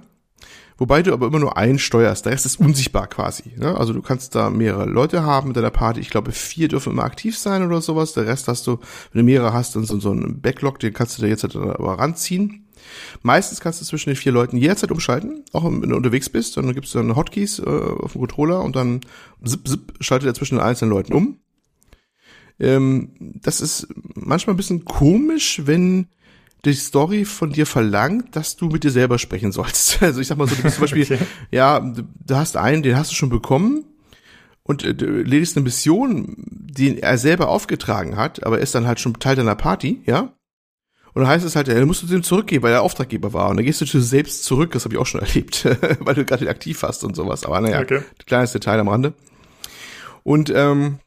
[0.77, 2.25] Wobei du aber immer nur einen steuerst.
[2.25, 3.53] Der Rest ist unsichtbar quasi.
[3.57, 3.77] Ne?
[3.77, 6.01] Also du kannst da mehrere Leute haben mit deiner Party.
[6.01, 8.13] Ich glaube, vier dürfen immer aktiv sein oder sowas.
[8.13, 8.79] Der Rest hast du,
[9.11, 11.55] wenn du mehrere hast, dann so, so einen Backlog, den kannst du da jetzt halt
[11.55, 12.67] aber ranziehen.
[13.23, 16.57] Meistens kannst du zwischen den vier Leuten jederzeit umschalten, auch wenn du unterwegs bist.
[16.57, 19.01] Dann gibst du dann Hotkeys äh, auf dem Controller und dann
[19.43, 21.39] zip, zip, schaltet er zwischen den einzelnen Leuten um.
[22.59, 26.07] Ähm, das ist manchmal ein bisschen komisch, wenn
[26.63, 29.99] die Story von dir verlangt, dass du mit dir selber sprechen sollst.
[30.01, 31.19] Also ich sag mal so, du bist zum Beispiel, Okay.
[31.51, 33.85] ja, du, hast einen, den hast du schon bekommen
[34.63, 38.87] und äh, du erledigst eine Mission, die er selber aufgetragen hat, aber er ist dann
[38.87, 40.33] halt schon Teil deiner Party, ja?
[41.13, 43.49] Und dann heißt es halt, ja, dann musst du dem zurückgeben, weil er Auftraggeber war.
[43.49, 45.63] Und dann gehst du zu dir selbst zurück, das habe ich auch schon erlebt,
[45.99, 47.45] weil du gerade aktiv hast und sowas.
[47.45, 48.01] Aber naja, Okay.
[48.25, 49.13] kleines Detail am Rande.
[50.23, 50.99] Und ähm,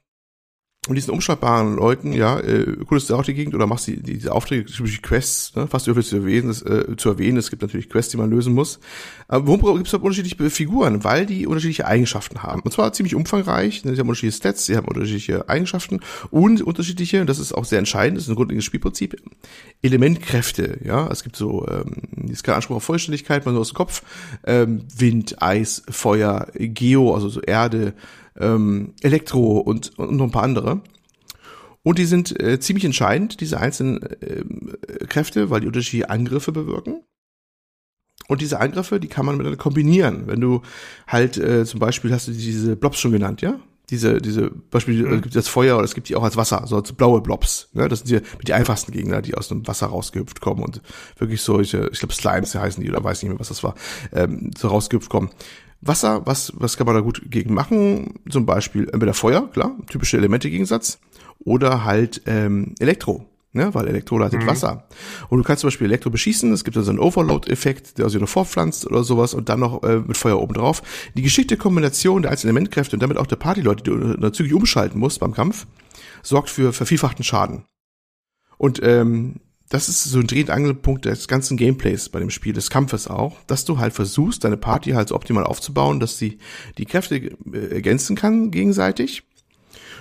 [0.88, 4.64] und diesen umschaltbaren Leuten, ja, äh, du auch die Gegend oder machst die, diese Aufträge,
[4.64, 8.12] typische Quests, ne, fast dürfen zu erwähnen, es, äh, zu erwähnen, es gibt natürlich Quests,
[8.12, 8.80] die man lösen muss.
[9.28, 11.04] Aber warum gibt es unterschiedliche Figuren?
[11.04, 12.62] Weil die unterschiedliche Eigenschaften haben.
[12.62, 16.00] Und zwar ziemlich umfangreich, ne, sie haben unterschiedliche Stats, sie haben unterschiedliche Eigenschaften
[16.30, 19.16] und unterschiedliche, und das ist auch sehr entscheidend, das ist ein grundlegendes Spielprinzip,
[19.82, 21.06] Elementkräfte, ja.
[21.08, 24.02] Es gibt so, ähm, ist kein Anspruch auf Vollständigkeit, man so aus dem Kopf,
[24.46, 27.92] ähm, Wind, Eis, Feuer, Geo, also so Erde,
[28.38, 30.82] ähm, Elektro und, und noch ein paar andere.
[31.82, 34.76] Und die sind äh, ziemlich entscheidend, diese einzelnen ähm,
[35.08, 37.02] Kräfte, weil die unterschiedliche Angriffe bewirken.
[38.26, 40.26] Und diese Angriffe, die kann man miteinander kombinieren.
[40.26, 40.60] Wenn du
[41.06, 43.58] halt äh, zum Beispiel hast du diese Blobs schon genannt, ja?
[43.90, 45.22] Diese, diese Beispiel, mhm.
[45.22, 47.70] gibt das Feuer oder es gibt die auch als Wasser, so als blaue Blobs.
[47.72, 47.88] Ne?
[47.88, 50.82] Das sind die, die einfachsten Gegner, die aus dem Wasser rausgehüpft kommen und
[51.16, 53.74] wirklich solche, ich glaube Slimes heißen die oder weiß nicht mehr, was das war,
[54.12, 55.30] ähm, so rausgehüpft kommen.
[55.80, 58.14] Wasser, was, was kann man da gut gegen machen?
[58.28, 60.98] Zum Beispiel entweder Feuer, klar, typische Elemente-Gegensatz,
[61.38, 63.72] oder halt ähm, Elektro, ne?
[63.74, 64.48] weil Elektro leitet mhm.
[64.48, 64.88] Wasser.
[65.28, 68.28] Und du kannst zum Beispiel Elektro beschießen, es gibt also einen Overload-Effekt, der sich noch
[68.28, 70.82] vorpflanzt oder sowas und dann noch äh, mit Feuer oben drauf.
[71.16, 74.54] Die geschickte Kombination der einzelnen Elementkräfte und damit auch der Partyleute, die du äh, zügig
[74.54, 75.66] umschalten musst beim Kampf,
[76.22, 77.64] sorgt für vervielfachten Schaden.
[78.56, 79.36] Und ähm,
[79.68, 83.06] das ist so ein Dreh- und Angelpunkt des ganzen Gameplays bei dem Spiel, des Kampfes
[83.06, 86.38] auch, dass du halt versuchst, deine Party halt so optimal aufzubauen, dass sie
[86.78, 89.24] die Kräfte äh, ergänzen kann gegenseitig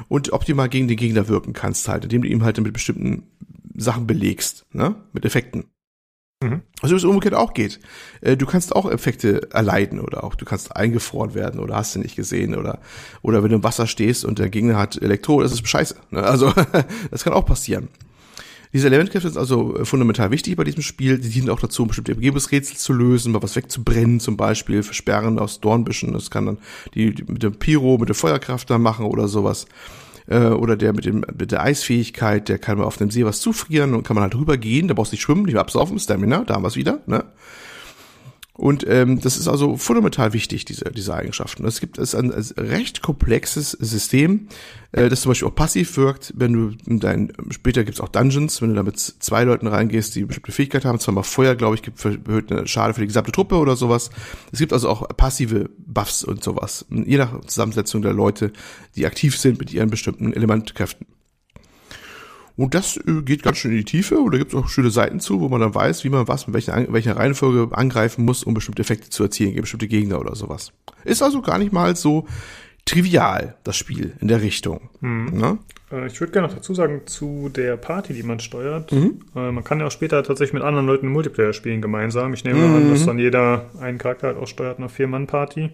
[0.07, 3.23] und optimal gegen den Gegner wirken kannst halt, indem du ihm halt mit bestimmten
[3.76, 5.65] Sachen belegst, ne, mit Effekten.
[6.41, 6.61] Mhm.
[6.81, 7.80] Also wie es umgekehrt auch geht.
[8.22, 11.99] Äh, Du kannst auch Effekte erleiden oder auch du kannst eingefroren werden oder hast du
[11.99, 12.80] nicht gesehen oder
[13.22, 15.95] oder wenn du im Wasser stehst und der Gegner hat Elektro, das ist scheiße.
[16.11, 16.23] Ne?
[16.23, 16.53] Also
[17.11, 17.89] das kann auch passieren.
[18.73, 21.18] Diese Elementkräfte sind also fundamental wichtig bei diesem Spiel.
[21.18, 25.60] Die dienen auch dazu, bestimmte Umgebungsrätsel zu lösen, mal was wegzubrennen zum Beispiel, versperren aus
[25.60, 26.14] Dornbüschen.
[26.14, 26.57] Das kann dann
[26.94, 29.68] die, die mit dem Pyro, mit der Feuerkraft da machen oder sowas.
[30.27, 33.39] Äh, oder der mit, dem, mit der Eisfähigkeit, der kann mal auf dem See was
[33.39, 34.88] zufrieren und kann man halt rübergehen.
[34.88, 36.99] Da brauchst du nicht schwimmen, nicht absaufen, Stamina, da haben wir wieder.
[37.07, 37.23] Ne?
[38.57, 41.63] Und ähm, das ist also fundamental wichtig, diese, diese Eigenschaften.
[41.65, 44.47] Es gibt es ein, ein recht komplexes System,
[44.91, 48.69] äh, das zum Beispiel auch passiv wirkt, wenn du dein, später gibt's auch Dungeons, wenn
[48.69, 52.03] du da mit zwei Leuten reingehst, die bestimmte Fähigkeit haben, zweimal Feuer, glaube ich, gibt
[52.03, 54.09] erhöht eine Schade für die gesamte Truppe oder sowas.
[54.51, 58.51] Es gibt also auch passive Buffs und sowas, je nach Zusammensetzung der Leute,
[58.95, 61.05] die aktiv sind mit ihren bestimmten Elementkräften.
[62.57, 64.89] Und das äh, geht ganz schön in die Tiefe und da gibt es auch schöne
[64.89, 68.43] Seiten zu, wo man dann weiß, wie man was mit welcher, welcher Reihenfolge angreifen muss,
[68.43, 70.73] um bestimmte Effekte zu erzielen gegen bestimmte Gegner oder sowas.
[71.05, 72.27] Ist also gar nicht mal so
[72.85, 74.89] trivial, das Spiel in der Richtung.
[75.01, 75.29] Mhm.
[75.34, 75.59] Ne?
[75.91, 78.91] Äh, ich würde gerne noch dazu sagen, zu der Party, die man steuert.
[78.91, 79.21] Mhm.
[79.35, 82.34] Äh, man kann ja auch später tatsächlich mit anderen Leuten Multiplayer spielen gemeinsam.
[82.34, 85.69] Ich nehme an, dass dann jeder einen Charakter halt auch steuert, eine Vier-Mann-Party.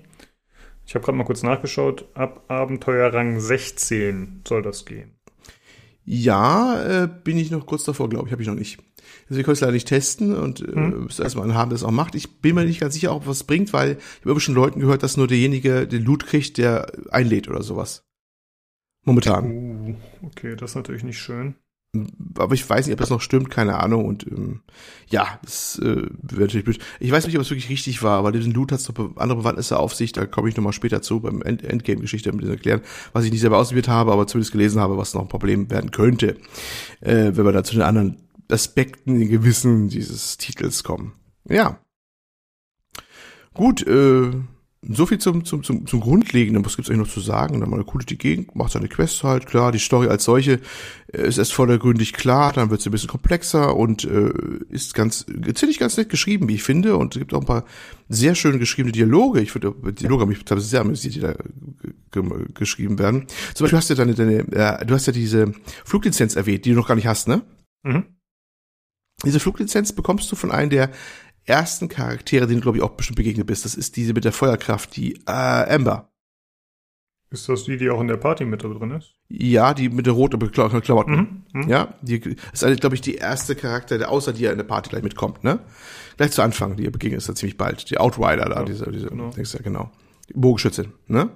[0.86, 2.06] Ich habe gerade mal kurz nachgeschaut.
[2.14, 5.12] Ab Abenteuerrang 16 soll das gehen.
[6.06, 8.80] Ja, äh, bin ich noch kurz davor, glaube ich, habe ich noch nicht.
[9.30, 11.04] Deswegen kann ich es leider nicht testen und äh, Hm.
[11.06, 12.16] müsste erstmal einen haben, der es auch macht.
[12.16, 15.04] Ich bin mir nicht ganz sicher, ob was bringt, weil ich habe schon Leuten gehört,
[15.04, 18.06] dass nur derjenige den Loot kriegt, der einlädt oder sowas.
[19.06, 19.52] Momentan.
[19.52, 19.96] Uh,
[20.28, 21.56] okay, das ist natürlich nicht schön.
[22.40, 24.06] Aber ich weiß nicht, ob das noch stimmt, keine Ahnung.
[24.06, 24.62] Und ähm,
[25.10, 26.80] ja, das äh, wäre natürlich blöd.
[27.00, 29.40] Ich weiß nicht, ob es wirklich richtig war, aber diesen Loot hat es noch andere
[29.40, 30.12] Bewandtnisse auf sich.
[30.12, 32.82] Da komme ich nochmal später zu, beim End Endgame-Geschichte mit erklären,
[33.14, 35.92] was ich nicht selber ausprobiert habe, aber zumindest gelesen habe, was noch ein Problem werden
[35.92, 36.38] könnte,
[37.02, 38.18] äh, wenn wir da zu den anderen
[38.50, 41.14] Aspekten, den Gewissen dieses Titels kommen.
[41.48, 41.80] Ja.
[43.54, 44.32] Gut, äh,
[44.90, 46.66] so viel zum, zum, zum, zum Grundlegenden.
[46.66, 47.60] Was gibt's eigentlich noch zu sagen?
[47.60, 49.72] Dann mal eine coole die Gegend, macht seine Quests halt, klar.
[49.72, 50.60] Die Story als solche
[51.12, 54.32] äh, ist erst vordergründig klar, dann wird sie ein bisschen komplexer und äh,
[54.70, 56.98] ist ganz, ziemlich ganz nett geschrieben, wie ich finde.
[56.98, 57.66] Und es gibt auch ein paar
[58.10, 59.42] sehr schön geschriebene Dialoge.
[59.42, 61.36] Ich finde, die Dialoge haben mich teilweise sehr amüsiert, die da
[62.12, 62.24] ge
[62.54, 63.28] geschrieben werden.
[63.54, 65.54] Zum Beispiel hast du deine, deine äh, du hast ja diese
[65.86, 67.42] Fluglizenz erwähnt, die du noch gar nicht hast, ne?
[67.84, 68.06] Mhm.
[69.26, 70.92] Diese Fluglizenz bekommst du von einem der
[71.46, 73.66] ersten Charaktere, denen du, glaube ich, auch bestimmt begegnet bist.
[73.66, 75.32] Das ist diese mit der Feuerkraft, die äh,
[75.76, 76.10] Amber.
[77.32, 79.16] Ist das die, die auch in der Party mit drin ist?
[79.28, 81.46] Ja, die mit der roten Kla- Klamotten.
[81.52, 81.62] Mhm.
[81.64, 81.70] Mhm.
[81.70, 82.18] Ja, die
[82.54, 85.60] ist, glaube ich, die erste Charakter, der außer dir in der Party gleich mitkommt, ne?
[86.18, 87.90] Gleich zu Anfang, die ihr begegnet ist ja ziemlich bald.
[87.90, 89.32] Die Outrider da, Ja, diese, diese, genau.
[89.32, 89.92] denkst ja, genau.
[90.30, 91.32] Die Bogenschützin, ne?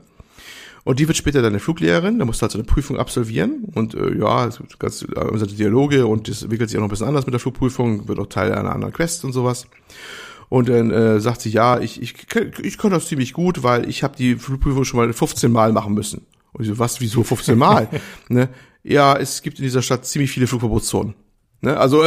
[0.88, 3.94] Und die wird später deine Fluglehrerin, da musst du halt so eine Prüfung absolvieren und
[3.94, 7.10] äh, ja, es gibt ganz äh, Dialoge und das entwickelt sich auch noch ein bisschen
[7.10, 9.68] anders mit der Flugprüfung, wird auch Teil einer anderen Quest und sowas.
[10.48, 12.16] Und dann äh, sagt sie, ja, ich, ich,
[12.64, 15.94] ich kann das ziemlich gut, weil ich habe die Flugprüfung schon mal 15 Mal machen
[15.94, 16.26] müssen.
[16.54, 17.90] Und ich so, was, wieso 15 Mal?
[18.30, 18.48] ne?
[18.82, 21.16] Ja, es gibt in dieser Stadt ziemlich viele Flugverbotszonen.
[21.62, 21.78] Ne?
[21.78, 22.04] Also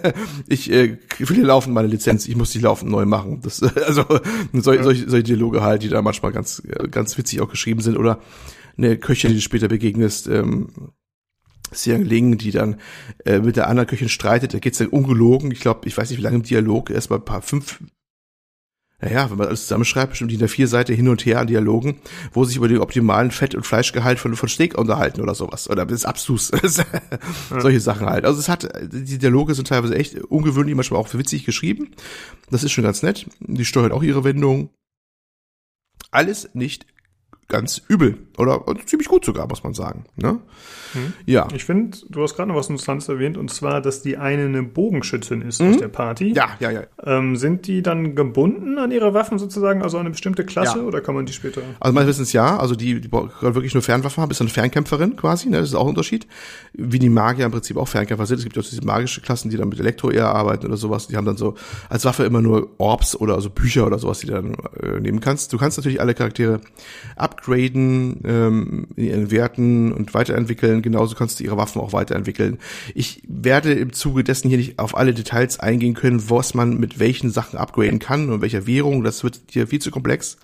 [0.48, 3.40] ich äh, viele laufen meine Lizenz, ich muss die laufend neu machen.
[3.42, 4.04] Das, also
[4.52, 7.96] solche, solche, solche Dialoge halt, die da manchmal ganz, ganz witzig auch geschrieben sind.
[7.96, 8.20] Oder
[8.76, 10.92] eine Köchin, die du später begegnest, ähm,
[11.70, 12.76] Siang Ling, die dann
[13.24, 16.18] äh, mit der anderen Köchin streitet, da geht's dann ungelogen, ich glaube, ich weiß nicht,
[16.18, 17.80] wie lange im Dialog, erstmal ein paar fünf,
[19.00, 22.00] naja, wenn man alles zusammenschreibt, bestimmt in der vier Seite hin und her an Dialogen,
[22.32, 25.70] wo sich über den optimalen Fett- und Fleischgehalt von, von Steak unterhalten oder sowas.
[25.70, 26.50] Oder das ist abstrus.
[27.50, 28.24] Solche Sachen halt.
[28.24, 31.92] Also es hat, die Dialoge sind teilweise echt ungewöhnlich, manchmal auch witzig geschrieben.
[32.50, 33.26] Das ist schon ganz nett.
[33.38, 34.70] Die steuert auch ihre Wendung.
[36.10, 36.86] Alles nicht
[37.48, 38.18] ganz übel.
[38.36, 40.04] Oder ziemlich gut sogar, muss man sagen.
[40.16, 40.38] Ne?
[40.92, 41.12] Hm.
[41.26, 41.48] Ja.
[41.54, 44.62] Ich finde, du hast gerade noch was Interessantes erwähnt, und zwar, dass die eine eine
[44.62, 46.30] Bogenschützin ist aus der Party.
[46.30, 46.34] Mhm.
[46.34, 46.82] Ja, ja, ja.
[47.04, 50.84] Ähm, sind die dann gebunden an ihre Waffen sozusagen, also an eine bestimmte Klasse, Ja.
[50.84, 51.62] oder kann man die später?
[51.80, 55.48] Also meines Wissens ja, also die, die wirklich nur Fernwaffen haben, ist eine Fernkämpferin quasi,
[55.48, 55.58] ne?
[55.58, 56.26] das ist auch ein Unterschied.
[56.74, 58.38] Wie die Magier im Prinzip auch Fernkämpfer sind.
[58.38, 61.08] Es gibt ja auch diese magische Klassen, die dann mit Elektro eher arbeiten oder sowas.
[61.08, 61.54] Die haben dann so
[61.88, 65.20] als Waffe immer nur Orbs oder also Bücher oder sowas, die du dann äh, nehmen
[65.20, 65.52] kannst.
[65.52, 66.60] Du kannst natürlich alle Charaktere
[67.38, 70.82] upgraden ähm, in ihren Werten und weiterentwickeln.
[70.82, 72.58] Genauso kannst du ihre Waffen auch weiterentwickeln.
[72.94, 76.98] Ich werde im Zuge dessen hier nicht auf alle Details eingehen können, was man mit
[76.98, 79.04] welchen Sachen upgraden kann und welcher Währung.
[79.04, 80.36] Das wird hier viel zu komplex.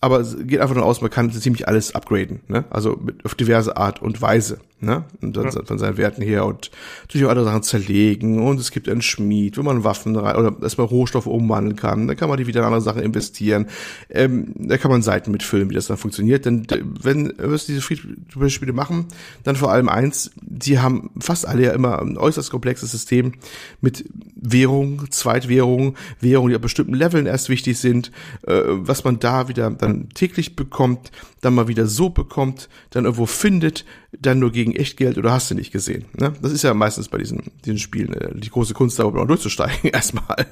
[0.00, 2.64] Aber es geht einfach davon aus, man kann ziemlich alles upgraden, ne?
[2.70, 5.04] Also mit, auf diverse Art und Weise, ne?
[5.20, 6.70] Und dann von seinen Werten her und
[7.02, 10.54] natürlich auch andere Sachen zerlegen und es gibt einen Schmied, wo man Waffen rein oder
[10.60, 13.66] erstmal Rohstoffe umwandeln kann, dann kann man die wieder in andere Sachen investieren.
[14.10, 16.44] Ähm, da kann man Seiten mitfüllen, wie das dann funktioniert.
[16.44, 16.66] Denn
[17.02, 19.06] wenn wirst diese Free-to-Play-Spiele machen,
[19.44, 23.34] dann vor allem eins, die haben fast alle ja immer ein äußerst komplexes System
[23.80, 24.04] mit
[24.34, 28.10] Währung, Zweitwährung, Währungen, die auf bestimmten Leveln erst wichtig sind,
[28.46, 31.12] äh, was man da wieder dann täglich bekommt,
[31.42, 35.54] dann mal wieder so bekommt, dann irgendwo findet, dann nur gegen Echtgeld oder hast du
[35.54, 36.06] nicht gesehen.
[36.18, 36.32] Ne?
[36.40, 39.90] Das ist ja meistens bei diesen, diesen Spielen äh, die große Kunst, da überhaupt durchzusteigen
[39.92, 40.46] erstmal,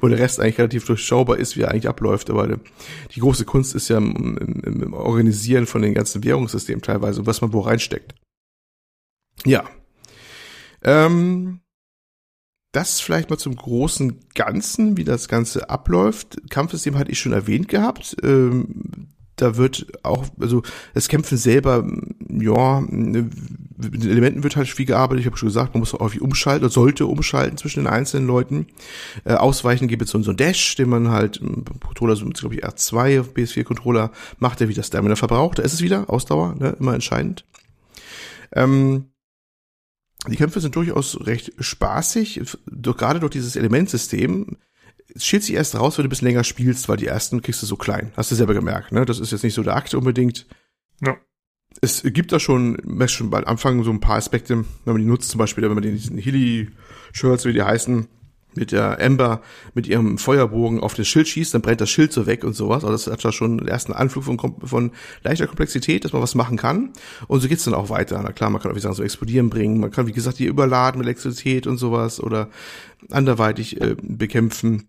[0.00, 2.56] wo der Rest eigentlich relativ durchschaubar ist, wie er eigentlich abläuft, aber die,
[3.14, 7.42] die große Kunst ist ja im, im, im Organisieren von den ganzen Währungssystemen teilweise was
[7.42, 8.14] man wo reinsteckt.
[9.44, 9.64] Ja.
[10.82, 11.60] Ähm,
[12.72, 16.38] das vielleicht mal zum großen Ganzen, wie das Ganze abläuft.
[16.48, 18.16] Kampfsystem hatte ich schon erwähnt gehabt.
[18.22, 19.11] Ähm,
[19.42, 20.62] da wird auch, also
[20.94, 21.84] das Kämpfen selber,
[22.28, 23.32] ja, mit
[23.76, 25.20] den Elementen wird halt viel gearbeitet.
[25.20, 28.26] Ich habe schon gesagt, man muss auch häufig umschalten oder sollte umschalten zwischen den einzelnen
[28.26, 28.66] Leuten.
[29.24, 32.64] Äh, ausweichen gibt es so, einen Dash, den man halt im Controller, so glaube ich
[32.64, 35.58] R2 auf PS4-Controller macht, der wieder Stamina verbraucht.
[35.58, 37.44] Da ist es wieder, Ausdauer, ne, immer entscheidend.
[38.52, 39.06] Ähm,
[40.28, 42.40] Die Kämpfe sind durchaus recht spaßig,
[42.80, 44.56] gerade durch dieses Elementsystem.
[45.14, 47.62] Es schält sich erst raus, wenn du ein bisschen länger spielst, weil die ersten kriegst
[47.62, 48.12] du so klein.
[48.16, 49.04] Hast du selber gemerkt, ne?
[49.04, 50.46] Das ist jetzt nicht so der Akt unbedingt.
[51.00, 51.16] Ja.
[51.80, 55.08] Es gibt da schon, merkst schon beim Anfang so ein paar Aspekte, wenn man die
[55.08, 58.08] nutzt, zum Beispiel, wenn man den diesen Hilly-Shirts, wie die heißen,
[58.54, 59.40] mit der Ember
[59.74, 62.84] mit ihrem Feuerbogen auf das Schild schießt, dann brennt das Schild so weg und sowas.
[62.84, 64.90] Also das hat ja schon den ersten Anflug von, von
[65.22, 66.90] leichter Komplexität, dass man was machen kann.
[67.28, 68.20] Und so geht's dann auch weiter.
[68.22, 69.80] Na klar, man kann auch wie sagen, so explodieren bringen.
[69.80, 72.48] Man kann, wie gesagt, die überladen mit Elektrizität und sowas oder
[73.10, 74.88] anderweitig äh, bekämpfen.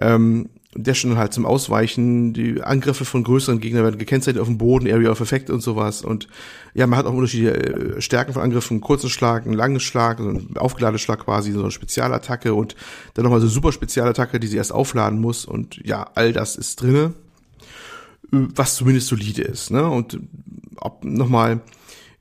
[0.00, 4.86] Ähm, Dashen halt zum Ausweichen, die Angriffe von größeren Gegnern werden gekennzeichnet auf dem Boden,
[4.90, 6.02] Area of Effect und sowas.
[6.02, 6.28] Und
[6.74, 10.28] ja, man hat auch unterschiedliche äh, Stärken von Angriffen, kurzen Schlag, einen langen Schlag, so
[10.28, 12.76] einen Aufgeladeschlag quasi, so eine Spezialattacke und
[13.14, 15.46] dann nochmal so eine super Spezialattacke, die sie erst aufladen muss.
[15.46, 17.14] Und ja, all das ist drinne,
[18.30, 19.70] äh, was zumindest solide ist.
[19.70, 19.88] Ne?
[19.88, 20.20] Und
[20.76, 21.60] ob nochmal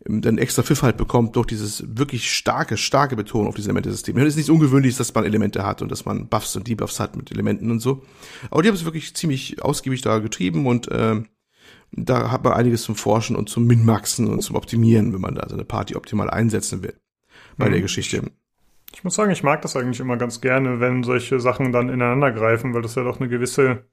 [0.08, 4.18] dann extra Pfiff halt bekommt durch dieses wirklich starke, starke Betonung auf dieses Elemente-System.
[4.18, 7.16] Es ist nichts Ungewöhnliches, dass man Elemente hat und dass man Buffs und Debuffs hat
[7.16, 8.04] mit Elementen und so.
[8.50, 11.22] Aber die haben es wirklich ziemlich ausgiebig da getrieben und äh,
[11.92, 15.48] da hat man einiges zum Forschen und zum Minmaxen und zum Optimieren, wenn man da
[15.50, 16.94] seine Party optimal einsetzen will
[17.58, 17.74] bei mhm.
[17.74, 18.24] der Geschichte.
[18.94, 22.32] Ich muss sagen, ich mag das eigentlich immer ganz gerne, wenn solche Sachen dann ineinander
[22.32, 23.86] greifen, weil das ja doch eine gewisse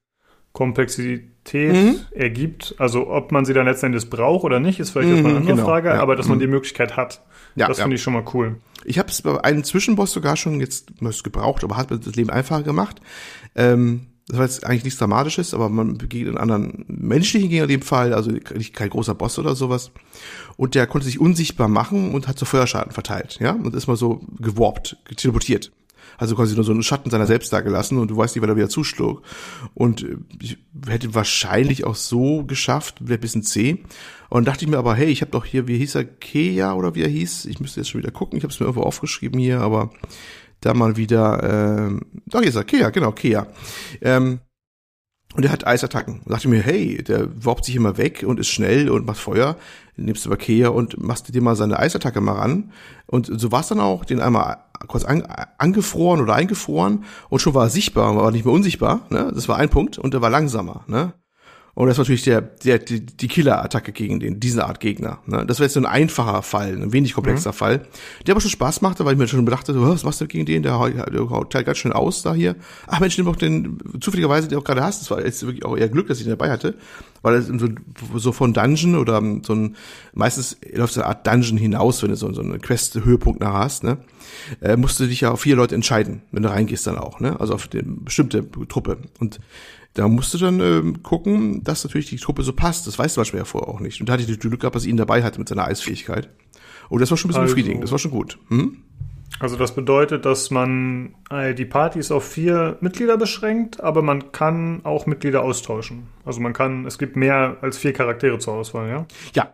[0.54, 1.96] Komplexität mhm.
[2.12, 2.76] ergibt.
[2.78, 5.56] Also ob man sie dann letzten Endes braucht oder nicht, ist vielleicht mhm, eine andere
[5.56, 6.00] genau, Frage, ja.
[6.00, 6.42] aber dass man mhm.
[6.42, 7.20] die Möglichkeit hat.
[7.56, 7.84] Ja, das ja.
[7.84, 8.56] finde ich schon mal cool.
[8.84, 10.92] Ich habe es bei einem Zwischenboss sogar schon jetzt
[11.24, 13.00] gebraucht, aber hat mir das Leben einfacher gemacht.
[13.56, 17.70] Ähm, das war jetzt eigentlich nichts Dramatisches, aber man begegnet einen anderen menschlichen Gegner in
[17.70, 18.30] dem Fall, also
[18.72, 19.90] kein großer Boss oder sowas.
[20.56, 23.96] Und der konnte sich unsichtbar machen und hat so Feuerschaden verteilt, ja, und ist mal
[23.96, 25.72] so geworbt, teleportiert.
[26.18, 28.50] Also quasi nur so einen Schatten seiner selbst da gelassen und du weißt nicht, wann
[28.50, 29.22] er wieder zuschlug.
[29.74, 33.84] Und äh, ich hätte wahrscheinlich auch so geschafft, wäre ein bisschen zäh.
[34.30, 36.94] Und dachte ich mir aber, hey, ich habe doch hier, wie hieß er, Kea oder
[36.94, 37.46] wie er hieß?
[37.46, 39.90] Ich müsste jetzt schon wieder gucken, ich habe es mir irgendwo aufgeschrieben hier, aber
[40.60, 43.46] da mal wieder, ähm, doch hier ist er, Kea, genau, Kea.
[44.00, 44.40] Ähm,
[45.34, 46.20] und er hat Eisattacken.
[46.24, 49.18] Da dachte ich mir, hey, der worbt sich immer weg und ist schnell und macht
[49.18, 49.56] Feuer.
[49.96, 52.72] Nimmst du aber Kea und machst dir mal seine Eisattacke mal ran.
[53.06, 55.22] Und so war es dann auch, den einmal kurz an,
[55.58, 59.06] angefroren oder eingefroren und schon war er sichtbar, war nicht mehr unsichtbar.
[59.10, 59.30] Ne?
[59.34, 60.84] Das war ein Punkt und er war langsamer.
[60.86, 61.14] Ne?
[61.74, 65.18] Und das war natürlich der, der, die, die Killer-Attacke gegen den, diese Art Gegner.
[65.26, 65.44] Ne?
[65.44, 67.54] Das wäre jetzt so ein einfacher Fall, ein wenig komplexer mhm.
[67.54, 67.86] Fall,
[68.26, 70.62] der aber schon Spaß machte, weil ich mir schon bedachte, was machst du gegen den?
[70.62, 72.54] Der, der haut halt ganz schön aus da hier.
[72.86, 75.02] Ach Mensch, nimm doch den, zufälligerweise, den auch gerade hast.
[75.02, 76.76] Das war jetzt wirklich auch eher Glück, dass ich ihn dabei hatte,
[77.22, 77.68] weil es so,
[78.14, 79.76] so von Dungeon oder so ein,
[80.12, 83.82] meistens läuft so eine Art Dungeon hinaus, wenn du so, so eine Quest-Höhepunkt nach hast,
[83.82, 83.98] ne?
[84.60, 87.38] Äh, musst du dich ja auf vier Leute entscheiden, wenn du reingehst dann auch, ne?
[87.40, 88.98] Also auf eine bestimmte Truppe.
[89.18, 89.40] Und
[89.94, 92.86] da musst du dann ähm, gucken, dass natürlich die Truppe so passt.
[92.86, 94.00] Das weißt du manchmal ja vorher auch nicht.
[94.00, 96.28] Und da hatte ich die Glück gehabt, dass ich ihn dabei hatte mit seiner Eisfähigkeit.
[96.88, 97.84] Und das war schon ein bisschen also, befriedigend.
[97.84, 98.38] Das war schon gut.
[98.48, 98.78] Hm?
[99.40, 104.80] Also das bedeutet, dass man äh, die Partys auf vier Mitglieder beschränkt, aber man kann
[104.84, 106.04] auch Mitglieder austauschen.
[106.24, 109.06] Also man kann, es gibt mehr als vier Charaktere zur Auswahl, ja?
[109.34, 109.52] Ja,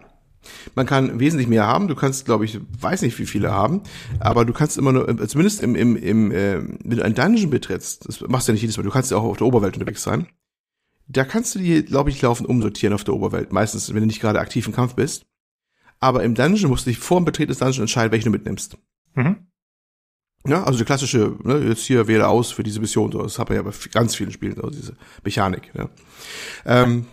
[0.74, 1.88] man kann wesentlich mehr haben.
[1.88, 3.82] Du kannst, glaube ich, weiß nicht, wie viele haben,
[4.18, 7.50] aber du kannst immer nur, äh, zumindest im, im, im äh, wenn du ein Dungeon
[7.50, 9.74] betrittst, das machst du ja nicht jedes Mal, du kannst ja auch auf der Oberwelt
[9.74, 10.26] unterwegs sein.
[11.08, 13.52] Da kannst du die, glaube ich, laufend umsortieren auf der Oberwelt.
[13.52, 15.26] Meistens, wenn du nicht gerade aktiv im Kampf bist.
[15.98, 18.78] Aber im Dungeon musst du dich vor dem Betreten des Dungeons entscheiden, welchen du mitnimmst.
[19.14, 19.50] Mhm.
[20.46, 23.50] Ja, also die klassische, ne, jetzt hier wähle aus für diese Mission, so, das hat
[23.50, 25.70] man ja bei ganz vielen Spielen, so diese Mechanik.
[25.74, 25.90] Ja.
[26.64, 27.06] Ähm,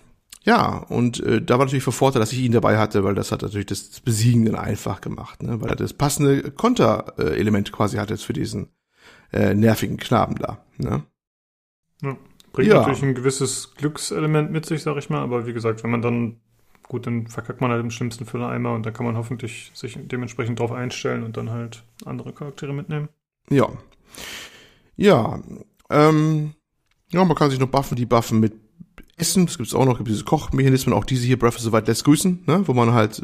[0.48, 3.34] ja, und äh, da war natürlich für Vorteil, dass ich ihn dabei hatte, weil das
[3.34, 5.60] hat natürlich das Besiegen dann einfach gemacht, ne?
[5.60, 8.70] weil er das passende Konterelement quasi hatte für diesen
[9.34, 10.64] äh, nervigen Knaben da.
[10.78, 11.04] Ne?
[12.02, 12.16] Ja,
[12.54, 12.80] bringt ja.
[12.80, 16.40] natürlich ein gewisses Glückselement mit sich, sag ich mal, aber wie gesagt, wenn man dann,
[16.88, 20.00] gut, dann verkackt man halt im schlimmsten Fall einmal und dann kann man hoffentlich sich
[20.02, 23.10] dementsprechend drauf einstellen und dann halt andere Charaktere mitnehmen.
[23.50, 23.68] Ja.
[24.96, 25.42] Ja,
[25.90, 26.54] ähm,
[27.12, 28.54] ja, man kann sich noch buffen, die buffen mit
[29.18, 31.72] Essen, das gibt es auch noch, gibt diese Kochmechanismen, auch diese hier, Breath of the
[31.72, 33.22] Wild lässt grüßen, ne, wo man halt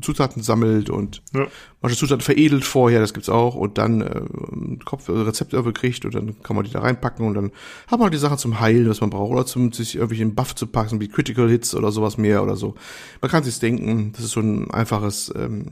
[0.00, 1.46] Zutaten sammelt und ja.
[1.82, 4.22] Manche Zutaten veredelt vorher, das gibt's auch, und dann äh,
[4.84, 7.50] Kopf äh, Rezepte kriegt und dann kann man die da reinpacken und dann
[7.86, 10.54] hat man die Sachen zum Heilen, was man braucht, oder zum sich irgendwie einen Buff
[10.54, 12.74] zu packen, wie Critical Hits oder sowas mehr oder so.
[13.20, 15.66] Man kann sich's denken, das ist so ein einfaches ähm,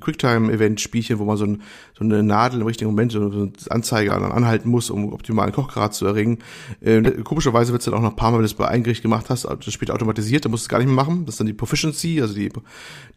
[0.00, 1.62] Quicktime-Event-Spielchen, wo man so, ein,
[1.96, 5.94] so eine Nadel im richtigen Moment, so eine Anzeige an, anhalten muss, um optimalen Kochgrad
[5.94, 6.38] zu erringen.
[6.80, 9.02] Äh, komischerweise wird's dann auch noch ein paar Mal, wenn du es bei einem Gericht
[9.02, 11.26] gemacht hast, das spielt automatisiert, da musst du es gar nicht mehr machen.
[11.26, 12.50] Das ist dann die Proficiency, also die,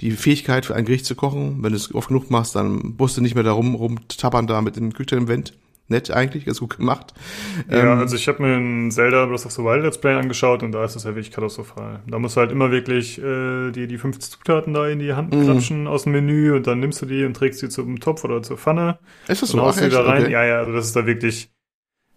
[0.01, 1.61] die Fähigkeit Fähigkeit für ein Gericht zu kochen.
[1.61, 4.61] Wenn du es oft genug machst, dann musst du nicht mehr da rum, rumtappern da
[4.61, 5.53] mit dem Quicktime-Event.
[5.87, 7.13] nett eigentlich, ganz gut gemacht.
[7.69, 10.63] Ja, Ähm, also ich habe mir ein Zelda Breath of the Wild Let's Play angeschaut
[10.63, 11.99] und da ist es ja wirklich katastrophal.
[12.07, 15.35] Da musst du halt immer wirklich äh, die, die 50 Zutaten da in die Hand
[15.35, 15.43] Mhm.
[15.43, 18.41] klatschen aus dem Menü und dann nimmst du die und trägst sie zum Topf oder
[18.41, 18.99] zur Pfanne.
[19.27, 19.61] ist das so?
[19.61, 20.23] Ach, da rein.
[20.23, 20.31] Okay.
[20.31, 21.51] Ja, ja, also das ist da wirklich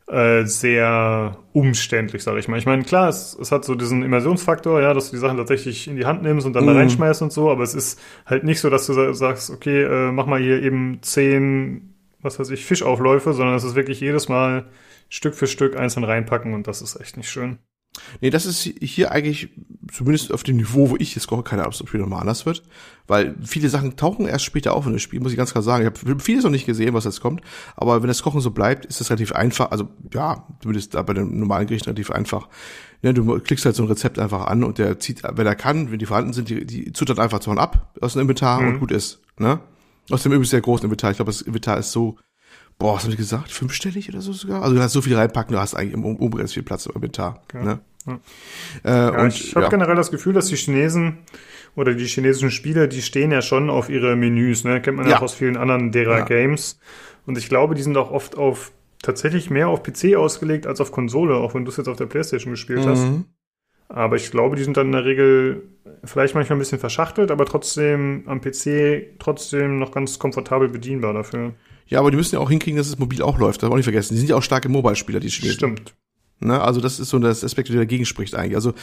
[0.08, 2.58] äh, sehr umständlich, sage ich mal.
[2.58, 5.89] Ich meine, klar, es, es hat so diesen Immersionsfaktor, ja, dass du die Sachen tatsächlich
[5.89, 6.68] in die Hand nimmst und dann Mhm.
[6.68, 9.83] da reinschmeißt und so, aber es ist halt nicht so, dass du sa- sagst, okay,
[9.83, 14.28] äh, mach mal hier eben zehn, was weiß ich, Fischaufläufe, sondern es ist wirklich jedes
[14.28, 14.66] Mal
[15.08, 17.58] Stück für Stück einzeln reinpacken und das ist echt nicht schön.
[18.20, 19.50] Nee, das ist hier eigentlich
[19.92, 22.44] zumindest auf dem Niveau, wo ich jetzt koche, keine Ahnung, ob es später nochmal anders
[22.47, 22.62] wird.
[23.06, 25.86] Weil viele Sachen tauchen erst später auf in das Spiel, muss ich ganz klar sagen.
[25.86, 27.40] Ich habe vieles noch nicht gesehen, was jetzt kommt.
[27.76, 29.70] Aber wenn das Kochen so bleibt, ist das relativ einfach.
[29.70, 32.48] Also ja, zumindest da bei dem normalen Gericht relativ einfach.
[33.02, 35.90] Ne, du klickst halt so ein Rezept einfach an und der zieht, wenn er kann,
[35.92, 38.68] wenn die vorhanden sind, die, die Zutaten einfach zu ab aus dem Inventar Mhm.
[38.68, 39.20] und gut ist.
[39.39, 39.60] Ne?
[40.10, 41.10] Aus dem übrigens sehr großen Inventar.
[41.10, 42.16] Ich glaube, das Inventar ist so,
[42.78, 43.50] boah, was habe ich gesagt?
[43.50, 44.62] Fünfstellig oder so sogar?
[44.62, 47.42] Also du kannst so viel reinpacken, du hast eigentlich Um- Umriss viel Platz im Inventar.
[47.52, 47.62] Ja.
[47.62, 47.80] Ne?
[48.06, 48.18] Ja.
[48.84, 49.70] Äh, Ja, und, ich habe ja.
[49.70, 51.18] generell das Gefühl, dass die Chinesen
[51.76, 54.80] oder die chinesischen Spieler, die stehen ja schon auf ihre Menüs, ne?
[54.80, 56.22] Kennt man ja, auch aus vielen anderen derer.
[56.22, 56.78] Games.
[57.26, 58.72] Und ich glaube, die sind auch oft auf
[59.02, 62.06] tatsächlich mehr auf PC ausgelegt als auf Konsole, auch wenn du es jetzt auf der
[62.06, 63.04] Playstation gespielt hast.
[63.04, 63.24] Mhm.
[63.88, 65.62] Aber ich glaube, die sind dann in der Regel
[66.04, 71.52] vielleicht manchmal ein bisschen verschachtelt, aber trotzdem am PC trotzdem noch ganz komfortabel bedienbar dafür.
[71.86, 73.62] Ja, aber die müssen ja auch hinkriegen, dass es mobil auch läuft.
[73.62, 74.14] Das man nicht vergessen.
[74.14, 75.56] Die sind ja auch starke Mobile-Spieler, die Chinesen.
[75.56, 75.94] Stimmt.
[76.40, 76.60] Ne?
[76.60, 78.56] Also das ist so das Aspekt, der dagegen spricht eigentlich.
[78.56, 78.74] Also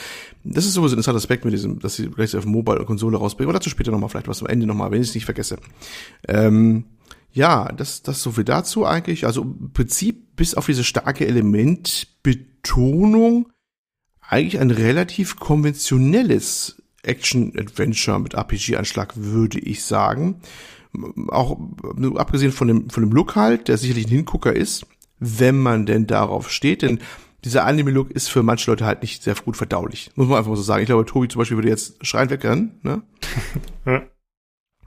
[0.44, 3.18] das ist sowieso ein interessanter Aspekt mit diesem, dass sie gleich auf Mobile und Konsole
[3.18, 3.50] rausbringen.
[3.50, 5.58] Oder dazu später nochmal, vielleicht was am Ende nochmal, wenn ich es nicht vergesse.
[6.28, 6.86] Ähm,
[7.34, 9.26] ja, das, das so viel dazu eigentlich.
[9.26, 13.48] Also im Prinzip bis auf diese starke Elementbetonung
[14.22, 20.42] eigentlich ein relativ konventionelles Action-Adventure mit RPG-Anschlag, würde ich sagen.
[21.30, 21.58] Auch
[21.98, 24.86] äh, abgesehen von dem, von dem Look halt, der sicherlich ein Hingucker ist,
[25.20, 27.00] wenn man denn darauf steht, denn
[27.44, 30.12] dieser Anime-Look ist für manche Leute halt nicht sehr gut verdaulich.
[30.16, 30.82] Muss man einfach mal so sagen.
[30.82, 33.02] Ich glaube, Tobi zum Beispiel würde jetzt schreien wegrennen, ne?
[33.86, 34.04] Ja.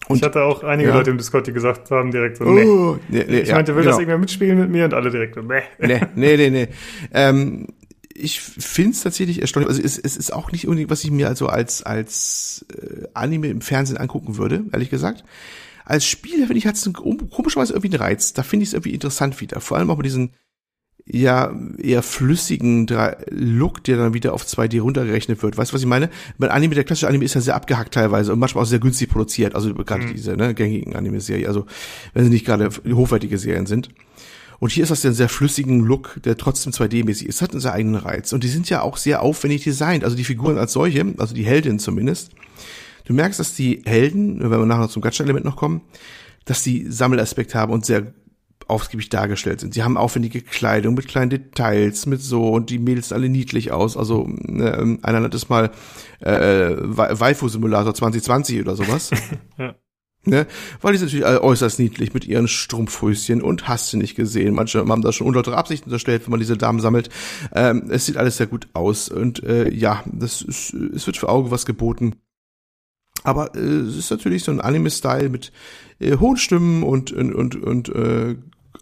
[0.08, 0.94] Und- ich hatte auch einige ja.
[0.96, 2.64] Leute im Discord, die gesagt haben direkt so, nee.
[2.64, 3.92] Oh, nee, nee, Ich ja, meinte, will genau.
[3.92, 5.62] das irgendwer mitspielen mit mir und alle direkt so, nee.
[5.80, 6.68] nee, nee, nee, nee.
[7.12, 7.68] Ähm,
[8.14, 9.70] ich finde es tatsächlich erstaunlich.
[9.70, 13.48] Also es, es ist auch nicht unbedingt, was ich mir also als als äh, Anime
[13.48, 15.24] im Fernsehen angucken würde, ehrlich gesagt.
[15.84, 18.32] Als Spieler finde ich hat es komischerweise irgendwie einen Reiz.
[18.32, 19.60] Da finde ich es irgendwie interessant wieder.
[19.60, 20.32] Vor allem auch mit diesen
[21.06, 22.86] ja eher flüssigen
[23.28, 25.58] Look, der dann wieder auf 2D runtergerechnet wird.
[25.58, 26.08] Weißt du, was ich meine?
[26.38, 29.10] Mein Anime, der klassische Anime ist ja sehr abgehackt teilweise und manchmal auch sehr günstig
[29.10, 29.54] produziert.
[29.54, 30.14] Also gerade Mhm.
[30.14, 31.46] diese ne, gängigen Anime-Serien.
[31.46, 31.66] Also
[32.14, 33.90] wenn sie nicht gerade hochwertige Serien sind.
[34.60, 37.42] Und hier ist das ja ein sehr flüssigen Look, der trotzdem 2D-mäßig ist.
[37.42, 38.32] Hat einen sehr eigenen Reiz.
[38.32, 40.04] Und die sind ja auch sehr aufwendig designt.
[40.04, 42.30] Also die Figuren als solche, also die Heldin zumindest.
[43.04, 45.82] Du merkst, dass die Helden, wenn wir nachher zum Gacha-Element noch kommen,
[46.44, 48.12] dass die Sammelaspekt haben und sehr
[48.66, 49.74] ausgiebig dargestellt sind.
[49.74, 53.94] Sie haben aufwendige Kleidung mit kleinen Details, mit so, und die Mädels alle niedlich aus.
[53.96, 55.70] Also, äh, einer nennt es mal
[56.20, 59.10] äh, Wa- Waifu-Simulator 2020 oder sowas.
[59.58, 59.74] Ja.
[60.26, 60.46] Ne?
[60.80, 64.54] Weil die sind natürlich alle äußerst niedlich mit ihren Strumpfhöschen und hast du nicht gesehen.
[64.54, 67.10] Manche haben da schon unlautere Absichten unterstellt, wenn man diese Damen sammelt.
[67.54, 71.28] Ähm, es sieht alles sehr gut aus und äh, ja, das ist, es wird für
[71.28, 72.14] Auge was geboten.
[73.24, 75.50] Aber äh, es ist natürlich so ein Anime-Style mit
[75.98, 78.36] äh, hohen Stimmen und und und, und äh,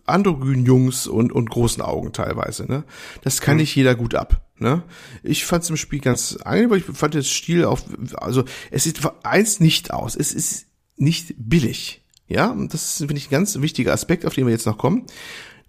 [0.04, 2.66] androgyn Jungs und und großen Augen teilweise.
[2.66, 2.84] Ne,
[3.22, 4.44] das kann nicht jeder gut ab.
[4.58, 4.82] Ne,
[5.22, 7.84] ich fand es im Spiel ganz angenehm, weil ich fand das Stil auf,
[8.16, 10.14] also es sieht eins nicht aus.
[10.16, 12.02] Es ist nicht billig.
[12.28, 14.78] Ja, und das ist, finde ich, ein ganz wichtiger Aspekt, auf den wir jetzt noch
[14.78, 15.06] kommen.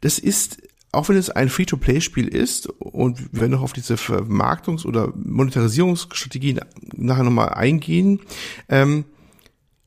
[0.01, 0.61] Das ist,
[0.93, 6.59] auch wenn es ein Free-to-Play-Spiel ist, und wir werden noch auf diese Vermarktungs- oder Monetarisierungsstrategien
[6.95, 8.19] nachher nochmal eingehen,
[8.69, 9.05] ähm,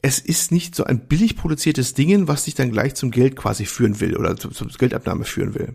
[0.02, 3.64] es ist nicht so ein billig produziertes Ding, was dich dann gleich zum Geld quasi
[3.66, 5.74] führen will oder zu- zur Geldabnahme führen will.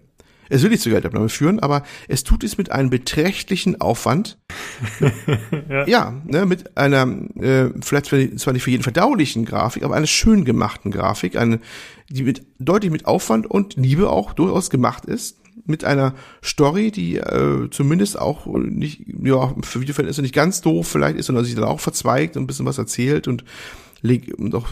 [0.51, 4.38] Es will nicht zur Geldabnahme führen, aber es tut es mit einem beträchtlichen Aufwand.
[5.69, 5.88] Ja.
[5.88, 10.43] ja, ne, mit einer, äh, vielleicht zwar nicht für jeden verdaulichen Grafik, aber einer schön
[10.43, 11.59] gemachten Grafik, eine,
[12.09, 15.39] die mit deutlich mit Aufwand und Liebe auch durchaus gemacht ist.
[15.65, 21.17] Mit einer Story, die äh, zumindest auch nicht, ja, für Videoverhältnisse nicht ganz doof vielleicht
[21.17, 23.45] ist, sondern sich dann auch verzweigt und ein bisschen was erzählt und
[24.03, 24.69] und auch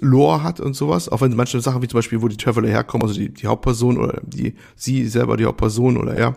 [0.00, 3.06] Lore hat und sowas, auch wenn manche Sachen wie zum Beispiel, wo die Traveler herkommen,
[3.06, 6.36] also die, die Hauptperson oder die, sie selber die Hauptperson oder ja,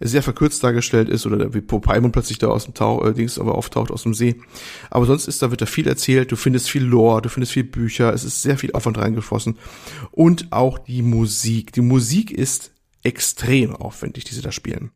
[0.00, 3.54] sehr verkürzt dargestellt ist oder wie Popaimon plötzlich da aus dem Tau, äh, Dings aber
[3.54, 4.36] auftaucht aus dem See.
[4.88, 7.64] Aber sonst ist da wird da viel erzählt, du findest viel Lore, du findest viel
[7.64, 9.58] Bücher, es ist sehr viel Aufwand reingeflossen
[10.10, 11.72] und auch die Musik.
[11.72, 12.72] Die Musik ist
[13.02, 14.92] extrem aufwendig, die sie da spielen.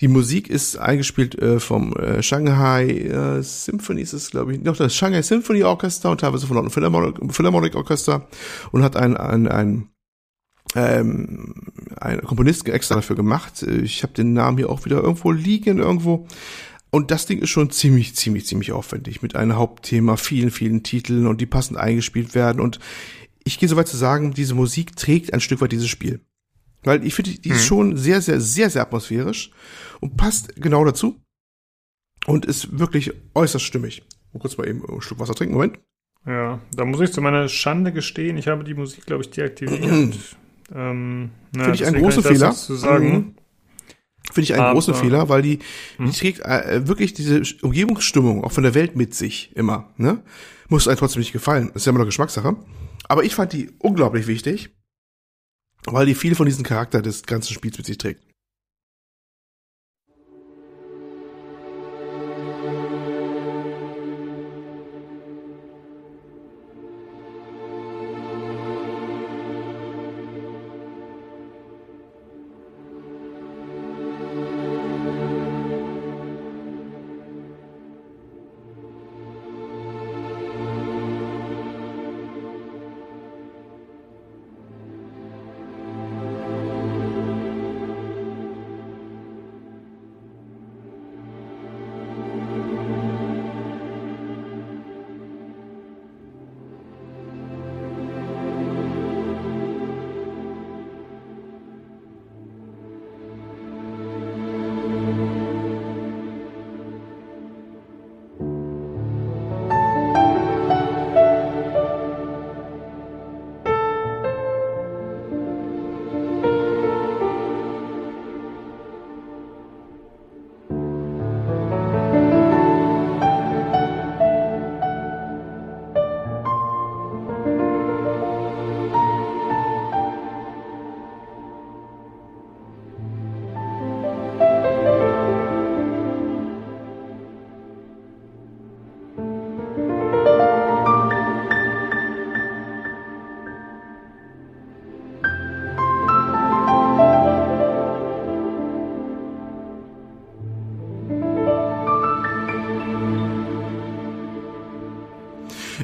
[0.00, 4.76] Die Musik ist eingespielt äh, vom äh, Shanghai äh, Symphony ist es, glaube ich, noch
[4.76, 8.26] das Shanghai Symphony Orchestra und teilweise von London Philharmonic, Philharmonic Orchestra
[8.70, 9.88] und hat ein, ein, ein
[10.74, 11.54] ähm,
[11.96, 13.62] ein Komponist extra dafür gemacht.
[13.62, 16.26] Ich habe den Namen hier auch wieder irgendwo liegen, irgendwo.
[16.90, 21.26] Und das Ding ist schon ziemlich, ziemlich, ziemlich aufwendig mit einem Hauptthema, vielen, vielen Titeln
[21.26, 22.60] und die passend eingespielt werden.
[22.60, 22.78] Und
[23.44, 26.20] ich gehe so weit zu sagen, diese Musik trägt ein Stück weit dieses Spiel.
[26.84, 27.66] Weil ich finde, die ist hm.
[27.66, 29.50] schon sehr, sehr, sehr, sehr atmosphärisch
[30.00, 31.20] und passt genau dazu.
[32.26, 34.02] Und ist wirklich äußerst stimmig.
[34.32, 35.78] Mal kurz mal eben ein Stück Wasser trinken, Moment.
[36.26, 40.18] Ja, da muss ich zu meiner Schande gestehen, ich habe die Musik, glaube ich, deaktiviert.
[40.74, 42.54] ähm, Finde ich einen großen Fehler.
[43.00, 43.34] Mhm.
[44.32, 45.58] Finde ich einen Aber, großen Fehler, weil die,
[45.98, 46.12] die hm?
[46.12, 49.88] trägt äh, wirklich diese Umgebungsstimmung auch von der Welt mit sich immer.
[49.96, 50.22] Ne?
[50.68, 51.68] Muss einem trotzdem nicht gefallen.
[51.68, 52.56] Das ist ja immer noch Geschmackssache.
[53.08, 54.70] Aber ich fand die unglaublich wichtig,
[55.86, 58.22] weil die viel von diesem Charakter des ganzen Spiels mit sich trägt.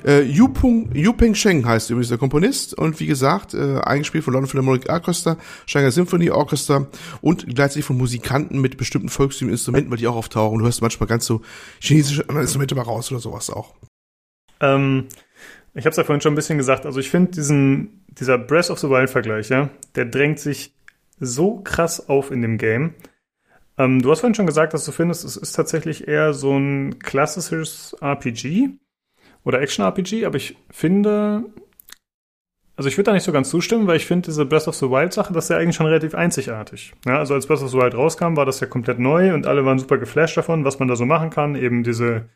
[0.05, 4.23] Äh, Yu, Peng, Yu Peng Sheng heißt übrigens der Komponist und wie gesagt, äh, eingespielt
[4.25, 6.87] von London Philharmonic Orchestra, Shanghai Symphony Orchestra
[7.23, 10.59] und gleichzeitig von Musikanten mit bestimmten volkstümlichen Instrumenten, weil die auch auftauchen.
[10.59, 11.41] Du hörst manchmal ganz so
[11.81, 13.75] chinesische Instrumente mal raus oder sowas auch.
[14.61, 15.07] Ähm,
[15.73, 16.85] ich habe es ja vorhin schon ein bisschen gesagt.
[16.85, 20.75] Also ich finde diesen dieser Breath of the Wild Vergleich, ja, der drängt sich
[21.19, 22.95] so krass auf in dem Game.
[23.79, 26.99] Ähm, du hast vorhin schon gesagt, dass du findest, es ist tatsächlich eher so ein
[26.99, 28.71] klassisches RPG
[29.45, 31.45] oder Action-RPG, aber ich finde,
[32.77, 34.91] also ich würde da nicht so ganz zustimmen, weil ich finde diese Breath of the
[34.91, 36.93] Wild Sache, das ist ja eigentlich schon relativ einzigartig.
[37.07, 39.65] Ja, also als Breath of the Wild rauskam, war das ja komplett neu und alle
[39.65, 41.55] waren super geflasht davon, was man da so machen kann.
[41.55, 42.29] Eben diese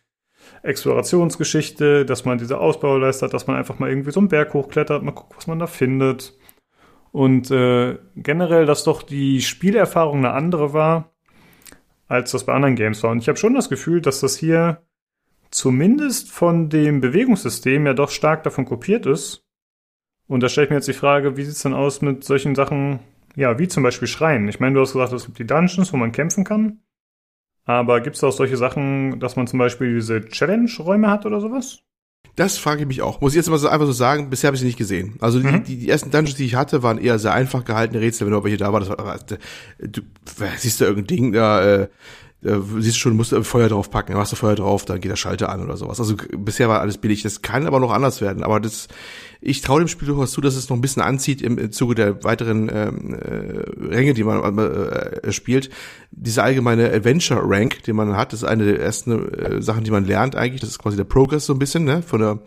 [0.62, 5.02] Explorationsgeschichte, dass man diese Ausbau leistet, dass man einfach mal irgendwie so einen Berg hochklettert,
[5.02, 6.34] mal guckt, was man da findet.
[7.10, 11.12] Und äh, generell, dass doch die Spielerfahrung eine andere war,
[12.06, 13.10] als das bei anderen Games war.
[13.10, 14.82] Und ich habe schon das Gefühl, dass das hier
[15.50, 19.44] zumindest von dem Bewegungssystem ja doch stark davon kopiert ist.
[20.26, 22.54] Und da stelle ich mir jetzt die Frage, wie sieht es denn aus mit solchen
[22.54, 23.00] Sachen,
[23.34, 24.48] ja, wie zum Beispiel Schreien?
[24.48, 26.80] Ich meine, du hast gesagt, es gibt die Dungeons, wo man kämpfen kann.
[27.64, 31.80] Aber gibt es auch solche Sachen, dass man zum Beispiel diese Challenge-Räume hat oder sowas?
[32.34, 33.20] Das frage ich mich auch.
[33.20, 35.16] Muss ich jetzt mal so einfach so sagen, bisher habe ich sie nicht gesehen.
[35.20, 35.64] Also mhm.
[35.64, 38.44] die, die, ersten Dungeons, die ich hatte, waren eher sehr einfach gehaltene Rätsel, wenn du
[38.44, 38.80] welche da war.
[38.80, 39.18] Das war
[39.78, 40.02] du,
[40.56, 41.88] siehst du irgendein Ding da, äh,
[42.44, 45.16] äh, siehst schon, musst du Feuer drauf packen, machst du Feuer drauf, dann geht der
[45.16, 45.98] Schalter an oder sowas.
[45.98, 47.22] Also bisher war alles billig.
[47.22, 48.44] Das kann aber noch anders werden.
[48.44, 48.86] Aber das,
[49.40, 52.22] ich traue dem Spiel durchaus zu, dass es noch ein bisschen anzieht im, Zuge der
[52.22, 55.70] weiteren ähm, äh, Ränge, die man äh, spielt.
[56.12, 60.04] Diese allgemeine Adventure Rank, den man hat, ist eine der ersten äh, Sachen, die man
[60.04, 60.60] lernt eigentlich.
[60.60, 62.38] Das ist quasi der Progress so ein bisschen, ne, von der,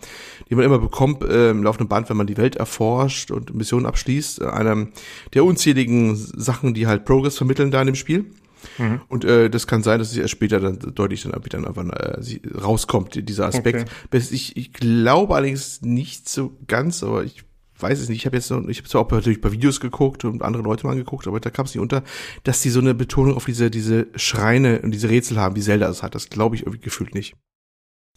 [0.49, 3.85] die man immer bekommt äh, im laufenden Band, wenn man die Welt erforscht und Missionen
[3.85, 4.41] abschließt.
[4.41, 4.87] Einer
[5.33, 8.31] der unzähligen Sachen, die halt Progress vermitteln da in dem Spiel.
[8.77, 9.01] Mhm.
[9.07, 12.39] Und äh, das kann sein, dass es erst später dann deutlich dann wieder einfach äh,
[12.57, 13.89] rauskommt, dieser Aspekt.
[14.11, 14.23] Okay.
[14.31, 17.43] Ich, ich glaube allerdings nicht so ganz, aber ich
[17.81, 18.19] weiß es nicht.
[18.19, 20.85] Ich habe jetzt noch, ich habe zwar auch natürlich bei Videos geguckt und andere Leute
[20.85, 22.03] mal geguckt, aber da kam es nicht unter,
[22.43, 25.89] dass die so eine Betonung auf diese diese Schreine und diese Rätsel haben, wie Zelda
[25.89, 26.15] es hat.
[26.15, 27.35] Das glaube ich irgendwie gefühlt nicht.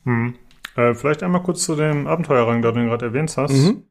[0.04, 0.34] Hm.
[0.76, 3.52] Äh, vielleicht einmal kurz zu dem Abenteuerrang, da du ihn gerade erwähnt hast.
[3.52, 3.84] Mhm.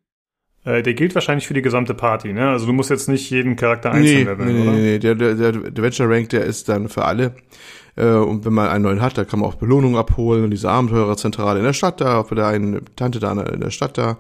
[0.66, 2.50] Äh, der gilt wahrscheinlich für die gesamte Party, ne?
[2.50, 4.72] Also du musst jetzt nicht jeden Charakter einzeln nee, leveln, nee, oder?
[4.72, 7.34] Nee, nee, der, der, der Adventure Rank, der ist dann für alle.
[7.96, 10.70] Äh, und wenn man einen neuen hat, da kann man auch Belohnungen abholen und diese
[10.70, 14.18] Abenteurerzentrale in der Stadt da, für der eine Tante da in der Stadt da.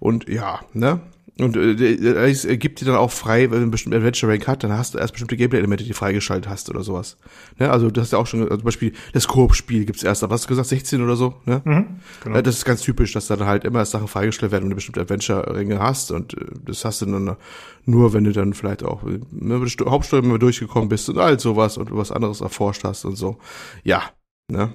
[0.00, 1.00] Und ja, ne?
[1.38, 4.62] Und äh, es gibt dir dann auch frei, wenn du einen bestimmten Adventure Rank hat,
[4.62, 7.16] dann hast du erst bestimmte Gameplay-Elemente, die du freigeschaltet hast oder sowas.
[7.58, 7.70] Ne?
[7.70, 10.44] Also du hast ja auch schon, also zum Beispiel das Koop-Spiel gibt's erst, aber hast
[10.44, 11.60] du gesagt, 16 oder so, ne?
[11.64, 11.86] Mhm,
[12.22, 12.40] genau.
[12.40, 15.80] Das ist ganz typisch, dass dann halt immer Sachen freigestellt werden, wenn du bestimmte Adventure-Ringe
[15.80, 17.36] hast und äh, das hast du dann
[17.84, 21.94] nur, wenn du dann vielleicht auch der Hauptstory mal durchgekommen bist und all sowas und
[21.94, 23.38] was anderes erforscht hast und so.
[23.82, 24.04] Ja,
[24.48, 24.74] ne?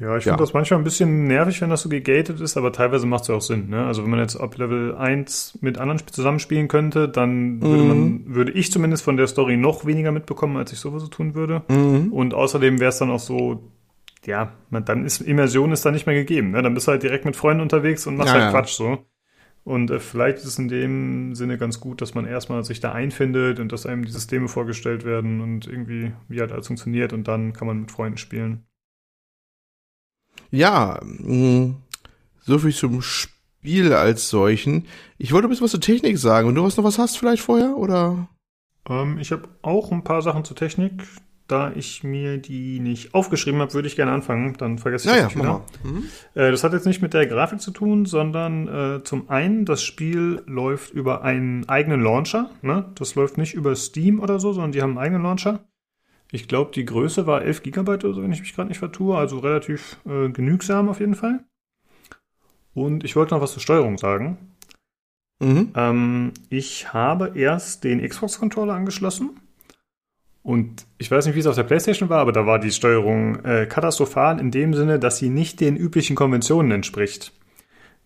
[0.00, 0.44] Ja, ich finde ja.
[0.44, 3.34] das manchmal ein bisschen nervig, wenn das so gegated ist, aber teilweise macht es ja
[3.34, 3.68] auch Sinn.
[3.68, 3.84] Ne?
[3.84, 7.88] Also wenn man jetzt ab Level 1 mit anderen zusammenspielen könnte, dann würde mhm.
[7.88, 11.62] man, würde ich zumindest von der Story noch weniger mitbekommen, als ich sowieso tun würde.
[11.68, 12.12] Mhm.
[12.12, 13.72] Und außerdem wäre es dann auch so,
[14.24, 16.52] ja, man, dann ist Immersion ist da nicht mehr gegeben.
[16.52, 16.62] Ne?
[16.62, 18.98] Dann bist du halt direkt mit Freunden unterwegs und machst ja, halt Quatsch so.
[19.64, 22.92] Und äh, vielleicht ist es in dem Sinne ganz gut, dass man erstmal sich da
[22.92, 27.26] einfindet und dass einem die Systeme vorgestellt werden und irgendwie, wie halt alles funktioniert und
[27.26, 28.67] dann kann man mit Freunden spielen.
[30.50, 31.74] Ja, mh,
[32.40, 34.86] so viel zum Spiel als solchen.
[35.18, 36.48] Ich wollte ein bisschen was zur Technik sagen.
[36.48, 38.28] Wenn du was noch was hast vielleicht vorher, oder?
[38.88, 41.04] Ähm, ich habe auch ein paar Sachen zur Technik.
[41.46, 44.54] Da ich mir die nicht aufgeschrieben habe, würde ich gerne anfangen.
[44.58, 45.64] Dann vergesse ich ja, das ja, wieder.
[45.82, 46.04] Mhm.
[46.34, 49.82] Äh, das hat jetzt nicht mit der Grafik zu tun, sondern äh, zum einen, das
[49.82, 52.50] Spiel läuft über einen eigenen Launcher.
[52.60, 52.92] Ne?
[52.96, 55.60] Das läuft nicht über Steam oder so, sondern die haben einen eigenen Launcher.
[56.30, 59.16] Ich glaube, die Größe war 11 Gigabyte oder so, wenn ich mich gerade nicht vertue.
[59.16, 61.44] Also relativ äh, genügsam auf jeden Fall.
[62.74, 64.36] Und ich wollte noch was zur Steuerung sagen.
[65.40, 65.72] Mhm.
[65.74, 69.40] Ähm, ich habe erst den Xbox-Controller angeschlossen.
[70.42, 73.44] Und ich weiß nicht, wie es auf der PlayStation war, aber da war die Steuerung
[73.44, 77.32] äh, katastrophal in dem Sinne, dass sie nicht den üblichen Konventionen entspricht.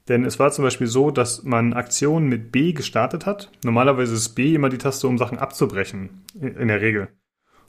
[0.08, 3.52] Denn es war zum Beispiel so, dass man Aktionen mit B gestartet hat.
[3.62, 7.08] Normalerweise ist B immer die Taste, um Sachen abzubrechen, in der Regel.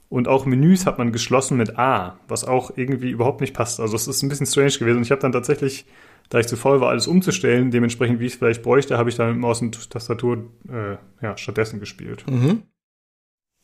[0.08, 3.80] Und auch Menüs hat man geschlossen mit A, was auch irgendwie überhaupt nicht passt.
[3.80, 4.98] Also es ist ein bisschen strange gewesen.
[4.98, 5.86] Und ich habe dann tatsächlich,
[6.28, 9.16] da ich zu faul war, alles umzustellen, dementsprechend, wie ich es vielleicht bräuchte, habe ich
[9.16, 12.24] dann mit Maus und Tastatur äh, ja, stattdessen gespielt.
[12.30, 12.62] Mhm.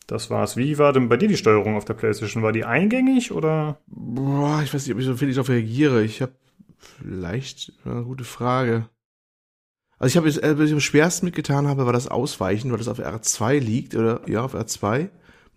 [0.06, 0.56] Das war's.
[0.56, 2.42] Wie war denn bei dir die Steuerung auf der Playstation?
[2.42, 3.78] War die eingängig oder?
[3.86, 6.02] Boah, ich weiß nicht, ob ich so viel darauf reagiere.
[6.02, 6.32] Ich habe
[6.78, 8.88] vielleicht eine gute Frage.
[10.00, 12.88] Also ich habe, äh, was ich am schwersten mitgetan habe, war das Ausweichen, weil das
[12.88, 15.10] auf R2 liegt oder ja auf R2,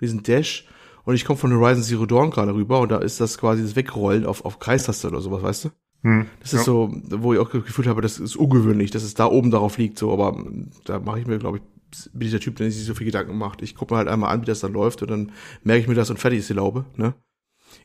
[0.03, 0.67] diesen Dash.
[1.05, 3.75] Und ich komme von Horizon Zero Dawn gerade rüber und da ist das quasi das
[3.75, 5.69] Wegrollen auf, auf Kreistaste oder sowas, weißt du?
[6.03, 6.59] Hm, das ja.
[6.59, 9.77] ist so, wo ich auch gefühlt habe, das ist ungewöhnlich, dass es da oben darauf
[9.77, 10.37] liegt, so, aber
[10.85, 11.63] da mache ich mir, glaube ich,
[12.11, 13.61] bin ich der Typ, der sich so viel Gedanken macht.
[13.61, 15.31] Ich gucke mir halt einmal an, wie das dann läuft und dann
[15.63, 17.15] merke ich mir das und fertig ist die Laube, ne?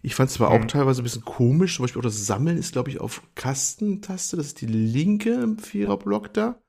[0.03, 0.63] Ich fand es zwar hm.
[0.63, 4.37] auch teilweise ein bisschen komisch, zum Beispiel auch das Sammeln ist, glaube ich, auf Kastentaste,
[4.37, 6.61] das ist die linke im Viererblock da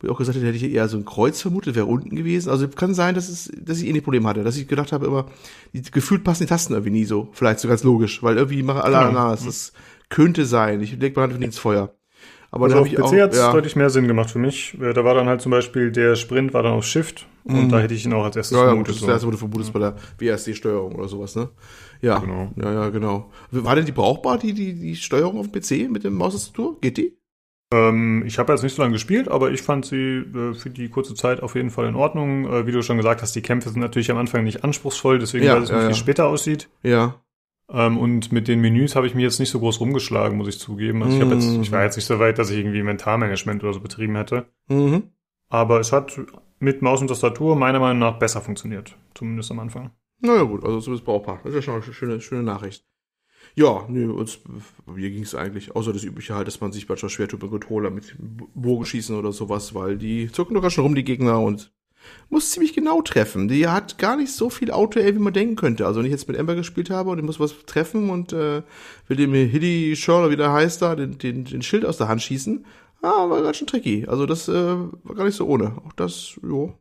[0.00, 2.50] wo ich auch gesagt hätte, hätte ich eher so ein Kreuz vermutet, wäre unten gewesen.
[2.50, 5.06] Also kann sein, dass es, dass ich eh nicht Problem hatte, dass ich gedacht habe
[5.06, 5.26] immer,
[5.72, 7.28] die, gefühlt passen die Tasten irgendwie nie so.
[7.32, 9.20] Vielleicht so ganz logisch, weil irgendwie machen alle genau.
[9.20, 9.44] anders.
[9.44, 9.72] Das
[10.08, 10.80] könnte sein.
[10.80, 11.94] Ich leg mal Hand ins Feuer.
[12.52, 13.52] Aber also auf PC hat es ja.
[13.52, 14.76] deutlich mehr Sinn gemacht für mich.
[14.80, 17.68] Äh, da war dann halt zum Beispiel der Sprint war dann auf Shift und mhm.
[17.68, 18.88] da hätte ich ihn auch als erstes ja, vermutet.
[18.88, 21.48] Ja, das ist das erste, wo du vermutest bei der WSD-Steuerung oder sowas, ne?
[22.00, 22.50] Ja, genau.
[22.56, 23.30] ja, ja, genau.
[23.50, 26.80] War denn die brauchbar, die, die, die Steuerung auf dem PC mit dem Maustastatur?
[26.80, 27.19] Geht die?
[27.72, 30.88] Ähm, ich habe jetzt nicht so lange gespielt, aber ich fand sie äh, für die
[30.88, 32.46] kurze Zeit auf jeden Fall in Ordnung.
[32.46, 35.44] Äh, wie du schon gesagt hast, die Kämpfe sind natürlich am Anfang nicht anspruchsvoll, deswegen
[35.44, 36.68] ja, ich nicht, ja, wie es später aussieht.
[36.82, 37.22] Ja.
[37.72, 40.58] Ähm, und mit den Menüs habe ich mir jetzt nicht so groß rumgeschlagen, muss ich
[40.58, 41.02] zugeben.
[41.02, 43.72] Also ich, hab jetzt, ich war jetzt nicht so weit, dass ich irgendwie Mentalmanagement oder
[43.72, 44.46] so betrieben hätte.
[44.68, 45.04] Mhm.
[45.48, 46.20] Aber es hat
[46.58, 48.96] mit Maus und Tastatur meiner Meinung nach besser funktioniert.
[49.14, 49.90] Zumindest am Anfang.
[50.20, 51.40] Naja gut, also zumindest brauchbar.
[51.44, 52.84] Das ist ja schon eine schöne, schöne Nachricht.
[53.54, 54.38] Ja, nee, uns,
[54.86, 57.50] mir ging es eigentlich, außer das übliche halt, dass man sich manchmal schwer tut mit
[57.50, 58.14] Controller mit
[58.54, 61.72] Bogenschießen oder sowas, weil die zucken doch ganz schön rum, die Gegner, und
[62.28, 63.48] muss ziemlich genau treffen.
[63.48, 65.86] Die hat gar nicht so viel auto wie man denken könnte.
[65.86, 68.62] Also wenn ich jetzt mit Ember gespielt habe und ich muss was treffen und äh,
[69.08, 72.22] will dem Hiddy Shaw, wie der heißt da, den, den, den Schild aus der Hand
[72.22, 72.64] schießen,
[73.02, 74.06] ah, war ganz schön tricky.
[74.06, 75.76] Also das äh, war gar nicht so ohne.
[75.86, 76.74] Auch das, jo,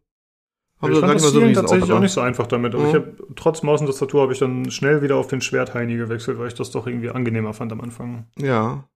[0.81, 2.73] haben ich fand das so tatsächlich auch nicht so einfach damit.
[2.73, 2.89] Aber mhm.
[2.89, 6.39] ich habe trotz Maus und Tastatur habe ich dann schnell wieder auf den Schwertheini gewechselt,
[6.39, 8.27] weil ich das doch irgendwie angenehmer fand am Anfang.
[8.37, 8.87] Ja.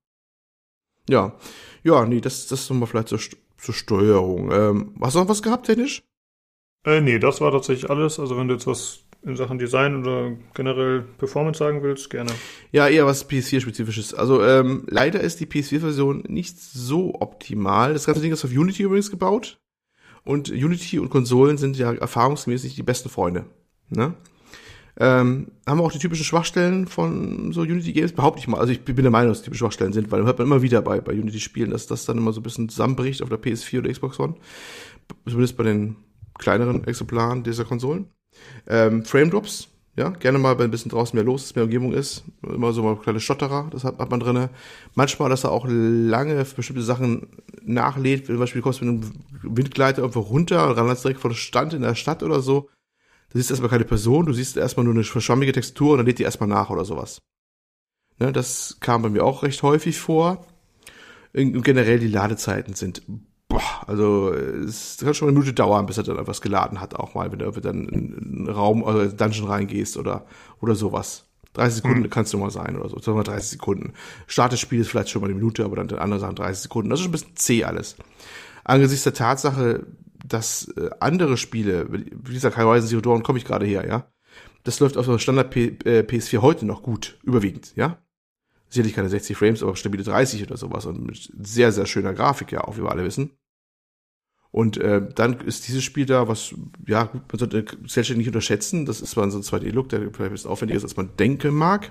[1.08, 1.36] Ja.
[1.82, 3.20] Ja, nee, das, das ist nochmal vielleicht zur,
[3.58, 4.50] zur Steuerung.
[4.50, 6.02] Ähm, hast du noch was gehabt, technisch?
[6.86, 8.18] Äh, nee, das war tatsächlich alles.
[8.18, 12.30] Also wenn du jetzt was in Sachen Design oder generell Performance sagen willst, gerne.
[12.72, 14.14] Ja, eher was PS4-spezifisches.
[14.14, 17.92] Also ähm, leider ist die PS4-Version nicht so optimal.
[17.94, 19.58] Das ganze Ding ist auf Unity übrigens gebaut.
[20.24, 23.44] Und Unity und Konsolen sind ja erfahrungsgemäß nicht die besten Freunde.
[23.90, 24.14] Ne?
[24.96, 28.12] Ähm, haben wir auch die typischen Schwachstellen von so Unity Games?
[28.12, 28.58] Behaupte ich mal.
[28.60, 30.82] Also ich bin der Meinung, dass die typische Schwachstellen sind, weil hört man immer wieder
[30.82, 33.80] bei, bei Unity Spielen, dass das dann immer so ein bisschen zusammenbricht auf der PS4
[33.80, 34.36] oder Xbox One.
[35.26, 35.96] Zumindest bei den
[36.38, 38.06] kleineren Exemplaren dieser Konsolen.
[38.66, 41.92] Ähm, Frame Drops Ja, gerne mal, wenn ein bisschen draußen mehr los ist, mehr Umgebung
[41.92, 42.24] ist.
[42.42, 44.50] Immer so mal kleine Stotterer, das hat, hat man drinne.
[44.94, 47.28] Manchmal, dass er auch lange bestimmte Sachen
[47.62, 48.26] nachlädt.
[48.26, 49.12] Zum Beispiel, du kommst mit einem
[49.44, 52.70] Windgleiter irgendwo runter und ran direkt vor der Stand in der Stadt oder so.
[53.30, 56.18] Du siehst erstmal keine Person, du siehst erstmal nur eine verschwammige Textur und dann lädt
[56.18, 57.20] die erstmal nach oder sowas.
[58.18, 60.46] Ne, das kam bei mir auch recht häufig vor.
[61.34, 63.02] Und generell die Ladezeiten sind
[63.48, 67.14] boah, also es kann schon eine Minute dauern, bis er dann etwas geladen hat, auch
[67.14, 70.26] mal, wenn du dann in einen Raum oder also Dungeon reingehst oder,
[70.60, 71.26] oder sowas.
[71.54, 72.10] 30 Sekunden hm.
[72.10, 72.98] kannst du mal sein oder so.
[72.98, 73.92] Sagen wir 30 Sekunden.
[74.26, 76.90] Start des Spiels vielleicht schon mal eine Minute, aber dann die anderen Sachen 30 Sekunden.
[76.90, 77.96] Das ist schon ein bisschen zäh alles.
[78.64, 79.86] Angesichts der Tatsache,
[80.26, 84.10] dass äh, andere Spiele, wie gesagt, Horizon Zero Dawn komme ich gerade her, ja.
[84.64, 87.98] Das läuft auf der Standard P äh, PS4 heute noch gut, überwiegend, ja
[88.74, 92.52] sicherlich keine 60 Frames, aber stabile 30 oder sowas und mit sehr, sehr schöner Grafik,
[92.52, 93.30] ja, auch wie wir alle wissen.
[94.50, 96.54] Und äh, dann ist dieses Spiel da, was,
[96.86, 98.86] ja, man sollte selbstständig nicht unterschätzen.
[98.86, 101.54] Das ist zwar so ein 2D-Look, der vielleicht ein bisschen aufwendiger ist, als man denken
[101.54, 101.90] mag.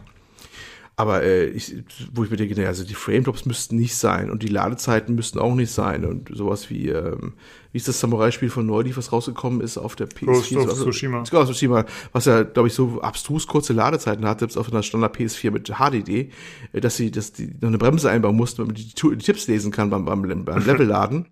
[0.96, 4.48] Aber äh, ich, wo ich mir denke, also die Frame-Drops müssten nicht sein und die
[4.48, 7.34] Ladezeiten müssten auch nicht sein und sowas wie, ähm,
[7.72, 10.26] wie ist das Samurai-Spiel von neulich, was rausgekommen ist auf der PS4?
[10.26, 11.18] Ghost of also, Tsushima.
[11.20, 14.84] Ghost of Tsushima, was ja, glaube ich, so abstrus kurze Ladezeiten hat, selbst auf einer
[14.84, 16.32] Standard PS4 mit HDD,
[16.74, 19.72] äh, dass sie, dass die noch eine Bremse einbauen mussten, damit die, die Tipps lesen
[19.72, 21.28] kann beim, beim, beim Level-Laden.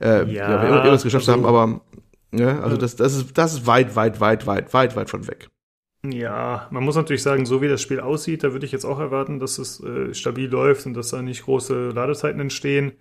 [0.00, 1.80] äh, ja, ja, wir irgendwas geschafft also, haben, aber
[2.32, 5.50] ja, also das, das ist, das ist weit, weit, weit, weit, weit, weit von weg.
[6.04, 8.98] Ja, man muss natürlich sagen, so wie das Spiel aussieht, da würde ich jetzt auch
[8.98, 12.92] erwarten, dass es äh, stabil läuft und dass da nicht große Ladezeiten entstehen.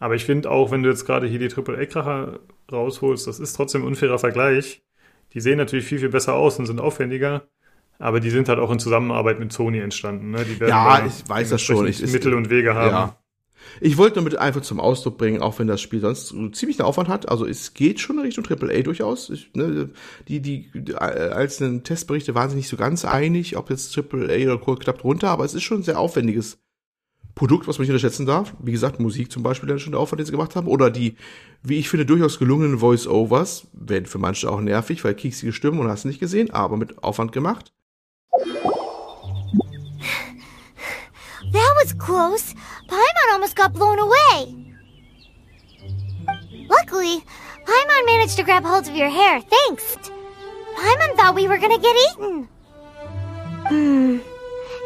[0.00, 3.82] Aber ich finde auch, wenn du jetzt gerade hier die AAA-Kracher rausholst, das ist trotzdem
[3.82, 4.82] ein unfairer Vergleich.
[5.34, 7.46] Die sehen natürlich viel, viel besser aus und sind aufwendiger.
[8.00, 10.30] Aber die sind halt auch in Zusammenarbeit mit Sony entstanden.
[10.30, 10.44] Ne?
[10.44, 11.86] Die werden ja, ich weiß das schon.
[11.86, 12.92] Ich, Mittel und Wege haben.
[12.92, 13.18] Ja.
[13.80, 16.88] Ich wollte nur mit einfach zum Ausdruck bringen, auch wenn das Spiel sonst ziemlich einen
[16.88, 17.28] Aufwand hat.
[17.28, 19.30] Also es geht schon in Richtung AAA durchaus.
[19.30, 19.90] Ich, ne,
[20.28, 24.58] die, die, die einzelnen Testberichte waren sich nicht so ganz einig, ob jetzt AAA oder
[24.58, 26.58] Core klappt runter, aber es ist schon ein sehr aufwendiges
[27.38, 28.54] Produkt, was man nicht unterschätzen darf.
[28.58, 30.66] Wie gesagt, Musik zum Beispiel, dann schon der Aufwand, den sie gemacht haben.
[30.66, 31.14] Oder die,
[31.62, 35.86] wie ich finde, durchaus gelungenen Voice-Overs, werden für manche auch nervig, weil kieksige Stimmen und
[35.86, 37.72] hast nicht gesehen, aber mit Aufwand gemacht.
[41.52, 42.54] That was close.
[42.88, 44.54] Paimon almost got blown away.
[46.68, 47.22] Luckily,
[47.64, 49.96] Paimon managed to grab hold of your hair, thanks.
[50.76, 52.48] Paimon thought we were gonna get eaten.
[53.68, 54.18] Hmm.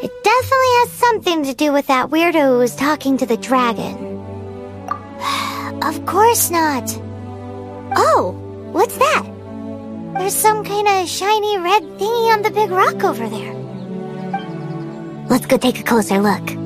[0.01, 3.95] It definitely has something to do with that weirdo who was talking to the dragon.
[5.81, 6.83] of course not.
[7.95, 8.35] Oh,
[8.71, 9.23] what's that?
[10.17, 13.62] There's some kind of shiny red thingy on the big rock over there.
[15.29, 16.63] Let's go take a closer look.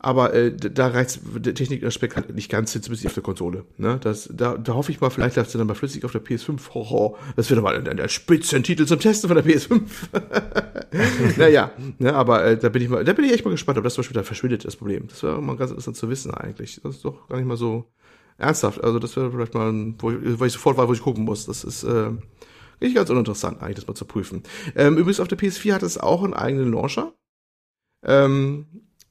[0.00, 3.64] Aber äh, da reizt der Technikaspekt halt nicht ganz hin, zumindest auf der Konsole.
[3.78, 3.98] Ne?
[4.00, 6.72] Das, da, da hoffe ich mal, vielleicht läuft es dann mal flüssig auf der PS5.
[6.72, 9.80] Hoho, das wird mal ein, ein Spitzentitel zum Testen von der PS5.
[11.36, 13.84] naja, ne, aber äh, da bin ich mal, da bin ich echt mal gespannt, ob
[13.84, 15.08] das zum Beispiel dann verschwindet, das Problem.
[15.08, 16.80] Das wäre mal ganz interessant zu wissen eigentlich.
[16.80, 17.86] Das ist doch gar nicht mal so
[18.38, 18.84] ernsthaft.
[18.84, 21.24] Also das wäre vielleicht mal, ein, wo ich, wo ich sofort weiß, wo ich gucken
[21.24, 21.46] muss.
[21.46, 22.10] Das ist äh,
[22.80, 24.42] nicht ganz uninteressant, eigentlich, das mal zu prüfen.
[24.76, 27.12] Ähm, übrigens, auf der PS4 hat es auch einen eigenen Launcher.
[28.04, 28.66] Ähm,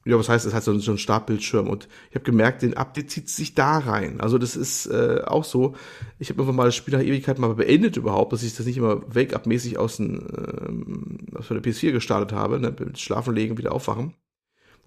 [0.08, 3.10] ja, was heißt, es hat so, so einen Startbildschirm und ich habe gemerkt, den Update
[3.10, 4.22] zieht sich da rein.
[4.22, 5.74] Also das ist äh, auch so.
[6.18, 8.78] Ich habe einfach mal das Spiel nach Ewigkeit mal beendet überhaupt, dass ich das nicht
[8.78, 10.26] immer Wake-up-mäßig aus, den,
[10.66, 12.74] ähm, aus der PS4 gestartet habe, ne?
[12.78, 14.14] mit Schlafen legen, wieder aufwachen.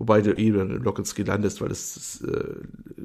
[0.01, 2.55] Wobei du eh dann Lock and Screen landest, weil das, das äh,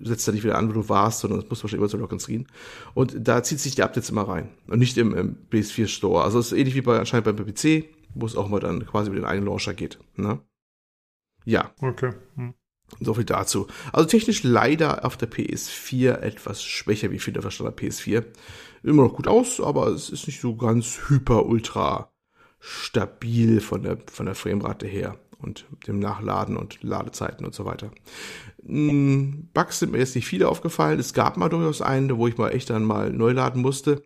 [0.00, 2.12] setzt ja nicht wieder an, wo du warst, sondern es muss wahrscheinlich immer so Lock
[2.12, 2.46] and Screen.
[2.94, 4.48] Und da zieht sich die Updates immer rein.
[4.66, 6.24] Und nicht im, im PS4 Store.
[6.24, 7.84] Also es ist ähnlich wie bei anscheinend beim PC,
[8.14, 9.98] wo es auch mal dann quasi über den eigenen Launcher geht.
[10.16, 10.40] Ne?
[11.44, 11.70] Ja.
[11.82, 12.14] Okay.
[12.36, 12.54] Hm.
[13.00, 13.66] So viel dazu.
[13.92, 18.24] Also technisch leider auf der PS4 etwas schwächer, wie ich finde, auf der Standard PS4.
[18.84, 22.10] Immer noch gut aus, aber es ist nicht so ganz hyper, ultra
[22.58, 27.90] stabil von der, von der Framerate her und dem Nachladen und Ladezeiten und so weiter.
[28.66, 30.98] Hm, Bugs sind mir jetzt nicht viele aufgefallen.
[30.98, 34.02] Es gab mal durchaus einen, wo ich mal echt dann mal neu laden musste.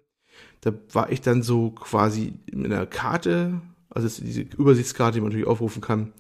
[0.60, 5.49] Da war ich dann so quasi in einer Karte, also diese Übersichtskarte, die man natürlich
[5.49, 6.12] aufrufen kann,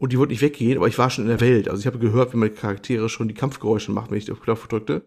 [0.00, 1.68] und die wollte nicht weggehen, aber ich war schon in der Welt.
[1.68, 4.66] Also ich habe gehört, wie meine Charaktere schon die Kampfgeräusche machen, wenn ich auf Knopf
[4.66, 5.02] drückte.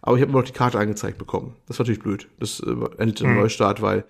[0.00, 1.54] Aber ich habe immer noch die Karte angezeigt bekommen.
[1.66, 2.28] Das war natürlich blöd.
[2.40, 3.40] Das äh, endete im mhm.
[3.40, 4.06] Neustart, weil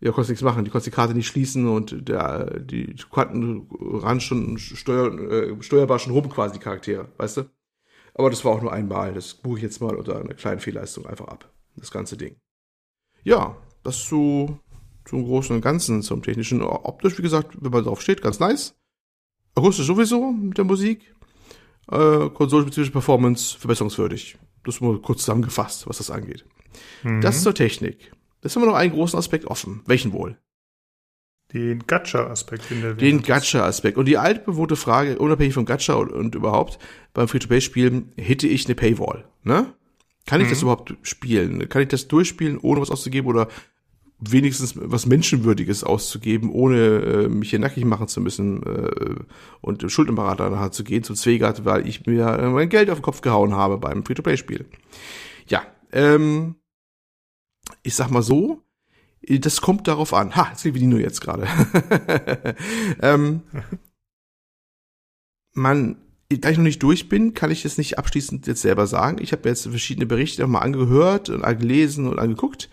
[0.00, 0.64] ja, konntest nichts machen.
[0.64, 5.98] Die konntest die Karte nicht schließen und der, die Karten ran schon steuer, äh, steuerbar
[5.98, 7.50] schon rum quasi die Charaktere, weißt du?
[8.14, 9.14] Aber das war auch nur einmal.
[9.14, 11.50] Das buche ich jetzt mal unter einer kleinen Fehlleistung einfach ab.
[11.76, 12.36] Das ganze Ding.
[13.22, 14.58] Ja, das zu,
[15.04, 16.62] zum Großen und Ganzen, zum Technischen.
[16.62, 18.74] Optisch, wie gesagt, wenn man drauf steht, ganz nice.
[19.54, 21.14] Akustisch sowieso mit der Musik.
[21.90, 24.38] Äh, konsolenspezifische Performance verbesserungswürdig.
[24.64, 26.44] Das mal kurz zusammengefasst, was das angeht.
[27.02, 27.20] Mhm.
[27.20, 28.12] Das zur Technik.
[28.40, 29.82] Das haben wir noch einen großen Aspekt offen.
[29.86, 30.36] Welchen wohl?
[31.52, 33.98] Den Gacha-Aspekt in der Den Gacha-Aspekt.
[33.98, 36.78] Und die altbewohnte Frage, unabhängig vom Gacha und, und überhaupt,
[37.12, 39.74] beim Free-to-Play-Spielen, hätte ich eine Paywall, ne?
[40.26, 40.50] Kann ich Mhm.
[40.50, 41.68] das überhaupt spielen?
[41.68, 43.48] Kann ich das durchspielen, ohne was auszugeben oder
[44.20, 49.14] wenigstens was Menschenwürdiges auszugeben, ohne äh, mich hier nackig machen zu müssen äh,
[49.62, 52.98] und Schuld im Berater nachher zu gehen zum Zwegert, weil ich mir mein Geld auf
[52.98, 54.66] den Kopf gehauen habe beim Free-to-Play-Spiel.
[55.48, 56.56] Ja, ähm,
[57.82, 58.62] ich sag mal so,
[59.22, 60.34] das kommt darauf an.
[60.36, 61.46] Ha, jetzt wie die nur jetzt gerade.
[63.02, 63.42] ähm,
[65.52, 65.96] man,
[66.28, 69.18] da ich noch nicht durch bin, kann ich das nicht abschließend jetzt selber sagen.
[69.20, 72.70] Ich habe jetzt verschiedene Berichte mal angehört und gelesen und angeguckt.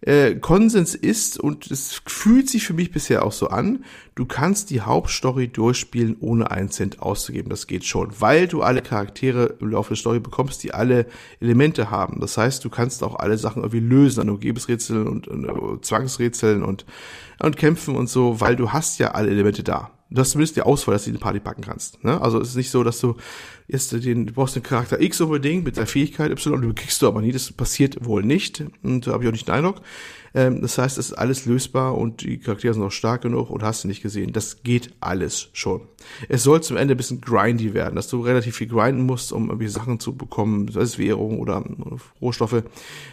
[0.00, 4.70] Äh, Konsens ist, und es fühlt sich für mich bisher auch so an, du kannst
[4.70, 7.50] die Hauptstory durchspielen, ohne einen Cent auszugeben.
[7.50, 11.06] Das geht schon, weil du alle Charaktere im Laufe der Story bekommst, die alle
[11.40, 12.20] Elemente haben.
[12.20, 16.62] Das heißt, du kannst auch alle Sachen irgendwie lösen, an Umgebungsrätseln und, und äh, Zwangsrätseln
[16.62, 16.86] und,
[17.40, 19.90] und kämpfen und so, weil du hast ja alle Elemente da.
[20.10, 22.02] Du hast zumindest die Auswahl, dass du die Party packen kannst.
[22.02, 22.20] Ne?
[22.20, 23.16] Also es ist nicht so, dass du
[23.68, 27.06] jetzt den, du brauchst den Charakter X unbedingt mit der Fähigkeit Y, du kriegst du
[27.06, 28.64] aber nie, das passiert wohl nicht.
[28.82, 29.82] Und da habe ich auch nicht den Eindruck.
[30.34, 33.62] Ähm, das heißt, es ist alles lösbar und die Charaktere sind auch stark genug und
[33.62, 34.32] hast du nicht gesehen.
[34.32, 35.82] Das geht alles schon.
[36.28, 39.48] Es soll zum Ende ein bisschen grindy werden, dass du relativ viel grinden musst, um
[39.48, 41.64] irgendwie Sachen zu bekommen, sei es Währung oder
[42.20, 42.62] Rohstoffe,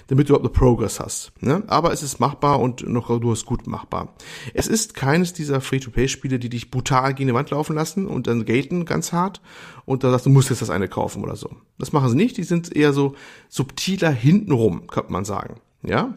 [0.07, 1.31] damit du überhaupt eine Progress hast.
[1.41, 1.63] Ne?
[1.67, 4.13] Aber es ist machbar und noch durchaus gut machbar.
[4.53, 8.45] Es ist keines dieser Free-to-Play-Spiele, die dich brutal gegen die Wand laufen lassen und dann
[8.45, 9.41] gaten ganz hart
[9.85, 11.55] und dann sagst du, musst jetzt das eine kaufen oder so.
[11.77, 13.15] Das machen sie nicht, die sind eher so
[13.49, 15.61] subtiler hintenrum, könnte man sagen.
[15.83, 16.15] Ja,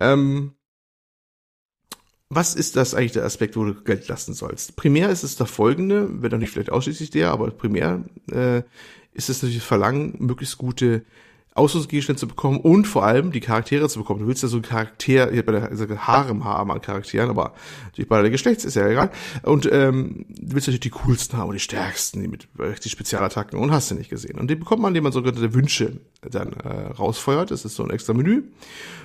[0.00, 0.52] ähm,
[2.28, 4.76] was ist das eigentlich der Aspekt, wo du Geld lassen sollst?
[4.76, 8.62] Primär ist es der folgende, wenn auch nicht vielleicht ausschließlich der, aber primär äh,
[9.12, 11.04] ist es natürlich das Verlangen, möglichst gute
[11.54, 14.20] Ausrüstungsgegenstände zu bekommen und vor allem die Charaktere zu bekommen.
[14.20, 17.52] Du willst ja so einen Charakter, hier bei der also Harem haben an Charakteren, aber
[17.84, 19.10] natürlich bei der Geschlechts ist ja egal.
[19.42, 23.58] Und ähm, du willst natürlich die coolsten haben und die stärksten, die mit richtig Spezialattacken
[23.58, 24.38] und hast du nicht gesehen.
[24.38, 27.50] Und die bekommt man, indem man sogenannte Wünsche dann äh, rausfeuert.
[27.50, 28.44] Das ist so ein extra Menü.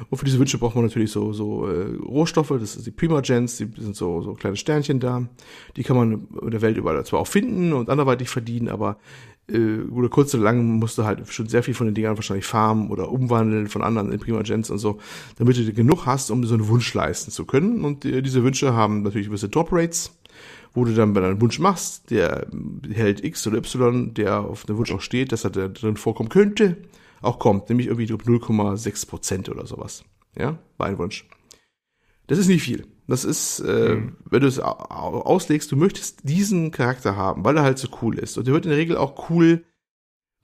[0.09, 3.57] Und für diese Wünsche braucht man natürlich so, so äh, Rohstoffe, das ist die Primogens,
[3.57, 5.27] die sind so, so kleine Sternchen da.
[5.75, 8.97] Die kann man in der Welt überall zwar auch finden und anderweitig verdienen, aber
[9.51, 12.45] äh, oder kurz oder lang musst du halt schon sehr viel von den Dingern wahrscheinlich
[12.45, 14.99] farmen oder umwandeln von anderen in Primogens und so,
[15.37, 17.83] damit du genug hast, um so einen Wunsch leisten zu können.
[17.83, 20.11] Und äh, diese Wünsche haben natürlich gewisse Drop Rates,
[20.73, 22.47] wo du dann bei deinem Wunsch machst, der
[22.91, 26.29] hält X oder Y, der auf dem Wunsch auch steht, dass er da drin vorkommen
[26.29, 26.77] könnte,
[27.21, 30.03] auch kommt, nämlich irgendwie 0,6 Prozent oder sowas.
[30.37, 31.25] Ja, bei einem Wunsch.
[32.27, 32.85] Das ist nicht viel.
[33.07, 34.17] Das ist, äh, mhm.
[34.25, 38.37] wenn du es auslegst, du möchtest diesen Charakter haben, weil er halt so cool ist.
[38.37, 39.63] Und der wird in der Regel auch cool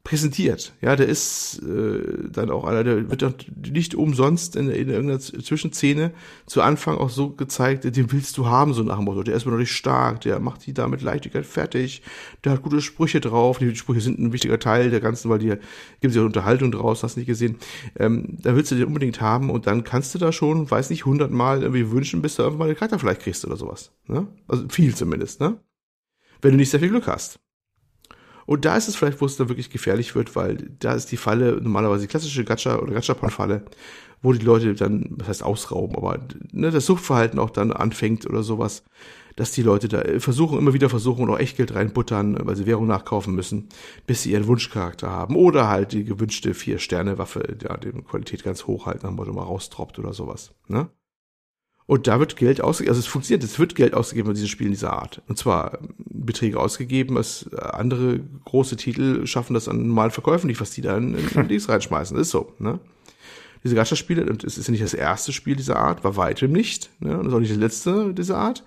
[0.04, 0.74] präsentiert.
[0.82, 5.20] Ja, der ist äh, dann auch einer, der wird auch nicht umsonst in, in irgendeiner
[5.20, 6.12] Zwischenszene
[6.46, 9.24] zu Anfang auch so gezeigt, den willst du haben, so nach dem Motto.
[9.24, 12.02] Der ist noch nicht stark, der macht die da mit Leichtigkeit fertig,
[12.44, 15.48] der hat gute Sprüche drauf, die Sprüche sind ein wichtiger Teil der ganzen, weil die
[16.02, 17.56] gibt es ja Unterhaltung draus, hast nicht gesehen.
[17.98, 21.06] Ähm, da willst du den unbedingt haben und dann kannst du da schon, weiß nicht,
[21.06, 23.94] hundertmal irgendwie wünschen, bis du irgendwann den Charakter vielleicht kriegst oder sowas.
[24.08, 24.28] Ne?
[24.50, 25.60] Also viel zumindest, ne?
[26.42, 27.40] Wenn du nicht sehr viel Glück hast.
[28.46, 31.18] Und da ist es vielleicht, wo es dann wirklich gefährlich wird, weil da ist die
[31.18, 33.66] Falle normalerweise die klassische Gacha- oder Gachapon-Falle,
[34.22, 36.20] wo die Leute dann, was heißt ausrauben, aber
[36.52, 38.84] ne, das Suchtverhalten auch dann anfängt oder sowas,
[39.36, 43.34] dass die Leute da versuchen, immer wieder versuchen auch Echtgeld reinbuttern, weil sie Währung nachkaufen
[43.34, 43.70] müssen,
[44.06, 45.36] bis sie ihren Wunschcharakter haben.
[45.36, 50.14] Oder halt die gewünschte Vier-Sterne-Waffe, ja, die Qualität ganz hoch halten, dann mal raustroppt oder
[50.14, 50.54] sowas.
[50.68, 50.90] Ne?
[51.86, 54.72] Und da wird Geld ausgegeben, also es funktioniert, es wird Geld ausgegeben bei diesen Spielen
[54.72, 55.22] dieser Art.
[55.28, 60.72] Und zwar Beträge ausgegeben, als andere große Titel schaffen das an normalen Verkäufen nicht, was
[60.72, 62.18] die da in, in Dings reinschmeißen.
[62.18, 62.80] Ist so, ne?
[63.64, 66.90] Diese Gacha-Spiele, und es ist ja nicht das erste Spiel dieser Art, war weitem nicht,
[67.00, 67.18] ne?
[67.18, 68.64] Und das ist auch nicht das letzte dieser Art.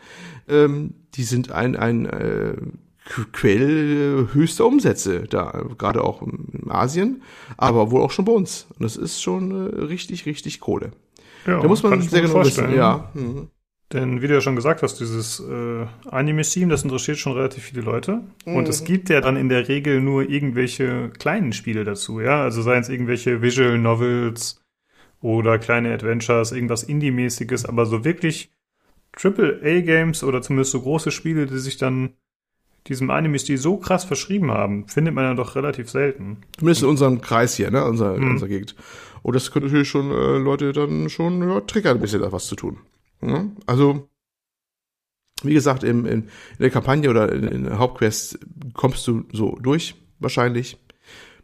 [0.48, 2.54] Ähm, die sind ein, ein äh,
[3.32, 7.22] Quell höchster Umsätze da, gerade auch in Asien,
[7.56, 8.66] aber wohl auch schon bei uns.
[8.78, 10.92] Und das ist schon äh, richtig, richtig Kohle.
[11.46, 12.68] Ja, da muss man sehr genau vorstellen.
[12.68, 12.78] wissen.
[12.78, 13.10] Ja.
[13.14, 13.48] Mhm.
[13.92, 17.82] Denn wie du ja schon gesagt hast, dieses äh, Anime-Theme, das interessiert schon relativ viele
[17.82, 18.22] Leute.
[18.44, 18.56] Mhm.
[18.56, 22.42] Und es gibt ja dann in der Regel nur irgendwelche kleinen Spiele dazu, ja.
[22.42, 24.60] Also seien es irgendwelche Visual Novels
[25.20, 28.50] oder kleine Adventures, irgendwas Indie-mäßiges, aber so wirklich
[29.16, 32.14] Triple-A-Games oder zumindest so große Spiele, die sich dann
[32.88, 36.38] diesem Anime-Stil so krass verschrieben haben, findet man ja doch relativ selten.
[36.58, 38.30] Zumindest in unserem Kreis hier, ne, unser, mhm.
[38.32, 38.74] unserer Gegend.
[39.26, 42.46] Und das könnte natürlich schon äh, Leute dann schon ja, triggern, ein bisschen da was
[42.46, 42.78] zu tun.
[43.20, 43.44] Ja?
[43.66, 44.08] Also,
[45.42, 46.28] wie gesagt, im, in, in
[46.60, 48.38] der Kampagne oder in, in der Hauptquest
[48.72, 50.78] kommst du so durch, wahrscheinlich.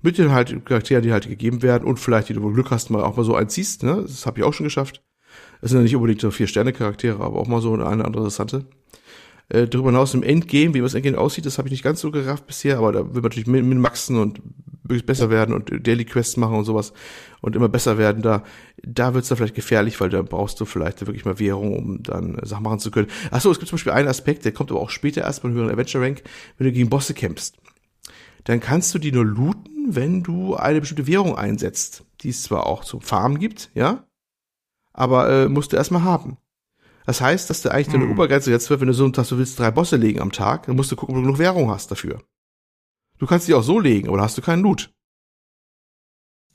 [0.01, 2.91] Mit den halt Charakteren, die halt gegeben werden und vielleicht, die du wohl Glück hast,
[2.91, 4.03] mal auch mal so einziehst, ne?
[4.03, 5.03] Das habe ich auch schon geschafft.
[5.61, 8.65] Das sind ja nicht unbedingt so vier Sterne-Charaktere, aber auch mal so eine andere interessante.
[9.49, 12.11] Äh, darüber hinaus im Endgame, wie das Endgame aussieht, das habe ich nicht ganz so
[12.11, 14.41] gerafft bisher, aber da will man natürlich min minmaxen und
[14.83, 16.93] wirklich besser werden und Daily Quests machen und sowas
[17.41, 18.23] und immer besser werden.
[18.23, 18.43] Da,
[18.83, 22.39] da wird's dann vielleicht gefährlich, weil da brauchst du vielleicht wirklich mal Währung, um dann
[22.43, 23.09] Sachen machen zu können.
[23.31, 25.71] Achso, es gibt zum Beispiel einen Aspekt, der kommt aber auch später erst beim höheren
[25.71, 26.23] Adventure Rank,
[26.59, 27.57] wenn du gegen Bosse kämpfst.
[28.45, 32.67] Dann kannst du die nur looten, wenn du eine bestimmte Währung einsetzt, die es zwar
[32.67, 34.05] auch zum Farmen gibt, ja,
[34.93, 36.39] aber äh, musst du erstmal haben.
[37.05, 38.13] Das heißt, dass du eigentlich deine Hm.
[38.13, 40.77] Obergrenze jetzt wird, wenn du so dass du willst drei Bosse legen am Tag, dann
[40.77, 42.23] musst du gucken, ob du genug Währung hast dafür.
[43.19, 44.93] Du kannst die auch so legen, aber dann hast du keinen Loot.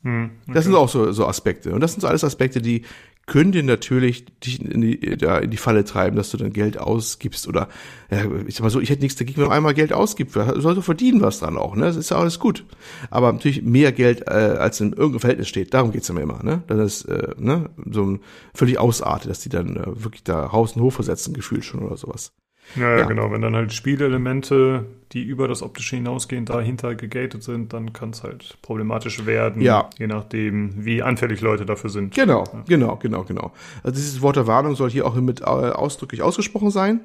[0.04, 0.84] Hm, Das sind okay.
[0.84, 1.74] auch so, so Aspekte.
[1.74, 2.86] Und das sind so alles Aspekte, die
[3.28, 6.80] können dir natürlich dich in die, da in die Falle treiben, dass du dann Geld
[6.80, 7.68] ausgibst oder,
[8.10, 10.34] ja, ich sag mal so, ich hätte nichts dagegen, wenn man einmal Geld ausgibt.
[10.36, 11.86] Du sollst verdienen was dran auch, ne?
[11.86, 12.66] Das ist ja alles gut.
[13.10, 15.74] Aber natürlich mehr Geld, äh, als in irgendeinem Verhältnis steht.
[15.74, 16.64] Darum geht's immer immer, ne?
[16.68, 17.70] Das ist, äh, ne?
[17.92, 18.20] So ein
[18.54, 21.98] völlig ausartet, dass die dann äh, wirklich da Haus und Hof versetzen, gefühlt schon oder
[21.98, 22.32] sowas.
[22.76, 23.32] Ja, ja, genau.
[23.32, 28.24] Wenn dann halt Spielelemente, die über das Optische hinausgehen, dahinter gegatet sind, dann kann es
[28.24, 29.62] halt problematisch werden.
[29.62, 29.90] Ja.
[29.98, 32.14] Je nachdem, wie anfällig Leute dafür sind.
[32.14, 32.64] Genau, Ja.
[32.68, 33.54] genau, genau, genau.
[33.84, 37.02] Also dieses Wort der Warnung soll hier auch mit äh, ausdrücklich ausgesprochen sein.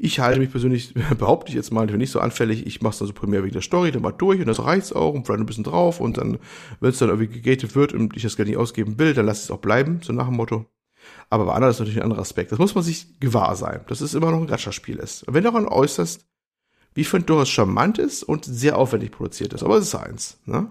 [0.00, 2.66] Ich halte mich persönlich, behaupte ich jetzt mal, für nicht so anfällig.
[2.66, 5.12] Ich mache es also primär wegen der Story, dann mal durch und das reicht's auch
[5.12, 6.38] und vielleicht ein bisschen drauf und dann,
[6.80, 9.40] wenn es dann irgendwie gegatet wird und ich das Geld nicht ausgeben will, dann lasse
[9.40, 10.64] ich es auch bleiben, so nach dem Motto.
[11.30, 12.52] Aber bei anderen ist natürlich ein anderer Aspekt.
[12.52, 15.24] Das muss man sich gewahr sein, dass es immer noch ein Gacha-Spiel ist.
[15.26, 16.26] Wenn du daran äußerst,
[16.94, 20.38] wie ich finde, durchaus charmant ist und sehr aufwendig produziert ist, aber es ist eins,
[20.46, 20.68] ne?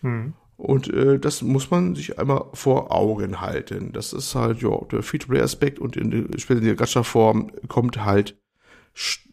[0.00, 0.32] Hm.
[0.56, 3.92] Und äh, das muss man sich einmal vor Augen halten.
[3.92, 8.36] Das ist halt, ja, der Free-to-Play-Aspekt und in, der- später in der Gacha-Form kommt halt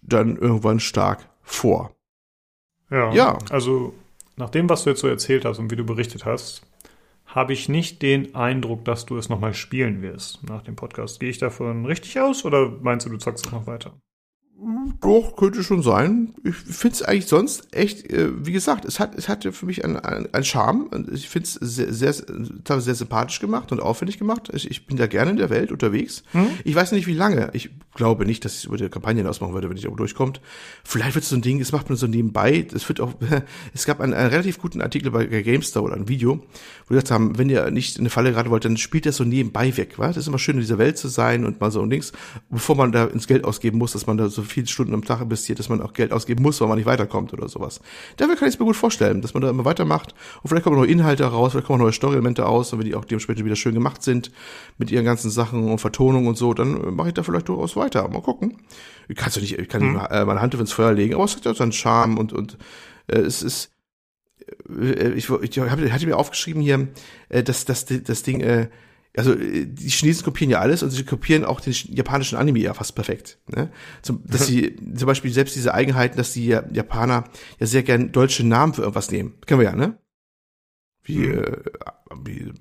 [0.04, 1.96] dann irgendwann stark vor.
[2.92, 3.12] Ja.
[3.12, 3.38] Ja.
[3.50, 3.96] Also,
[4.36, 6.62] nach dem, was du jetzt so erzählt hast und wie du berichtet hast,
[7.36, 11.20] habe ich nicht den Eindruck, dass du es nochmal spielen wirst nach dem Podcast.
[11.20, 14.00] Gehe ich davon richtig aus oder meinst du, du zockst es noch weiter?
[15.02, 16.34] Doch, könnte schon sein.
[16.44, 19.84] Ich finde es eigentlich sonst echt, äh, wie gesagt, es hat, es hatte für mich
[19.84, 20.90] einen ein, ein Charme.
[21.12, 22.26] Ich finde es sehr, sehr,
[22.64, 24.50] teilweise sehr sympathisch gemacht und aufwendig gemacht.
[24.54, 26.24] Ich, ich bin da gerne in der Welt unterwegs.
[26.64, 27.50] Ich weiß nicht, wie lange.
[27.52, 29.98] Ich glaube nicht, dass ich es über die Kampagne hinaus machen würde, wenn ich irgendwo
[29.98, 30.40] durchkommt.
[30.86, 32.66] Vielleicht wird es so ein Ding, es macht man so nebenbei.
[32.74, 33.14] Es wird auch,
[33.74, 36.44] es gab einen, einen relativ guten Artikel bei GameStar oder ein Video, wo
[36.90, 39.26] die gesagt haben, wenn ihr nicht in eine Falle geraten wollt, dann spielt das so
[39.26, 40.00] nebenbei weg.
[40.00, 40.08] Wa?
[40.08, 42.14] Das ist immer schön, in dieser Welt zu sein und mal so und Dings,
[42.50, 45.22] bevor man da ins Geld ausgeben muss, dass man da so viele Stunden am Tag
[45.22, 47.82] investiert, dass man auch Geld ausgeben muss, weil man nicht weiterkommt oder sowas.
[48.18, 50.78] Dafür kann ich es mir gut vorstellen, dass man da immer weitermacht und vielleicht kommen
[50.78, 53.74] neue Inhalte raus, vielleicht kommen neue Story-Elemente aus und wenn die auch dementsprechend wieder schön
[53.74, 54.32] gemacht sind
[54.78, 57.76] mit ihren ganzen Sachen und Vertonung und so, dann äh, mache ich da vielleicht durchaus
[57.76, 58.08] weiter.
[58.08, 58.58] Mal gucken.
[59.08, 61.36] Ich kann nicht, ich kann nicht mal, äh, meine Hand ins Feuer legen, aber es
[61.36, 62.58] hat ja seinen Charme und und
[63.08, 63.72] äh, es ist
[64.70, 66.88] äh, ich, ich hab, hatte mir aufgeschrieben hier,
[67.30, 68.70] dass, die- das Ding, äh,
[69.18, 72.60] also äh, die Chinesen kopieren ja alles und sie kopieren auch den ch- japanischen Anime
[72.60, 73.40] ja fast perfekt.
[73.48, 73.70] Ne?
[74.02, 77.26] Zum, dass sie zum Beispiel selbst diese Eigenheiten, dass die Ja- Japaner
[77.60, 79.36] ja sehr gern deutsche Namen für irgendwas nehmen.
[79.46, 79.98] Kennen wir ja, ne?
[81.08, 81.34] Wie, Mhm.
[81.38, 81.58] äh,
[82.26, 82.54] wie äh,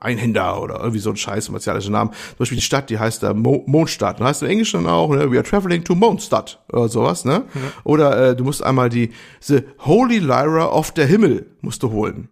[0.00, 2.10] Einhänder oder irgendwie so ein scheiß martialischer Namen.
[2.12, 4.20] Zum Beispiel die Stadt, die heißt da Mo Mondstadt.
[4.20, 5.30] Und heißt im Englischen dann auch, ne?
[5.30, 7.44] We are traveling to Mondstadt oder sowas, ne?
[7.84, 12.28] Oder äh, du musst einmal die The Holy Lyra of der Himmel musst du holen.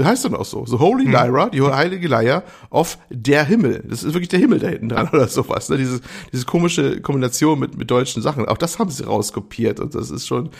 [0.00, 0.64] Das heißt dann auch so.
[0.64, 1.12] The Holy Hm.
[1.12, 3.84] Lyra, die heilige Leier of der Himmel.
[3.86, 5.68] Das ist wirklich der Himmel da hinten dran oder sowas.
[5.68, 5.76] Ne?
[5.76, 6.00] Diese,
[6.32, 8.46] diese komische Kombination mit, mit deutschen Sachen.
[8.46, 10.50] Auch das haben sie rauskopiert und das ist schon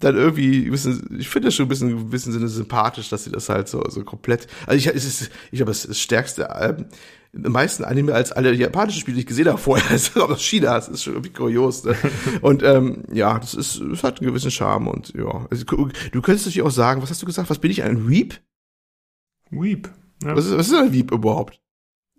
[0.00, 3.30] dann irgendwie, bisschen, ich finde das schon ein bisschen, ein bisschen Sinne sympathisch, dass sie
[3.30, 6.84] das halt so, so komplett, also ich, es ist, ich glaube, ist das stärkste, am
[7.32, 9.84] meisten Anime als alle japanischen Spiele, die ich gesehen habe vorher.
[9.90, 11.84] Das ist auch aus China, das ist schon irgendwie kurios.
[11.84, 11.96] Ne?
[12.42, 15.46] Und ähm, ja, das ist, es hat einen gewissen Charme und ja.
[15.50, 17.50] Also, du könntest natürlich auch sagen, was hast du gesagt?
[17.50, 18.38] Was bin ich, ein Weep?
[19.50, 19.88] Weep.
[20.22, 20.36] Ja.
[20.36, 21.60] Was ist, was ist ein Weep überhaupt?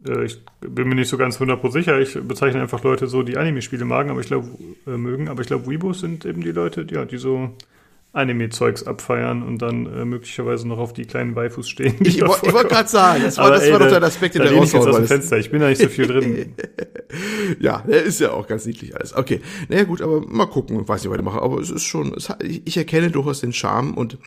[0.06, 2.00] Äh, Ich bin mir nicht so ganz 100% sicher.
[2.00, 4.50] Ich bezeichne einfach Leute so, die Anime-Spiele mögen, aber ich glaube,
[4.88, 5.30] äh, mögen.
[5.30, 7.56] Aber ich glaube, Weebos sind eben die Leute, ja, die so
[8.14, 11.96] Anime-Zeugs abfeiern und dann äh, möglicherweise noch auf die kleinen Waifus stehen.
[12.02, 14.36] Ich, wo- ich wollte gerade sagen, das war, Aber das ey, war doch der Aspekt,
[14.36, 15.08] den da jetzt raushauen aus dem.
[15.08, 15.38] Fenster.
[15.40, 16.54] Ich bin da nicht so viel drin.
[17.60, 19.16] Ja, der ist ja auch ganz niedlich alles.
[19.16, 21.84] Okay, naja gut, aber mal gucken, ich weiß nicht, was ich mache, aber es ist
[21.84, 24.18] schon, es hat, ich, ich erkenne durchaus den Charme und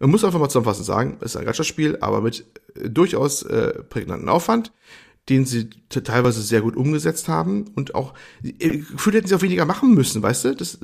[0.00, 3.82] man muss einfach mal zusammenfassend sagen, es ist ein Gacha-Spiel, aber mit äh, durchaus äh,
[3.88, 4.72] prägnanten Aufwand,
[5.28, 8.14] den sie te- teilweise sehr gut umgesetzt haben und auch,
[8.44, 10.54] äh, gefühlt hätten sie auch weniger machen müssen, weißt du?
[10.54, 10.78] Das,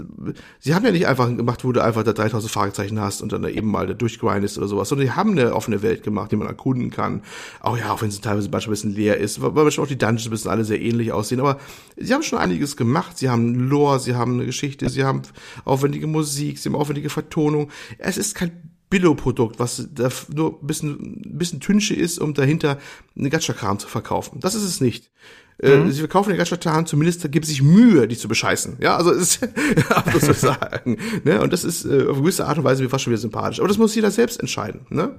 [0.59, 3.43] sie haben ja nicht einfach gemacht, wo du einfach da 3000 Fragezeichen hast und dann
[3.43, 6.37] da eben mal da durchgrindest oder sowas, sondern die haben eine offene Welt gemacht, die
[6.37, 7.23] man erkunden kann.
[7.61, 9.99] Auch ja, auch wenn sie teilweise manchmal ein bisschen leer ist, weil manchmal auch die
[9.99, 11.59] Dungeons ein bisschen alle sehr ähnlich aussehen, aber
[11.97, 13.19] sie haben schon einiges gemacht.
[13.19, 15.23] Sie haben Lore, sie haben eine Geschichte, sie haben
[15.65, 17.71] aufwendige Musik, sie haben aufwendige Vertonung.
[17.99, 22.79] Es ist kein Billo-Produkt, was da nur ein bisschen, bisschen Tünche ist, um dahinter
[23.17, 24.39] eine Gacha-Kram zu verkaufen.
[24.41, 25.11] Das ist es nicht.
[25.59, 25.93] Äh, Mhm.
[25.93, 28.77] Sie verkaufen den Gacha-Kram zumindest, gibt es sich Mühe, die zu bescheißen.
[28.81, 29.41] Ja, also ist,
[29.91, 30.99] ja, muss man sagen.
[31.25, 31.41] Ne?
[31.41, 33.59] Und das ist äh, auf gewisse Art und Weise mir fast schon wieder sympathisch.
[33.61, 34.81] Aber das muss jeder selbst entscheiden.
[34.91, 35.17] Ne?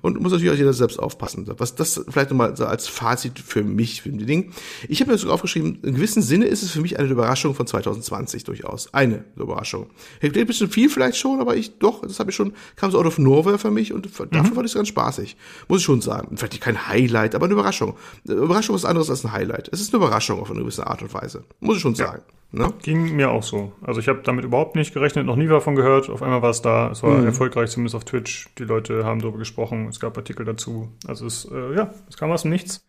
[0.00, 1.46] Und muss natürlich auch jeder selbst aufpassen.
[1.58, 4.52] Was das vielleicht nochmal so als Fazit für mich, für die Ding.
[4.88, 7.66] Ich habe mir sogar aufgeschrieben, in gewissem Sinne ist es für mich eine Überraschung von
[7.66, 8.92] 2020 durchaus.
[8.94, 9.90] Eine Überraschung.
[10.22, 13.06] Ein bisschen viel vielleicht schon, aber ich doch, das habe ich schon, kam so out
[13.06, 15.36] of nowhere für mich und dafür fand ich es ganz spaßig.
[15.68, 16.36] Muss ich schon sagen.
[16.36, 17.94] Vielleicht kein Highlight, aber eine Überraschung.
[18.28, 19.68] Eine Überraschung ist anderes als ein Highlight.
[19.72, 21.44] Es ist eine Überraschung auf eine gewisse Art und Weise.
[21.60, 22.22] Muss ich schon sagen.
[22.52, 22.70] Ne?
[22.82, 23.72] Ging mir auch so.
[23.80, 26.10] Also ich habe damit überhaupt nicht gerechnet, noch nie davon gehört.
[26.10, 26.90] Auf einmal war es da.
[26.90, 28.50] Es war erfolgreich, zumindest auf Twitch.
[28.58, 29.88] Die Leute haben darüber gesprochen.
[29.88, 30.88] Es gab Artikel dazu.
[31.08, 32.84] Also es, äh, ja, es kam aus dem Nichts.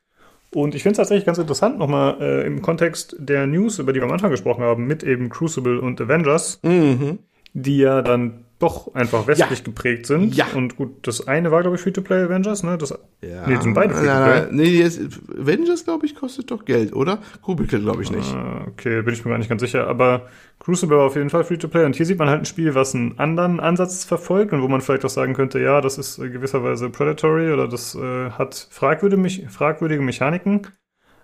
[0.53, 4.01] Und ich finde es tatsächlich ganz interessant, nochmal äh, im Kontext der News, über die
[4.01, 7.19] wir am Anfang gesprochen haben, mit eben Crucible und Avengers, Mhm.
[7.53, 9.66] die ja dann doch einfach westlich Ja.
[9.66, 10.33] geprägt sind.
[10.35, 10.45] Ja.
[10.56, 12.77] Und gut, das eine war, glaube ich, Free-to-Play Avengers, ne?
[12.77, 12.90] Das,
[13.22, 13.48] Ja.
[13.48, 14.48] Nee, die sind beide Free-to-Play.
[14.51, 15.00] nee, jetzt,
[15.38, 17.19] Avengers, glaube ich, kostet doch Geld, oder?
[17.42, 18.33] Kubikel, glaube ich nicht.
[18.33, 19.88] Ah, Okay, bin ich mir gar nicht ganz sicher.
[19.88, 20.27] Aber
[20.59, 21.85] Crucible war auf jeden Fall Free-to-Play.
[21.85, 24.82] Und hier sieht man halt ein Spiel, was einen anderen Ansatz verfolgt und wo man
[24.82, 30.01] vielleicht auch sagen könnte, ja, das ist äh, gewisserweise predatory oder das äh, hat fragwürdige
[30.01, 30.67] Mechaniken.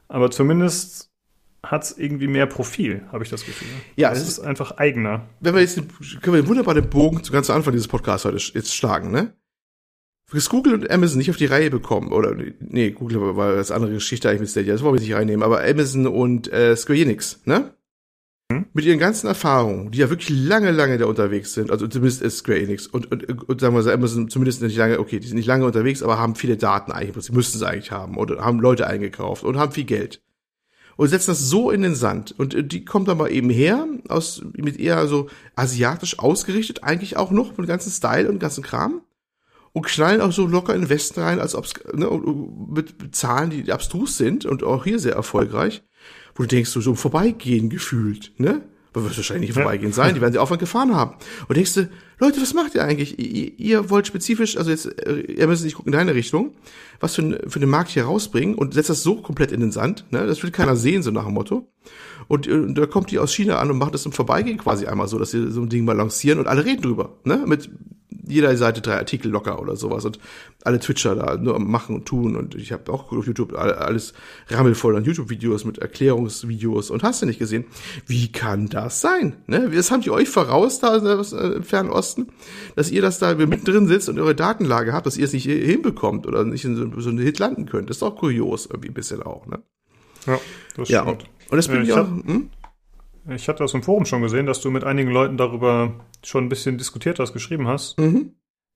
[0.08, 1.08] Aber zumindest
[1.63, 3.67] hat es irgendwie mehr Profil, habe ich das Gefühl.
[3.95, 5.27] Ja, es das ist einfach eigener.
[5.39, 5.88] Wenn wir jetzt, den-
[6.21, 9.33] können wir den Bogen zu ganz Anfang dieses Podcasts heute jetzt schlagen, ne?
[10.31, 13.93] Was Google und Amazon nicht auf die Reihe bekommen, oder, nee, Google war- das andere
[13.93, 17.39] Geschichte eigentlich mit Stadia, das wollen wir nicht reinnehmen, aber Amazon und äh, Square Enix,
[17.45, 17.73] ne?
[18.51, 18.65] Hm?
[18.73, 22.38] Mit ihren ganzen Erfahrungen, die ja wirklich lange, lange da unterwegs sind, also zumindest ist
[22.38, 25.38] Square Enix und, und, und sagen wir so, Amazon zumindest nicht lange, okay, die sind
[25.38, 28.59] nicht lange unterwegs, aber haben viele Daten eigentlich, sie müssten es eigentlich haben, oder haben
[28.59, 30.21] Leute eingekauft und haben viel Geld.
[30.99, 32.37] Und setzen das so in den Sand.
[32.37, 37.15] Und äh, die kommt dann mal eben her, aus, mit eher so asiatisch ausgerichtet, eigentlich
[37.15, 38.99] auch noch, mit dem ganzen Style und ganzen Kram.
[39.71, 43.15] Und knallen auch so locker in den Westen rein, als ob's, ne, und- und mit
[43.15, 45.83] Zahlen, die abstrus sind und auch hier sehr erfolgreich.
[46.35, 48.61] Wo du denkst, so, so Vorbeigehen gefühlt, ne?
[48.93, 49.61] Aber wird wahrscheinlich nicht Ja.
[49.64, 51.16] vorbeigehen sein, die werden sie Aufwand gefahren haben.
[51.48, 53.19] Und denkst du, Leute, was macht ihr eigentlich?
[53.19, 56.53] Ihr, ihr wollt spezifisch, also jetzt, äh, ihr müsst nicht gucken in deine Richtung,
[57.00, 59.72] was für, ein, für den Markt hier rausbringen und setzt das so komplett in den
[59.72, 60.26] Sand, ne?
[60.26, 61.72] Das will keiner sehen, so nach dem Motto.
[62.27, 64.85] Und, äh, und da kommt die aus China an und macht das im Vorbeigehen quasi
[64.88, 67.43] einmal so, dass sie so ein Ding mal lancieren und alle reden drüber, ne?
[67.45, 67.69] Mit
[68.30, 70.19] jeder Seite drei Artikel locker oder sowas und
[70.64, 73.74] alle Twitcher da nur am machen und tun und ich habe auch auf YouTube all-
[73.74, 74.14] alles
[74.49, 77.66] rammelvoll an YouTube-Videos mit Erklärungsvideos und hast du nicht gesehen?
[78.08, 79.38] Wie kann das sein?
[79.48, 79.69] Ne?
[79.74, 82.27] Das haben die euch voraus da äh, im Fernen Osten,
[82.75, 86.27] dass ihr das da mittendrin sitzt und eure Datenlage habt, dass ihr es nicht hinbekommt
[86.27, 87.90] oder nicht in so, einen Hit landen könnt.
[87.90, 89.59] Das ist auch kurios irgendwie ein bisschen auch, ne?
[90.27, 90.40] Ja,
[90.75, 91.24] das Ja, stimmt.
[91.24, 91.98] und, und das bin Äh, ich ich auch.
[91.98, 92.49] hab- Hm?
[93.35, 95.93] Ich hatte das im Forum schon gesehen, dass du mit einigen Leuten darüber
[96.24, 98.33] schon ein bisschen diskutiert hast, geschrieben hast, Mhm.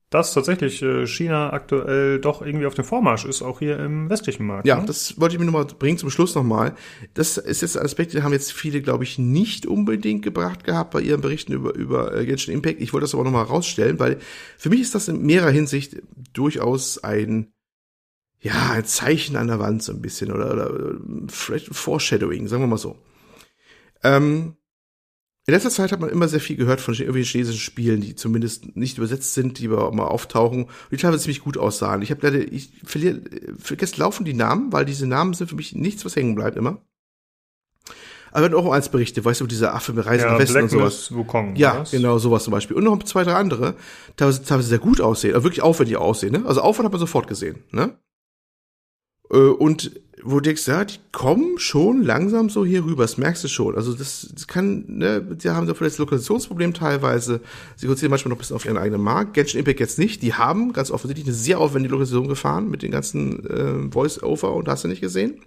[0.10, 4.46] dass tatsächlich äh, China aktuell doch irgendwie auf dem Vormarsch ist, auch hier im westlichen
[4.46, 4.68] Markt.
[4.68, 4.86] Ja, ne?
[4.86, 6.76] das wollte ich mir nochmal bringen zum Schluss nochmal.
[7.16, 10.92] Das ist jetzt ein Aspekt, den haben jetzt viele, glaube ich, nicht unbedingt gebracht gehabt
[10.92, 12.80] bei ihren Berichten über, über äh, Genshin Impact.
[12.80, 14.20] Ich wollte das aber nochmal rausstellen, weil
[14.58, 15.98] für mich ist das in mehrerer Hinsicht
[16.34, 17.52] durchaus ein,
[18.40, 22.68] ja, ein Zeichen an der Wand so ein bisschen oder, oder äh, Foreshadowing, sagen wir
[22.68, 22.98] mal so.
[24.04, 24.56] Ähm,
[25.46, 28.78] in letzter Zeit hat man immer sehr viel gehört von irgendwelchen chinesischen Spielen, die zumindest
[28.78, 32.02] nicht übersetzt sind, die aber mal auftauchen und die teilweise ziemlich gut aussahen.
[32.02, 33.22] Ich habe leider, ich verliere,
[33.58, 36.82] vergesse laufen die Namen, weil diese Namen sind für mich nichts, was hängen bleibt immer.
[38.32, 40.64] Aber wir hatten auch eins berichtet, weißt du, dieser Affe mit Reisen ja, nach Westen
[40.64, 41.14] und sowas.
[41.14, 41.56] Wukong.
[41.58, 41.92] Ja, was?
[41.92, 42.78] genau, sowas zum Beispiel.
[42.78, 43.76] Und noch zwei, drei andere,
[44.16, 46.44] teilweise, teilweise sehr gut aussehen, also wirklich aufwendig aussehen, ne?
[46.46, 48.00] Also Aufwand hat man sofort gesehen, ne?
[49.30, 49.92] Äh, Und
[50.24, 53.76] wo du denkst, ja, die kommen schon langsam so hier rüber, das merkst du schon.
[53.76, 57.42] Also das, das kann, ne, die haben da vielleicht das Lokalisationsproblem teilweise.
[57.76, 59.34] Sie konzentrieren manchmal noch ein bisschen auf ihren eigenen Markt.
[59.34, 60.22] Genshin Impact jetzt nicht.
[60.22, 64.68] Die haben ganz offensichtlich eine sehr aufwendige Lokalisation gefahren mit den ganzen äh, Voice-Over und
[64.68, 65.42] hast du nicht gesehen.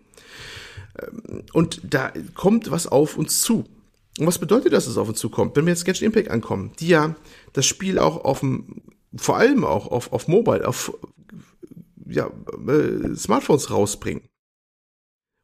[0.99, 3.65] Ähm, Und da kommt was auf uns zu.
[4.19, 5.57] Und was bedeutet, dass es auf uns zukommt?
[5.57, 7.15] Wenn wir jetzt Genshin Impact ankommen, die ja
[7.53, 8.83] das Spiel auch auf dem,
[9.17, 10.93] vor allem auch auf, auf Mobile, auf
[12.09, 12.31] ja,
[12.67, 14.23] äh, Smartphones rausbringen.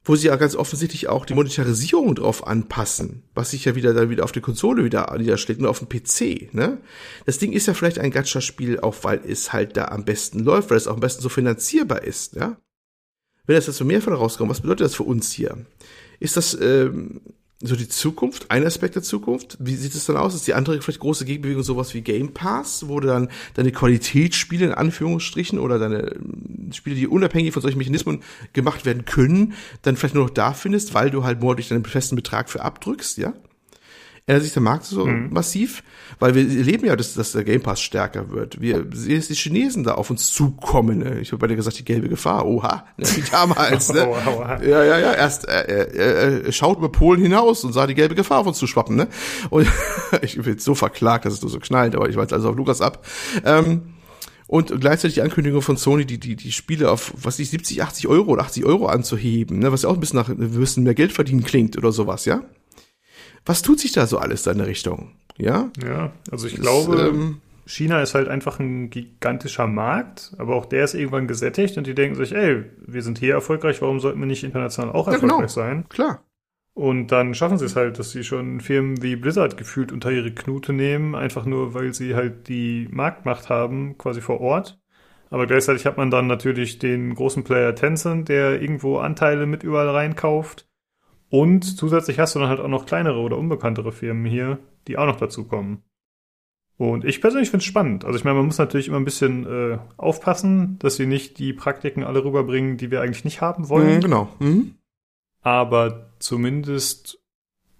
[0.04, 4.10] Wo sie ja ganz offensichtlich auch die Monetarisierung drauf anpassen, was sich ja wieder dann
[4.10, 6.78] wieder auf die Konsole wieder niederschlägt und auf dem PC, ne?
[7.24, 10.70] Das Ding ist ja vielleicht ein Gacha-Spiel, auch weil es halt da am besten läuft,
[10.70, 12.56] weil es auch am besten so finanzierbar ist, ja?
[13.46, 15.66] Wenn das jetzt so mehr von rauskommt, was bedeutet das für uns hier?
[16.18, 17.20] Ist das ähm,
[17.62, 19.56] so die Zukunft, ein Aspekt der Zukunft?
[19.60, 20.34] Wie sieht es dann aus?
[20.34, 24.66] Ist die andere vielleicht große Gegenbewegung sowas wie Game Pass, wo du dann deine Qualitätsspiele
[24.66, 29.96] in Anführungsstrichen oder deine ähm, Spiele, die unabhängig von solchen Mechanismen gemacht werden können, dann
[29.96, 33.32] vielleicht nur noch da findest, weil du halt monatlich deinen festen Betrag für abdrückst, ja?
[34.26, 35.30] Ändert sich der Markt so mhm.
[35.32, 35.82] massiv,
[36.20, 38.60] weil wir erleben ja, dass, dass der Game Pass stärker wird.
[38.60, 40.98] Wir sehen, dass die Chinesen da auf uns zukommen.
[40.98, 41.20] Ne?
[41.20, 42.46] Ich habe bei dir gesagt, die gelbe Gefahr.
[42.46, 43.06] Oha, ne?
[43.16, 43.92] wie damals.
[43.92, 44.08] Ne?
[44.62, 45.12] ja, ja, ja.
[45.14, 48.58] Erst äh, äh, äh, schaut über Polen hinaus und sah die gelbe Gefahr auf uns
[48.58, 48.94] zuschwappen.
[48.94, 49.08] Ne?
[49.50, 49.66] Und
[50.22, 52.80] ich bin so verklagt, dass es nur so knallt, aber ich weiß also auf Lukas
[52.80, 53.04] ab.
[53.44, 53.94] Ähm,
[54.46, 58.06] und gleichzeitig die Ankündigung von Sony, die, die, die Spiele auf, was ich, 70, 80
[58.06, 60.94] Euro oder 80 Euro anzuheben, ne, was ja auch ein bisschen nach, wir müssen mehr
[60.94, 62.42] Geld verdienen klingt oder sowas, ja?
[63.44, 65.12] Was tut sich da so alles in der Richtung?
[65.36, 65.70] Ja?
[65.82, 70.66] Ja, also ich das, glaube, ähm, China ist halt einfach ein gigantischer Markt, aber auch
[70.66, 74.20] der ist irgendwann gesättigt und die denken sich, ey, wir sind hier erfolgreich, warum sollten
[74.20, 75.48] wir nicht international auch erfolgreich ja, genau.
[75.48, 75.88] sein?
[75.88, 76.22] Klar.
[76.74, 80.32] Und dann schaffen sie es halt, dass sie schon Firmen wie Blizzard gefühlt unter ihre
[80.32, 84.80] Knute nehmen, einfach nur, weil sie halt die Marktmacht haben, quasi vor Ort.
[85.28, 89.88] Aber gleichzeitig hat man dann natürlich den großen Player Tencent, der irgendwo Anteile mit überall
[89.88, 90.66] reinkauft.
[91.32, 95.06] Und zusätzlich hast du dann halt auch noch kleinere oder unbekanntere Firmen hier, die auch
[95.06, 95.82] noch dazu kommen.
[96.76, 98.04] Und ich persönlich finde es spannend.
[98.04, 101.52] Also ich meine, man muss natürlich immer ein bisschen äh, aufpassen, dass sie nicht die
[101.52, 103.96] Praktiken alle rüberbringen, die wir eigentlich nicht haben wollen.
[103.96, 104.28] Mhm, genau.
[104.38, 104.74] Mhm
[105.42, 107.18] aber zumindest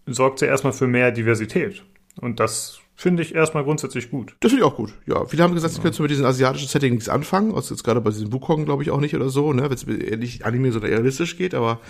[0.07, 1.85] sorgt sie erstmal für mehr Diversität.
[2.21, 4.37] Und das finde ich erstmal grundsätzlich gut.
[4.39, 5.27] Das finde ich auch gut, ja.
[5.27, 7.53] Viele haben gesagt, sie können mit diesem asiatischen Setting nichts anfangen.
[7.53, 9.65] Also jetzt gerade bei diesem Wukong glaube ich auch nicht oder so, ne?
[9.65, 11.81] Wenn es nicht Anime, sondern realistisch geht, aber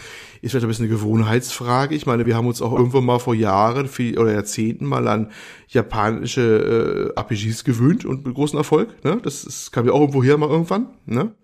[0.40, 1.94] ist vielleicht ein bisschen eine Gewohnheitsfrage.
[1.94, 5.30] Ich meine, wir haben uns auch irgendwann mal vor Jahren viel, oder Jahrzehnten mal an
[5.68, 9.04] japanische äh, RPGs gewöhnt und mit großem Erfolg.
[9.04, 9.20] Ne?
[9.22, 10.86] Das, das kam ja auch irgendwo her mal irgendwann.
[11.04, 11.34] Ne?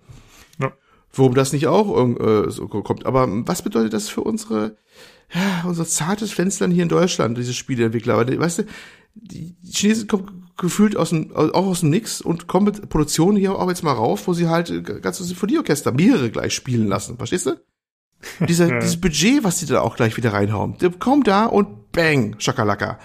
[1.14, 3.06] Warum das nicht auch äh, so kommt.
[3.06, 4.76] Aber was bedeutet das für unsere,
[5.32, 8.16] ja, unser zartes Fenster hier in Deutschland, diese Spieleentwickler?
[8.16, 8.62] Weil, weißt du,
[9.14, 13.54] die Chinesen kommen gefühlt aus dem, auch aus dem Nix und kommen mit Produktionen hier
[13.54, 17.16] auch jetzt mal rauf, wo sie halt ganze Symphonieorchester mehrere gleich spielen lassen.
[17.16, 17.52] Verstehst du?
[18.46, 18.66] Dieser.
[18.80, 20.76] Dieses Budget, was die da auch gleich wieder reinhauen.
[20.78, 22.98] Der kommt da und bang, Schakalaka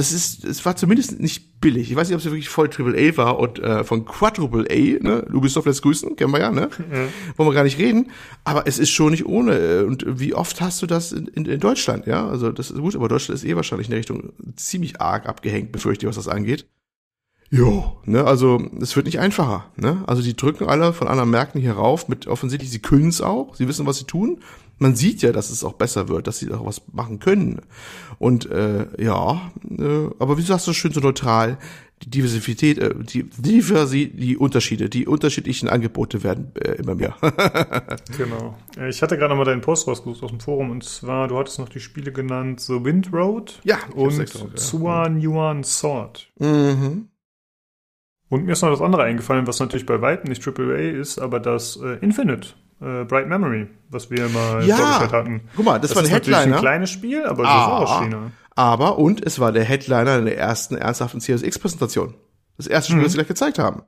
[0.00, 1.90] das ist, es war zumindest nicht billig.
[1.90, 5.04] Ich weiß nicht, ob es wirklich voll Triple A war und äh, von Quadruple A,
[5.04, 5.26] ne?
[5.30, 6.70] Ubisoft lässt grüßen, kennen wir ja, ne?
[6.90, 7.08] Ja.
[7.36, 8.10] Wollen wir gar nicht reden.
[8.42, 9.84] Aber es ist schon nicht ohne.
[9.84, 12.26] Und wie oft hast du das in, in, in Deutschland, ja?
[12.26, 15.70] Also das ist gut, aber Deutschland ist eh wahrscheinlich in der Richtung ziemlich arg abgehängt,
[15.70, 16.66] befürchte ich, was das angeht.
[17.52, 19.66] Jo, ne, also es wird nicht einfacher.
[19.76, 20.04] Ne?
[20.06, 23.56] Also die drücken alle von anderen Märkten hier rauf, mit offensichtlich, sie können es auch,
[23.56, 24.38] sie wissen, was sie tun.
[24.78, 27.60] Man sieht ja, dass es auch besser wird, dass sie auch was machen können.
[28.18, 31.58] Und äh, ja, äh, aber wie sagst du schön so neutral,
[32.02, 37.16] die Diversität, äh, die Diversität, die Unterschiede, die unterschiedlichen Angebote werden äh, immer mehr.
[38.16, 38.56] genau.
[38.78, 41.36] Äh, ich hatte gerade noch mal deinen Post rausgesucht aus dem Forum und zwar, du
[41.36, 46.30] hattest noch die Spiele genannt The Wind Road ja, und Suan Yuan Sword.
[46.38, 47.08] Mhm.
[48.30, 51.40] Und mir ist noch das andere eingefallen, was natürlich bei weitem nicht AAA ist, aber
[51.40, 52.50] das äh, Infinite,
[52.80, 54.76] äh, Bright Memory, was wir mal ja.
[54.76, 55.40] vorgestellt hatten.
[55.56, 56.56] Guck mal, das, das war ein Headliner.
[56.56, 58.30] ein kleines Spiel, aber ah, so aus China.
[58.54, 62.14] Aber, und es war der Headliner in der ersten ernsthaften CSX-Präsentation.
[62.56, 63.04] Das erste Spiel, mhm.
[63.04, 63.82] das sie gleich gezeigt haben.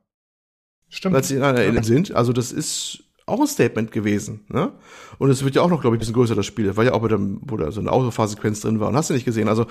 [0.89, 1.15] Stimmt.
[1.15, 2.15] Als sie in einer Erinnerung sind.
[2.15, 4.45] Also das ist auch ein Statement gewesen.
[4.49, 4.73] Ne?
[5.19, 6.93] Und es wird ja auch noch, glaube ich, ein bisschen größer, das Spiel, weil ja
[6.93, 8.89] auch mit dem, wo da so eine Autofahrsequenz drin war.
[8.89, 9.49] Und hast du nicht gesehen.
[9.49, 9.67] Also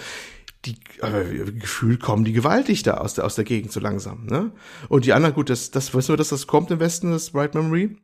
[0.66, 4.52] die äh, gefühlt kommen die gewaltig da aus der aus der Gegend so langsam, ne?
[4.90, 7.56] Und die anderen, gut, das das wissen wir, dass das kommt im Westen, das Bright
[7.56, 7.98] Memory.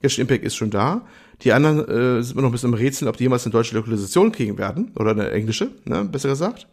[0.00, 1.06] Genshin Impact ist schon da.
[1.42, 3.76] Die anderen äh, sind wir noch ein bisschen im Rätsel, ob die jemals eine deutsche
[3.76, 6.04] Lokalisation kriegen werden oder eine englische, ne?
[6.04, 6.66] Besser gesagt.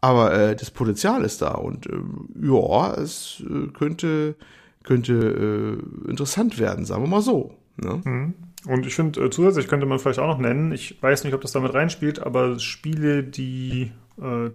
[0.00, 2.00] Aber äh, das Potenzial ist da und äh,
[2.42, 4.36] ja, es äh, könnte
[4.82, 7.54] könnte äh, interessant werden, sagen wir mal so.
[7.76, 8.00] Ne?
[8.04, 8.34] Mhm.
[8.66, 11.40] Und ich finde, äh, zusätzlich könnte man vielleicht auch noch nennen, ich weiß nicht, ob
[11.40, 14.50] das damit reinspielt, aber Spiele, die äh,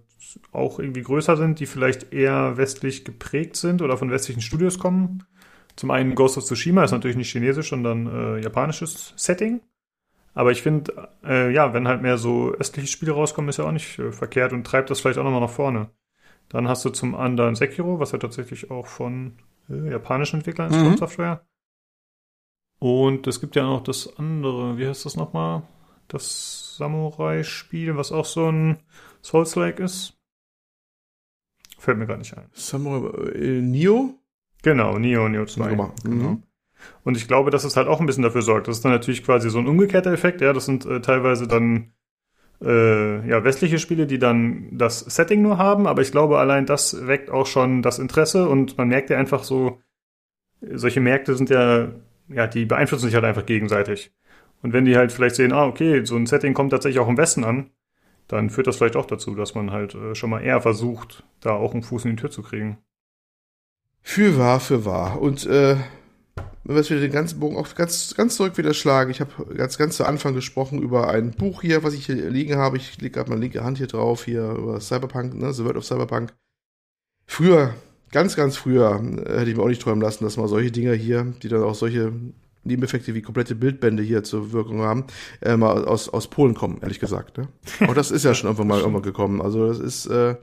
[0.52, 5.24] auch irgendwie größer sind, die vielleicht eher westlich geprägt sind oder von westlichen Studios kommen.
[5.76, 9.62] Zum einen Ghost of Tsushima ist natürlich nicht chinesisch, sondern äh, japanisches Setting.
[10.34, 13.72] Aber ich finde, äh, ja, wenn halt mehr so östliche Spiele rauskommen, ist ja auch
[13.72, 15.90] nicht äh, verkehrt und treibt das vielleicht auch nochmal nach vorne.
[16.50, 19.34] Dann hast du zum anderen Sekiro, was ja tatsächlich auch von
[19.70, 20.98] äh, japanischen Entwicklern ist, mhm.
[20.98, 21.46] Software.
[22.80, 25.64] Und es gibt ja noch das andere, wie heißt das nochmal?
[26.08, 28.78] Das Samurai-Spiel, was auch so ein
[29.26, 30.18] Souls-like ist.
[31.80, 32.48] Fällt mir gar nicht ein.
[32.54, 34.20] Samurai äh, Nio?
[34.62, 35.70] Genau, Nio, Nio 2.
[35.70, 35.94] Genau.
[36.04, 36.44] Mhm.
[37.04, 38.68] Und ich glaube, dass es halt auch ein bisschen dafür sorgt.
[38.68, 40.42] Das ist dann natürlich quasi so ein umgekehrter Effekt.
[40.42, 41.94] Ja, das sind äh, teilweise dann
[42.62, 47.08] äh, ja, westliche Spiele, die dann das Setting nur haben, aber ich glaube, allein das
[47.08, 49.82] weckt auch schon das Interesse und man merkt ja einfach so,
[50.62, 51.90] solche Märkte sind ja,
[52.30, 54.14] ja, die beeinflussen sich halt einfach gegenseitig.
[54.62, 57.18] Und wenn die halt vielleicht sehen, ah, okay, so ein Setting kommt tatsächlich auch im
[57.18, 57.72] Westen an,
[58.28, 61.52] dann führt das vielleicht auch dazu, dass man halt äh, schon mal eher versucht, da
[61.52, 62.78] auch einen Fuß in die Tür zu kriegen.
[64.02, 65.22] Für wahr, für wahr.
[65.22, 65.78] Und äh,
[66.66, 69.12] wenn wir jetzt wieder den ganzen Bogen auch ganz, ganz zurück wieder schlagen.
[69.12, 72.56] Ich habe ganz, ganz zu Anfang gesprochen über ein Buch hier, was ich hier liegen
[72.56, 72.78] habe.
[72.78, 75.86] Ich lege gerade meine linke Hand hier drauf, hier über Cyberpunk, ne, The World of
[75.86, 76.34] Cyberpunk.
[77.28, 77.76] Früher,
[78.12, 80.94] ganz, ganz früher, äh, hätte ich mir auch nicht träumen lassen, dass mal solche Dinger
[80.94, 82.14] hier, die dann auch solche
[82.66, 85.06] Nebeneffekte wie komplette Bildbände hier zur Wirkung haben,
[85.42, 87.38] äh, mal aus, aus Polen kommen, ehrlich gesagt.
[87.38, 87.48] Ne?
[87.88, 89.42] Auch das ist ja schon irgendwann mal irgendwann gekommen.
[89.42, 90.36] Also das ist, äh,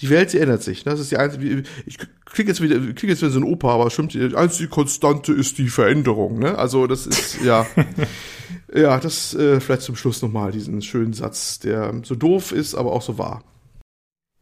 [0.00, 0.84] die Welt, sie ändert sich.
[0.84, 0.92] Ne?
[0.92, 3.90] Das ist die einzige, ich krieg jetzt wieder, krieg jetzt wieder so ein Opa, aber
[3.90, 6.38] stimmt, die einzige Konstante ist die Veränderung.
[6.38, 6.58] Ne?
[6.58, 7.66] Also das ist, ja,
[8.74, 12.92] ja, das äh, vielleicht zum Schluss nochmal diesen schönen Satz, der so doof ist, aber
[12.92, 13.44] auch so wahr.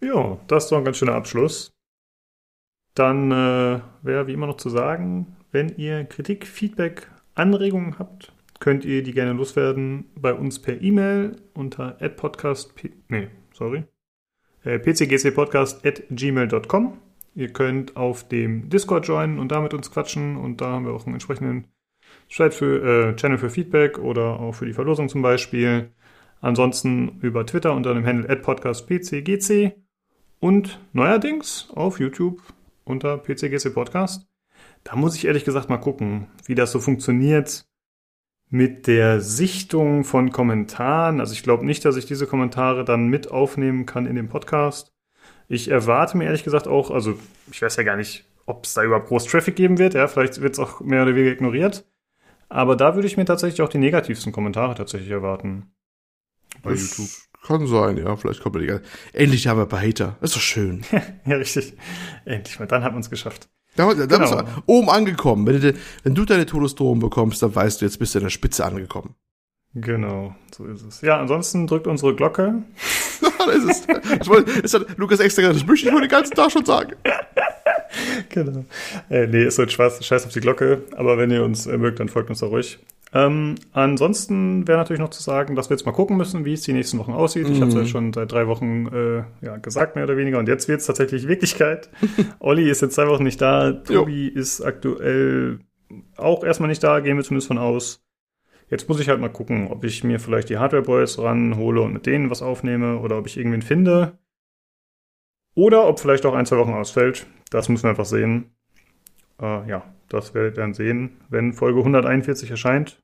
[0.00, 1.72] Ja, das ist doch ein ganz schöner Abschluss.
[2.94, 8.84] Dann äh, wäre wie immer noch zu sagen, wenn ihr Kritik, Feedback, Anregungen habt, könnt
[8.84, 12.72] ihr die gerne loswerden bei uns per E-Mail unter podcast,
[13.08, 13.84] nee, sorry,
[14.64, 16.98] äh, pcgcpodcast.gmail.com.
[17.34, 20.92] Ihr könnt auf dem Discord joinen und da mit uns quatschen und da haben wir
[20.92, 21.68] auch einen entsprechenden
[22.28, 25.90] Chat für, äh, Channel für Feedback oder auch für die Verlosung zum Beispiel.
[26.40, 29.74] Ansonsten über Twitter unter dem Handle podcastpcgc
[30.40, 32.40] und neuerdings auf YouTube
[32.84, 34.29] unter PCGC Podcast.
[34.84, 37.66] Da muss ich ehrlich gesagt mal gucken, wie das so funktioniert
[38.48, 41.20] mit der Sichtung von Kommentaren.
[41.20, 44.92] Also ich glaube nicht, dass ich diese Kommentare dann mit aufnehmen kann in dem Podcast.
[45.48, 47.18] Ich erwarte mir ehrlich gesagt auch, also
[47.50, 49.94] ich weiß ja gar nicht, ob es da überhaupt groß Traffic geben wird.
[49.94, 51.84] Ja, vielleicht wird es auch mehr oder weniger ignoriert.
[52.48, 55.72] Aber da würde ich mir tatsächlich auch die negativsten Kommentare tatsächlich erwarten.
[56.62, 57.10] Bei das YouTube.
[57.46, 58.16] Kann sein, ja.
[58.16, 58.80] Vielleicht kommt die
[59.12, 60.18] Endlich haben wir ein paar Hater.
[60.20, 60.82] ist doch schön.
[61.24, 61.74] ja, richtig.
[62.24, 62.66] Endlich mal.
[62.66, 63.48] Dann haben wir es geschafft.
[63.80, 64.18] Da, da genau.
[64.18, 65.46] bist du oben angekommen.
[65.46, 68.30] Wenn du, wenn du deine Todesdrohung bekommst, dann weißt du, jetzt bist du an der
[68.30, 69.14] Spitze angekommen.
[69.74, 71.00] Genau, so ist es.
[71.00, 72.62] Ja, ansonsten drückt unsere Glocke.
[73.38, 76.34] das ist, das wollte, das hat Lukas extra gesagt, das möchte ich wohl den ganzen
[76.34, 76.96] Tag schon sagen.
[78.28, 78.64] genau.
[79.08, 80.82] Äh, nee, ist so ein Scheiß, Scheiß auf die Glocke.
[80.96, 82.80] Aber wenn ihr uns äh, mögt, dann folgt uns da ruhig.
[83.12, 86.62] Ähm, ansonsten wäre natürlich noch zu sagen, dass wir jetzt mal gucken müssen, wie es
[86.62, 87.48] die nächsten Wochen aussieht.
[87.48, 87.54] Mhm.
[87.54, 90.38] Ich habe es ja schon seit drei Wochen äh, ja, gesagt, mehr oder weniger.
[90.38, 91.90] Und jetzt wird es tatsächlich Wirklichkeit.
[92.38, 93.72] Olli ist jetzt zwei Wochen nicht da.
[93.72, 94.40] Tobi jo.
[94.40, 95.58] ist aktuell
[96.16, 98.04] auch erstmal nicht da, gehen wir zumindest von aus.
[98.68, 101.92] Jetzt muss ich halt mal gucken, ob ich mir vielleicht die Hardware Boys ranhole und
[101.92, 104.18] mit denen was aufnehme oder ob ich irgendwen finde.
[105.56, 107.26] Oder ob vielleicht auch ein, zwei Wochen ausfällt.
[107.50, 108.54] Das müssen wir einfach sehen.
[109.42, 113.00] Äh, ja, das werdet ihr dann sehen, wenn Folge 141 erscheint.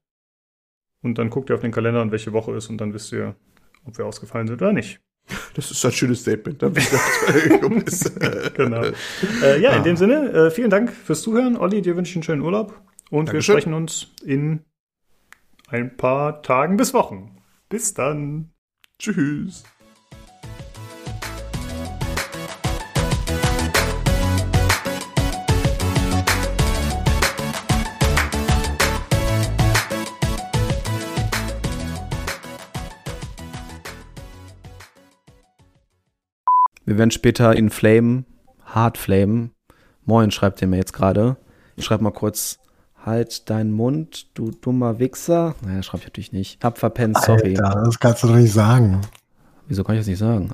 [1.02, 3.36] Und dann guckt ihr auf den Kalender und welche Woche ist und dann wisst ihr,
[3.84, 5.00] ob wir ausgefallen sind oder nicht.
[5.54, 6.58] Das ist ein schönes Statement.
[8.54, 8.82] genau.
[9.42, 11.56] Äh, ja, in dem Sinne, äh, vielen Dank fürs Zuhören.
[11.56, 12.80] Olli, dir wünsche ich einen schönen Urlaub.
[13.10, 13.54] Und Dankeschön.
[13.54, 14.64] wir sprechen uns in
[15.68, 17.38] ein paar Tagen bis Wochen.
[17.68, 18.50] Bis dann.
[18.98, 19.64] Tschüss.
[36.86, 38.24] Wir werden später in Flame,
[38.64, 39.50] Hard Flame.
[40.04, 41.36] Moin, schreibt ihr mir jetzt gerade.
[41.74, 42.60] Ich schreibe mal kurz,
[43.04, 45.56] halt deinen Mund, du dummer Wichser.
[45.62, 46.62] Naja, schreibe ich natürlich nicht.
[46.62, 47.58] Hab verpennt, sorry.
[47.58, 49.00] Alter, das kannst du doch nicht sagen.
[49.66, 50.52] Wieso kann ich das nicht sagen?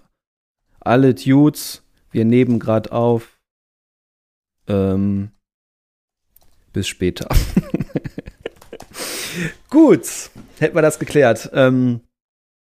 [0.81, 3.39] Alle Dudes, wir nehmen gerade auf.
[4.69, 5.33] Ähm,
[6.73, 7.29] bis später.
[9.69, 11.51] Gut, hätten wir das geklärt.
[11.53, 12.01] Ähm,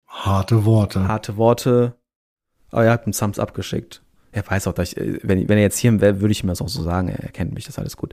[0.05, 1.07] harte Worte.
[1.07, 1.96] Harte Worte.
[2.71, 4.01] Aber er hat einen Thumbs Up geschickt.
[4.31, 6.61] Er weiß auch, dass ich, wenn, wenn er jetzt hier wäre, würde ich ihm das
[6.61, 7.09] auch so sagen.
[7.09, 8.05] Er kennt mich, das ist alles gut.